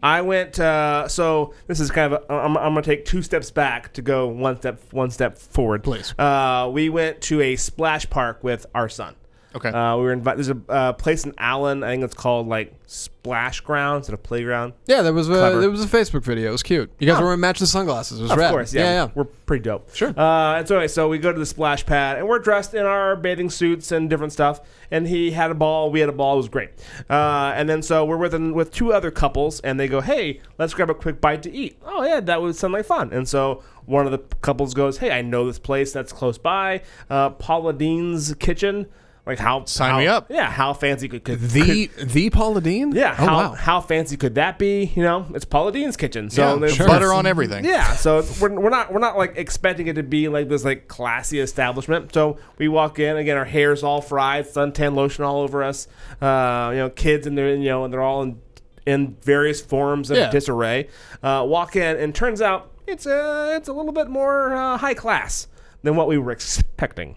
I 0.03 0.21
went. 0.21 0.59
Uh, 0.59 1.07
so 1.07 1.53
this 1.67 1.79
is 1.79 1.91
kind 1.91 2.13
of. 2.13 2.23
A, 2.29 2.33
I'm, 2.33 2.57
I'm 2.57 2.73
going 2.73 2.83
to 2.83 2.89
take 2.89 3.05
two 3.05 3.21
steps 3.21 3.51
back 3.51 3.93
to 3.93 4.01
go 4.01 4.27
one 4.27 4.57
step 4.57 4.81
one 4.91 5.11
step 5.11 5.37
forward. 5.37 5.83
Please. 5.83 6.13
Uh, 6.17 6.69
we 6.71 6.89
went 6.89 7.21
to 7.21 7.41
a 7.41 7.55
splash 7.55 8.09
park 8.09 8.43
with 8.43 8.65
our 8.75 8.89
son. 8.89 9.15
Okay. 9.55 9.69
Uh, 9.69 9.95
we 9.97 10.03
were 10.03 10.11
invited. 10.11 10.37
There's 10.45 10.49
a 10.49 10.71
uh, 10.71 10.93
place 10.93 11.23
in 11.25 11.33
Allen. 11.37 11.81
I 11.83 11.91
think 11.93 12.03
it's 12.03 12.13
called 12.13 12.47
like 12.49 12.73
Splash 12.87 13.61
Ground. 13.61 14.03
Is 14.03 14.09
it 14.09 14.13
a 14.13 14.17
playground? 14.17 14.73
Yeah, 14.85 15.01
there 15.01 15.13
was 15.13 15.29
a 15.29 15.33
Clever. 15.33 15.61
there 15.61 15.69
was 15.71 15.83
a 15.83 15.87
Facebook 15.87 16.23
video. 16.23 16.49
It 16.49 16.51
was 16.51 16.61
cute. 16.63 16.91
You 16.99 17.07
guys 17.07 17.15
Oh. 17.17 17.21
were 17.21 17.27
wearing 17.27 17.39
matching 17.39 17.65
sunglasses. 17.65 18.19
It 18.19 18.23
was 18.23 18.31
Of 18.31 18.37
rad. 18.37 18.51
course, 18.51 18.73
yeah, 18.73 18.83
yeah, 18.83 18.91
yeah. 19.05 19.09
We're 19.15 19.23
pretty 19.23 19.63
dope. 19.63 19.95
Sure. 19.95 20.09
Uh, 20.09 20.55
and 20.57 20.67
so 20.67 20.75
anyway, 20.75 20.89
so 20.89 21.07
we 21.07 21.19
go 21.19 21.31
to 21.31 21.39
the 21.39 21.45
splash 21.45 21.85
pad, 21.85 22.17
and 22.17 22.27
we're 22.27 22.39
dressed 22.39 22.73
in 22.73 22.85
our 22.85 23.15
bathing 23.15 23.49
suits 23.49 23.93
and 23.93 24.09
different 24.09 24.33
stuff. 24.33 24.59
And 24.91 25.07
he 25.07 25.31
had 25.31 25.51
a 25.51 25.55
ball, 25.55 25.89
we 25.89 26.01
had 26.01 26.09
a 26.09 26.13
ball. 26.13 26.33
It 26.33 26.37
was 26.37 26.49
great. 26.49 26.71
Uh, 27.09 27.53
and 27.55 27.69
then 27.69 27.81
so 27.81 28.03
we're 28.03 28.17
with 28.17 28.33
with 28.51 28.71
two 28.71 28.91
other 28.91 29.09
couples, 29.09 29.61
and 29.61 29.79
they 29.79 29.87
go, 29.87 30.01
"Hey, 30.01 30.41
let's 30.59 30.73
grab 30.73 30.89
a 30.89 30.93
quick 30.93 31.21
bite 31.21 31.43
to 31.43 31.51
eat." 31.51 31.77
Oh 31.85 32.03
yeah, 32.03 32.19
that 32.19 32.41
would 32.41 32.55
sound 32.57 32.73
like 32.73 32.85
fun. 32.85 33.13
And 33.13 33.25
so 33.27 33.63
one 33.85 34.05
of 34.05 34.11
the 34.11 34.19
couples 34.41 34.73
goes, 34.73 34.97
"Hey, 34.97 35.11
I 35.11 35.21
know 35.21 35.47
this 35.47 35.59
place 35.59 35.93
that's 35.93 36.11
close 36.11 36.37
by, 36.37 36.81
uh, 37.09 37.29
Paula 37.29 37.71
Deen's 37.71 38.33
Kitchen." 38.35 38.87
Like 39.25 39.39
how 39.39 39.65
Sign 39.65 39.89
how- 39.91 39.97
me 39.99 40.07
up. 40.07 40.27
Yeah, 40.29 40.49
how 40.51 40.73
fancy 40.73 41.07
could, 41.07 41.23
could 41.23 41.39
The 41.39 41.87
the 42.03 42.29
Paula 42.29 42.61
Deen? 42.61 42.91
yeah, 42.91 43.15
Oh 43.17 43.25
how, 43.25 43.37
wow. 43.37 43.51
how 43.53 43.81
fancy 43.81 44.17
could 44.17 44.35
that 44.35 44.59
be? 44.59 44.91
You 44.95 45.01
know, 45.01 45.25
it's 45.33 45.45
Paula 45.45 45.71
Deen's 45.71 45.97
kitchen. 45.97 46.29
So 46.29 46.53
yeah, 46.53 46.59
there's- 46.59 46.77
butter 46.77 47.11
on 47.11 47.25
everything. 47.25 47.65
yeah, 47.65 47.93
so 47.95 48.23
we're, 48.39 48.51
we're 48.59 48.69
not 48.69 48.93
we're 48.93 48.99
not 48.99 49.17
like 49.17 49.33
expecting 49.37 49.87
it 49.87 49.93
to 49.93 50.03
be 50.03 50.27
like 50.27 50.47
this 50.47 50.63
like 50.63 50.87
classy 50.87 51.39
establishment. 51.39 52.13
So 52.13 52.37
we 52.59 52.67
walk 52.67 52.99
in 52.99 53.17
again, 53.17 53.35
our 53.35 53.45
hair's 53.45 53.81
all 53.83 53.99
fried, 54.01 54.45
suntan 54.47 54.93
lotion 54.95 55.23
all 55.23 55.41
over 55.41 55.63
us. 55.63 55.87
Uh, 56.21 56.69
you 56.73 56.77
know, 56.77 56.89
kids 56.91 57.25
and 57.25 57.35
they're 57.37 57.55
you 57.55 57.65
know 57.65 57.83
and 57.83 57.91
they're 57.91 58.01
all 58.03 58.21
in 58.21 58.39
in 58.85 59.17
various 59.23 59.59
forms 59.59 60.11
of 60.11 60.17
Yeah. 60.17 60.29
disarray. 60.29 60.87
Uh, 61.23 61.43
walk 61.47 61.75
in 61.75 61.97
and 61.97 62.13
turns 62.13 62.41
out 62.43 62.69
it's 62.85 63.07
a 63.07 63.55
it's 63.55 63.67
a 63.67 63.73
little 63.73 63.91
bit 63.91 64.07
more 64.07 64.53
uh, 64.55 64.77
high 64.77 64.93
class 64.93 65.47
than 65.81 65.95
what 65.95 66.07
we 66.07 66.19
were 66.19 66.31
expecting. 66.31 67.15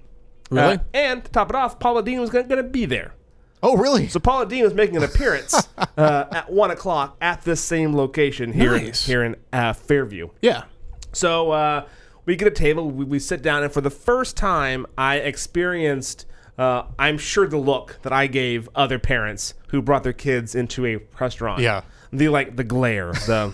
Really? 0.51 0.74
Uh, 0.76 0.78
and 0.94 1.24
to 1.24 1.30
top 1.30 1.51
it 1.51 1.57
off, 1.57 1.78
Paula 1.78 2.03
Deen 2.03 2.20
was 2.20 2.30
going 2.30 2.49
to 2.49 2.62
be 2.62 2.84
there. 2.86 3.14
Oh, 3.62 3.76
really? 3.76 4.07
So 4.09 4.20
Paula 4.20 4.46
Deen 4.46 4.62
was 4.64 4.72
making 4.74 4.96
an 4.96 5.03
appearance 5.03 5.68
uh, 5.96 6.24
at 6.30 6.51
one 6.51 6.70
o'clock 6.70 7.16
at 7.20 7.42
this 7.42 7.61
same 7.61 7.94
location 7.96 8.53
here 8.53 8.72
Nice. 8.78 9.07
in, 9.07 9.11
here 9.12 9.24
in 9.24 9.36
uh, 9.53 9.72
Fairview. 9.72 10.28
yeah. 10.42 10.64
So 11.12 11.51
uh, 11.53 11.86
we 12.26 12.36
get 12.36 12.46
a 12.46 12.53
table, 12.53 12.90
we, 12.90 13.05
we 13.05 13.18
sit 13.18 13.42
down, 13.42 13.62
and 13.64 13.72
for 13.72 13.80
the 13.80 13.90
first 13.90 14.36
time, 14.36 14.86
I 14.96 15.16
experienced. 15.16 16.26
Uh, 16.59 16.82
I'm 16.99 17.18
sure 17.18 17.46
the 17.46 17.57
look 17.57 17.99
that 18.03 18.12
I 18.12 18.26
gave 18.26 18.68
other 18.74 18.99
parents 18.99 19.55
who 19.68 19.80
brought 19.80 20.03
their 20.03 20.12
kids 20.12 20.55
into 20.55 20.84
a 20.86 20.99
restaurant. 21.20 21.61
Yeah. 21.62 21.82
the 22.12 22.28
like 22.28 22.57
the 22.57 22.64
glare, 22.64 23.12
the 23.12 23.53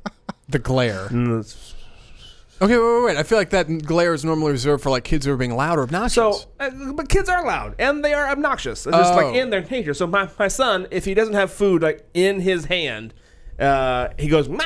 The 0.48 0.58
glare. 0.58 1.08
mm, 1.08 1.74
Okay, 2.62 2.76
wait, 2.76 2.82
wait, 2.82 3.04
wait. 3.04 3.16
I 3.18 3.22
feel 3.22 3.36
like 3.36 3.50
that 3.50 3.66
glare 3.84 4.14
is 4.14 4.24
normally 4.24 4.52
reserved 4.52 4.82
for 4.82 4.88
like 4.90 5.04
kids 5.04 5.26
who 5.26 5.32
are 5.32 5.36
being 5.36 5.54
loud 5.54 5.78
or 5.78 5.82
obnoxious. 5.82 6.14
So, 6.14 6.48
uh, 6.58 6.92
but 6.94 7.08
kids 7.10 7.28
are 7.28 7.44
loud 7.44 7.74
and 7.78 8.02
they 8.04 8.14
are 8.14 8.28
obnoxious. 8.28 8.86
It's 8.86 8.96
just 8.96 9.12
Oh. 9.12 9.16
like 9.16 9.34
in 9.36 9.50
their 9.50 9.60
nature. 9.62 9.92
So 9.92 10.06
my, 10.06 10.28
my 10.38 10.48
son, 10.48 10.86
if 10.90 11.04
he 11.04 11.12
doesn't 11.12 11.34
have 11.34 11.52
food 11.52 11.82
like 11.82 12.08
in 12.14 12.40
his 12.40 12.64
hand, 12.66 13.12
uh, 13.60 14.08
he 14.18 14.28
goes 14.28 14.48
ma, 14.48 14.64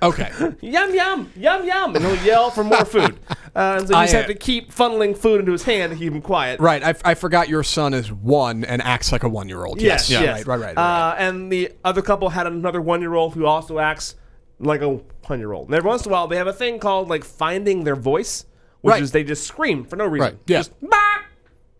okay. 0.00 0.30
yum 0.60 0.94
yum 0.94 1.32
yum 1.34 1.64
yum, 1.66 1.96
and 1.96 2.04
he'll 2.04 2.24
yell 2.24 2.50
for 2.50 2.62
more 2.64 2.84
food. 2.84 3.18
Uh, 3.56 3.78
and 3.80 3.88
so 3.88 3.96
you 3.98 4.02
just 4.04 4.12
have 4.14 4.24
uh, 4.26 4.28
to 4.28 4.34
keep 4.34 4.70
funneling 4.72 5.16
food 5.16 5.40
into 5.40 5.50
his 5.50 5.64
hand 5.64 5.90
to 5.90 5.98
keep 5.98 6.12
him 6.12 6.20
quiet. 6.22 6.60
Right. 6.60 6.80
I, 6.84 6.94
I 7.04 7.14
forgot 7.14 7.48
your 7.48 7.64
son 7.64 7.92
is 7.92 8.12
one 8.12 8.62
and 8.64 8.80
acts 8.82 9.10
like 9.10 9.24
a 9.24 9.28
one 9.28 9.48
year 9.48 9.64
old. 9.64 9.80
Yes, 9.80 10.08
Yeah. 10.08 10.20
yes. 10.22 10.46
Right, 10.46 10.46
right, 10.46 10.60
right. 10.60 10.76
right. 10.76 11.10
Uh, 11.10 11.14
and 11.18 11.50
the 11.50 11.72
other 11.84 12.00
couple 12.00 12.28
had 12.28 12.46
another 12.46 12.80
one-year-old 12.80 13.34
who 13.34 13.46
also 13.46 13.80
acts 13.80 14.14
like 14.60 14.80
a 14.82 14.88
one-year-old. 15.26 15.66
And 15.68 15.74
every 15.74 15.88
once 15.88 16.04
in 16.04 16.10
a 16.10 16.12
while, 16.12 16.26
they 16.28 16.36
have 16.36 16.46
a 16.46 16.52
thing 16.52 16.78
called 16.78 17.08
like 17.08 17.24
finding 17.24 17.84
their 17.84 17.96
voice, 17.96 18.44
which 18.80 18.92
Right. 18.92 19.02
is 19.02 19.12
they 19.12 19.24
just 19.24 19.46
scream 19.46 19.84
for 19.84 19.96
no 19.96 20.06
reason. 20.06 20.32
Right, 20.32 20.38
yeah. 20.46 20.58
Just 20.58 20.72
bah! 20.80 20.96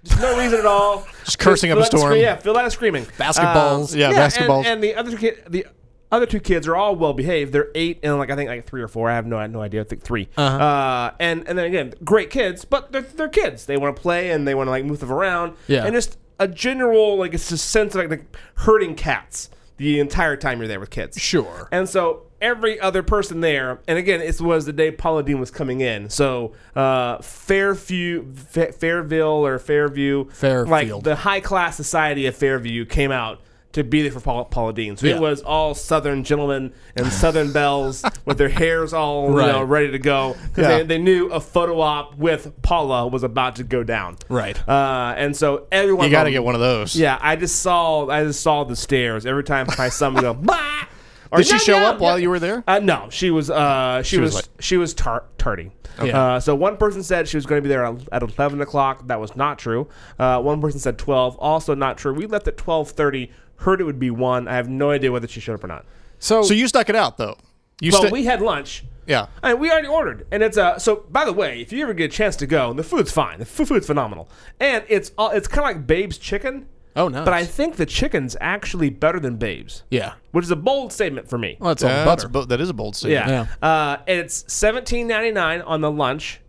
Just 0.04 0.20
no 0.20 0.38
reason 0.38 0.60
at 0.60 0.66
all. 0.66 1.06
Just 1.24 1.38
cursing 1.40 1.72
up 1.72 1.78
a 1.78 1.80
that 1.80 1.86
scre- 1.88 1.96
storm. 1.98 2.16
yeah, 2.16 2.36
feel 2.36 2.54
that 2.54 2.70
screaming. 2.72 3.04
Basketballs. 3.18 3.92
Um, 3.94 3.98
Yeah, 3.98 4.08
and- 4.10 4.16
basketballs. 4.16 4.64
And, 4.64 4.82
the 4.82 4.94
other 4.94 5.10
two 5.10 5.16
kid, 5.18 5.42
the 5.48 5.66
other 6.12 6.24
two 6.24 6.38
kids 6.40 6.68
are 6.68 6.76
all 6.76 6.94
well 6.94 7.12
behaved. 7.12 7.52
They're 7.52 7.68
eight 7.74 7.98
and 8.04 8.16
like 8.16 8.30
I 8.30 8.36
think 8.36 8.48
like 8.48 8.64
three 8.64 8.80
or 8.80 8.88
four. 8.88 9.10
I 9.10 9.16
have 9.16 9.26
no 9.26 9.36
I 9.38 9.42
have 9.42 9.50
no 9.50 9.60
idea. 9.60 9.80
I 9.80 9.84
think 9.84 10.02
3 10.02 10.28
Uh-huh. 10.38 10.56
Uh, 10.64 11.10
and 11.20 11.46
and 11.48 11.58
then 11.58 11.66
again, 11.66 11.92
great 12.04 12.30
kids, 12.30 12.64
but 12.64 12.92
they're, 12.92 13.02
they're 13.02 13.28
kids. 13.28 13.66
They 13.66 13.76
want 13.76 13.94
to 13.96 14.00
play 14.00 14.30
and 14.30 14.46
they 14.48 14.54
want 14.54 14.68
to 14.68 14.70
like 14.70 14.84
move 14.86 15.00
them 15.00 15.12
around. 15.12 15.54
Yeah. 15.66 15.84
And 15.84 15.94
just 15.94 16.16
a 16.38 16.46
general 16.48 17.18
like 17.18 17.34
it's 17.34 17.50
a 17.50 17.58
sense 17.58 17.94
of 17.94 18.00
like, 18.02 18.10
like 18.10 18.36
herding 18.54 18.94
cats 18.94 19.50
the 19.78 19.98
entire 20.00 20.36
time 20.36 20.60
you're 20.60 20.68
there 20.68 20.80
with 20.80 20.90
kids. 20.90 21.20
Sure. 21.20 21.68
And 21.72 21.86
so 21.88 22.22
every 22.40 22.78
other 22.80 23.02
person 23.02 23.40
there, 23.40 23.80
and 23.88 23.98
again, 23.98 24.20
it 24.20 24.40
was 24.40 24.66
the 24.66 24.72
day 24.72 24.90
Paula 24.90 25.22
Deen 25.22 25.40
was 25.40 25.50
coming 25.50 25.80
in. 25.80 26.08
So 26.10 26.52
uh, 26.76 27.18
Fairview, 27.22 28.32
Fa- 28.34 28.72
Fairville 28.72 29.40
or 29.40 29.58
Fairview, 29.58 30.28
Fairfield. 30.30 30.68
like 30.70 31.02
the 31.04 31.16
high 31.16 31.40
class 31.40 31.76
society 31.76 32.26
of 32.26 32.36
Fairview 32.36 32.84
came 32.84 33.10
out 33.10 33.40
to 33.72 33.84
be 33.84 34.00
there 34.02 34.10
for 34.10 34.20
Paula, 34.20 34.44
Paula 34.46 34.72
Deen. 34.72 34.96
So 34.96 35.06
Yeah. 35.06 35.16
it 35.16 35.20
was 35.20 35.42
all 35.42 35.74
Southern 35.74 36.24
gentlemen 36.24 36.72
and 36.96 37.06
Southern 37.12 37.52
belles 37.52 38.02
with 38.24 38.38
their 38.38 38.48
hairs 38.48 38.94
all 38.94 39.28
you 39.30 39.36
know, 39.36 39.62
ready 39.62 39.90
to 39.90 39.98
go 39.98 40.34
because 40.48 40.70
Yeah. 40.70 40.78
they, 40.78 40.84
they 40.84 40.98
knew 40.98 41.28
a 41.30 41.38
photo 41.40 41.78
op 41.80 42.16
with 42.16 42.50
Paula 42.62 43.06
was 43.08 43.22
about 43.24 43.56
to 43.56 43.64
go 43.64 43.84
down. 43.84 44.16
Right. 44.30 44.58
Uh, 44.66 45.14
and 45.18 45.36
so 45.36 45.66
everyone 45.70 46.06
You 46.06 46.10
got 46.10 46.24
to 46.24 46.30
get 46.30 46.44
one 46.44 46.54
of 46.54 46.62
those. 46.62 46.96
yeah, 46.96 47.18
I 47.20 47.36
just 47.36 47.60
saw 47.60 48.06
I 48.08 48.24
just 48.24 48.40
saw 48.40 48.64
the 48.64 48.74
stairs 48.74 49.26
every 49.26 49.44
time 49.44 49.66
my 49.76 49.90
son 49.90 50.14
would 50.14 50.22
go. 50.22 50.32
Bah! 50.42 50.86
Or, 51.30 51.38
Did 51.38 51.46
she 51.46 51.52
"Yum, 51.52 51.60
show 51.60 51.76
yum, 51.80 51.94
up 51.94 52.00
while 52.00 52.18
you 52.18 52.30
were 52.30 52.38
there? 52.38 52.64
Uh, 52.66 52.78
no, 52.78 53.08
she 53.10 53.30
was. 53.30 53.50
Uh, 53.50 54.02
she, 54.02 54.16
She 54.16 54.20
was. 54.20 54.34
was 54.34 54.48
she 54.60 54.76
was 54.76 54.94
tar- 54.94 55.24
tardy. 55.36 55.72
Yeah. 56.02 56.18
Uh, 56.36 56.40
so 56.40 56.54
one 56.54 56.76
person 56.76 57.02
said 57.02 57.26
she 57.28 57.36
was 57.36 57.44
going 57.44 57.58
to 57.58 57.62
be 57.62 57.68
there 57.68 57.84
at 57.84 58.08
at 58.12 58.22
eleven 58.22 58.60
o'clock. 58.60 59.06
That 59.08 59.20
was 59.20 59.34
not 59.36 59.58
true. 59.58 59.88
Uh, 60.18 60.40
one 60.40 60.60
person 60.60 60.80
said 60.80 60.96
twelve. 60.98 61.36
Also 61.38 61.74
not 61.74 61.98
true. 61.98 62.14
We 62.14 62.26
left 62.26 62.46
at 62.48 62.56
twelve 62.56 62.90
thirty. 62.92 63.30
Heard 63.56 63.80
it 63.80 63.84
would 63.84 63.98
be 63.98 64.10
one. 64.10 64.46
I 64.48 64.54
have 64.54 64.68
no 64.68 64.90
idea 64.90 65.10
whether 65.12 65.26
she 65.26 65.40
showed 65.40 65.54
up 65.54 65.64
or 65.64 65.68
not. 65.68 65.84
So, 66.20 66.42
So 66.42 66.54
you 66.54 66.68
stuck 66.68 66.88
it 66.88 66.94
out 66.96 67.18
though. 67.18 67.36
You 67.80 67.90
Well, 67.92 68.02
sta- 68.02 68.10
we 68.12 68.24
had 68.24 68.40
lunch. 68.40 68.84
yeah. 69.06 69.26
I 69.42 69.52
mean, 69.52 69.60
we 69.60 69.70
already 69.70 69.88
ordered, 69.88 70.26
and 70.32 70.42
it's 70.42 70.56
uh. 70.56 70.78
So, 70.78 71.04
by 71.10 71.24
the 71.24 71.32
way, 71.32 71.60
if 71.60 71.72
you 71.72 71.82
ever 71.82 71.94
get 71.94 72.12
a 72.12 72.16
chance 72.16 72.36
to 72.36 72.46
go, 72.46 72.72
the 72.72 72.82
food's 72.84 73.10
fine. 73.12 73.38
The 73.40 73.44
food's 73.46 73.86
phenomenal, 73.86 74.28
and 74.60 74.84
it's 74.88 75.12
all. 75.18 75.30
It's 75.30 75.46
kind 75.48 75.58
of 75.70 75.76
like 75.76 75.86
Babe's 75.86 76.18
chicken. 76.18 76.66
Oh, 76.98 77.08
nice. 77.08 77.24
But 77.24 77.32
I 77.32 77.44
think 77.44 77.76
the 77.76 77.86
chicken's 77.86 78.36
actually 78.40 78.90
better 78.90 79.18
than 79.20 79.36
Babe's. 79.36 79.84
yeah. 79.90 80.14
which 80.32 80.44
is 80.44 80.50
a 80.50 80.56
bold 80.56 80.92
statement 80.92 81.28
for 81.30 81.38
me. 81.38 81.56
Well, 81.60 81.70
that's 81.70 81.82
all 81.82 81.88
Yeah, 81.90 82.00
the 82.00 82.10
that's 82.10 82.24
butter. 82.24 82.32
bo- 82.32 82.44
that 82.44 82.60
is 82.60 82.68
a 82.68 82.74
bold 82.74 82.96
statement. 82.96 83.26
yeah, 83.28 83.46
Yeah. 83.62 83.66
Uh, 83.68 83.96
and 84.06 84.18
it's 84.20 84.44
seventeen 84.52 85.06
ninety 85.06 85.30
nine 85.32 85.62
on 85.62 85.80
the 85.80 85.90
lunch, 85.90 86.40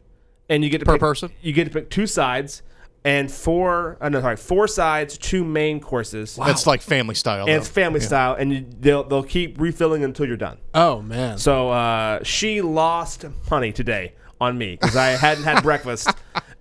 and 0.50 0.64
you 0.64 0.70
get 0.70 0.80
to 0.80 0.86
Per 0.86 0.94
pick, 0.94 1.00
person? 1.02 1.32
You 1.42 1.54
get 1.54 1.66
to 1.66 1.72
pick 1.72 1.90
two 1.90 2.08
sides 2.08 2.64
and 3.06 3.32
four. 3.32 3.98
Uh, 4.02 4.10
no, 4.10 4.20
sorry, 4.20 4.36
four 4.36 4.68
sides, 4.68 5.18
two 5.18 5.46
main 5.46 5.80
courses. 5.80 6.36
That's 6.36 6.68
like 6.68 6.82
family 6.82 7.16
style. 7.16 7.42
And 7.46 7.50
though. 7.50 7.58
it's 7.58 7.70
family 7.70 8.00
style, 8.02 8.34
and 8.34 8.52
you, 8.54 8.66
they'll 8.80 9.04
they'll 9.06 9.24
keep 9.24 9.60
refilling 9.62 10.04
until 10.04 10.26
you're 10.28 10.36
done. 10.38 10.58
oh 10.74 11.02
man. 11.02 11.38
So 11.38 11.70
uh, 11.70 12.24
she 12.24 12.62
lost 12.62 13.26
money 13.50 13.72
today 13.72 14.16
on 14.42 14.58
me 14.58 14.78
because 14.80 14.96
I 14.96 15.10
hadn't 15.10 15.44
had 15.44 15.62
breakfast, 15.70 16.10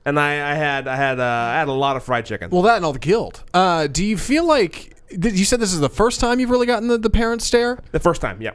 and 0.05 0.19
I, 0.19 0.53
I 0.53 0.55
had 0.55 0.89
I 0.89 0.97
had 0.97 1.21
uh, 1.21 1.23
I 1.25 1.59
had 1.59 1.69
a 1.69 1.73
lot 1.73 1.97
of 1.97 2.05
fried 2.05 2.27
chicken. 2.27 2.51
Well, 2.51 2.63
that 2.63 2.77
and 2.77 2.85
all 2.85 2.93
the 2.93 2.99
guilt. 2.99 3.45
Uh, 3.55 3.87
do 3.87 4.05
you 4.05 4.17
feel 4.17 4.47
like 4.47 4.95
You 5.11 5.45
said 5.45 5.61
this 5.61 5.73
is 5.73 5.81
the 5.81 5.89
first 5.89 6.21
time 6.21 6.41
you've 6.41 6.51
really 6.51 6.67
gotten 6.67 6.89
the, 6.89 6.99
the 6.99 7.11
parent 7.11 7.43
stare. 7.43 7.79
The 7.93 8.01
first 8.01 8.21
time, 8.21 8.43
yeah. 8.43 8.53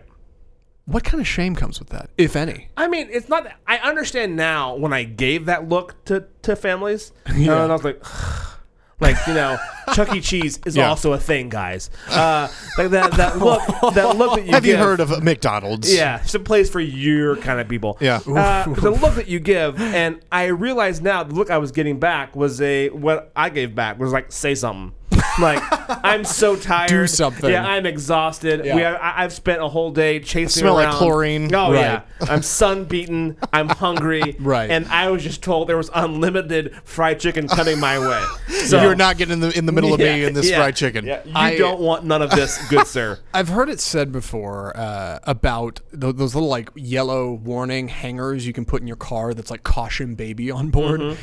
What 0.85 1.05
kind 1.05 1.21
of 1.21 1.27
shame 1.27 1.55
comes 1.55 1.79
with 1.79 1.89
that, 1.89 2.09
if 2.17 2.35
any? 2.35 2.67
I 2.75 2.89
mean, 2.89 3.07
it's 3.09 3.29
not. 3.29 3.47
I 3.65 3.77
understand 3.77 4.35
now 4.35 4.75
when 4.75 4.91
I 4.91 5.03
gave 5.03 5.45
that 5.45 5.69
look 5.69 6.03
to 6.05 6.25
to 6.41 6.55
families, 6.57 7.13
and 7.25 7.49
I 7.49 7.67
was 7.67 7.83
like, 7.85 8.03
like 9.03 9.17
you 9.27 9.33
know, 9.35 9.57
Chuck 9.93 10.15
E. 10.15 10.21
Cheese 10.21 10.59
is 10.65 10.75
Yeah. 10.75 10.89
also 10.89 11.13
a 11.13 11.19
thing, 11.19 11.49
guys. 11.49 11.89
Uh, 12.09 12.47
like 12.77 12.89
that 12.91 13.11
that 13.13 13.37
look 13.47 13.61
that 13.93 14.15
look 14.17 14.35
that 14.35 14.41
you 14.41 14.45
give 14.45 14.53
Have 14.55 14.65
you 14.65 14.73
give- 14.73 14.79
heard 14.79 14.99
of 14.99 15.21
McDonald's? 15.23 15.93
Yeah, 15.93 16.21
it's 16.23 16.33
a 16.33 16.39
place 16.39 16.69
for 16.69 16.79
your 16.79 17.35
kind 17.37 17.59
of 17.59 17.67
people. 17.67 17.97
Yeah. 17.99 18.21
uh, 18.25 18.65
the 18.73 18.89
look 18.91 19.13
that 19.15 19.27
you 19.27 19.39
give, 19.39 19.79
and 19.79 20.19
I 20.31 20.45
realize 20.45 21.01
now 21.01 21.23
the 21.23 21.35
look 21.35 21.51
I 21.51 21.57
was 21.59 21.71
getting 21.71 21.99
back 21.99 22.35
was 22.35 22.59
a 22.61 22.89
what 22.89 23.31
I 23.35 23.49
gave 23.49 23.75
back 23.75 23.99
was 23.99 24.11
like 24.11 24.31
say 24.31 24.55
something. 24.55 24.93
Like 25.39 25.61
I'm 26.05 26.23
so 26.25 26.55
tired. 26.55 26.89
Do 26.89 27.07
something. 27.07 27.49
Yeah, 27.49 27.65
I'm 27.65 27.85
exhausted. 27.85 28.65
Yeah. 28.65 28.75
We 28.75 28.83
I, 28.85 29.23
I've 29.23 29.33
spent 29.33 29.61
a 29.61 29.67
whole 29.67 29.91
day 29.91 30.19
chasing 30.19 30.61
Smell 30.61 30.75
like 30.75 30.87
around. 30.87 30.97
chlorine. 30.97 31.53
Oh 31.55 31.71
Right. 31.73 31.79
yeah, 31.79 32.01
I'm 32.21 32.41
sun 32.41 32.85
beaten. 32.85 33.37
I'm 33.51 33.69
hungry. 33.69 34.35
Right. 34.43 34.69
and 34.69 34.85
I 34.87 35.09
was 35.09 35.23
just 35.23 35.41
told 35.41 35.69
there 35.69 35.77
was 35.77 35.89
unlimited 35.93 36.75
fried 36.83 37.19
chicken 37.19 37.47
coming 37.47 37.79
my 37.79 37.97
way. 37.99 38.23
So 38.63 38.81
You're 38.81 38.95
not 38.95 39.17
getting 39.17 39.33
in 39.33 39.39
the 39.41 39.57
in 39.57 39.65
the 39.65 39.71
middle 39.71 39.93
of 39.93 39.99
me 39.99 40.23
and 40.23 40.35
this 40.35 40.49
yeah, 40.49 40.57
fried 40.57 40.75
chicken. 40.75 41.05
Yeah, 41.05 41.21
you 41.25 41.31
I- 41.35 41.57
don't 41.57 41.79
want 41.81 42.05
none 42.05 42.21
of 42.21 42.29
this, 42.31 42.57
good 42.69 42.87
sir. 42.97 43.19
I've 43.33 43.49
heard 43.49 43.69
it 43.69 43.79
said 43.79 44.11
before 44.11 44.75
uh, 44.77 45.19
about 45.23 45.79
th- 45.99 46.15
those 46.15 46.33
little 46.35 46.49
like 46.49 46.69
yellow 46.75 47.33
warning 47.33 47.87
hangers 47.89 48.45
you 48.47 48.53
can 48.53 48.63
put 48.65 48.81
in 48.81 48.87
your 48.87 48.95
car 48.97 49.33
that's 49.33 49.51
like 49.51 49.63
caution 49.63 50.15
baby 50.15 50.49
on 50.51 50.69
board. 50.69 51.01
Uh, 51.01 51.15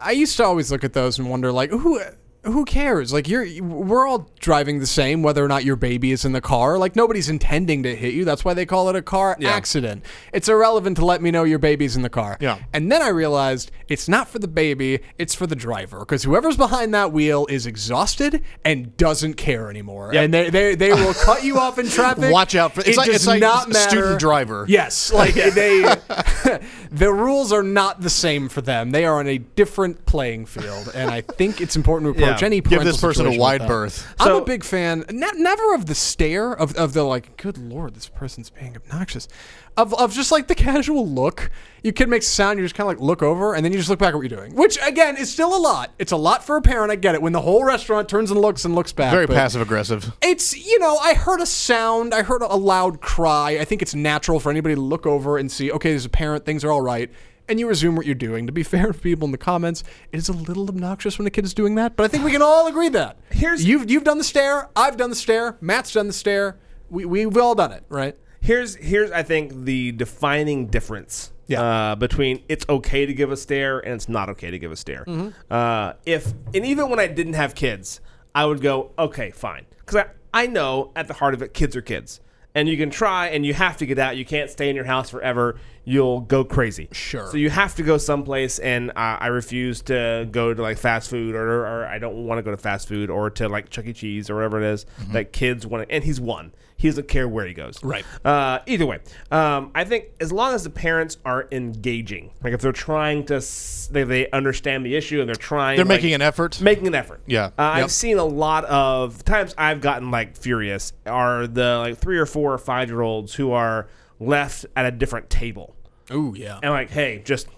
I 0.00 0.12
used 0.16 0.36
to 0.38 0.44
always 0.44 0.72
look 0.72 0.82
at 0.84 0.92
those 0.92 1.18
and 1.18 1.28
wonder 1.30 1.52
like 1.52 1.70
who 1.70 2.00
who 2.44 2.64
cares? 2.64 3.12
Like 3.12 3.28
you're 3.28 3.46
we're 3.62 4.06
all 4.06 4.30
driving 4.40 4.78
the 4.80 4.86
same 4.86 5.22
whether 5.22 5.44
or 5.44 5.48
not 5.48 5.64
your 5.64 5.76
baby 5.76 6.10
is 6.12 6.24
in 6.24 6.32
the 6.32 6.40
car. 6.40 6.78
Like 6.78 6.96
nobody's 6.96 7.28
intending 7.28 7.82
to 7.82 7.94
hit 7.94 8.14
you. 8.14 8.24
That's 8.24 8.44
why 8.44 8.54
they 8.54 8.64
call 8.64 8.88
it 8.88 8.96
a 8.96 9.02
car 9.02 9.36
accident. 9.44 10.04
It's 10.32 10.48
irrelevant 10.48 10.96
to 10.96 11.04
let 11.04 11.20
me 11.20 11.30
know 11.30 11.44
your 11.44 11.58
baby's 11.58 11.96
in 11.96 12.02
the 12.02 12.08
car. 12.08 12.38
Yeah. 12.40 12.58
And 12.72 12.90
then 12.90 13.02
I 13.02 13.08
realized 13.08 13.70
it's 13.88 14.08
not 14.08 14.28
for 14.28 14.38
the 14.38 14.48
baby, 14.48 15.00
it's 15.18 15.34
for 15.34 15.46
the 15.46 15.54
driver 15.56 15.98
because 16.00 16.22
whoever's 16.22 16.56
behind 16.56 16.94
that 16.94 17.12
wheel 17.12 17.46
is 17.50 17.66
exhausted 17.66 18.42
and 18.64 18.96
doesn't 18.96 19.34
care 19.34 19.68
anymore. 19.68 20.14
And 20.14 20.32
they, 20.32 20.48
they, 20.48 20.74
they 20.74 20.92
will 20.92 21.14
cut 21.14 21.44
you 21.44 21.58
off 21.58 21.78
in 21.78 21.88
traffic. 21.90 22.32
Watch 22.32 22.54
out 22.54 22.72
for- 22.74 22.80
it's 22.80 22.90
it 22.90 22.96
like- 22.96 23.06
does 23.08 23.16
it's 23.16 23.26
like 23.26 23.40
not 23.42 23.68
matter. 23.68 23.90
student 23.90 24.18
driver. 24.20 24.64
Yes, 24.68 25.12
like 25.12 25.34
they 25.34 25.82
the 26.90 27.12
rules 27.12 27.52
are 27.52 27.62
not 27.62 28.00
the 28.00 28.10
same 28.10 28.48
for 28.48 28.60
them. 28.60 28.90
They 28.90 29.04
are 29.04 29.18
on 29.18 29.26
a 29.26 29.38
different 29.38 30.06
playing 30.06 30.46
field, 30.46 30.90
and 30.94 31.10
I 31.10 31.20
think 31.20 31.60
it's 31.60 31.76
important 31.76 32.14
to 32.14 32.20
approach 32.30 32.42
Yeah. 32.42 32.46
any 32.46 32.56
Give 32.60 32.64
parental 32.70 32.92
this 32.92 33.00
person 33.00 33.26
a 33.26 33.30
situation 33.30 33.40
wide 33.40 33.60
with 33.60 33.68
that. 33.68 33.68
berth. 33.68 34.14
I'm 34.20 34.34
a 34.36 34.44
big 34.44 34.64
fan, 34.64 35.04
ne- 35.10 35.30
never 35.36 35.74
of 35.74 35.86
the 35.86 35.94
stare 35.94 36.52
of, 36.52 36.74
of 36.76 36.92
the 36.92 37.02
like, 37.04 37.36
good 37.36 37.58
lord, 37.58 37.94
this 37.94 38.08
person's 38.08 38.50
being 38.50 38.76
obnoxious, 38.76 39.28
of, 39.76 39.94
of 39.94 40.12
just 40.12 40.30
like 40.32 40.46
the 40.48 40.54
casual 40.70 41.06
look. 41.08 41.50
You 41.82 41.94
can 41.94 42.10
make 42.10 42.22
sound, 42.22 42.58
you 42.58 42.64
just 42.66 42.74
kind 42.74 42.84
of 42.90 42.98
like 42.98 43.00
look 43.00 43.22
over, 43.22 43.54
and 43.54 43.64
then 43.64 43.72
you 43.72 43.78
just 43.78 43.88
look 43.88 43.98
back 43.98 44.10
at 44.10 44.14
what 44.16 44.28
you're 44.30 44.38
doing, 44.38 44.54
which 44.54 44.78
again 44.82 45.16
is 45.16 45.32
still 45.32 45.56
a 45.56 45.58
lot. 45.58 45.92
It's 45.98 46.12
a 46.12 46.16
lot 46.16 46.44
for 46.44 46.56
a 46.58 46.60
parent. 46.62 46.92
I 46.92 46.96
get 46.96 47.14
it 47.14 47.22
when 47.22 47.32
the 47.32 47.40
whole 47.40 47.64
restaurant 47.64 48.06
turns 48.08 48.30
and 48.30 48.38
looks 48.38 48.66
and 48.66 48.74
looks 48.74 48.92
back. 48.92 49.10
Very 49.12 49.26
but- 49.26 49.34
passive 49.36 49.62
aggressive. 49.62 50.12
it's 50.20 50.54
you 50.56 50.78
know 50.78 50.98
I 50.98 51.14
heard 51.14 51.40
a 51.40 51.46
sound, 51.46 52.12
I 52.12 52.22
heard 52.22 52.42
a 52.42 52.54
loud 52.54 53.00
cry. 53.00 53.52
I 53.58 53.64
think 53.64 53.80
it's 53.80 53.94
natural 53.94 54.38
for 54.40 54.50
anybody 54.50 54.74
to 54.74 54.80
look 54.80 55.06
over 55.06 55.38
and 55.38 55.50
see. 55.50 55.72
Okay, 55.72 55.90
there's 55.90 56.04
a 56.04 56.10
parent, 56.10 56.44
things 56.44 56.64
are 56.64 56.70
all 56.70 56.82
right, 56.82 57.10
and 57.50 57.60
you 57.60 57.68
resume 57.68 57.96
what 57.96 58.06
you're 58.06 58.14
doing. 58.14 58.46
To 58.46 58.52
be 58.52 58.62
fair 58.74 58.92
to 58.92 58.98
people 58.98 59.26
in 59.26 59.32
the 59.32 59.38
comments, 59.38 59.84
it 60.12 60.16
is 60.16 60.28
a 60.28 60.32
little 60.32 60.68
obnoxious 60.68 61.18
when 61.18 61.26
a 61.26 61.30
kid 61.30 61.44
is 61.44 61.52
doing 61.52 61.74
that, 61.74 61.96
but 61.96 62.04
I 62.04 62.08
think 62.08 62.24
we 62.24 62.30
can 62.32 62.42
all 62.42 62.66
agree 62.66 62.88
that. 62.90 63.18
Here's- 63.30 63.62
you've 63.64 63.90
you've 63.90 64.04
done 64.04 64.18
the 64.18 64.24
stare, 64.24 64.68
I've 64.76 64.96
done 64.96 65.10
the 65.10 65.16
stare, 65.16 65.56
Matt's 65.60 65.92
done 65.92 66.06
the 66.06 66.12
stare. 66.12 66.56
We 66.88 67.04
we've 67.04 67.36
all 67.36 67.54
done 67.54 67.72
it, 67.72 67.84
right? 67.88 68.16
here's 68.42 68.74
here's 68.76 69.10
I 69.10 69.22
think 69.22 69.52
the 69.66 69.92
defining 69.92 70.68
difference 70.68 71.30
Yeah. 71.46 71.60
uh, 71.62 71.94
between 71.96 72.42
it's 72.48 72.64
okay 72.70 73.04
to 73.04 73.12
give 73.12 73.30
a 73.30 73.36
stare 73.36 73.80
and 73.80 73.92
it's 73.92 74.08
not 74.08 74.30
okay 74.30 74.50
to 74.50 74.58
give 74.58 74.72
a 74.72 74.76
stare. 74.76 75.04
Uh, 75.50 75.92
if 76.06 76.32
and 76.54 76.64
even 76.64 76.88
when 76.88 76.98
I 76.98 77.06
didn't 77.06 77.34
have 77.34 77.54
kids, 77.54 78.00
I 78.34 78.46
would 78.46 78.62
go 78.62 78.92
okay, 78.98 79.30
fine, 79.30 79.66
because 79.80 79.96
I 79.96 80.06
I 80.32 80.46
know 80.46 80.90
at 80.96 81.06
the 81.06 81.14
heart 81.14 81.34
of 81.34 81.42
it, 81.42 81.52
kids 81.52 81.76
are 81.76 81.82
kids. 81.82 82.20
And 82.54 82.68
you 82.68 82.76
can 82.76 82.90
try, 82.90 83.28
and 83.28 83.46
you 83.46 83.54
have 83.54 83.76
to 83.76 83.86
get 83.86 83.98
out. 84.00 84.16
You 84.16 84.24
can't 84.24 84.50
stay 84.50 84.68
in 84.70 84.74
your 84.74 84.84
house 84.84 85.08
forever. 85.10 85.60
You'll 85.90 86.20
go 86.20 86.44
crazy. 86.44 86.88
Sure. 86.92 87.26
So 87.30 87.36
you 87.36 87.50
have 87.50 87.74
to 87.74 87.82
go 87.82 87.98
someplace, 87.98 88.60
and 88.60 88.90
uh, 88.90 88.94
I 89.18 89.26
refuse 89.26 89.82
to 89.82 90.28
go 90.30 90.54
to 90.54 90.62
like 90.62 90.78
fast 90.78 91.10
food, 91.10 91.34
or, 91.34 91.66
or 91.66 91.86
I 91.86 91.98
don't 91.98 92.26
want 92.26 92.38
to 92.38 92.42
go 92.42 92.52
to 92.52 92.56
fast 92.56 92.86
food, 92.86 93.10
or 93.10 93.28
to 93.30 93.48
like 93.48 93.70
Chuck 93.70 93.86
E. 93.86 93.92
Cheese, 93.92 94.30
or 94.30 94.36
whatever 94.36 94.62
it 94.62 94.72
is 94.72 94.86
that 95.12 95.32
kids 95.32 95.66
want. 95.66 95.88
to 95.88 95.92
And 95.94 96.04
he's 96.04 96.20
one. 96.20 96.52
He 96.76 96.88
doesn't 96.88 97.08
care 97.08 97.26
where 97.28 97.44
he 97.46 97.52
goes. 97.54 97.82
Right. 97.82 98.04
Uh, 98.24 98.60
either 98.66 98.86
way, 98.86 99.00
um, 99.30 99.70
I 99.74 99.84
think 99.84 100.06
as 100.20 100.32
long 100.32 100.54
as 100.54 100.64
the 100.64 100.70
parents 100.70 101.18
are 101.26 101.46
engaging, 101.52 102.30
like 102.42 102.54
if 102.54 102.60
they're 102.62 102.72
trying 102.72 103.26
to, 103.26 103.34
s- 103.34 103.88
they, 103.92 104.04
they 104.04 104.30
understand 104.30 104.86
the 104.86 104.94
issue 104.96 105.20
and 105.20 105.28
they're 105.28 105.34
trying, 105.34 105.76
They're 105.76 105.84
like, 105.84 105.98
making 106.00 106.14
an 106.14 106.22
effort. 106.22 106.58
making 106.62 106.86
an 106.86 106.94
effort. 106.94 107.20
Yeah. 107.26 107.46
Uh, 107.58 107.74
Yep. 107.76 107.84
I've 107.84 107.90
seen 107.90 108.16
a 108.18 108.24
lot 108.24 108.64
of 108.64 109.24
times 109.24 109.54
I've 109.58 109.80
gotten 109.82 110.10
like 110.10 110.36
furious 110.38 110.92
are 111.04 111.46
the 111.46 111.78
like 111.78 111.98
three 111.98 112.16
or 112.16 112.24
four 112.26 112.52
or 112.54 112.58
five 112.58 112.88
year 112.88 113.02
olds 113.02 113.34
who 113.34 113.52
are 113.52 113.88
left 114.18 114.64
at 114.76 114.86
a 114.86 114.90
different 114.90 115.28
table 115.28 115.74
Oh 116.10 116.34
yeah. 116.34 116.58
and 116.62 116.72
like, 116.72 116.90
hey, 116.90 117.22
just 117.24 117.48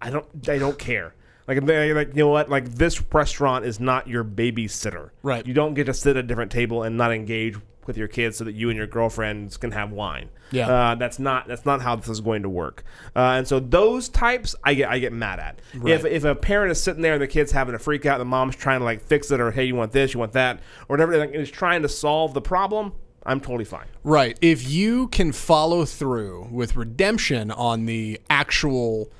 I 0.00 0.10
don't, 0.10 0.26
I 0.48 0.58
don't 0.58 0.78
care. 0.78 1.14
Like, 1.48 1.60
like, 1.62 2.08
you 2.08 2.22
know 2.22 2.28
what? 2.28 2.48
Like, 2.48 2.66
this 2.74 3.02
restaurant 3.12 3.64
is 3.64 3.80
not 3.80 4.06
your 4.06 4.24
babysitter. 4.24 5.10
Right. 5.22 5.44
You 5.46 5.54
don't 5.54 5.74
get 5.74 5.84
to 5.86 5.94
sit 5.94 6.16
at 6.16 6.24
a 6.24 6.26
different 6.26 6.52
table 6.52 6.82
and 6.84 6.96
not 6.96 7.12
engage 7.12 7.56
with 7.86 7.96
your 7.96 8.06
kids 8.06 8.36
so 8.36 8.44
that 8.44 8.54
you 8.54 8.70
and 8.70 8.76
your 8.76 8.86
girlfriends 8.86 9.56
can 9.56 9.72
have 9.72 9.90
wine. 9.90 10.30
Yeah. 10.52 10.68
Uh, 10.68 10.94
that's 10.94 11.18
not 11.18 11.48
that's 11.48 11.66
not 11.66 11.82
how 11.82 11.96
this 11.96 12.08
is 12.08 12.20
going 12.20 12.42
to 12.42 12.48
work. 12.48 12.84
Uh, 13.16 13.34
and 13.36 13.48
so 13.48 13.58
those 13.58 14.08
types, 14.08 14.54
I 14.62 14.74
get 14.74 14.88
I 14.88 14.98
get 15.00 15.12
mad 15.12 15.40
at. 15.40 15.60
If 15.84 16.04
if 16.04 16.24
a 16.24 16.34
parent 16.34 16.70
is 16.70 16.80
sitting 16.80 17.02
there 17.02 17.14
and 17.14 17.22
the 17.22 17.26
kid's 17.26 17.50
having 17.50 17.74
a 17.74 17.78
freak 17.78 18.06
out, 18.06 18.20
and 18.20 18.20
the 18.20 18.30
mom's 18.30 18.54
trying 18.54 18.80
to 18.80 18.84
like 18.84 19.02
fix 19.02 19.30
it, 19.30 19.40
or 19.40 19.50
hey, 19.50 19.64
you 19.64 19.74
want 19.74 19.92
this, 19.92 20.14
you 20.14 20.20
want 20.20 20.32
that, 20.32 20.58
or 20.88 20.94
whatever, 20.94 21.16
like, 21.18 21.32
is 21.32 21.50
trying 21.50 21.82
to 21.82 21.88
solve 21.88 22.34
the 22.34 22.40
problem. 22.42 22.92
I'm 23.24 23.40
totally 23.40 23.64
fine. 23.64 23.86
Right. 24.02 24.36
If 24.40 24.68
you 24.68 25.08
can 25.08 25.32
follow 25.32 25.84
through 25.84 26.48
with 26.50 26.74
redemption 26.76 27.50
on 27.50 27.86
the 27.86 28.20
actual 28.28 29.10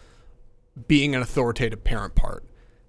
being 0.88 1.14
an 1.14 1.22
authoritative 1.22 1.84
parent 1.84 2.14
part, 2.14 2.44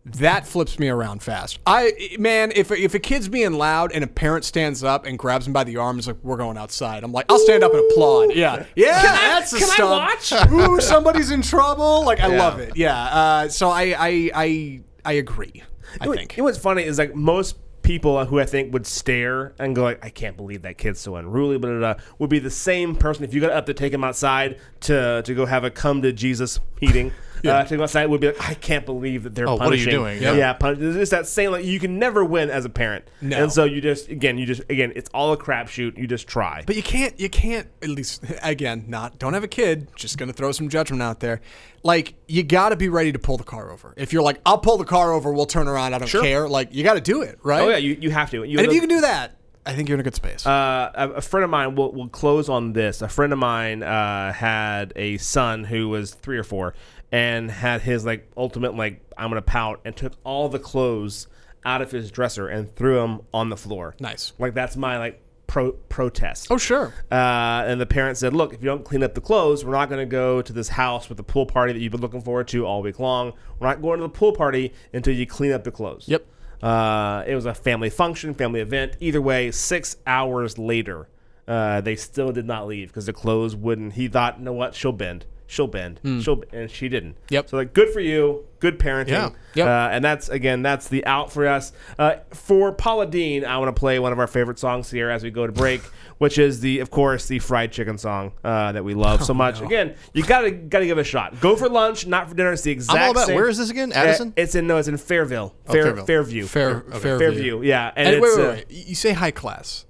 that 0.05 0.45
flips 0.45 0.79
me 0.79 0.89
around 0.89 1.23
fast. 1.23 1.59
I 1.65 2.15
man, 2.19 2.51
if 2.55 2.71
if 2.71 2.93
a 2.93 2.99
kid's 2.99 3.29
being 3.29 3.53
loud 3.53 3.91
and 3.93 4.03
a 4.03 4.07
parent 4.07 4.43
stands 4.43 4.83
up 4.83 5.05
and 5.05 5.17
grabs 5.17 5.47
him 5.47 5.53
by 5.53 5.63
the 5.63 5.77
arm, 5.77 5.91
and 5.95 5.99
is 6.01 6.07
like, 6.07 6.17
"We're 6.23 6.35
going 6.35 6.57
outside." 6.57 7.03
I'm 7.05 7.13
like, 7.13 7.25
I'll 7.29 7.39
stand 7.39 7.63
up 7.63 7.73
and 7.73 7.89
applaud. 7.91 8.35
Yeah, 8.35 8.65
yeah, 8.75 9.01
that's 9.01 9.53
a 9.53 9.59
can 9.59 9.69
I 9.81 9.83
watch? 9.89 10.33
Ooh, 10.51 10.81
somebody's 10.81 11.31
in 11.31 11.41
trouble. 11.41 12.03
Like 12.03 12.19
I 12.19 12.27
Yeah. 12.33 12.37
love 12.39 12.59
it. 12.59 12.75
Yeah. 12.75 13.01
Uh, 13.01 13.47
so 13.47 13.69
I 13.69 13.95
I 13.97 14.31
I 14.35 14.81
I 15.05 15.13
agree. 15.13 15.63
I 16.01 16.05
You 16.05 16.09
know, 16.11 16.17
think. 16.17 16.35
You 16.35 16.41
know 16.41 16.45
what's 16.45 16.57
funny 16.57 16.83
is 16.83 16.97
like 16.97 17.15
most 17.15 17.55
people 17.83 18.25
who 18.25 18.39
I 18.39 18.45
think 18.45 18.73
would 18.73 18.87
stare 18.87 19.53
and 19.59 19.75
go 19.75 19.83
like, 19.83 20.03
I 20.03 20.09
can't 20.09 20.35
believe 20.35 20.63
that 20.63 20.77
kid's 20.77 20.99
so 20.99 21.17
unruly, 21.17 21.57
blah, 21.57 21.69
blah, 21.69 21.93
blah, 21.93 22.03
would 22.17 22.29
be 22.29 22.39
the 22.39 22.49
same 22.49 22.95
person 22.95 23.23
if 23.23 23.33
you 23.33 23.41
got 23.41 23.51
up 23.51 23.65
to 23.67 23.73
take 23.73 23.93
him 23.93 24.03
outside 24.03 24.59
to 24.81 25.21
to 25.23 25.33
go 25.35 25.45
have 25.45 25.63
a 25.63 25.69
come 25.69 26.01
to 26.01 26.11
Jesus 26.11 26.59
meeting. 26.81 27.11
Uh, 27.51 27.63
to 27.65 27.77
go 27.77 27.83
outside 27.83 28.05
would 28.05 28.21
be 28.21 28.27
like, 28.27 28.49
I 28.49 28.53
can't 28.53 28.85
believe 28.85 29.23
that 29.23 29.35
they're 29.35 29.49
Oh, 29.49 29.55
what 29.55 29.71
are 29.73 29.75
you 29.75 29.89
doing? 29.89 30.21
Yeah, 30.21 30.33
Yeah. 30.33 30.53
punish. 30.53 30.79
It's 30.79 30.95
just 30.97 31.11
that 31.11 31.27
same 31.27 31.51
like 31.51 31.65
you 31.65 31.79
can 31.79 31.99
never 31.99 32.23
win 32.23 32.49
as 32.49 32.63
a 32.65 32.69
parent. 32.69 33.05
No. 33.21 33.43
And 33.43 33.51
so 33.51 33.63
you 33.65 33.81
just 33.81 34.07
again 34.09 34.37
you 34.37 34.45
just 34.45 34.61
again 34.69 34.93
it's 34.95 35.09
all 35.13 35.33
a 35.33 35.37
crapshoot. 35.37 35.97
You 35.97 36.07
just 36.07 36.27
try. 36.27 36.63
But 36.65 36.75
you 36.75 36.83
can't, 36.83 37.19
you 37.19 37.29
can't, 37.29 37.67
at 37.81 37.89
least, 37.89 38.23
again, 38.43 38.85
not, 38.87 39.19
don't 39.19 39.33
have 39.33 39.43
a 39.43 39.47
kid, 39.47 39.87
just 39.95 40.17
gonna 40.17 40.33
throw 40.33 40.51
some 40.51 40.69
judgment 40.69 41.01
out 41.03 41.19
there. 41.19 41.41
Like, 41.83 42.15
you 42.27 42.43
gotta 42.43 42.75
be 42.77 42.87
ready 42.87 43.11
to 43.11 43.19
pull 43.19 43.35
the 43.37 43.43
car 43.43 43.71
over. 43.71 43.93
If 43.97 44.13
you're 44.13 44.23
like, 44.23 44.39
I'll 44.45 44.57
pull 44.59 44.77
the 44.77 44.85
car 44.85 45.11
over, 45.11 45.33
we'll 45.33 45.45
turn 45.45 45.67
around, 45.67 45.93
I 45.93 45.99
don't 45.99 46.09
care, 46.09 46.47
like, 46.47 46.73
you 46.73 46.83
gotta 46.83 47.01
do 47.01 47.21
it, 47.23 47.39
right? 47.43 47.61
oh 47.61 47.67
yeah, 47.69 47.77
you, 47.77 47.97
you 47.99 48.09
have 48.11 48.31
to. 48.31 48.43
You 48.43 48.57
and 48.57 48.61
if 48.61 48.67
look- 48.67 48.73
you 48.75 48.79
can 48.79 48.89
do 48.89 49.01
that, 49.01 49.35
I 49.65 49.73
think 49.75 49.87
you're 49.87 49.95
in 49.95 50.01
a 50.01 50.03
good 50.03 50.15
space. 50.15 50.45
uh, 50.45 50.91
a, 50.93 51.09
a 51.11 51.21
friend 51.21 51.43
of 51.45 51.49
mine 51.49 51.75
will 51.75 51.93
will 51.93 52.09
close 52.09 52.49
on 52.49 52.73
this. 52.73 53.01
A 53.01 53.07
friend 53.07 53.31
of 53.31 53.39
mine 53.39 53.81
uh, 53.81 54.33
had 54.33 54.91
a 54.97 55.17
son 55.19 55.63
who 55.63 55.87
was 55.87 56.13
three 56.13 56.37
or 56.37 56.43
four, 56.43 56.73
and 57.13 57.49
had 57.51 57.81
his 57.81 58.03
like 58.05 58.29
ultimate 58.35 58.75
like 58.75 58.99
I'm 59.17 59.29
gonna 59.29 59.41
pout, 59.41 59.79
and 59.85 59.95
took 59.95 60.13
all 60.25 60.49
the 60.49 60.59
clothes 60.59 61.27
out 61.63 61.81
of 61.81 61.91
his 61.91 62.11
dresser 62.11 62.49
and 62.49 62.75
threw 62.75 62.95
them 62.95 63.21
on 63.33 63.49
the 63.49 63.55
floor. 63.55 63.95
Nice. 63.99 64.33
Like 64.39 64.53
that's 64.53 64.75
my 64.75 64.97
like 64.97 65.21
pro 65.45 65.71
protest. 65.71 66.47
oh, 66.49 66.57
sure. 66.57 66.91
Uh, 67.11 67.63
and 67.67 67.79
the 67.79 67.85
parent 67.85 68.17
said, 68.17 68.33
"Look, 68.33 68.53
if 68.53 68.61
you 68.61 68.65
don't 68.65 68.83
clean 68.83 69.03
up 69.03 69.13
the 69.13 69.21
clothes, 69.21 69.63
we're 69.63 69.73
not 69.73 69.89
going 69.89 69.99
to 69.99 70.09
go 70.09 70.41
to 70.41 70.51
this 70.51 70.69
house 70.69 71.07
with 71.07 71.17
the 71.17 71.23
pool 71.23 71.45
party 71.45 71.71
that 71.71 71.79
you've 71.79 71.91
been 71.91 72.01
looking 72.01 72.21
forward 72.21 72.47
to 72.49 72.65
all 72.65 72.81
week 72.81 72.99
long. 72.99 73.33
We're 73.59 73.67
not 73.67 73.81
going 73.81 73.99
to 73.99 74.03
the 74.03 74.09
pool 74.09 74.33
party 74.33 74.73
until 74.91 75.13
you 75.13 75.27
clean 75.27 75.51
up 75.51 75.63
the 75.63 75.71
clothes." 75.71 76.07
Yep. 76.07 76.25
Uh, 76.63 77.23
it 77.27 77.35
was 77.35 77.45
a 77.45 77.53
family 77.53 77.91
function, 77.91 78.33
family 78.33 78.61
event. 78.61 78.97
Either 78.99 79.21
way, 79.21 79.51
six 79.51 79.97
hours 80.07 80.57
later, 80.57 81.09
uh, 81.47 81.81
they 81.81 81.95
still 81.95 82.31
did 82.31 82.47
not 82.47 82.65
leave 82.65 82.87
because 82.87 83.05
the 83.05 83.13
clothes 83.13 83.55
wouldn't. 83.55 83.93
He 83.93 84.07
thought, 84.07 84.39
"You 84.39 84.45
know 84.45 84.53
what? 84.53 84.73
She'll 84.73 84.91
bend. 84.93 85.25
She'll 85.53 85.67
bend. 85.67 85.99
She'll 86.23 86.43
and 86.51 86.71
she 86.71 86.89
didn't. 86.89 87.15
Yep. 87.29 87.49
So 87.49 87.57
like, 87.57 87.73
good 87.73 87.89
for 87.89 87.99
you. 87.99 88.43
Good 88.59 88.79
parenting. 88.79 89.09
Yeah. 89.09 89.29
Yep. 89.53 89.67
Uh, 89.67 89.89
and 89.93 90.03
that's 90.03 90.29
again, 90.29 90.63
that's 90.63 90.87
the 90.87 91.05
out 91.05 91.31
for 91.31 91.45
us. 91.47 91.73
Uh, 91.99 92.15
for 92.31 92.71
Paula 92.71 93.05
Deen, 93.05 93.45
I 93.45 93.59
want 93.59 93.75
to 93.75 93.79
play 93.79 93.99
one 93.99 94.11
of 94.11 94.17
our 94.17 94.25
favorite 94.25 94.57
songs 94.57 94.89
here 94.89 95.11
as 95.11 95.21
we 95.23 95.29
go 95.29 95.45
to 95.45 95.53
break, 95.53 95.81
which 96.17 96.39
is 96.39 96.59
the, 96.61 96.79
of 96.79 96.89
course, 96.89 97.27
the 97.27 97.37
fried 97.37 97.71
chicken 97.71 97.99
song 97.99 98.31
uh, 98.43 98.71
that 98.71 98.83
we 98.83 98.95
love 98.95 99.23
so 99.23 99.35
much. 99.35 99.61
Again, 99.61 99.93
you 100.13 100.23
gotta 100.25 100.49
gotta 100.49 100.87
give 100.87 100.97
it 100.97 101.01
a 101.01 101.03
shot. 101.03 101.39
Go 101.39 101.55
for 101.55 101.69
lunch, 101.69 102.07
not 102.07 102.29
for 102.29 102.33
dinner. 102.35 102.53
It's 102.53 102.63
the 102.63 102.71
exact. 102.71 102.97
I'm 102.97 103.03
all 103.05 103.11
about. 103.11 103.27
same- 103.27 103.35
Where 103.35 103.47
is 103.47 103.59
this 103.59 103.69
again? 103.69 103.91
Uh, 103.91 103.97
Addison. 103.97 104.33
it's 104.35 104.55
in 104.55 104.65
no, 104.65 104.77
it's 104.77 104.87
in 104.87 104.95
Fairville. 104.95 105.51
Oh, 105.67 105.71
Fair, 105.71 105.93
Fairville. 105.93 106.07
Fairview. 106.07 106.45
Fair, 106.47 106.79
Fairview. 106.81 106.99
Fairview. 107.19 107.61
Yeah, 107.61 107.91
and, 107.95 108.07
And 108.07 108.15
it's, 108.15 108.23
wait, 108.37 108.43
wait, 108.43 108.49
uh, 108.49 108.53
wait. 108.53 108.87
You 108.87 108.95
say 108.95 109.11
high 109.11 109.29
class, 109.31 109.85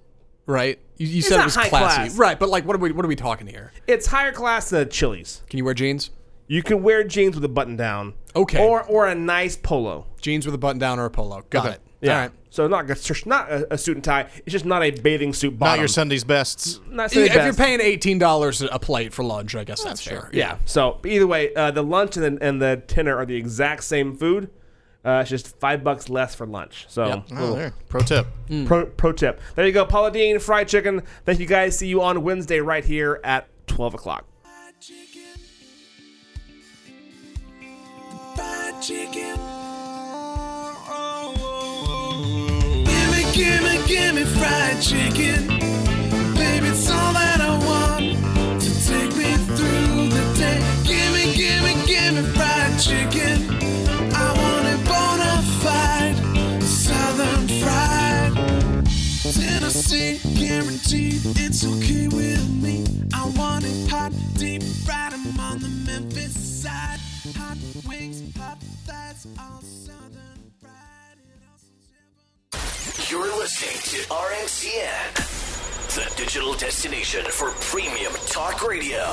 right? 0.45 0.79
You, 0.97 1.07
you 1.07 1.21
said 1.21 1.37
not 1.37 1.43
it 1.43 1.45
was 1.45 1.55
high 1.55 1.69
classy, 1.69 1.95
class. 1.95 2.17
right? 2.17 2.39
But 2.39 2.49
like, 2.49 2.65
what 2.65 2.75
are 2.75 2.79
we 2.79 2.91
what 2.91 3.03
are 3.05 3.07
we 3.07 3.15
talking 3.15 3.47
here? 3.47 3.71
it's 3.87 4.07
higher 4.07 4.31
class 4.31 4.69
than 4.69 4.89
Chili's. 4.89 5.41
Can 5.49 5.57
you 5.57 5.65
wear 5.65 5.73
jeans? 5.73 6.11
You 6.47 6.61
can 6.61 6.83
wear 6.83 7.03
jeans 7.03 7.35
with 7.35 7.43
a 7.45 7.49
button 7.49 7.75
down. 7.75 8.13
Okay. 8.35 8.63
Or 8.63 8.83
or 8.83 9.07
a 9.07 9.15
nice 9.15 9.55
polo. 9.57 10.05
Jeans 10.21 10.45
with 10.45 10.53
a 10.53 10.57
button 10.57 10.77
down 10.79 10.99
or 10.99 11.05
a 11.05 11.09
polo. 11.09 11.43
Got 11.49 11.65
Okay. 11.65 11.75
it. 11.75 11.81
Yeah. 12.01 12.13
All 12.15 12.19
right. 12.21 12.31
So 12.49 12.67
not 12.67 12.87
a- 12.89 13.29
not 13.29 13.49
a, 13.51 13.73
a 13.73 13.77
suit 13.77 13.95
and 13.95 14.03
tie. 14.03 14.27
It's 14.45 14.51
just 14.51 14.65
not 14.65 14.83
a 14.83 14.91
bathing 14.91 15.33
suit 15.33 15.57
bottom. 15.57 15.77
Not 15.77 15.79
your 15.79 15.87
Sunday's 15.87 16.23
bests. 16.23 16.79
Not 16.87 17.05
If 17.05 17.13
Sunday 17.13 17.33
you're 17.33 17.43
best. 17.45 17.57
paying 17.57 17.81
eighteen 17.81 18.19
dollars 18.19 18.61
a 18.61 18.77
plate 18.77 19.13
for 19.13 19.23
lunch, 19.23 19.55
I 19.55 19.63
guess 19.63 19.83
that's, 19.83 20.01
fair. 20.03 20.29
Yeah. 20.33 20.57
So 20.65 20.99
either 21.05 21.25
way, 21.25 21.53
uh, 21.55 21.71
the 21.71 21.81
lunch 21.81 22.17
and 22.17 22.37
the, 22.37 22.43
and 22.45 22.61
the 22.61 22.83
dinner 22.85 23.15
are 23.17 23.25
the 23.25 23.35
exact 23.37 23.83
same 23.85 24.15
food. 24.15 24.49
Uh, 25.05 25.19
it's 25.21 25.29
just 25.29 25.59
five 25.59 25.83
bucks 25.83 26.07
less 26.09 26.33
for 26.33 26.45
lunch. 26.45 26.85
So 26.87 27.05
Yep. 27.07 27.23
Oh, 27.31 27.35
little 27.35 27.55
there. 27.55 27.73
Pro 27.89 28.01
tip. 28.01 28.27
pro, 28.65 28.85
pro 28.85 29.11
tip. 29.11 29.41
There 29.55 29.65
you 29.65 29.73
go, 29.73 29.85
Paula 29.85 30.11
Deen, 30.11 30.39
fried 30.39 30.67
chicken. 30.69 31.01
Thank 31.25 31.39
you 31.39 31.45
guys. 31.45 31.77
See 31.77 31.87
you 31.87 32.01
on 32.01 32.23
Wednesday 32.23 32.59
right 32.59 32.85
here 32.85 33.19
at 33.23 33.47
twelve 33.67 33.93
o'clock. 33.93 34.25
fried 38.35 38.81
chicken. 38.81 39.39
Gimme, 42.85 43.31
gimme, 43.33 43.87
gimme 43.87 44.23
fried 44.25 44.81
chicken. 44.81 45.47
Baby, 46.35 46.67
it's 46.67 46.89
all 46.89 47.13
that 47.13 47.39
I 47.41 47.57
want 47.65 48.61
to 48.61 48.87
take 48.87 49.15
me 49.15 49.35
through 49.55 50.09
the 50.09 50.33
day. 50.37 50.59
Gimme, 50.83 51.33
gimme, 51.35 51.85
gimme 51.85 52.23
fried 52.33 52.79
chicken. 52.79 53.52
Tennessee, 59.83 60.47
guaranteed, 60.47 61.21
it's 61.37 61.65
okay 61.65 62.07
with 62.07 62.49
me. 62.63 62.85
I 63.13 63.29
want 63.35 63.65
it 63.65 63.89
hot, 63.89 64.13
deep 64.35 64.63
fried. 64.63 65.13
I'm 65.13 65.39
on 65.39 65.59
the 65.59 65.67
Memphis 65.67 66.33
side. 66.61 66.99
Hot 67.35 67.57
wings, 67.85 68.23
hot 68.37 68.59
thighs, 68.85 69.27
all 69.37 69.61
southern 69.61 70.53
fried. 70.61 71.19
You're 73.09 73.35
listening 73.37 73.81
to 73.91 74.09
RNCN, 74.09 75.15
the 75.95 76.15
digital 76.15 76.53
destination 76.53 77.25
for 77.25 77.51
premium 77.59 78.13
talk 78.27 78.65
radio. 78.65 79.03